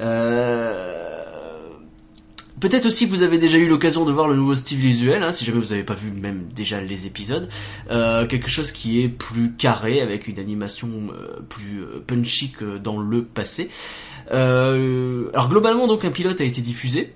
Euh... 0.00 1.22
Peut-être 2.62 2.86
aussi 2.86 3.06
vous 3.06 3.24
avez 3.24 3.38
déjà 3.38 3.58
eu 3.58 3.66
l'occasion 3.66 4.04
de 4.04 4.12
voir 4.12 4.28
le 4.28 4.36
nouveau 4.36 4.54
style 4.54 4.78
visuel, 4.78 5.24
hein, 5.24 5.32
si 5.32 5.44
jamais 5.44 5.58
vous 5.58 5.70
n'avez 5.70 5.82
pas 5.82 5.94
vu 5.94 6.12
même 6.12 6.44
déjà 6.54 6.80
les 6.80 7.06
épisodes. 7.06 7.48
Euh, 7.90 8.24
quelque 8.28 8.48
chose 8.48 8.70
qui 8.70 9.02
est 9.02 9.08
plus 9.08 9.50
carré, 9.50 10.00
avec 10.00 10.28
une 10.28 10.38
animation 10.38 10.88
euh, 11.12 11.40
plus 11.48 11.82
euh, 11.82 12.04
punchy 12.06 12.52
que 12.52 12.78
dans 12.78 13.00
le 13.00 13.24
passé. 13.24 13.68
alors 14.30 15.48
globalement 15.48 15.88
donc 15.88 16.04
un 16.04 16.12
pilote 16.12 16.40
a 16.40 16.44
été 16.44 16.60
diffusé, 16.60 17.12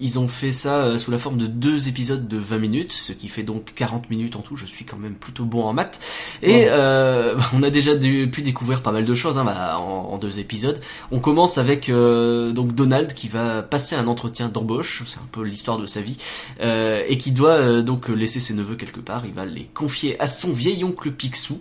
ils 0.00 0.18
ont 0.18 0.28
fait 0.28 0.52
ça 0.52 0.76
euh, 0.78 0.98
sous 0.98 1.10
la 1.10 1.18
forme 1.18 1.38
de 1.38 1.46
deux 1.46 1.88
épisodes 1.88 2.28
de 2.28 2.36
20 2.36 2.58
minutes, 2.58 2.92
ce 2.92 3.12
qui 3.12 3.28
fait 3.28 3.42
donc 3.42 3.72
40 3.74 4.10
minutes 4.10 4.36
en 4.36 4.40
tout. 4.40 4.56
Je 4.56 4.66
suis 4.66 4.84
quand 4.84 4.98
même 4.98 5.14
plutôt 5.14 5.44
bon 5.44 5.64
en 5.64 5.72
maths. 5.72 6.00
Et 6.42 6.66
euh, 6.68 7.38
on 7.54 7.62
a 7.62 7.70
déjà 7.70 7.96
pu 7.96 8.42
découvrir 8.42 8.82
pas 8.82 8.92
mal 8.92 9.04
de 9.04 9.14
choses 9.14 9.38
hein, 9.38 9.44
bah, 9.44 9.78
en, 9.78 10.18
deux 10.18 10.38
épisodes. 10.38 10.80
On 11.10 11.20
commence 11.20 11.58
avec 11.58 11.88
euh, 11.88 12.52
donc 12.52 12.74
Donald 12.74 13.14
qui 13.14 13.28
va 13.28 13.62
passer 13.62 13.96
un 13.96 14.06
entretien 14.06 14.48
d'embauche, 14.48 15.02
c'est 15.06 15.18
un 15.18 15.28
peu 15.30 15.42
l'histoire 15.42 15.78
de 15.78 15.86
sa 15.86 16.00
vie, 16.00 16.16
et 16.60 17.18
qui 17.18 17.30
doit 17.32 17.82
donc 17.82 18.08
laisser 18.08 18.40
ses 18.40 18.54
neveux 18.54 18.76
quelque 18.76 19.00
part. 19.00 19.26
Il 19.26 19.32
va 19.32 19.44
les 19.44 19.68
confier 19.74 20.20
à 20.20 20.26
son 20.26 20.52
vieil 20.52 20.84
oncle 20.84 21.10
Picsou, 21.10 21.60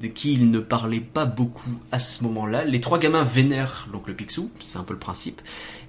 de 0.00 0.06
qui 0.06 0.32
il 0.32 0.50
ne 0.50 0.58
parlait 0.58 1.00
pas 1.00 1.24
beaucoup 1.24 1.70
à 1.92 1.98
ce 1.98 2.22
moment-là. 2.24 2.64
Les 2.64 2.80
trois 2.80 2.98
gamins 2.98 3.22
vénèrent 3.22 3.88
l'oncle 3.92 4.14
Picsou, 4.14 4.50
c'est 4.60 4.78
un 4.78 4.82
peu 4.84 4.92
le 4.92 4.98
principe. 4.98 5.40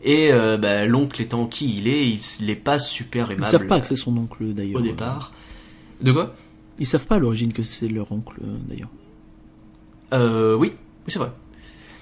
Et 0.04 0.32
euh, 0.32 0.58
bah, 0.58 0.86
l'oncle 0.86 1.22
étant 1.22 1.46
qui 1.48 1.78
il 1.78 1.88
est, 1.88 2.10
il 2.10 2.46
n'est 2.46 2.56
pas 2.56 2.80
super 2.80 3.32
aimable. 3.32 3.48
Ils 3.48 3.52
savent 3.52 3.68
pas 3.68 3.80
que 3.80 3.88
c'est 3.88 3.96
son 3.96 4.16
oncle 4.18 4.54
d'ailleurs. 4.54 4.82
Au 4.82 4.84
départ. 4.84 5.32
De 6.02 6.12
quoi? 6.12 6.34
Ils 6.80 6.86
savent 6.86 7.06
pas 7.06 7.16
à 7.16 7.20
l'origine 7.20 7.52
que 7.52 7.64
c'est 7.64 7.88
leur 7.88 8.12
oncle 8.12 8.38
d'ailleurs. 8.68 8.90
Euh, 10.14 10.56
oui, 10.56 10.74
c'est 11.08 11.20
vrai. 11.20 11.32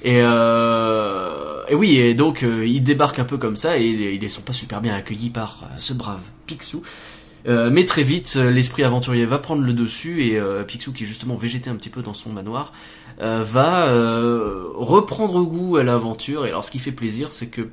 Et, 0.03 0.19
euh, 0.21 1.63
et 1.67 1.75
oui, 1.75 1.97
et 1.97 2.13
donc 2.13 2.43
euh, 2.43 2.67
ils 2.67 2.81
débarquent 2.81 3.19
un 3.19 3.25
peu 3.25 3.37
comme 3.37 3.55
ça 3.55 3.79
et 3.79 3.87
ils 3.87 4.21
ne 4.21 4.27
sont 4.27 4.43
pas 4.43 4.53
super 4.53 4.79
bien 4.79 4.93
accueillis 4.93 5.31
par 5.31 5.63
euh, 5.63 5.75
ce 5.79 5.93
brave 5.93 6.21
Picsou. 6.45 6.83
Euh, 7.47 7.69
mais 7.71 7.85
très 7.85 8.03
vite, 8.03 8.35
l'esprit 8.35 8.83
aventurier 8.83 9.25
va 9.25 9.39
prendre 9.39 9.63
le 9.63 9.73
dessus 9.73 10.25
et 10.25 10.41
Picsou, 10.67 10.91
qui 10.91 11.05
justement 11.05 11.35
végétait 11.35 11.69
un 11.69 11.75
petit 11.75 11.89
peu 11.89 12.01
dans 12.01 12.13
son 12.13 12.29
manoir, 12.31 12.73
va 13.19 13.91
reprendre 14.75 15.43
goût 15.43 15.77
à 15.77 15.83
l'aventure. 15.83 16.45
Et 16.45 16.49
alors, 16.49 16.65
ce 16.65 16.71
qui 16.71 16.79
fait 16.79 16.91
plaisir, 16.91 17.31
c'est 17.31 17.47
que 17.47 17.69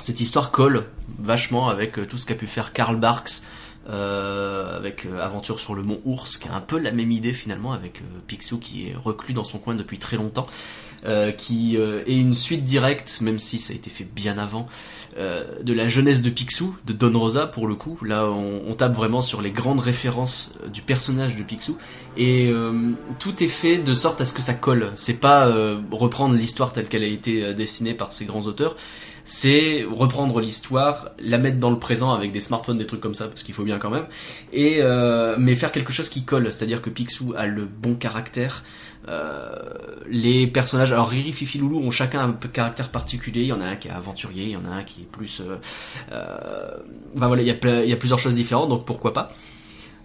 cette 0.00 0.20
histoire 0.20 0.50
colle 0.50 0.86
vachement 1.18 1.68
avec 1.68 1.98
euh, 1.98 2.06
tout 2.06 2.18
ce 2.18 2.26
qu'a 2.26 2.34
pu 2.34 2.46
faire 2.46 2.72
Karl 2.72 2.96
Barks 2.96 3.42
euh, 3.88 4.76
avec 4.76 5.06
euh, 5.06 5.20
Aventure 5.20 5.60
sur 5.60 5.74
le 5.74 5.82
Mont 5.82 6.00
Ours, 6.04 6.38
qui 6.38 6.48
a 6.48 6.54
un 6.54 6.60
peu 6.60 6.78
la 6.78 6.92
même 6.92 7.10
idée 7.10 7.32
finalement 7.32 7.72
avec 7.72 8.02
Picsou 8.26 8.58
qui 8.58 8.88
est 8.88 8.94
reclus 8.94 9.34
dans 9.34 9.44
son 9.44 9.58
coin 9.58 9.74
depuis 9.74 9.98
très 9.98 10.16
longtemps, 10.16 10.46
qui 11.38 11.76
est 11.76 12.14
une 12.14 12.34
suite 12.34 12.64
directe, 12.64 13.22
même 13.22 13.38
si 13.38 13.58
ça 13.58 13.72
a 13.72 13.76
été 13.76 13.88
fait 13.88 14.04
bien 14.04 14.36
avant, 14.36 14.68
de 15.16 15.72
la 15.72 15.88
jeunesse 15.88 16.22
de 16.22 16.30
Picsou, 16.30 16.76
de 16.86 16.92
Don 16.92 17.18
Rosa 17.18 17.46
pour 17.46 17.66
le 17.66 17.74
coup. 17.74 17.98
Là, 18.04 18.26
on, 18.26 18.74
tape 18.74 18.94
vraiment 18.94 19.20
sur 19.20 19.42
les 19.42 19.50
grandes 19.50 19.80
références 19.80 20.54
du 20.72 20.82
personnage 20.82 21.36
de 21.36 21.42
Picsou, 21.42 21.76
et 22.16 22.52
tout 23.18 23.42
est 23.42 23.48
fait 23.48 23.78
de 23.78 23.92
sorte 23.94 24.20
à 24.20 24.24
ce 24.24 24.32
que 24.32 24.42
ça 24.42 24.54
colle. 24.54 24.90
C'est 24.94 25.20
pas 25.20 25.52
reprendre 25.90 26.34
l'histoire 26.34 26.72
telle 26.72 26.86
qu'elle 26.86 27.02
a 27.02 27.06
été 27.06 27.54
dessinée 27.54 27.94
par 27.94 28.12
ces 28.12 28.24
grands 28.24 28.42
auteurs 28.42 28.76
c'est 29.24 29.84
reprendre 29.90 30.40
l'histoire, 30.40 31.10
la 31.18 31.38
mettre 31.38 31.58
dans 31.58 31.70
le 31.70 31.78
présent 31.78 32.12
avec 32.12 32.32
des 32.32 32.40
smartphones, 32.40 32.78
des 32.78 32.86
trucs 32.86 33.00
comme 33.00 33.14
ça, 33.14 33.28
parce 33.28 33.42
qu'il 33.42 33.54
faut 33.54 33.64
bien 33.64 33.78
quand 33.78 33.90
même, 33.90 34.06
et 34.52 34.78
euh, 34.80 35.36
mais 35.38 35.54
faire 35.54 35.72
quelque 35.72 35.92
chose 35.92 36.08
qui 36.08 36.24
colle, 36.24 36.52
c'est-à-dire 36.52 36.82
que 36.82 36.90
Picsou 36.90 37.34
a 37.36 37.46
le 37.46 37.64
bon 37.64 37.94
caractère. 37.94 38.64
Euh, 39.08 39.50
les 40.08 40.46
personnages, 40.46 40.92
alors 40.92 41.08
Riri, 41.08 41.32
Fifi, 41.32 41.58
Loulou 41.58 41.80
ont 41.80 41.90
chacun 41.90 42.20
un 42.20 42.32
caractère 42.32 42.90
particulier. 42.90 43.42
Il 43.42 43.46
y 43.46 43.52
en 43.52 43.60
a 43.60 43.64
un 43.64 43.76
qui 43.76 43.88
est 43.88 43.92
aventurier, 43.92 44.44
il 44.44 44.50
y 44.50 44.56
en 44.56 44.64
a 44.66 44.68
un 44.68 44.82
qui 44.82 45.02
est 45.02 45.10
plus. 45.10 45.40
Euh, 45.40 45.56
euh 46.12 46.76
voilà, 47.14 47.42
il 47.42 47.48
y, 47.48 47.50
a, 47.50 47.82
il 47.82 47.88
y 47.88 47.92
a 47.92 47.96
plusieurs 47.96 48.18
choses 48.18 48.34
différentes, 48.34 48.68
donc 48.68 48.84
pourquoi 48.84 49.12
pas. 49.12 49.32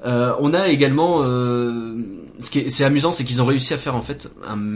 Euh, 0.06 0.36
on 0.40 0.54
a 0.54 0.70
également, 0.70 1.24
euh, 1.24 1.96
ce 2.38 2.50
qui 2.50 2.60
est, 2.60 2.82
amusant, 2.82 3.12
c'est 3.12 3.24
qu'ils 3.24 3.42
ont 3.42 3.46
réussi 3.46 3.74
à 3.74 3.78
faire 3.78 3.96
en 3.96 4.02
fait 4.02 4.32
un, 4.48 4.68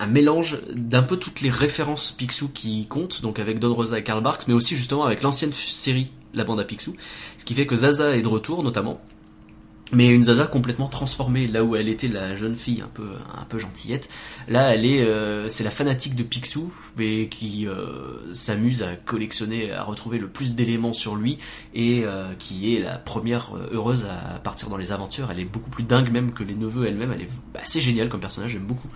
un 0.00 0.06
mélange 0.06 0.60
d'un 0.74 1.02
peu 1.02 1.16
toutes 1.18 1.42
les 1.42 1.50
références 1.50 2.12
Picsou 2.12 2.48
qui 2.48 2.86
comptent, 2.86 3.20
donc 3.22 3.38
avec 3.38 3.58
Don 3.58 3.74
Rosa 3.74 3.98
et 3.98 4.02
Karl 4.02 4.22
Barks, 4.22 4.48
mais 4.48 4.54
aussi 4.54 4.76
justement 4.76 5.04
avec 5.04 5.22
l'ancienne 5.22 5.52
série 5.52 6.10
La 6.32 6.44
Bande 6.44 6.60
à 6.60 6.64
Picsou, 6.64 6.94
ce 7.36 7.44
qui 7.44 7.54
fait 7.54 7.66
que 7.66 7.76
Zaza 7.76 8.16
est 8.16 8.22
de 8.22 8.28
retour 8.28 8.62
notamment, 8.62 9.00
mais 9.92 10.08
une 10.08 10.24
Zaza 10.24 10.46
complètement 10.46 10.88
transformée 10.88 11.46
là 11.46 11.62
où 11.62 11.76
elle 11.76 11.88
était 11.88 12.08
la 12.08 12.34
jeune 12.34 12.56
fille 12.56 12.80
un 12.80 12.90
peu 12.92 13.08
un 13.36 13.44
peu 13.44 13.58
gentillette 13.58 14.08
là 14.48 14.74
elle 14.74 14.84
est 14.84 15.02
euh, 15.02 15.48
c'est 15.48 15.62
la 15.62 15.70
fanatique 15.70 16.16
de 16.16 16.24
Picsou 16.24 16.72
mais 16.96 17.28
qui 17.28 17.68
euh, 17.68 18.34
s'amuse 18.34 18.82
à 18.82 18.96
collectionner 18.96 19.72
à 19.72 19.84
retrouver 19.84 20.18
le 20.18 20.28
plus 20.28 20.56
d'éléments 20.56 20.92
sur 20.92 21.14
lui 21.14 21.38
et 21.72 22.02
euh, 22.04 22.32
qui 22.38 22.74
est 22.74 22.80
la 22.80 22.98
première 22.98 23.52
heureuse 23.70 24.06
à 24.06 24.38
partir 24.40 24.70
dans 24.70 24.76
les 24.76 24.90
aventures 24.90 25.30
elle 25.30 25.38
est 25.38 25.44
beaucoup 25.44 25.70
plus 25.70 25.84
dingue 25.84 26.10
même 26.10 26.32
que 26.32 26.42
les 26.42 26.54
neveux 26.54 26.86
elle-même 26.86 27.12
elle 27.12 27.22
est 27.22 27.60
assez 27.60 27.80
géniale 27.80 28.08
comme 28.08 28.20
personnage 28.20 28.50
j'aime 28.50 28.66
beaucoup 28.66 28.88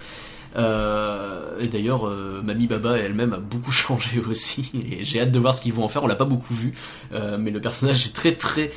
et 0.56 1.68
d'ailleurs, 1.68 2.10
Mamie 2.42 2.66
Baba 2.66 2.98
elle-même 2.98 3.32
a 3.32 3.38
beaucoup 3.38 3.70
changé 3.70 4.18
aussi. 4.18 4.72
Et 4.74 5.04
j'ai 5.04 5.20
hâte 5.20 5.30
de 5.30 5.38
voir 5.38 5.54
ce 5.54 5.62
qu'ils 5.62 5.72
vont 5.72 5.84
en 5.84 5.88
faire. 5.88 6.02
On 6.02 6.08
l'a 6.08 6.16
pas 6.16 6.24
beaucoup 6.24 6.54
vu, 6.54 6.72
mais 7.12 7.52
le 7.52 7.60
personnage 7.60 8.04
est 8.06 8.12
très 8.12 8.32
très 8.32 8.72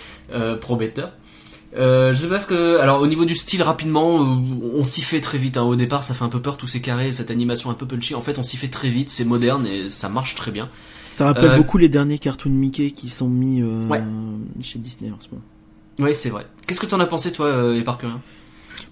prometteur. 0.62 1.14
Euh, 1.76 2.14
je 2.14 2.20
sais 2.20 2.30
pas 2.30 2.40
ce 2.40 2.48
que. 2.48 2.78
Alors 2.80 3.02
au 3.02 3.08
niveau 3.08 3.26
du 3.26 3.36
style 3.36 3.64
rapidement, 3.64 4.22
euh, 4.22 4.36
on 4.76 4.84
s'y 4.84 5.02
fait 5.02 5.22
très 5.22 5.38
vite. 5.38 5.58
Hein. 5.58 5.64
Au 5.64 5.76
départ, 5.76 6.04
ça 6.04 6.14
fait 6.14 6.24
un 6.24 6.30
peu 6.30 6.42
peur 6.42 6.58
tous 6.58 6.68
ces 6.68 6.82
carrés, 6.82 7.12
cette 7.12 7.32
animation 7.32 7.70
un 7.70 7.74
peu 7.74 7.86
punchy. 7.86 8.16
En 8.16 8.22
fait, 8.22 8.38
on 8.38 8.44
s'y 8.44 8.58
fait 8.58 8.68
très 8.68 8.90
vite. 8.90 9.10
C'est 9.10 9.26
moderne 9.26 9.66
et 9.66 9.90
ça 9.90 10.10
marche 10.10 10.36
très 10.36 10.52
bien. 10.52 10.70
Ça 11.12 11.26
rappelle 11.26 11.52
euh, 11.52 11.58
beaucoup 11.58 11.78
les 11.78 11.90
derniers 11.90 12.18
cartoons 12.18 12.50
Mickey 12.50 12.92
qui 12.92 13.10
sont 13.10 13.28
mis 13.28 13.64
chez 14.62 14.80
Disney 14.80 15.12
en 15.12 15.20
ce 15.20 15.30
moment. 15.30 15.44
Ouais, 16.00 16.14
c'est 16.14 16.30
vrai. 16.30 16.48
Qu'est-ce 16.68 16.80
que 16.80 16.88
t'en 16.88 17.00
as 17.00 17.06
pensé 17.06 17.32
toi, 17.32 17.76
et 17.76 17.84
par 17.84 17.98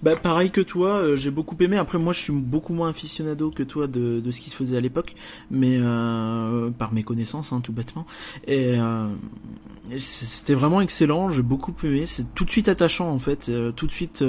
bah 0.02 0.16
pareil 0.16 0.50
que 0.50 0.60
toi, 0.60 0.90
euh, 0.90 1.16
j'ai 1.16 1.30
beaucoup 1.30 1.56
aimé. 1.60 1.76
Après 1.76 1.98
moi 1.98 2.12
je 2.12 2.20
suis 2.20 2.32
beaucoup 2.32 2.74
moins 2.74 2.90
aficionado 2.90 3.50
que 3.50 3.62
toi 3.62 3.86
de, 3.86 4.20
de 4.20 4.30
ce 4.30 4.40
qui 4.40 4.50
se 4.50 4.56
faisait 4.56 4.76
à 4.76 4.80
l'époque, 4.80 5.14
mais 5.50 5.78
euh, 5.80 6.70
par 6.70 6.92
mes 6.92 7.02
connaissances 7.02 7.52
hein, 7.52 7.60
tout 7.60 7.72
bêtement. 7.72 8.06
Et 8.46 8.78
euh, 8.78 9.06
c'était 9.98 10.54
vraiment 10.54 10.80
excellent, 10.80 11.30
j'ai 11.30 11.42
beaucoup 11.42 11.74
aimé. 11.84 12.06
C'est 12.06 12.34
tout 12.34 12.44
de 12.44 12.50
suite 12.50 12.68
attachant 12.68 13.10
en 13.10 13.18
fait, 13.18 13.50
tout 13.76 13.86
de 13.86 13.92
suite, 13.92 14.24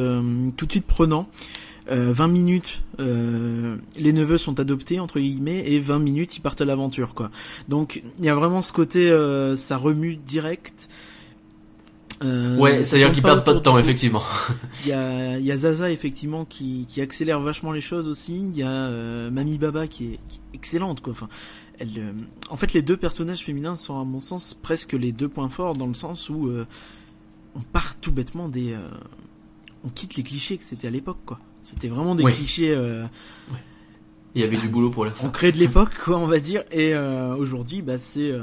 tout 0.58 0.66
de 0.66 0.72
suite 0.72 0.86
prenant. 0.86 1.28
20 1.90 2.28
minutes, 2.30 2.82
les 2.98 4.14
neveux 4.14 4.38
sont 4.38 4.60
adoptés 4.62 5.02
entre 5.02 5.20
guillemets 5.20 5.64
et 5.70 5.80
20 5.80 6.00
minutes 6.00 6.38
ils 6.38 6.40
partent 6.40 6.62
à 6.62 6.66
l'aventure 6.66 7.14
quoi. 7.14 7.30
Donc 7.68 8.04
il 8.20 8.26
y 8.26 8.30
a 8.30 8.36
vraiment 8.36 8.62
ce 8.62 8.72
côté, 8.72 9.10
ça 9.58 9.78
remue 9.78 10.16
direct. 10.16 10.88
Euh, 12.24 12.58
ouais, 12.58 12.84
c'est-à-dire 12.84 13.12
qu'ils 13.12 13.24
perdent 13.24 13.44
pas 13.44 13.54
de 13.54 13.60
temps, 13.60 13.78
effectivement. 13.78 14.24
Il 14.84 14.90
y 14.90 14.94
a, 14.94 15.40
y 15.40 15.52
a 15.52 15.58
Zaza, 15.58 15.92
effectivement, 15.92 16.46
qui, 16.46 16.86
qui 16.88 17.02
accélère 17.02 17.40
vachement 17.40 17.72
les 17.72 17.82
choses 17.82 18.08
aussi. 18.08 18.38
Il 18.38 18.56
y 18.56 18.64
a 18.64 18.70
euh, 18.70 19.32
Mami 19.32 19.58
Baba 19.58 19.88
qui 19.88 20.14
est, 20.14 20.20
excellente, 20.54 21.02
quoi. 21.02 21.12
Enfin, 21.12 21.30
elle, 21.80 21.90
euh, 21.98 22.12
en 22.50 22.56
fait, 22.56 22.74
les 22.74 22.82
deux 22.82 22.98
personnages 22.98 23.44
féminins 23.44 23.76
sont, 23.76 24.00
à 24.00 24.04
mon 24.04 24.20
sens, 24.20 24.54
presque 24.54 24.94
les 24.94 25.12
deux 25.12 25.30
points 25.30 25.50
forts, 25.50 25.76
dans 25.76 25.88
le 25.88 25.94
sens 25.94 26.30
où 26.30 26.52
on 27.56 27.60
part 27.60 27.96
tout 28.00 28.12
bêtement 28.12 28.48
des... 28.48 28.76
on 29.84 29.90
quitte 29.90 30.16
les 30.16 30.24
clichés 30.24 30.58
que 30.58 30.64
c'était 30.64 30.88
à 30.88 30.92
l'époque, 30.92 31.20
quoi. 31.26 31.40
C'était 31.62 31.88
vraiment 31.88 32.16
des 32.16 32.24
clichés... 32.24 32.76
Ouais. 32.76 33.08
Il 34.36 34.42
y 34.42 34.46
avait 34.46 34.58
du 34.58 34.68
boulot 34.68 34.90
pour 34.90 35.06
la 35.06 35.14
On 35.24 35.30
crée 35.30 35.52
de 35.52 35.60
l'époque, 35.60 35.92
quoi, 36.04 36.18
on 36.18 36.26
va 36.26 36.40
dire. 36.40 36.64
Et 36.72 36.96
aujourd'hui, 36.96 37.82
bah, 37.82 37.98
c'est 37.98 38.34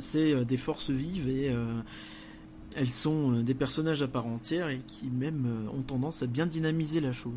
c'est 0.00 0.44
des 0.44 0.56
forces 0.56 0.90
vives 0.90 1.28
et 1.28 1.52
elles 2.78 2.90
sont 2.90 3.32
euh, 3.32 3.42
des 3.42 3.54
personnages 3.54 4.02
à 4.02 4.08
part 4.08 4.26
entière 4.26 4.68
et 4.68 4.78
qui 4.86 5.06
même 5.10 5.46
euh, 5.46 5.76
ont 5.76 5.82
tendance 5.82 6.22
à 6.22 6.26
bien 6.26 6.46
dynamiser 6.46 7.00
la 7.00 7.12
chose. 7.12 7.32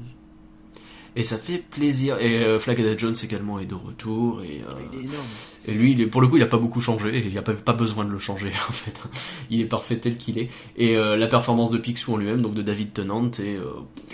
Et 1.16 1.24
ça 1.24 1.38
fait 1.38 1.58
plaisir. 1.58 2.18
Et 2.20 2.44
euh, 2.44 2.58
Flagada 2.58 2.96
Jones 2.96 3.16
également 3.22 3.60
est 3.60 3.66
de 3.66 3.76
retour. 3.76 4.42
Et, 4.44 4.62
euh, 4.66 4.72
Il 4.94 5.00
est 5.00 5.04
énorme. 5.04 5.26
et 5.68 5.72
lui, 5.74 5.92
il 5.92 6.02
est, 6.02 6.06
pour 6.06 6.22
le 6.22 6.28
coup, 6.28 6.38
il 6.38 6.44
a 6.44 6.48
pas 6.48 6.58
beaucoup 6.58 6.80
changé. 6.80 7.18
Et 7.18 7.26
il 7.26 7.32
n'y 7.32 7.38
a 7.38 7.42
pas, 7.42 7.54
pas 7.54 7.74
besoin 7.74 8.06
de 8.06 8.12
le 8.12 8.18
changer, 8.18 8.52
en 8.70 8.72
fait. 8.72 9.02
Il 9.50 9.60
est 9.60 9.66
parfait 9.66 9.98
tel 9.98 10.16
qu'il 10.16 10.38
est. 10.38 10.48
Et 10.78 10.96
euh, 10.96 11.18
la 11.18 11.28
performance 11.28 11.70
de 11.70 11.78
Picsou 11.78 12.14
en 12.14 12.18
lui-même, 12.18 12.42
donc 12.42 12.54
de 12.54 12.62
David 12.62 12.94
Tennant, 12.94 13.30
et 13.40 13.58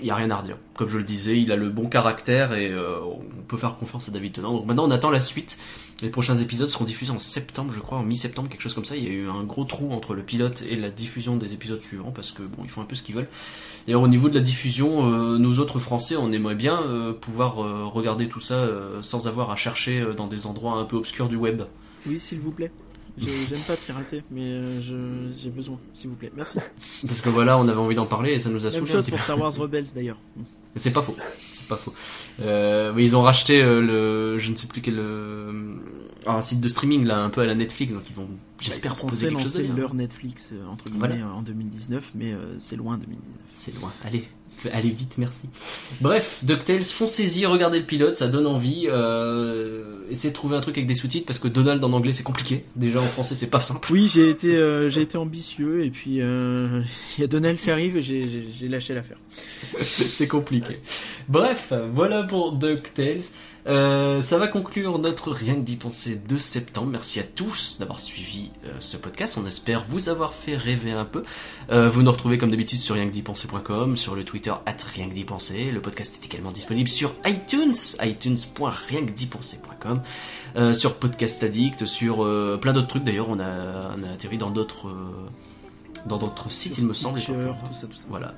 il 0.02 0.08
y 0.08 0.12
a 0.12 0.16
rien 0.16 0.32
à 0.32 0.38
redire. 0.38 0.58
Comme 0.74 0.88
je 0.88 0.98
le 0.98 1.04
disais, 1.04 1.40
il 1.40 1.52
a 1.52 1.56
le 1.56 1.70
bon 1.70 1.88
caractère 1.88 2.54
et 2.54 2.74
on 2.76 3.42
peut 3.48 3.58
faire 3.58 3.78
confiance 3.78 4.10
à 4.10 4.12
David 4.12 4.34
Tennant. 4.34 4.54
Donc 4.54 4.66
maintenant, 4.66 4.88
on 4.88 4.92
attend 4.92 5.12
la 5.12 5.20
suite. 5.20 5.60
Les 6.04 6.10
prochains 6.10 6.38
épisodes 6.38 6.70
seront 6.70 6.86
diffusés 6.86 7.12
en 7.12 7.18
septembre, 7.18 7.74
je 7.76 7.80
crois, 7.80 7.98
en 7.98 8.04
mi-septembre, 8.04 8.50
quelque 8.50 8.62
chose 8.62 8.76
comme 8.76 8.86
ça. 8.86 8.96
Il 8.96 9.04
y 9.04 9.08
a 9.08 9.10
eu 9.10 9.28
un 9.28 9.44
gros 9.44 9.64
trou 9.66 9.92
entre 9.94 10.14
le 10.14 10.22
pilote 10.22 10.62
et 10.70 10.76
la 10.76 10.92
diffusion 10.92 11.38
des 11.38 11.54
épisodes 11.54 11.82
suivants 11.82 12.12
parce 12.12 12.32
que 12.32 12.44
bon, 12.44 12.62
ils 12.64 12.70
font 12.70 12.82
un 12.82 12.86
peu 12.86 12.96
ce 12.96 13.02
qu'ils 13.02 13.16
veulent. 13.16 13.28
D'ailleurs, 13.88 14.04
au 14.04 14.08
niveau 14.08 14.30
de 14.30 14.36
la 14.36 14.42
diffusion, 14.42 15.12
euh, 15.12 15.38
nous 15.40 15.60
autres 15.60 15.80
Français, 15.80 16.16
on 16.16 16.32
aimerait 16.32 16.54
bien 16.56 16.80
euh, 16.84 17.14
pouvoir 17.14 17.64
euh, 17.64 17.86
regarder 17.86 18.28
tout 18.30 18.42
ça 18.42 18.68
sans 19.02 19.28
avoir 19.28 19.50
à 19.50 19.56
chercher 19.56 20.06
dans 20.16 20.28
des 20.28 20.46
endroits 20.46 20.74
un 20.78 20.86
peu 20.86 20.98
obscurs 20.98 21.30
du 21.30 21.36
web. 21.36 21.64
Oui, 22.06 22.20
s'il 22.20 22.40
vous 22.42 22.52
plaît. 22.52 22.72
J'ai- 23.18 23.32
J'aime 23.50 23.62
pas 23.62 23.76
pirater, 23.76 24.22
mais 24.30 24.80
j'ai 24.82 25.50
besoin, 25.50 25.80
s'il 25.96 26.12
vous 26.12 26.16
plaît. 26.16 26.32
Merci. 26.38 26.60
Parce 27.08 27.22
que 27.22 27.30
voilà, 27.30 27.58
on 27.58 27.68
avait 27.68 27.80
envie 27.80 27.96
d'en 27.96 28.06
parler 28.06 28.34
et 28.34 28.40
ça 28.40 28.50
nous 28.52 28.68
a 28.68 28.70
Même 28.70 28.80
saoulé 28.86 28.92
un 28.92 28.94
chose 28.94 29.06
petit 29.06 29.10
pour 29.12 29.18
peu. 29.18 29.24
Star 29.24 29.40
Wars 29.40 29.54
Rebels 29.58 29.88
d'ailleurs. 29.96 30.18
Mais 30.78 30.82
c'est 30.84 30.92
pas 30.92 31.02
faux. 31.02 31.16
C'est 31.54 31.68
pas 31.68 31.76
faux. 31.76 31.92
Euh, 32.44 32.94
mais 32.96 33.04
ils 33.04 33.16
ont 33.16 33.24
racheté 33.24 33.60
euh, 33.64 33.82
le, 33.82 34.38
je 34.38 34.52
ne 34.52 34.56
sais 34.56 34.68
plus 34.68 34.80
quel, 34.80 35.00
euh, 35.00 35.74
un 36.28 36.40
site 36.42 36.62
de 36.62 36.70
streaming 36.70 37.04
là, 37.04 37.18
un 37.20 37.32
peu 37.32 37.42
à 37.42 37.46
la 37.46 37.56
Netflix, 37.56 37.94
donc 37.94 38.04
ils 38.08 38.16
vont, 38.16 38.30
j'espère, 38.60 38.92
Ils 38.92 38.96
sont 38.96 39.08
proposer 39.08 39.30
quelque 39.30 39.42
chose 39.42 39.60
leur 39.76 39.96
Netflix 39.96 40.52
euh, 40.54 40.68
entre 40.68 40.86
guillemets 40.86 41.08
Voilà. 41.08 41.26
euh, 41.26 41.30
en 41.32 41.42
2019, 41.42 42.12
mais 42.14 42.32
euh, 42.32 42.60
c'est 42.60 42.76
loin 42.76 43.00
2019. 43.00 43.34
C'est 43.54 43.74
loin. 43.80 43.92
Allez, 44.06 44.28
allez 44.72 44.90
vite, 44.90 45.18
merci. 45.18 45.50
Bref, 46.02 46.40
DuckTales, 46.44 46.84
foncez-y, 46.84 47.46
regardez 47.46 47.80
le 47.80 47.86
pilote, 47.86 48.16
ça 48.16 48.28
donne 48.28 48.48
envie. 48.48 48.88
Euh, 48.88 49.84
essayez 50.10 50.32
de 50.32 50.36
trouver 50.36 50.56
un 50.56 50.62
truc 50.62 50.78
avec 50.78 50.88
des 50.88 50.96
sous-titres 50.96 51.26
parce 51.26 51.40
que 51.40 51.48
Donald 51.48 51.84
en 51.84 51.94
anglais 51.94 52.14
c'est 52.14 52.24
compliqué. 52.24 52.64
Déjà 52.76 53.00
en 53.00 53.08
français 53.08 53.36
c'est 53.36 53.50
pas 53.50 53.60
simple. 53.60 53.92
Oui, 53.92 54.10
j'ai 54.12 54.30
été, 54.30 54.56
euh, 54.56 54.90
j'ai 54.90 55.02
été 55.02 55.18
ambitieux 55.18 55.86
et 55.86 55.90
puis 55.90 56.22
euh, 56.22 56.82
il 57.18 57.22
y 57.22 57.24
a 57.24 57.28
Donald 57.28 57.60
qui 57.60 57.72
arrive 57.72 57.98
et 57.98 58.02
j'ai 58.02 58.68
lâché 58.68 58.94
l'affaire. 58.94 59.18
c'est 60.12 60.28
compliqué. 60.28 60.80
Bref, 61.28 61.74
voilà 61.94 62.24
pour 62.24 62.54
DuckTales. 62.54 63.22
Euh, 63.68 64.22
ça 64.22 64.38
va 64.38 64.48
conclure 64.48 65.00
notre 65.00 65.32
Rien 65.32 65.56
que 65.56 65.62
d'y 65.62 65.76
penser 65.76 66.16
de 66.16 66.38
septembre. 66.38 66.90
Merci 66.92 67.20
à 67.20 67.24
tous 67.24 67.78
d'avoir 67.80 68.00
suivi 68.00 68.52
euh, 68.66 68.70
ce 68.80 68.96
podcast. 68.98 69.38
On 69.42 69.46
espère 69.46 69.86
vous 69.90 70.10
avoir 70.10 70.34
fait 70.34 70.56
rêver 70.56 70.92
un 70.92 71.06
peu. 71.06 71.24
Euh, 71.70 71.90
vous 71.90 72.02
nous 72.02 72.12
retrouvez 72.12 72.38
comme 72.38 72.50
d'habitude 72.50 72.80
sur 72.80 72.96
rien 72.96 73.08
que 73.08 73.12
d'y 73.12 73.24
penser.com, 73.24 73.98
sur 73.98 74.16
le 74.16 74.24
Twitter 74.24 74.54
at 74.66 74.78
rien 74.94 75.10
que 75.10 75.14
d'y 75.14 75.26
penser. 75.26 75.72
Le 75.72 75.82
podcast 75.82 76.18
est 76.22 76.26
également 76.26 76.52
disponible 76.52 76.88
sur 76.88 77.14
iTunes, 77.26 77.74
itunes.rienquedipenser.com, 78.02 80.02
euh, 80.56 80.72
sur 80.74 80.96
Podcast 80.96 81.44
Addict, 81.44 81.86
sur 81.86 82.18
plein 82.60 82.74
d'autres 82.74 82.88
trucs. 82.88 83.04
D'ailleurs, 83.04 83.30
on 83.30 83.40
a, 83.40 83.94
on 83.98 84.04
a 84.04 84.12
atterri 84.12 84.38
dans 84.38 84.52
d'autres, 84.52 84.88
dans 86.06 86.18
d'autres 86.18 86.50
sites, 86.50 86.78
il 86.78 86.88
me 86.88 86.94
semble. 86.94 87.20
Stitcher, 87.20 87.52
tout 87.68 87.74
ça, 87.74 87.88
tout 87.88 87.98
ça. 87.98 88.06
Voilà. 88.10 88.34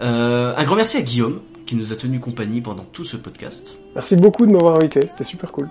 Euh, 0.00 0.54
un 0.56 0.64
grand 0.64 0.76
merci 0.76 0.96
à 0.96 1.02
Guillaume 1.02 1.40
qui 1.72 1.78
nous 1.78 1.90
a 1.90 1.96
tenu 1.96 2.20
compagnie 2.20 2.60
pendant 2.60 2.84
tout 2.84 3.02
ce 3.02 3.16
podcast. 3.16 3.78
Merci 3.94 4.14
beaucoup 4.14 4.44
de 4.44 4.52
m'avoir 4.52 4.76
invité, 4.76 5.08
c'était 5.08 5.24
super 5.24 5.50
cool. 5.52 5.70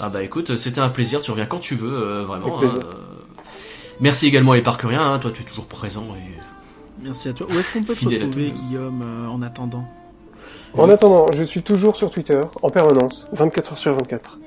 Ah 0.00 0.08
bah 0.08 0.22
écoute, 0.22 0.56
c'était 0.56 0.80
un 0.80 0.88
plaisir, 0.88 1.20
tu 1.20 1.32
reviens 1.32 1.44
quand 1.44 1.58
tu 1.58 1.74
veux, 1.74 1.92
euh, 1.92 2.24
vraiment. 2.24 2.62
Hein, 2.62 2.72
euh. 2.78 2.80
Merci 4.00 4.26
également 4.26 4.52
à 4.52 4.58
Éparcurien, 4.58 5.02
hein, 5.02 5.18
toi 5.18 5.30
tu 5.34 5.42
es 5.42 5.44
toujours 5.44 5.66
présent 5.66 6.06
et 6.16 6.32
Merci 7.02 7.28
à 7.28 7.34
toi. 7.34 7.46
Où 7.50 7.58
est-ce 7.58 7.74
qu'on 7.74 7.82
peut 7.82 7.94
te 7.94 8.06
retrouver. 8.06 8.52
Guillaume, 8.52 9.02
euh, 9.02 9.28
en 9.28 9.42
attendant? 9.42 9.84
En 10.78 10.88
attendant, 10.88 11.26
je 11.30 11.42
suis 11.42 11.62
toujours 11.62 11.96
sur 11.96 12.10
Twitter, 12.10 12.40
en 12.62 12.70
permanence, 12.70 13.28
24 13.32 13.72
heures 13.72 13.78
sur 13.78 13.92
24. 13.92 14.38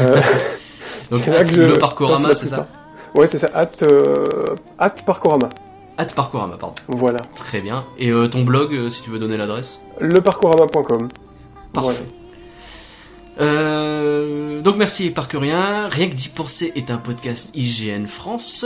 Euh, 0.00 0.22
Donc, 1.10 1.24
c'est 1.24 1.30
là 1.30 1.40
at 1.40 1.44
que 1.44 1.50
je 1.50 1.60
le 1.60 1.74
Parcorama, 1.74 2.34
c'est 2.34 2.46
ça? 2.46 2.66
Ouais, 3.14 3.26
c'est 3.26 3.38
ça, 3.38 3.50
at, 3.52 3.68
euh, 3.82 4.46
at 4.78 4.90
Parcorama. 5.04 5.50
At 5.98 6.06
Parcourama, 6.14 6.56
pardon. 6.56 6.76
Voilà. 6.86 7.18
Très 7.34 7.60
bien. 7.60 7.84
Et 7.98 8.10
euh, 8.10 8.28
ton 8.28 8.44
blog, 8.44 8.72
euh, 8.72 8.88
si 8.88 9.02
tu 9.02 9.10
veux 9.10 9.18
donner 9.18 9.36
l'adresse? 9.36 9.80
Leparcorama.com. 10.00 11.08
Parfait. 11.72 12.04
Voilà. 13.36 13.50
Euh, 13.50 14.60
donc 14.62 14.76
merci 14.76 15.06
Éparcurien. 15.06 15.88
Rien 15.88 16.08
que 16.08 16.14
d'y 16.14 16.28
penser 16.28 16.72
est 16.76 16.90
un 16.92 16.98
podcast 16.98 17.50
IGN 17.54 18.06
France. 18.06 18.64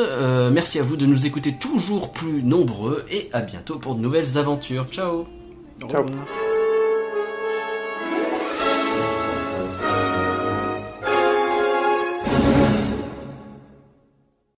Merci 0.50 0.78
à 0.78 0.82
vous 0.82 0.96
de 0.96 1.04
nous 1.04 1.26
écouter 1.26 1.54
toujours 1.54 2.12
plus 2.12 2.42
nombreux 2.42 3.04
et 3.10 3.28
à 3.32 3.40
bientôt 3.40 3.78
pour 3.78 3.94
de 3.94 4.00
nouvelles 4.00 4.38
aventures. 4.38 4.86
Ciao 4.90 5.24
Ciao. 5.90 6.04